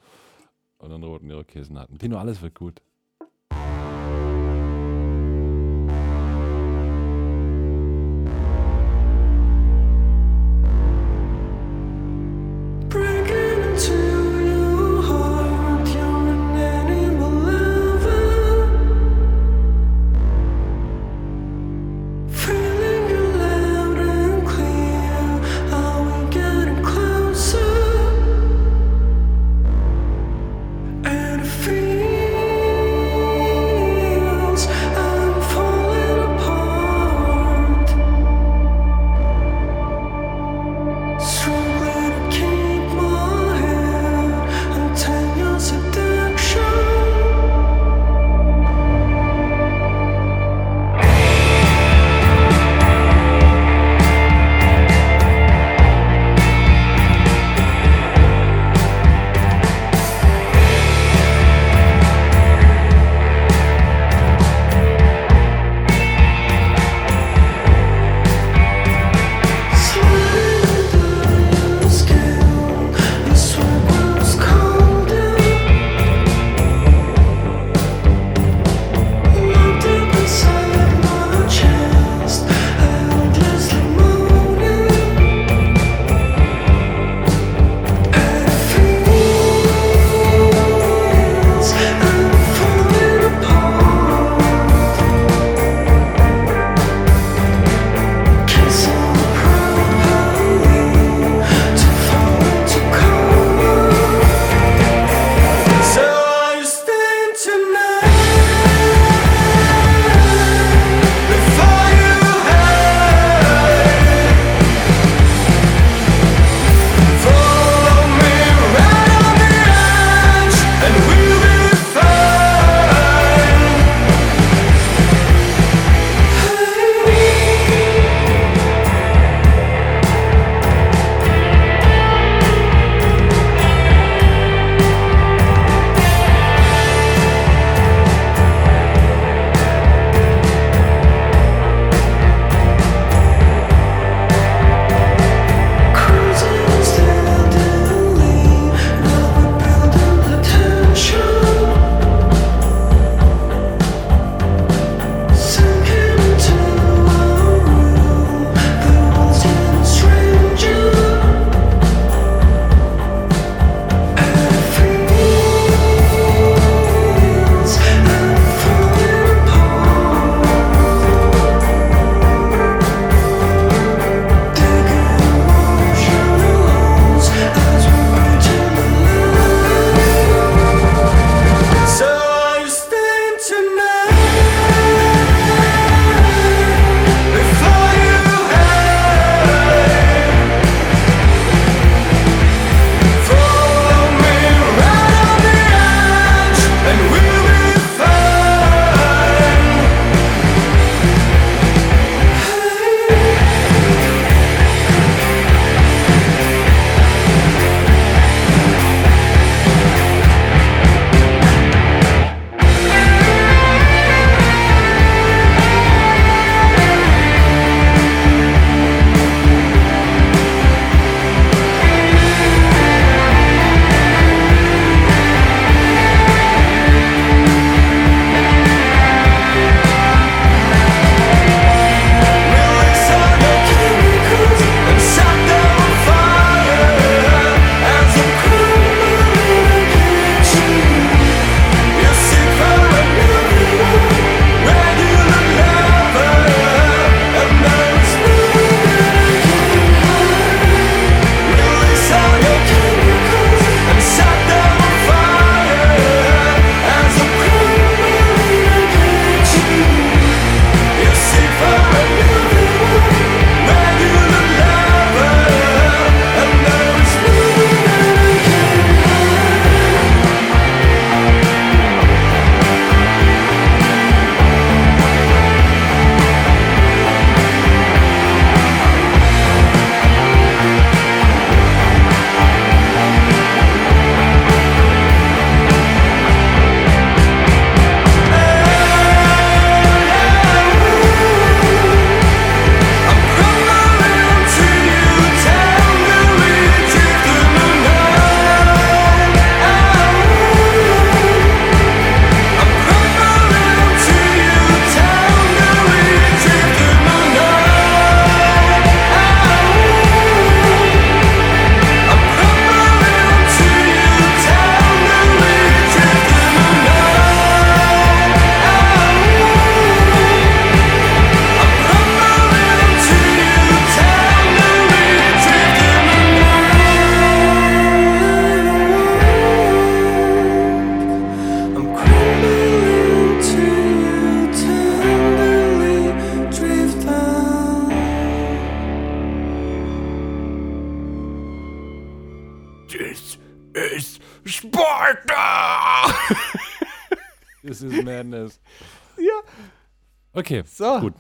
[0.78, 1.98] und einen roten Irokesen hatten.
[1.98, 2.80] Tino, alles wird gut.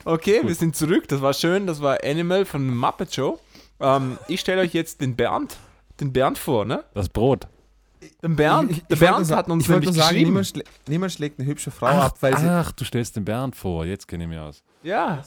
[0.06, 0.48] Okay, gut.
[0.48, 1.06] wir sind zurück.
[1.08, 1.66] Das war schön.
[1.66, 3.38] Das war Animal von Muppet Show.
[3.80, 5.56] Ähm, ich stelle euch jetzt den Bernd,
[6.00, 6.84] den Bernd vor, ne?
[6.94, 7.46] Das Brot.
[8.22, 10.30] Den Bernd, Ich- ich- der ich Bernd hat uns ich wollte nämlich nur sagen, geschrieben.
[10.30, 12.48] niemand, schlä niemand schlägt eine hübsche Frau Ach, ab, weil sie.
[12.48, 13.84] ach, du stellst den Bernd vor.
[13.84, 14.62] Jetzt kenne ich mich aus.
[14.82, 15.24] Ja,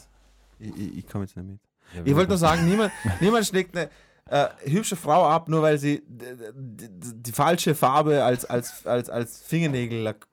[0.59, 1.59] Ich, ich, komme jetzt nicht mit.
[1.95, 2.91] Ja, Ich wollte nur sagen, niemand,
[3.21, 3.89] niemand schlägt eine
[4.29, 8.85] äh, hübsche Frau ab, nur weil sie d- d- d- die falsche Farbe als, als,
[8.85, 10.27] als, als Fingernägellack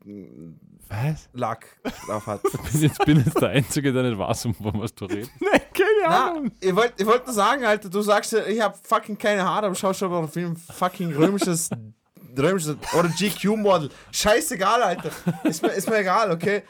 [0.88, 1.28] Was?
[1.32, 1.66] Lack
[2.06, 2.40] drauf hat.
[2.54, 5.30] Ich bin jetzt, bin jetzt der Einzige, der nicht weiß, um was du redest.
[5.40, 6.52] nee, keine Na, Ahnung.
[6.60, 9.66] ich wollte ich wollt nur sagen, Alter, du sagst, ja, ich habe fucking keine Haare,
[9.66, 11.70] aber schau schon mal auf ein fucking römisches,
[12.38, 13.90] römisches oder GQ-Model.
[14.12, 15.10] Scheißegal, Alter.
[15.44, 16.62] Ist mir, ist mir egal, okay?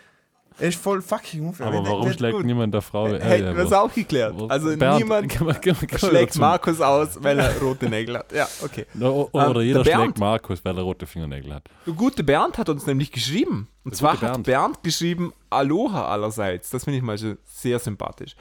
[0.58, 1.66] Ist voll fucking unfair.
[1.66, 2.46] Aber warum schlägt gut.
[2.46, 3.08] niemand der Frau?
[3.08, 4.34] äh, Hätten ja, wir es auch geklärt.
[4.48, 6.36] Also Bernd, niemand geh mal- geh mal schlägt.
[6.38, 8.32] Markus aus, weil er rote Nägel hat.
[8.32, 8.86] Ja, okay.
[9.00, 10.02] O- Ähm, Oder jeder der Bernd.
[10.04, 11.64] schlägt Markus, weil er rote Fingernägel hat.
[11.86, 13.68] Der gute Bernd hat uns nämlich geschrieben.
[13.84, 14.46] Und Der zwar gute hat Bernd.
[14.46, 16.70] Bernd geschrieben, Aloha allerseits.
[16.70, 18.34] Das finde ich mal sehr sympathisch.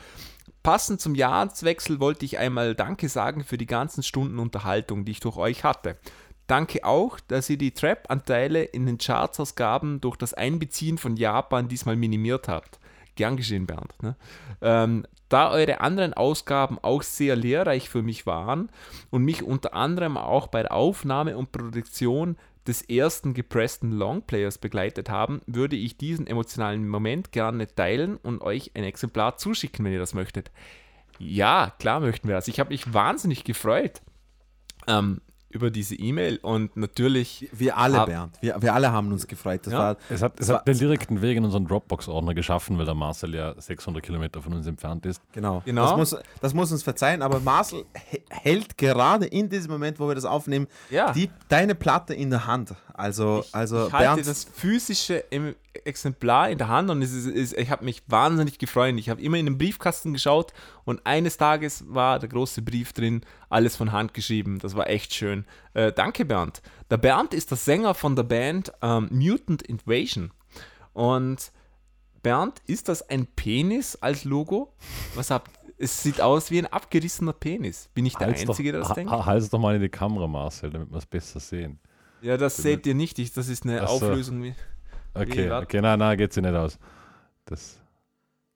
[0.63, 5.19] Passend zum Jahreswechsel wollte ich einmal Danke sagen für die ganzen Stunden Unterhaltung, die ich
[5.19, 5.97] durch euch hatte.
[6.47, 11.95] Danke auch, dass ihr die Trap-Anteile in den Chartsausgaben durch das Einbeziehen von Japan diesmal
[11.95, 12.79] minimiert habt.
[13.15, 13.93] Gern geschehen, Bernd.
[14.03, 14.15] Ne?
[14.61, 18.69] Ähm, da eure anderen Ausgaben auch sehr lehrreich für mich waren
[19.09, 25.09] und mich unter anderem auch bei der Aufnahme und Produktion des ersten gepressten Longplayers begleitet
[25.09, 29.99] haben, würde ich diesen emotionalen Moment gerne teilen und euch ein Exemplar zuschicken, wenn ihr
[29.99, 30.51] das möchtet.
[31.17, 32.47] Ja, klar möchten wir das.
[32.47, 34.01] Ich habe mich wahnsinnig gefreut
[34.87, 35.21] ähm,
[35.55, 38.37] über diese E-Mail und natürlich Wir alle, Hab- Bernd.
[38.41, 39.61] Wir, wir alle haben uns gefreut.
[39.65, 39.79] Das Ja.
[39.79, 42.93] war, Es hat, es Das hat den direkten Weg in unseren Dropbox-Ordner geschaffen, weil der
[42.93, 45.21] Marcel ja 600 Kilometer von uns entfernt ist.
[45.31, 45.61] genau.
[45.65, 45.83] Genau.
[45.97, 47.85] Das, muss, das muss uns verzeihen, aber Marcel
[48.29, 51.11] hält gerade in diesem Moment, wo wir das aufnehmen, Ja.
[51.13, 52.75] die, deine Platte in der Hand.
[52.93, 57.25] Also, also ich halte Bernd, das physische im Exemplar in der Hand und es ist,
[57.27, 58.95] ist, ich habe mich wahnsinnig gefreut.
[58.97, 60.53] Ich habe immer in den Briefkasten geschaut
[60.85, 64.59] und eines Tages war der große Brief drin, alles von Hand geschrieben.
[64.59, 65.45] Das war echt schön.
[65.73, 66.61] Äh, danke, Bernd.
[66.89, 70.31] Der Bernd ist der Sänger von der Band ähm, Mutant Invasion.
[70.93, 71.51] Und
[72.21, 74.73] Bernd, ist das ein Penis als Logo?
[75.15, 77.89] Was habt Es sieht aus wie ein abgerissener Penis.
[77.93, 79.11] Bin ich der Halt's Einzige, der das denkt?
[79.11, 81.79] ha- Halt's doch mal in die Kamera, Marcel, damit wir es besser sehen.
[82.21, 83.19] Ja, das seht ihr nicht.
[83.19, 84.07] Ich, das ist eine Ach so.
[84.07, 84.41] Auflösung.
[84.41, 84.55] Wie,
[85.13, 85.65] Okay, warte.
[85.65, 86.77] okay, nein, nein, geht sich nicht aus.
[87.45, 87.79] Das.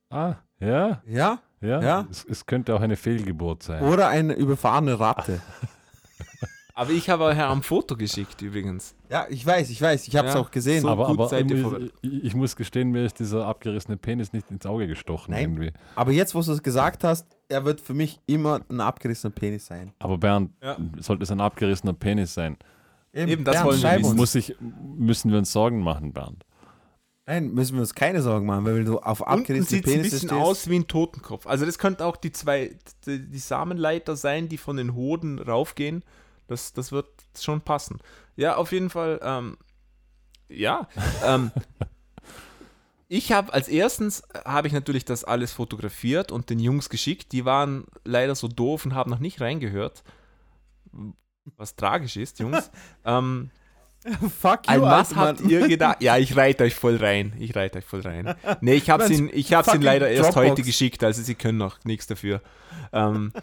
[0.10, 1.40] Ah, ja, ja?
[1.62, 1.82] Ja.
[1.82, 2.08] Ja.
[2.10, 3.84] Es, es könnte auch eine Fehlgeburt sein.
[3.84, 5.42] Oder eine überfahrene Ratte.
[6.74, 8.96] Aber ich habe euch ja am Foto geschickt übrigens.
[9.10, 10.08] Ja, ich weiß, ich weiß.
[10.08, 10.82] Ich habe es Ja, auch gesehen.
[10.84, 14.66] so- aber gut aber ihr ich, muss gestehen, mir ist dieser abgerissene Penis nicht ins
[14.66, 15.42] Auge gestochen Nein.
[15.42, 15.74] irgendwie.
[15.96, 19.66] Aber jetzt, wo du es gesagt hast, er wird für mich immer ein abgerissener Penis
[19.66, 19.92] sein.
[20.00, 20.78] Aber Bernd, Ja.
[21.00, 22.56] sollte es ein abgerissener Penis sein,
[23.12, 24.16] Eben, das Bernd, wollen wir uns.
[24.16, 24.56] muss ich,
[24.96, 26.46] müssen wir uns Sorgen machen, Bernd.
[27.30, 29.98] Nein, müssen wir uns keine Sorgen machen, weil wenn du auf abgerissene sieht es ein
[29.98, 30.42] Penisse bisschen stehst.
[30.42, 31.46] aus wie ein Totenkopf.
[31.46, 32.76] Also das könnte auch die zwei,
[33.06, 36.04] die, die Samenleiter sein, die von den Hoden raufgehen.
[36.48, 37.06] Das, das wird
[37.40, 38.00] schon passen.
[38.36, 39.58] Ja, auf jeden Fall, ähm,
[40.48, 40.88] ja.
[41.24, 41.52] Ähm,
[43.08, 47.32] ich habe als erstens, habe ich natürlich das alles fotografiert und den Jungs geschickt.
[47.32, 50.04] Die waren leider so doof und haben noch nicht reingehört.
[51.58, 52.72] Was tragisch ist, Jungs.
[53.06, 53.52] ähm,
[54.42, 56.02] Fuck An you, was Alter, habt ihr gedacht?
[56.02, 57.34] Ja, ich reite euch voll rein.
[57.38, 58.34] Ich reite euch voll rein.
[58.62, 60.52] Nee, ich hab's Mensch, ihn, ich hab's ihn leider erst Dropbox.
[60.52, 62.42] heute geschickt, also sie können noch nichts dafür.
[62.94, 63.34] Ähm,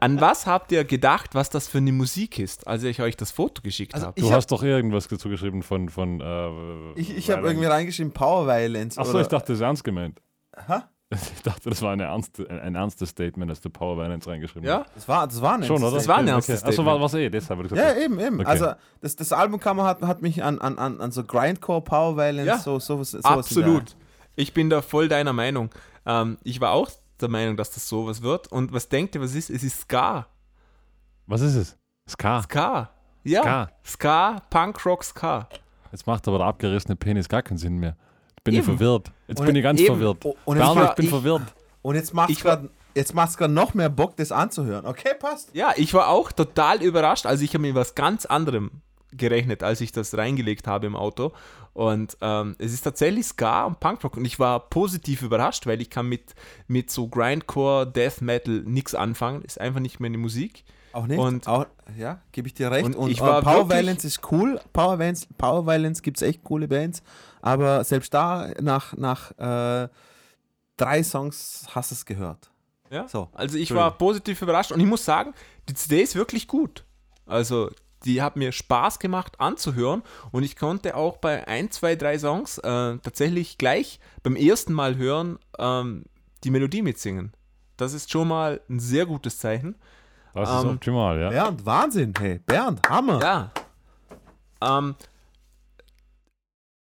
[0.00, 3.30] an was habt ihr gedacht, was das für eine Musik ist, als ich euch das
[3.30, 4.20] Foto geschickt Also habe?
[4.20, 5.88] Du hab- hast doch irgendwas dazu geschrieben von.
[5.88, 8.98] von äh, Ich, ich habe irgendwie reingeschrieben Power Violence.
[8.98, 10.20] Achso, ich dachte, das ist ernst gemeint.
[10.66, 10.80] Hä?
[11.34, 14.66] Ich dachte, das war eine ernste, ein, ein ernstes Statement, dass du Power Violence reingeschrieben
[14.68, 14.84] Ja?
[14.94, 15.96] Das war, das war ein Schon, oder?
[15.96, 16.68] Das war ein Okay, ernstes okay.
[16.70, 17.00] Achso, Statement.
[17.00, 18.00] war es eh, deshalb habe ich Ja, gesagt.
[18.04, 18.40] eben, eben.
[18.40, 18.48] Okay.
[18.48, 22.46] Also das, das Albumcover hat, hat mich an, an, an, an so Grindcore, Power Violence,
[22.46, 23.96] Ja, so, sowas, sowas in der- Absolut.
[24.36, 25.70] Ich bin da voll deiner Meinung.
[26.06, 26.88] Ähm, ich war auch
[27.20, 28.50] der Meinung, dass das sowas wird.
[28.50, 29.50] Und was denkt ihr, was ist?
[29.50, 30.26] Es ist Ska.
[31.26, 31.78] Was ist es?
[32.08, 32.42] Ska.
[32.42, 32.90] Ska.
[33.24, 33.42] Ja.
[33.42, 33.68] Ska.
[33.84, 35.48] Ska, Punkrock, Ska.
[35.92, 37.96] Jetzt macht aber der abgerissene Penis gar keinen Sinn mehr.
[38.44, 39.12] Jetzt bin ich verwirrt.
[39.28, 39.86] Jetzt Und bin ich ganz eben.
[39.94, 40.24] verwirrt.
[40.24, 41.42] Oh, und jetzt Bernd, war ich bin ich- verwirrt.
[41.82, 44.84] Und jetzt macht's grad, jetzt macht's gerade noch mehr Bock, das anzuhören.
[44.84, 45.50] Okay, passt.
[45.54, 47.24] Ja, ich war auch total überrascht.
[47.26, 48.82] Also ich habe mit was ganz anderem
[49.12, 51.30] gerechnet, als ich das reingelegt habe im Auto.
[51.72, 54.16] Und ähm, es ist tatsächlich Ska und Punkrock.
[54.16, 56.34] Und ich war positiv überrascht, weil ich kann mit,
[56.66, 59.42] mit so Grindcore, Death Metal nichts anfangen.
[59.42, 60.64] Ist einfach nicht meine Musik.
[60.92, 61.18] Auch nicht.
[61.18, 61.66] Und- auch,
[61.96, 62.86] ja, gebe ich dir recht.
[62.86, 64.60] und Und, ich äh, war Power wirklich- Violence ist cool.
[64.72, 67.02] Power Violence, Power Violence gibt es echt coole Bands.
[67.42, 69.88] Aber selbst da, nach, nach äh,
[70.78, 72.50] drei Songs hast du es gehört.
[72.90, 73.06] Ja?
[73.08, 75.34] So, Also ich war positiv überrascht und ich muss sagen,
[75.68, 76.84] die CD ist wirklich gut.
[77.26, 77.70] Also
[78.04, 80.02] die hat mir Spaß gemacht anzuhören
[80.32, 84.96] und ich konnte auch bei ein, zwei, drei Songs äh, tatsächlich gleich beim ersten Mal
[84.96, 86.04] hören ähm,
[86.44, 87.32] die Melodie mitsingen.
[87.76, 89.76] Das ist schon mal ein sehr gutes Zeichen.
[90.34, 91.28] Das ist Ähm, optimal, ja.
[91.30, 92.38] Bernd, Wahnsinn, hey.
[92.40, 93.20] Bernd, Hammer.
[93.20, 93.50] Ja.
[94.60, 94.94] Ähm,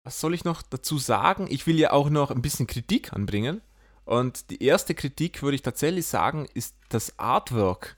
[0.03, 1.47] was soll ich noch dazu sagen?
[1.49, 3.61] Ich will ja auch noch ein bisschen Kritik anbringen.
[4.03, 7.97] Und die erste Kritik, würde ich tatsächlich sagen, ist das Artwork.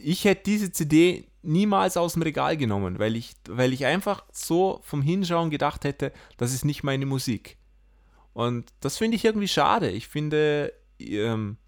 [0.00, 4.80] Ich hätte diese CD niemals aus dem Regal genommen, weil ich, weil ich einfach so
[4.82, 7.56] vom Hinschauen gedacht hätte, das ist nicht meine Musik.
[8.32, 9.90] Und das finde ich irgendwie schade.
[9.90, 11.58] Ich finde, ähm,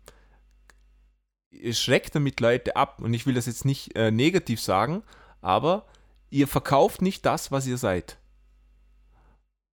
[1.50, 3.00] ihr schreckt damit Leute ab.
[3.00, 5.02] Und ich will das jetzt nicht äh, negativ sagen,
[5.40, 5.86] aber
[6.30, 8.18] ihr verkauft nicht das, was ihr seid.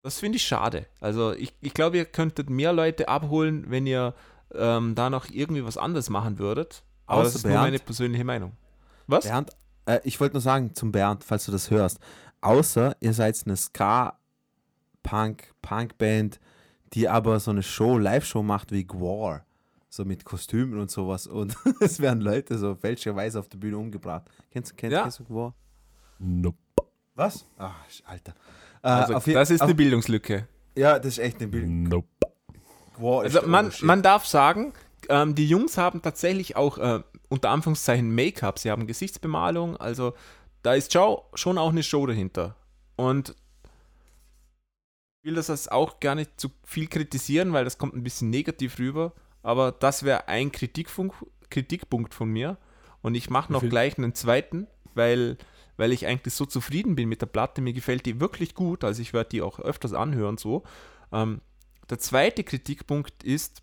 [0.05, 0.85] Das finde ich schade.
[0.99, 4.13] Also ich, ich glaube, ihr könntet mehr Leute abholen, wenn ihr
[4.53, 6.83] ähm, da noch irgendwie was anderes machen würdet.
[7.07, 7.65] Aber das Außer ist nur Bernd.
[7.65, 8.51] meine persönliche Meinung.
[9.07, 9.25] Was?
[9.25, 9.49] Bernd,
[9.87, 11.97] äh, ich wollte nur sagen zum Bernd, falls du das hörst.
[12.41, 16.39] Außer ihr seid eine Ska-Punk-Punk-Band,
[16.93, 19.43] die aber so eine Show, Live-Show macht wie Gwar.
[19.89, 21.25] So mit Kostümen und sowas.
[21.25, 24.25] Und es werden Leute so fälschlicherweise auf der Bühne umgebracht.
[24.51, 25.01] Kennst, kennst, Ja.
[25.01, 25.55] kennst du Gwar?
[26.19, 26.59] Nope.
[27.15, 27.47] Was?
[27.57, 27.73] Ach,
[28.05, 28.35] Alter.
[28.85, 30.47] Äh, Also, auf das ist auf, eine Bildungslücke.
[30.77, 31.67] Ja, das ist echt eine Bild.
[31.67, 32.07] Nope.
[33.25, 34.73] Ist Also man, man darf sagen,
[35.09, 38.59] ähm, die Jungs haben tatsächlich auch äh, unter Anführungszeichen Make-up.
[38.59, 39.75] Sie haben Gesichtsbemalung.
[39.77, 40.13] Also
[40.61, 42.55] da ist schon auch eine Show dahinter.
[42.95, 43.35] Und
[45.21, 48.77] ich will das auch gar nicht zu viel kritisieren, weil das kommt ein bisschen negativ
[48.79, 49.13] rüber.
[49.41, 52.57] Aber das wäre ein Kritikpunkt, von mir.
[53.01, 55.37] Und ich mache noch gleich einen zweiten, weil,
[55.77, 57.61] weil ich eigentlich so zufrieden bin mit der Platte.
[57.61, 58.83] Mir gefällt die wirklich gut.
[58.83, 60.63] Also ich werde die auch öfters anhören so.
[61.11, 61.41] Ähm,
[61.89, 63.61] der zweite Kritikpunkt ist,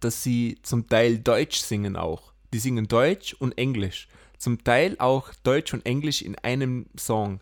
[0.00, 2.32] dass sie zum Teil Deutsch singen auch.
[2.52, 4.08] Die singen Deutsch und Englisch.
[4.38, 7.40] Zum Teil auch Deutsch und Englisch in einem Song.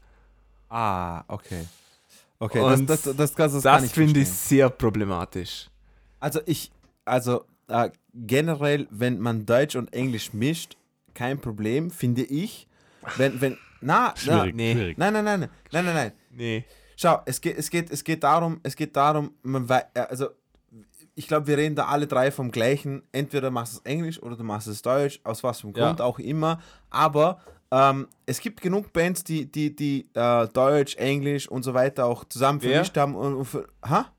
[0.68, 1.66] Ah, okay.
[2.38, 5.68] Okay, Und das, das, das, das, das, finde ich sehr problematisch.
[6.18, 6.72] Also ich,
[7.04, 10.76] also äh, generell, wenn man Deutsch und Englisch mischt,
[11.14, 12.66] kein Problem, finde ich.
[13.16, 14.72] Wenn, wenn, na, Schwierig, nee.
[14.74, 14.98] schwierig.
[14.98, 16.12] Na, nein, nein, nein, nein, nein, nein.
[16.30, 16.64] Nee.
[16.96, 20.28] Schau, es geht, es geht, es geht darum, es geht darum, man wei- äh, also
[21.14, 23.02] ich glaube, wir reden da alle drei vom gleichen.
[23.12, 25.86] Entweder machst du es Englisch oder du machst es Deutsch, aus was für einem Ja.
[25.88, 26.60] Grund auch immer.
[26.88, 27.40] Aber
[27.70, 32.24] ähm, es gibt genug Bands, die, die, die äh, Deutsch, Englisch und so weiter auch
[32.24, 32.70] zusammen Wer?
[32.72, 33.14] vermischt haben.
[33.14, 33.48] Und, und
[33.84, 34.10] ha?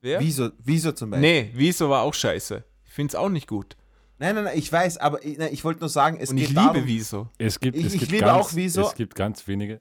[0.00, 0.18] Wer?
[0.18, 1.30] Wieso, wieso zum Beispiel?
[1.44, 2.64] Nee, Wieso war auch scheiße.
[2.86, 3.76] Ich finde es auch nicht gut.
[4.22, 6.44] Nein, nein, nein, ich weiß, aber ich, nein, ich wollte nur sagen, es Und geht
[6.50, 7.28] ich liebe darum, Wieso.
[7.38, 8.82] Es gibt, Ich- es ich gibt liebe ganz, auch Wieso.
[8.86, 9.80] Es gibt ganz wenige.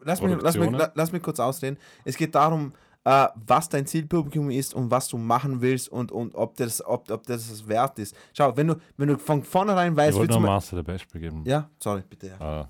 [0.00, 1.76] lass mich, lass, mich, lass mich kurz ausreden.
[2.04, 2.72] Es geht darum,
[3.04, 7.10] äh, was dein Zielpublikum ist und was du machen willst und, und ob, das, ob,
[7.10, 8.16] ob das es wert ist.
[8.32, 10.84] Schau, wenn du, wenn du von vornherein Ich weißt, wie wollte zum nur Marcel ein
[10.84, 11.42] Beispiel geben.
[11.44, 12.28] Ja, sorry, bitte.
[12.40, 12.62] Ja.
[12.62, 12.64] Äh,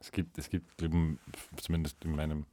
[0.00, 1.18] es gibt, es gibt eben,
[1.58, 2.44] zumindest in meinem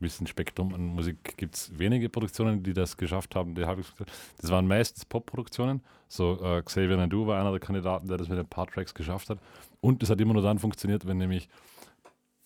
[0.00, 3.54] Wissensspektrum an Musik, gibt es wenige Produktionen, die das geschafft haben.
[3.54, 5.82] Das waren meistens Pop-Produktionen.
[6.08, 9.38] So äh, Xavier Naidoo war einer der Kandidaten, der das mit den Part-Tracks geschafft hat.
[9.80, 11.48] Und es hat immer nur dann funktioniert, wenn nämlich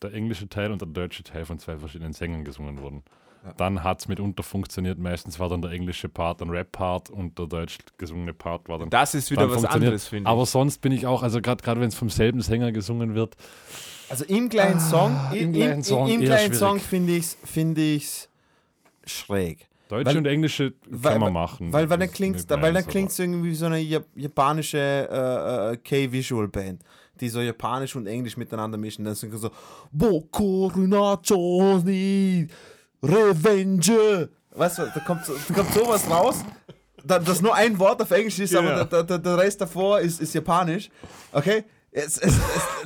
[0.03, 3.03] der englische Teil und der deutsche Teil von zwei verschiedenen Sängern gesungen wurden.
[3.45, 3.53] Ja.
[3.59, 4.99] Dann hat es mitunter funktioniert.
[4.99, 8.89] Meistens war dann der englische Part ein Rap-Part und der deutsch gesungene Part war dann
[8.89, 10.29] Das ist wieder was anderes, finde ich.
[10.29, 13.37] Aber sonst bin ich auch, also gerade wenn es vom selben Sänger gesungen wird,
[14.09, 16.55] Also im kleinen Song, im im, im, kleinen Song im eher kleinen.
[16.55, 18.29] Song finde ich es find ich's
[19.05, 19.69] schräg.
[19.89, 21.71] Deutsche Weil- und Englische weil- kann man machen.
[21.73, 25.77] Weil, weil dann klingt weil meins, klingt's irgendwie wie so eine Jap japanische äh, äh,
[25.77, 26.83] K-Visual Band,
[27.21, 29.05] die so Japanisch und Englisch miteinander mischen.
[29.05, 29.51] Dann sind so
[29.93, 32.49] Boku Runacho ni
[33.05, 34.29] Revenge.
[34.57, 36.45] Weißt du, da kommt, so, da kommt sowas raus,
[37.05, 38.85] da, das nur ein Wort auf Englisch ist, aber Ja.
[38.85, 40.91] der, der, der Rest davor ist, ist Japanisch.
[41.33, 41.65] Okay?
[41.91, 42.41] Es, es, es,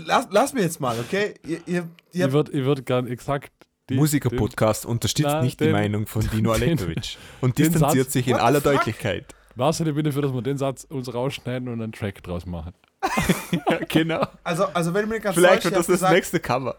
[0.05, 1.35] lass, lass mir jetzt mal, okay?
[1.47, 3.53] Ihr, ihr, ihr, Ich würde ich würd gerne exakt
[3.89, 8.29] die- Musiker-Podcast unterstützt Na, nicht die den- Meinung von Dino Alektovic und distanziert Satz- sich
[8.29, 8.73] in aller fuck?
[8.75, 9.35] Deutlichkeit.
[9.55, 12.73] Was ich bin dafür, dass wir den Satz uns rausschneiden und einen Track draus machen.
[13.71, 14.27] Ja, genau.
[14.45, 16.77] also, also wenn du mir ganz Vielleicht wird das das gesagt- nächste Cover.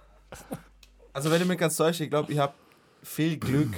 [1.14, 2.54] Also wenn du mir ganz täuscht, ich glaube, ich habe
[3.04, 3.74] viel Glück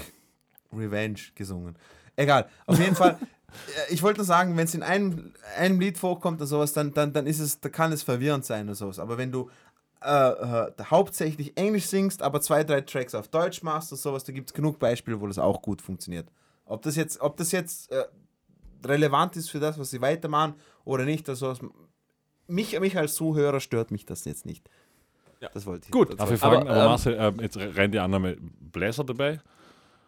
[0.73, 1.75] Revenge gesungen.
[2.15, 3.17] Egal, auf jeden Fall.
[3.89, 6.93] äh, Ich wollte nur sagen, wenn es in einem, einem Lied vorkommt oder sowas, dann,
[6.93, 8.99] dann, dann ist es, da kann es verwirrend sein oder sowas.
[8.99, 9.49] Aber wenn du
[10.03, 14.31] äh, äh, hauptsächlich Englisch singst, aber zwei, drei Tracks auf Deutsch machst oder sowas, da
[14.33, 16.27] gibt es genug Beispiele, wo das auch gut funktioniert.
[16.65, 18.05] Ob das jetzt, ob das jetzt äh,
[18.83, 21.53] relevant ist für das, was sie weitermachen oder nicht, also
[22.47, 24.69] mich, mich als Zuhörer stört mich das jetzt nicht.
[25.41, 25.49] Ja.
[25.53, 25.91] Das wollte ich.
[25.91, 29.03] Gut, das Darf ich fragen, Aber, aber, ähm, Marcel, äh, jetzt rein die Annahme Bläser
[29.03, 29.39] dabei?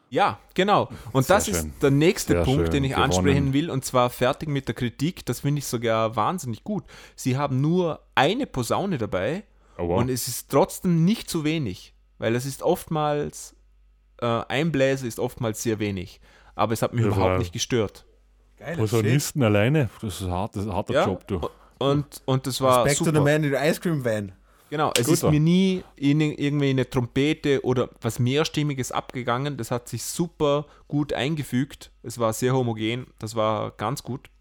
[0.10, 0.90] Ja, genau.
[1.12, 1.74] Und Sehr das ist schön.
[1.82, 2.72] der nächste Sehr Punkt, schön.
[2.72, 3.06] den ich Gewonnen.
[3.12, 5.26] ansprechen will, und zwar fertig mit der Kritik.
[5.26, 6.84] Das finde ich sogar wahnsinnig gut.
[7.16, 9.44] Sie haben nur eine Posaune dabei
[9.76, 10.00] Oh, wow.
[10.02, 13.56] Und es ist trotzdem nicht zu wenig, weil es ist oftmals,
[14.22, 16.22] äh, ein Bläser ist oftmals sehr wenig.
[16.54, 18.06] Aber es hat mich Ja, überhaupt nicht gestört.
[18.58, 21.42] Geiler Posaunisten alleine, das ist ein harter, harter Ja, Job, du.
[21.80, 23.18] Und, und das war Back to super.
[23.18, 24.32] the man in the ice cream van.
[24.74, 25.28] Genau, es Guter.
[25.28, 29.56] ist mir nie in irgendwie eine Trompete oder was mehrstimmiges abgegangen.
[29.56, 31.92] Das hat sich super gut eingefügt.
[32.02, 33.06] Es war sehr homogen.
[33.20, 34.32] Das war ganz gut.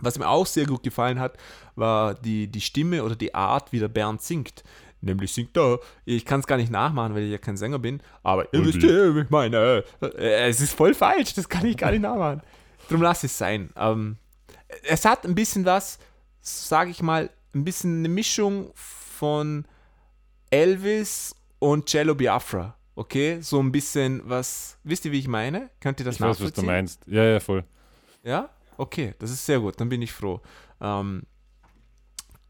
[0.00, 1.36] Was mir auch sehr gut gefallen hat,
[1.74, 4.62] war die, die Stimme oder die Art, wie der Bernd singt.
[5.00, 8.00] Nämlich singt er, ich kann es gar nicht nachmachen, weil ich ja kein Sänger bin,
[8.22, 11.90] aber ihr wisst wie ich meine, äh, es ist voll falsch, das kann ich gar
[11.90, 12.40] nicht nachmachen.
[12.88, 13.70] Drum lass es sein.
[13.74, 14.16] Ähm,
[14.84, 15.98] es hat ein bisschen was,
[16.40, 19.05] sage ich mal, ein bisschen eine Mischung von
[20.50, 22.76] Elvis und Cello Biafra.
[22.94, 24.78] Okay, so ein bisschen was.
[24.84, 25.70] Wisst ihr, wie ich meine?
[25.80, 26.64] Könnt ihr das Ich weiß, was nachvollziehen?
[26.64, 27.02] du meinst.
[27.06, 27.64] Ja, ja, voll.
[28.22, 28.48] Ja?
[28.78, 30.40] Okay, das ist sehr gut, dann bin ich froh.
[30.80, 31.22] Ähm,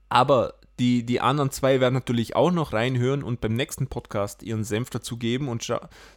[0.08, 4.64] aber die, die anderen zwei werden natürlich auch noch reinhören und beim nächsten Podcast ihren
[4.64, 5.66] Senf dazu geben und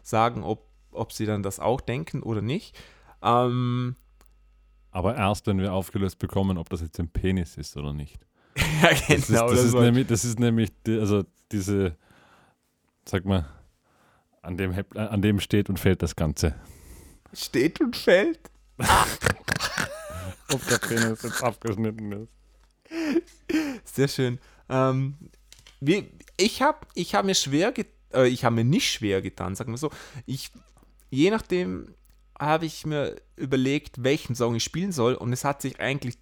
[0.04, 2.78] sagen, ob, ob sie dann das auch denken oder nicht.
[3.22, 3.96] Ähm,
[4.92, 8.20] Aber erst, wenn wir aufgelöst bekommen, ob das jetzt ein Penis ist oder nicht.
[8.81, 9.49] ja, Das ist, genau.
[9.49, 11.95] das ist, nämlich, das ist nämlich, die, also diese,
[13.06, 13.45] sag mal,
[14.41, 16.56] an dem, heb- an dem steht und fällt das Ganze.
[17.34, 18.40] steht und fällt.
[20.52, 22.30] Ob der Penis jetzt abgeschnitten ist.
[23.95, 24.40] Sehr schön.
[24.69, 25.15] Ähm,
[25.80, 27.73] wie, ich habe ich hab mir schwer,
[28.14, 29.91] äh, ich habe mir nicht schwer getan, sagen wir so.
[30.26, 30.52] Ich,
[31.10, 31.94] je nachdem
[32.40, 36.18] habe ich mir überlegt, welchen Song ich spielen soll und es hat sich eigentlich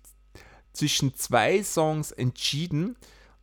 [0.78, 2.96] zwischen zwei Songs entschieden,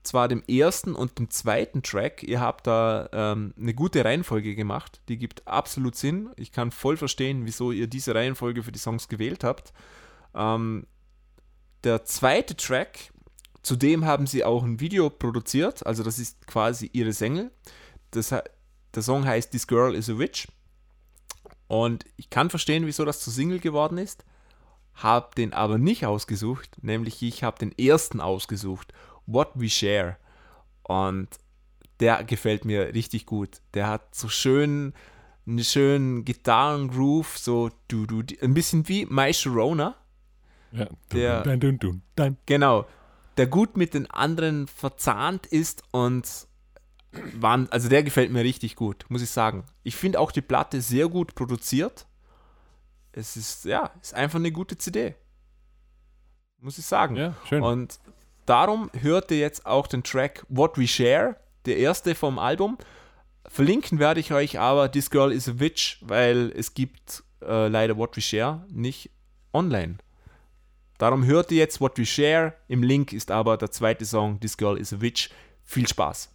[0.02, 2.22] zwar dem ersten und dem zweiten Track.
[2.22, 6.30] Ihr habt da ähm, eine gute Reihenfolge gemacht, die gibt absolut Sinn.
[6.36, 9.72] Ich kann voll verstehen, wieso ihr diese Reihenfolge für die Songs gewählt habt.
[10.34, 10.86] Ähm,
[11.84, 13.12] der zweite Track,
[13.62, 17.50] zudem haben sie auch ein Video produziert, also das ist quasi ihre Single.
[18.10, 20.48] Das, der Song heißt This Girl is a Witch.
[21.66, 24.24] Und ich kann verstehen, wieso das zu Single geworden ist,
[24.94, 28.92] habe den aber nicht ausgesucht, nämlich ich habe den ersten ausgesucht,
[29.26, 30.16] What We Share.
[30.82, 31.28] Und
[32.00, 33.60] der gefällt mir richtig gut.
[33.74, 34.92] Der hat so schön,
[35.46, 39.94] einen schönen Gitarrengroove, so du, du, ein bisschen wie My Sharona.
[40.72, 40.86] Ja.
[41.12, 42.36] Der- Dun, dun, dun, dun.
[42.46, 42.86] Genau,
[43.36, 46.28] der gut mit den anderen verzahnt ist und
[47.34, 49.64] wann, also der gefällt mir richtig gut, muss ich sagen.
[49.82, 52.06] Ich finde auch die Platte sehr gut produziert.
[53.16, 55.14] Es ist, ja, ist einfach eine gute CD.
[56.58, 57.16] Muss ich sagen.
[57.16, 57.62] Ja, schön.
[57.62, 58.00] Und
[58.46, 61.36] darum hört ihr jetzt auch den Track What We Share,
[61.66, 62.76] der erste vom Album.
[63.46, 67.96] Verlinken werde ich euch aber This Girl is a Witch, weil es gibt äh, leider
[67.96, 69.10] What We Share nicht
[69.52, 69.98] online.
[70.98, 72.54] Darum hört ihr jetzt What We Share.
[72.66, 75.30] Im Link ist aber der zweite Song This Girl is a Witch.
[75.62, 76.33] Viel Spaß.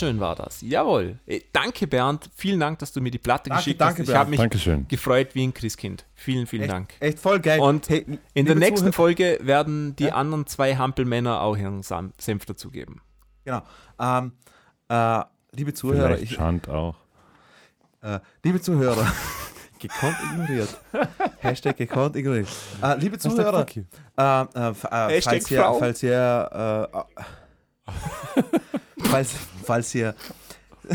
[0.00, 0.60] Schön war das.
[0.62, 1.18] Jawohl.
[1.26, 2.28] Äh, danke, Bernd.
[2.34, 4.08] Vielen Dank, dass du mir die Platte Danke, geschickt danke, hast.
[4.08, 4.88] Ich habe mich Dankeschön.
[4.88, 6.04] gefreut wie ein Christkind.
[6.14, 6.94] Vielen, vielen Echt, Dank.
[6.98, 7.60] echt voll geil.
[7.60, 10.14] Und Hey, In der nächsten Zuhörer- Folge werden die Ja?
[10.14, 13.00] anderen zwei Hampelmänner auch ihren Senf dazugeben.
[13.44, 13.62] Genau.
[14.00, 14.32] Ähm,
[14.88, 15.20] äh,
[15.52, 16.96] liebe Zuhörer, Vielleicht ich, Schand auch.
[18.02, 19.06] äh, liebe Zuhörer,
[19.78, 20.80] gekonnt ignoriert.
[21.38, 22.48] Hashtag gekonnt ignoriert.
[22.82, 23.80] Äh, liebe Zuhörer, äh,
[24.16, 24.74] äh, äh,
[25.08, 27.04] Hashtag falls ihr, falls ihr, äh, äh,
[29.08, 30.14] falls, falls ihr,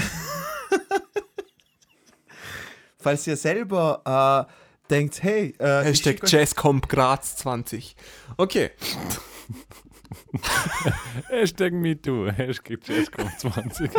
[2.98, 7.96] falls ihr selber äh, denkt, hey, äh, Hashtag Jazzcomp Graz 20.
[8.38, 8.72] Okay.
[11.30, 13.90] Hashtag MeToo, Hashtag JazzCom20.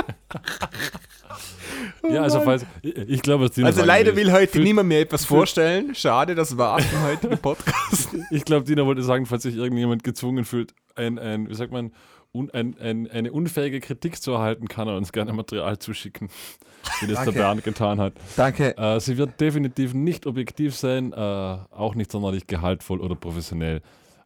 [2.11, 5.25] ja, also falls, ich, ich glaube, Dino Also leider will heute für- niemand mehr etwas
[5.25, 5.95] vorstellen.
[5.95, 8.09] Schade, das war im heutigen Podcast.
[8.31, 11.93] Ich glaube, Dina wollte sagen, falls sich irgendjemand gezwungen fühlt, ein, ein wie sagt man,
[12.37, 16.29] un, ein, ein, eine unfähige Kritik zu erhalten, kann er uns gerne Material zuschicken,
[17.01, 17.33] wie das der.
[17.33, 18.15] Bernd getan hat.
[18.37, 18.77] Danke.
[18.77, 23.81] Äh, sie wird definitiv nicht objektiv sein, äh, auch nicht sonderlich gehaltvoll oder professionell,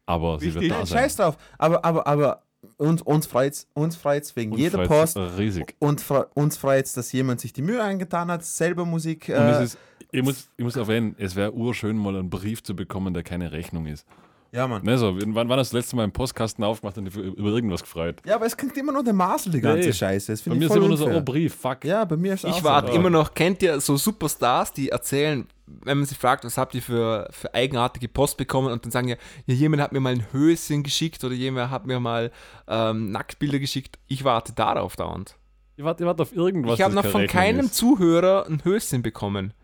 [0.07, 0.63] aber sie Richtig.
[0.63, 0.99] wird da sein.
[0.99, 1.37] scheiß drauf.
[1.59, 2.43] Aber, aber, aber
[2.77, 5.39] uns, uns freut's, uns freut's wegen Und jeder freut's Post.
[5.39, 5.77] Riesig.
[5.79, 9.29] Und fre uns freut's, dass jemand sich die Mühe angetan hat, selber Musik.
[9.29, 9.79] Und Äh, es ist,
[10.13, 13.53] ich, muss, ich muss erwähnen, es wäre urschön, mal einen Brief zu bekommen, der keine
[13.53, 14.07] Rechnung ist.
[14.53, 14.83] Ja, Mann.
[14.85, 18.17] Ne, so, wann, du das letzte Mal einen Postkasten aufgemacht und dich über, irgendwas gefreut?
[18.27, 19.93] Ja, aber es kriegt immer nur der Masel, die ganze Nee.
[19.93, 20.33] Scheiße.
[20.33, 21.85] Das Bei mir ich ist immer nur so, oh Brief, fuck.
[21.85, 22.65] Ja, bei mir ist auch Ich so.
[22.65, 22.95] warte Ja.
[22.95, 26.83] immer noch, kennt ihr so Superstars, die erzählen, wenn man sich fragt, was habt ihr
[26.83, 29.17] für, für eigenartige Post bekommen und dann sagen ja,
[29.47, 32.33] ja, jemand hat mir mal ein Höschen geschickt oder jemand hat mir mal
[32.67, 33.99] ähm, Nacktbilder geschickt.
[34.09, 35.37] Ich warte darauf dauernd.
[35.77, 36.75] Ich warte, ich warte auf irgendwas.
[36.75, 37.75] ich habe noch von keinem ist.
[37.77, 39.55] Zuhörer ein Höschen bekommen.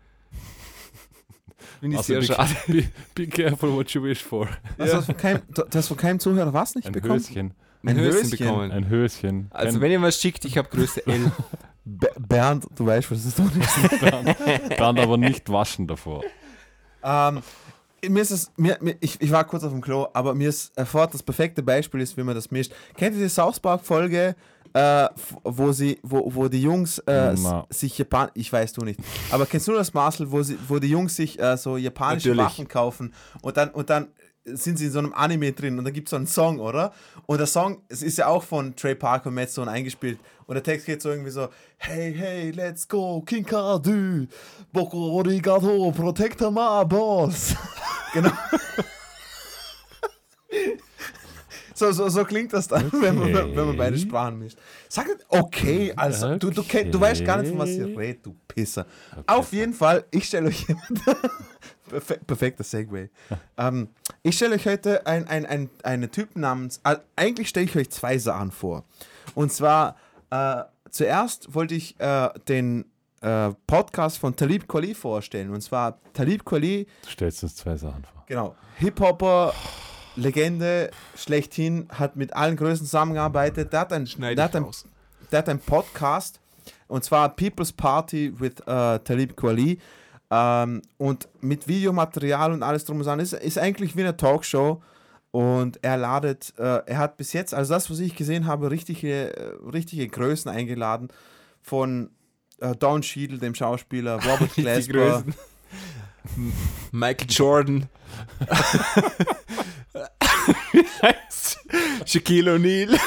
[1.79, 2.49] Finde ich Also sehr be, schade.
[2.67, 2.83] be,
[3.15, 4.47] be careful what you wish for.
[4.77, 7.15] Also, du hast von keinem, du hast von keinem Zuhörer was nicht Ein bekommen?
[7.19, 7.53] Höschen.
[7.83, 8.37] Ein ein Höschen, Höschen.
[8.39, 8.71] bekommen.
[8.71, 9.47] Ein Höschen.
[9.51, 11.31] also Kein- wenn ihr was schickt, ich habe Größe L.
[11.85, 13.99] Be Bernd, du weißt, was das tun ist.
[14.77, 16.21] Bernd aber nicht waschen davor.
[17.03, 17.41] ähm,
[18.09, 20.75] mir ist es, mir, mir, ich, ich war kurz auf dem Klo, aber mir ist
[20.75, 22.73] sofort das perfekte Beispiel ist, wie man das mischt.
[22.95, 24.35] Kennt ihr die South Park Folge,
[24.73, 25.07] äh,
[25.43, 27.35] wo sie, wo, wo die Jungs äh,
[27.69, 28.99] sich Japan, ich weiß du nicht,
[29.31, 32.45] aber kennst du das Marcel, wo sie, wo die Jungs sich äh, so japanische Natürlich.
[32.45, 34.09] Waffen kaufen und dann und dann
[34.47, 36.93] sind sie in so einem Anime drin und dann gibt es so einen Song, oder?
[37.25, 40.19] Und der Song, es ist ja auch von Trey Parker und Matt Stone eingespielt.
[40.45, 44.27] Und der Text geht so irgendwie so: Hey, hey, let's go, King Karadu,
[44.71, 47.55] Boko Origato, Protector my boss.
[48.13, 48.31] genau.
[51.77, 54.57] So, so, so klingt das dann, wenn, man, wenn man beide Sprachen mischt.
[54.89, 58.35] Sag okay, also du, du, kenn, du weißt gar nicht, von was ihr redet, du
[58.47, 58.87] Pisser.
[59.27, 60.65] Auf jeden Fall, ich stelle euch
[61.89, 63.11] Perfe perfekter Segway.
[63.57, 63.89] ähm,
[64.23, 67.91] ich stelle euch heute ein, ein, ein, einen Typen namens, äh, eigentlich stelle ich euch
[67.91, 68.83] zwei Sachen vor.
[69.35, 69.97] Und zwar,
[70.31, 72.85] äh, zuerst wollte ich äh, den
[73.21, 75.51] äh, Podcast von Talib Kweli vorstellen.
[75.51, 78.23] Und zwar Talib Kweli Du stellst uns zwei Sachen vor.
[78.25, 78.55] Genau.
[78.77, 79.53] Hip-Hopper,
[80.17, 83.71] Legende, schlechthin, hat mit allen Größen zusammengearbeitet.
[83.71, 84.85] Der hat ein, Schneide der hat ein, raus.
[85.31, 86.39] der hat ein Podcast
[86.87, 89.79] und zwar People's Party with äh, Talib Kweli.
[90.29, 93.19] Ähm, und mit Videomaterial und alles drum und dran.
[93.19, 94.81] Ist, ist eigentlich wie eine Talkshow.
[95.31, 99.37] Und er ladet, äh, er hat bis jetzt, also das, was ich gesehen habe, richtige,
[99.37, 101.09] äh, richtige Größen eingeladen.
[101.61, 102.09] Von
[102.59, 105.23] äh, Don Cheadle, dem Schauspieler, Robert Glasper.
[106.91, 107.89] Michael Jordan.
[110.71, 111.59] Wie heißt
[112.05, 112.97] Shaquille O'Neal.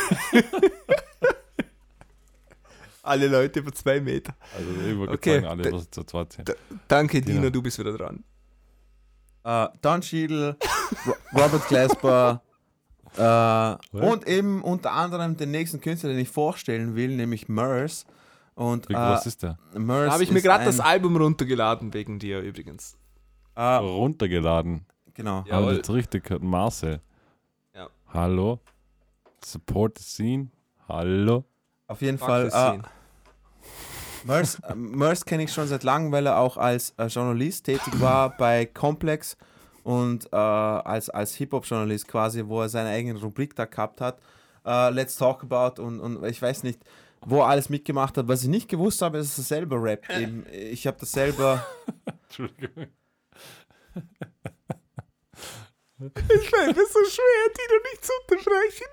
[3.03, 4.35] Alle Leute über zwei Meter.
[4.57, 5.35] Also ich wollte Okay.
[5.41, 6.55] sagen, alle was zu zweit sind.
[6.87, 7.51] Danke, Dino, Dino.
[7.51, 8.23] du bist wieder dran.
[9.45, 10.57] äh, Don Cheadle,
[11.07, 12.43] Ro Robert Glasper
[13.17, 18.05] äh, und eben unter anderem den nächsten Künstler, den ich vorstellen will, nämlich Murs.
[18.55, 19.59] Und Wie äh, groß ist der?
[19.75, 22.97] Murs Da habe ich mir gerade das Album runtergeladen wegen dir übrigens.
[23.57, 24.85] Runtergeladen.
[25.21, 25.45] Genau.
[25.47, 25.69] Jawohl.
[25.69, 26.43] wir jetzt richtig gehört?
[26.43, 27.01] Marcel.
[27.75, 27.89] Ja.
[28.09, 28.61] Hallo?
[29.45, 30.49] Support the scene?
[30.89, 31.45] Hallo?
[31.87, 32.83] Auf jeden Fuck Fall.
[34.25, 38.01] Murs, äh, Murs kenne ich schon seit langem, weil er auch als äh, Journalist tätig
[38.01, 39.37] war bei Complex
[39.83, 44.21] und äh, als, als Hip-Hop-Journalist quasi, wo er seine eigene Rubrik da gehabt hat.
[44.65, 46.83] Äh, Let's Talk About und, und ich weiß nicht,
[47.23, 48.29] wo er alles mitgemacht hat.
[48.29, 50.11] Was ich nicht gewusst habe, ist, dass er selber rappt.
[50.19, 51.65] Eben, ich habe das selber.
[52.25, 52.87] Entschuldigung.
[56.01, 58.87] Ich fällt mir so schwer, Dino nicht zu unterbrechen.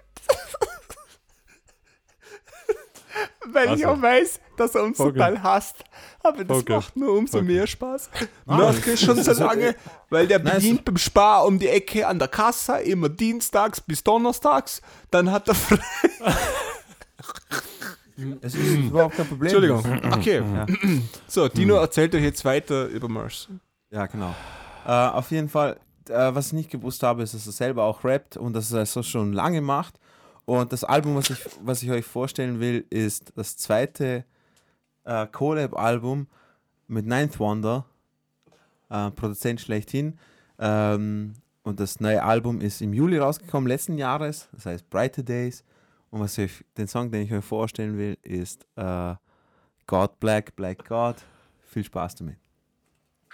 [3.48, 3.88] Weil ich Also.
[3.88, 5.14] auch weiß, dass er uns Okay.
[5.14, 5.84] total hasst.
[6.22, 6.74] Aber das Okay.
[6.76, 7.48] macht nur umso Okay.
[7.48, 8.10] mehr Spaß.
[8.46, 9.76] Merke ich schon so lange,
[10.10, 13.80] weil der Nein, es- bedient beim Spar um die Ecke an der Kasse, immer dienstags
[13.82, 14.82] bis donnerstags.
[15.10, 15.80] Dann hat er frei.
[18.42, 19.54] Es ist überhaupt kein Problem.
[19.56, 20.14] Entschuldigung.
[20.14, 20.44] Okay.
[21.28, 23.48] So, Dino erzählt euch jetzt weiter über Mars.
[23.90, 24.36] Ja, genau.
[24.86, 25.80] Äh, auf jeden Fall,
[26.10, 28.82] äh, was ich nicht gewusst habe, ist, dass er selber auch rappt und dass er
[28.82, 30.00] es so schon lange macht.
[30.46, 34.24] Und das Album, was ich, was ich euch vorstellen will, ist das zweite
[35.04, 36.28] äh, Collab-Album
[36.88, 37.86] mit Ninth Wonder,
[38.90, 40.18] äh, Produzent schlechthin.
[40.60, 45.66] Ähm, und das neue Album ist im Juli rausgekommen, letzten Jahres, das heißt Brighter Days.
[46.12, 49.16] Und was ich, den Song, den ich euch vorstellen will, ist äh,
[49.86, 51.18] God Black, Black God.
[51.68, 52.38] Viel Spaß damit.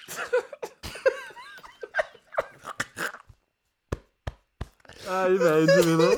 [5.09, 6.17] Ah, ich weiß schon wieder.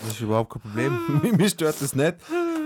[0.00, 1.36] Das ist überhaupt kein Problem.
[1.36, 2.14] Mir stört das nicht.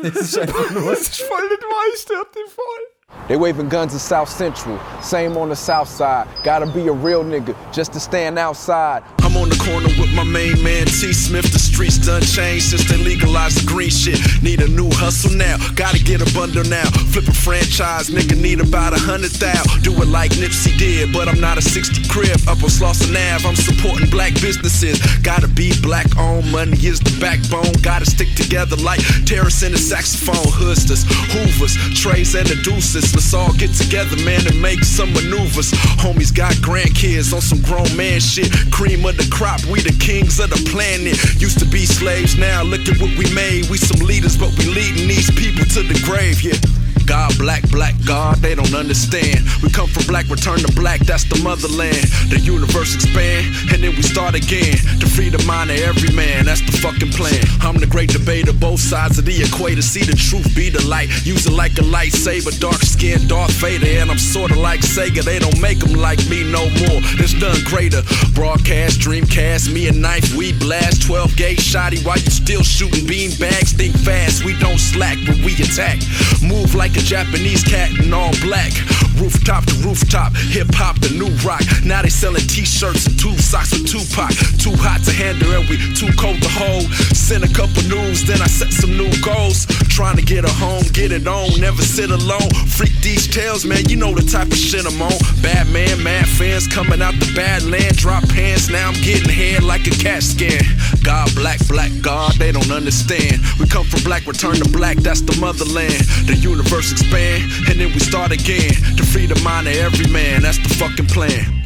[0.03, 0.83] Es ist einfach nur.
[0.91, 3.27] Das ist voll nicht wahr, stört ihn voll.
[3.29, 6.27] They waving guns in South Central, same on the South Side.
[6.45, 9.03] Gotta be a real nigga just to stand outside.
[9.37, 11.53] On the corner with my main man T Smith.
[11.53, 14.17] The streets done changed since they legalized the green shit.
[14.43, 16.89] Need a new hustle now, gotta get a bundle now.
[17.13, 19.61] Flip a franchise, nigga need about a hundred thou.
[19.83, 22.41] Do it like Nipsey did, but I'm not a 60 crib.
[22.49, 24.97] Up on Slauson Ave, I'm supporting black businesses.
[25.21, 27.77] Gotta be black owned, money is the backbone.
[27.83, 30.49] Gotta stick together like Terrace and the saxophone.
[30.57, 31.05] Hoosters,
[31.37, 33.13] Hoovers, Trays and the Deuces.
[33.13, 35.73] Let's all get together, man, and make some maneuvers.
[36.01, 38.49] Homies got grandkids on some grown man shit.
[38.73, 41.17] Cream of the crop, we the kings of the planet.
[41.41, 43.69] Used to be slaves, now look at what we made.
[43.71, 46.86] We some leaders, but we leading these people to the grave, yeah.
[47.05, 49.45] God, black, black, God, they don't understand.
[49.63, 52.01] We come from black, return to black, that's the motherland.
[52.31, 54.77] The universe expand, and then we start again.
[55.01, 57.43] To free the mind of every man, that's the fucking plan.
[57.61, 59.83] I'm the great debater, both sides of the equator.
[59.83, 61.09] See the truth, be the light.
[61.27, 64.01] Use it like a lightsaber, dark skin, Darth Vader.
[64.01, 67.01] And I'm sorta like Sega, they don't make them like me no more.
[67.19, 68.03] It's done greater.
[68.35, 71.03] Broadcast, Dreamcast, me and Knife, we blast.
[71.03, 73.73] 12 gauge shotty while you still shooting bean bags.
[73.73, 75.99] Think fast, we don't slack but we attack.
[76.43, 78.71] Move like a Japanese cat in all black.
[79.17, 81.65] Rooftop to rooftop, hip hop the new rock.
[81.83, 84.31] Now they selling t-shirts and tube socks with Tupac.
[84.61, 86.85] Too hot to handle and we too cold to hold.
[87.17, 89.65] Send a couple news, then I set some new goals.
[89.89, 92.53] Trying to get a home, get it on, never sit alone.
[92.69, 95.17] Freak these tales, man, you know the type of shit I'm on.
[95.41, 97.97] Bad man, mad fans coming out the bad land.
[97.97, 100.61] Drop pants, now I'm getting head like a cat scan.
[101.07, 103.41] God, black, black, God, they don't understand.
[103.61, 106.01] We come from black, return to black, that's the motherland.
[106.27, 108.73] The universe expand, and then we start again.
[108.97, 111.63] To free the mind of every man, that's the fucking plan.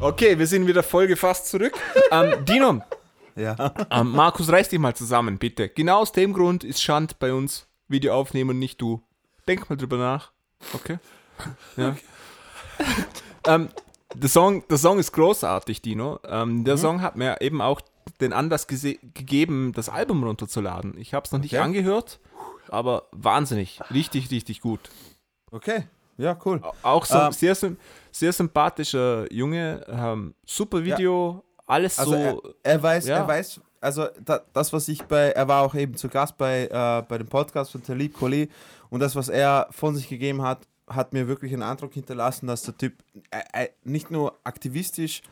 [0.00, 1.74] Okay, wir sind wieder voll gefasst zurück.
[2.10, 2.82] ähm, Dino,
[3.36, 3.74] Ja.
[3.90, 5.68] ähm, Markus, reiß dich mal zusammen, bitte.
[5.68, 9.02] Genau aus dem Grund ist Schand bei uns Video aufnehmen und nicht du.
[9.46, 10.32] Denk mal drüber nach.
[10.72, 10.98] Okay?
[11.76, 11.96] Ja.
[13.46, 13.68] ähm,
[14.14, 16.20] der, Song, der Song ist großartig, Dino.
[16.24, 17.80] Ähm, der Song hat mir eben auch
[18.20, 20.96] den Anlass gegeben, das Album runterzuladen.
[20.98, 21.62] Ich habe es noch nicht Okay.
[21.62, 22.20] angehört,
[22.68, 23.80] aber wahnsinnig.
[23.92, 24.80] Richtig, richtig gut.
[25.50, 25.84] Okay.
[26.16, 26.60] Ja, cool.
[26.82, 27.56] Auch so Ähm, sehr,
[28.12, 32.18] sehr sympathischer Junge, ähm, super Video, alles Also so.
[32.18, 32.38] er,
[32.72, 33.16] er weiß, ja.
[33.18, 36.64] er weiß, also da, das, was ich bei, er war auch eben zu Gast bei,
[36.66, 38.50] äh, bei dem Podcast von Talib Kweli
[38.90, 42.62] und das, was er von sich gegeben hat, hat mir wirklich einen Eindruck hinterlassen, dass
[42.62, 42.94] der Typ
[43.30, 45.22] äh, äh, nicht nur aktivistisch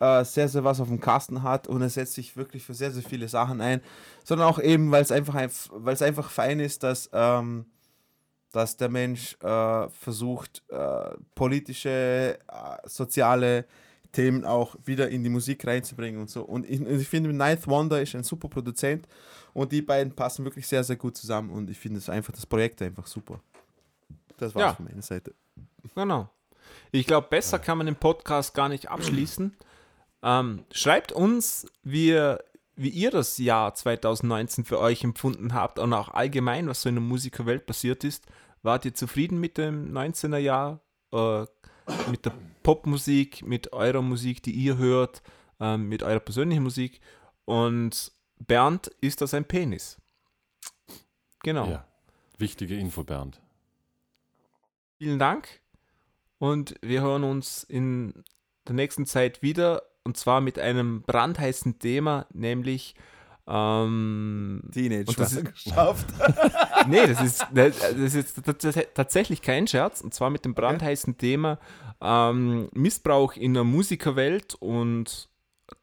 [0.00, 2.92] äh, sehr, sehr was auf dem Kasten hat und er setzt sich wirklich für sehr,
[2.92, 3.80] sehr viele Sachen ein,
[4.22, 7.66] sondern auch eben, weil es einfach, einf- weil es einfach fein ist, dass, ähm,
[8.52, 12.38] dass der Mensch äh, versucht, äh, politische,
[12.84, 13.64] soziale
[14.18, 16.42] Themen auch wieder in die Musik reinzubringen und so.
[16.42, 19.06] Und ich, ich finde, Ninth Wonder ist ein super Produzent
[19.54, 22.44] und die beiden passen wirklich sehr, sehr gut zusammen und ich finde es einfach, das
[22.44, 23.38] Projekt einfach super.
[24.38, 24.74] Das war's Ja.
[24.74, 25.34] von meiner Seite.
[25.94, 26.28] Genau.
[26.90, 29.56] Ich glaube, besser kann man den Podcast gar nicht abschließen.
[30.24, 32.42] Ähm, schreibt uns, wie ihr,
[32.74, 36.96] wie ihr das Jahr 2019 für euch empfunden habt und auch allgemein, was so in
[36.96, 38.24] der Musikerwelt passiert ist.
[38.62, 40.80] Wart ihr zufrieden mit dem 19er Jahr?
[41.12, 41.44] Äh,
[42.10, 42.32] mit der
[42.68, 45.22] Popmusik, mit eurer Musik, die ihr hört,
[45.58, 47.00] ähm, mit eurer persönlichen Musik?
[47.46, 48.12] Und
[48.46, 49.96] Bernd, ist das ein Penis?
[51.42, 51.66] Genau.
[51.66, 51.88] Ja.
[52.36, 53.40] Wichtige Info, Bernd.
[54.98, 55.48] Vielen Dank
[56.36, 58.22] und wir hören uns in
[58.66, 62.94] der nächsten Zeit wieder und zwar mit einem brandheißen Thema, nämlich
[63.50, 66.06] Ähm, Teenage Und das ist- geschafft.
[66.88, 68.14] nee, das ist, das ist
[68.76, 70.02] jetzt tatsächlich kein Scherz.
[70.02, 71.58] Und zwar mit dem brandheißen Thema
[72.00, 75.28] ähm, Missbrauch in der Musikerwelt und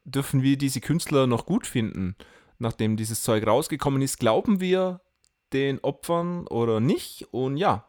[0.04, 2.16] dürfen wir diese Künstler noch gut finden,
[2.60, 4.20] nachdem dieses Zeug rausgekommen ist?
[4.20, 5.02] Glauben wir
[5.54, 7.28] den Opfern oder nicht?
[7.32, 7.86] Und ja,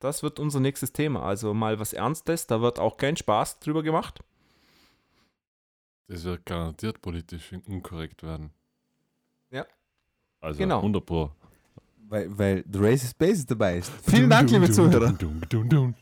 [0.00, 1.22] das wird unser nächstes Thema.
[1.22, 4.20] Also mal was Ernstes, da wird auch kein Spaß drüber gemacht.
[6.08, 8.50] Das wird garantiert politisch unkorrekt werden.
[9.50, 9.66] Ja.
[10.40, 10.78] Also Genau.
[10.78, 11.30] 100 Pro.
[12.08, 13.92] Weil, weil The Racist Basis dabei ist.
[14.08, 15.12] Vielen Dank, liebe Zuhörer.
[15.12, 15.94] Dum, dum, dum.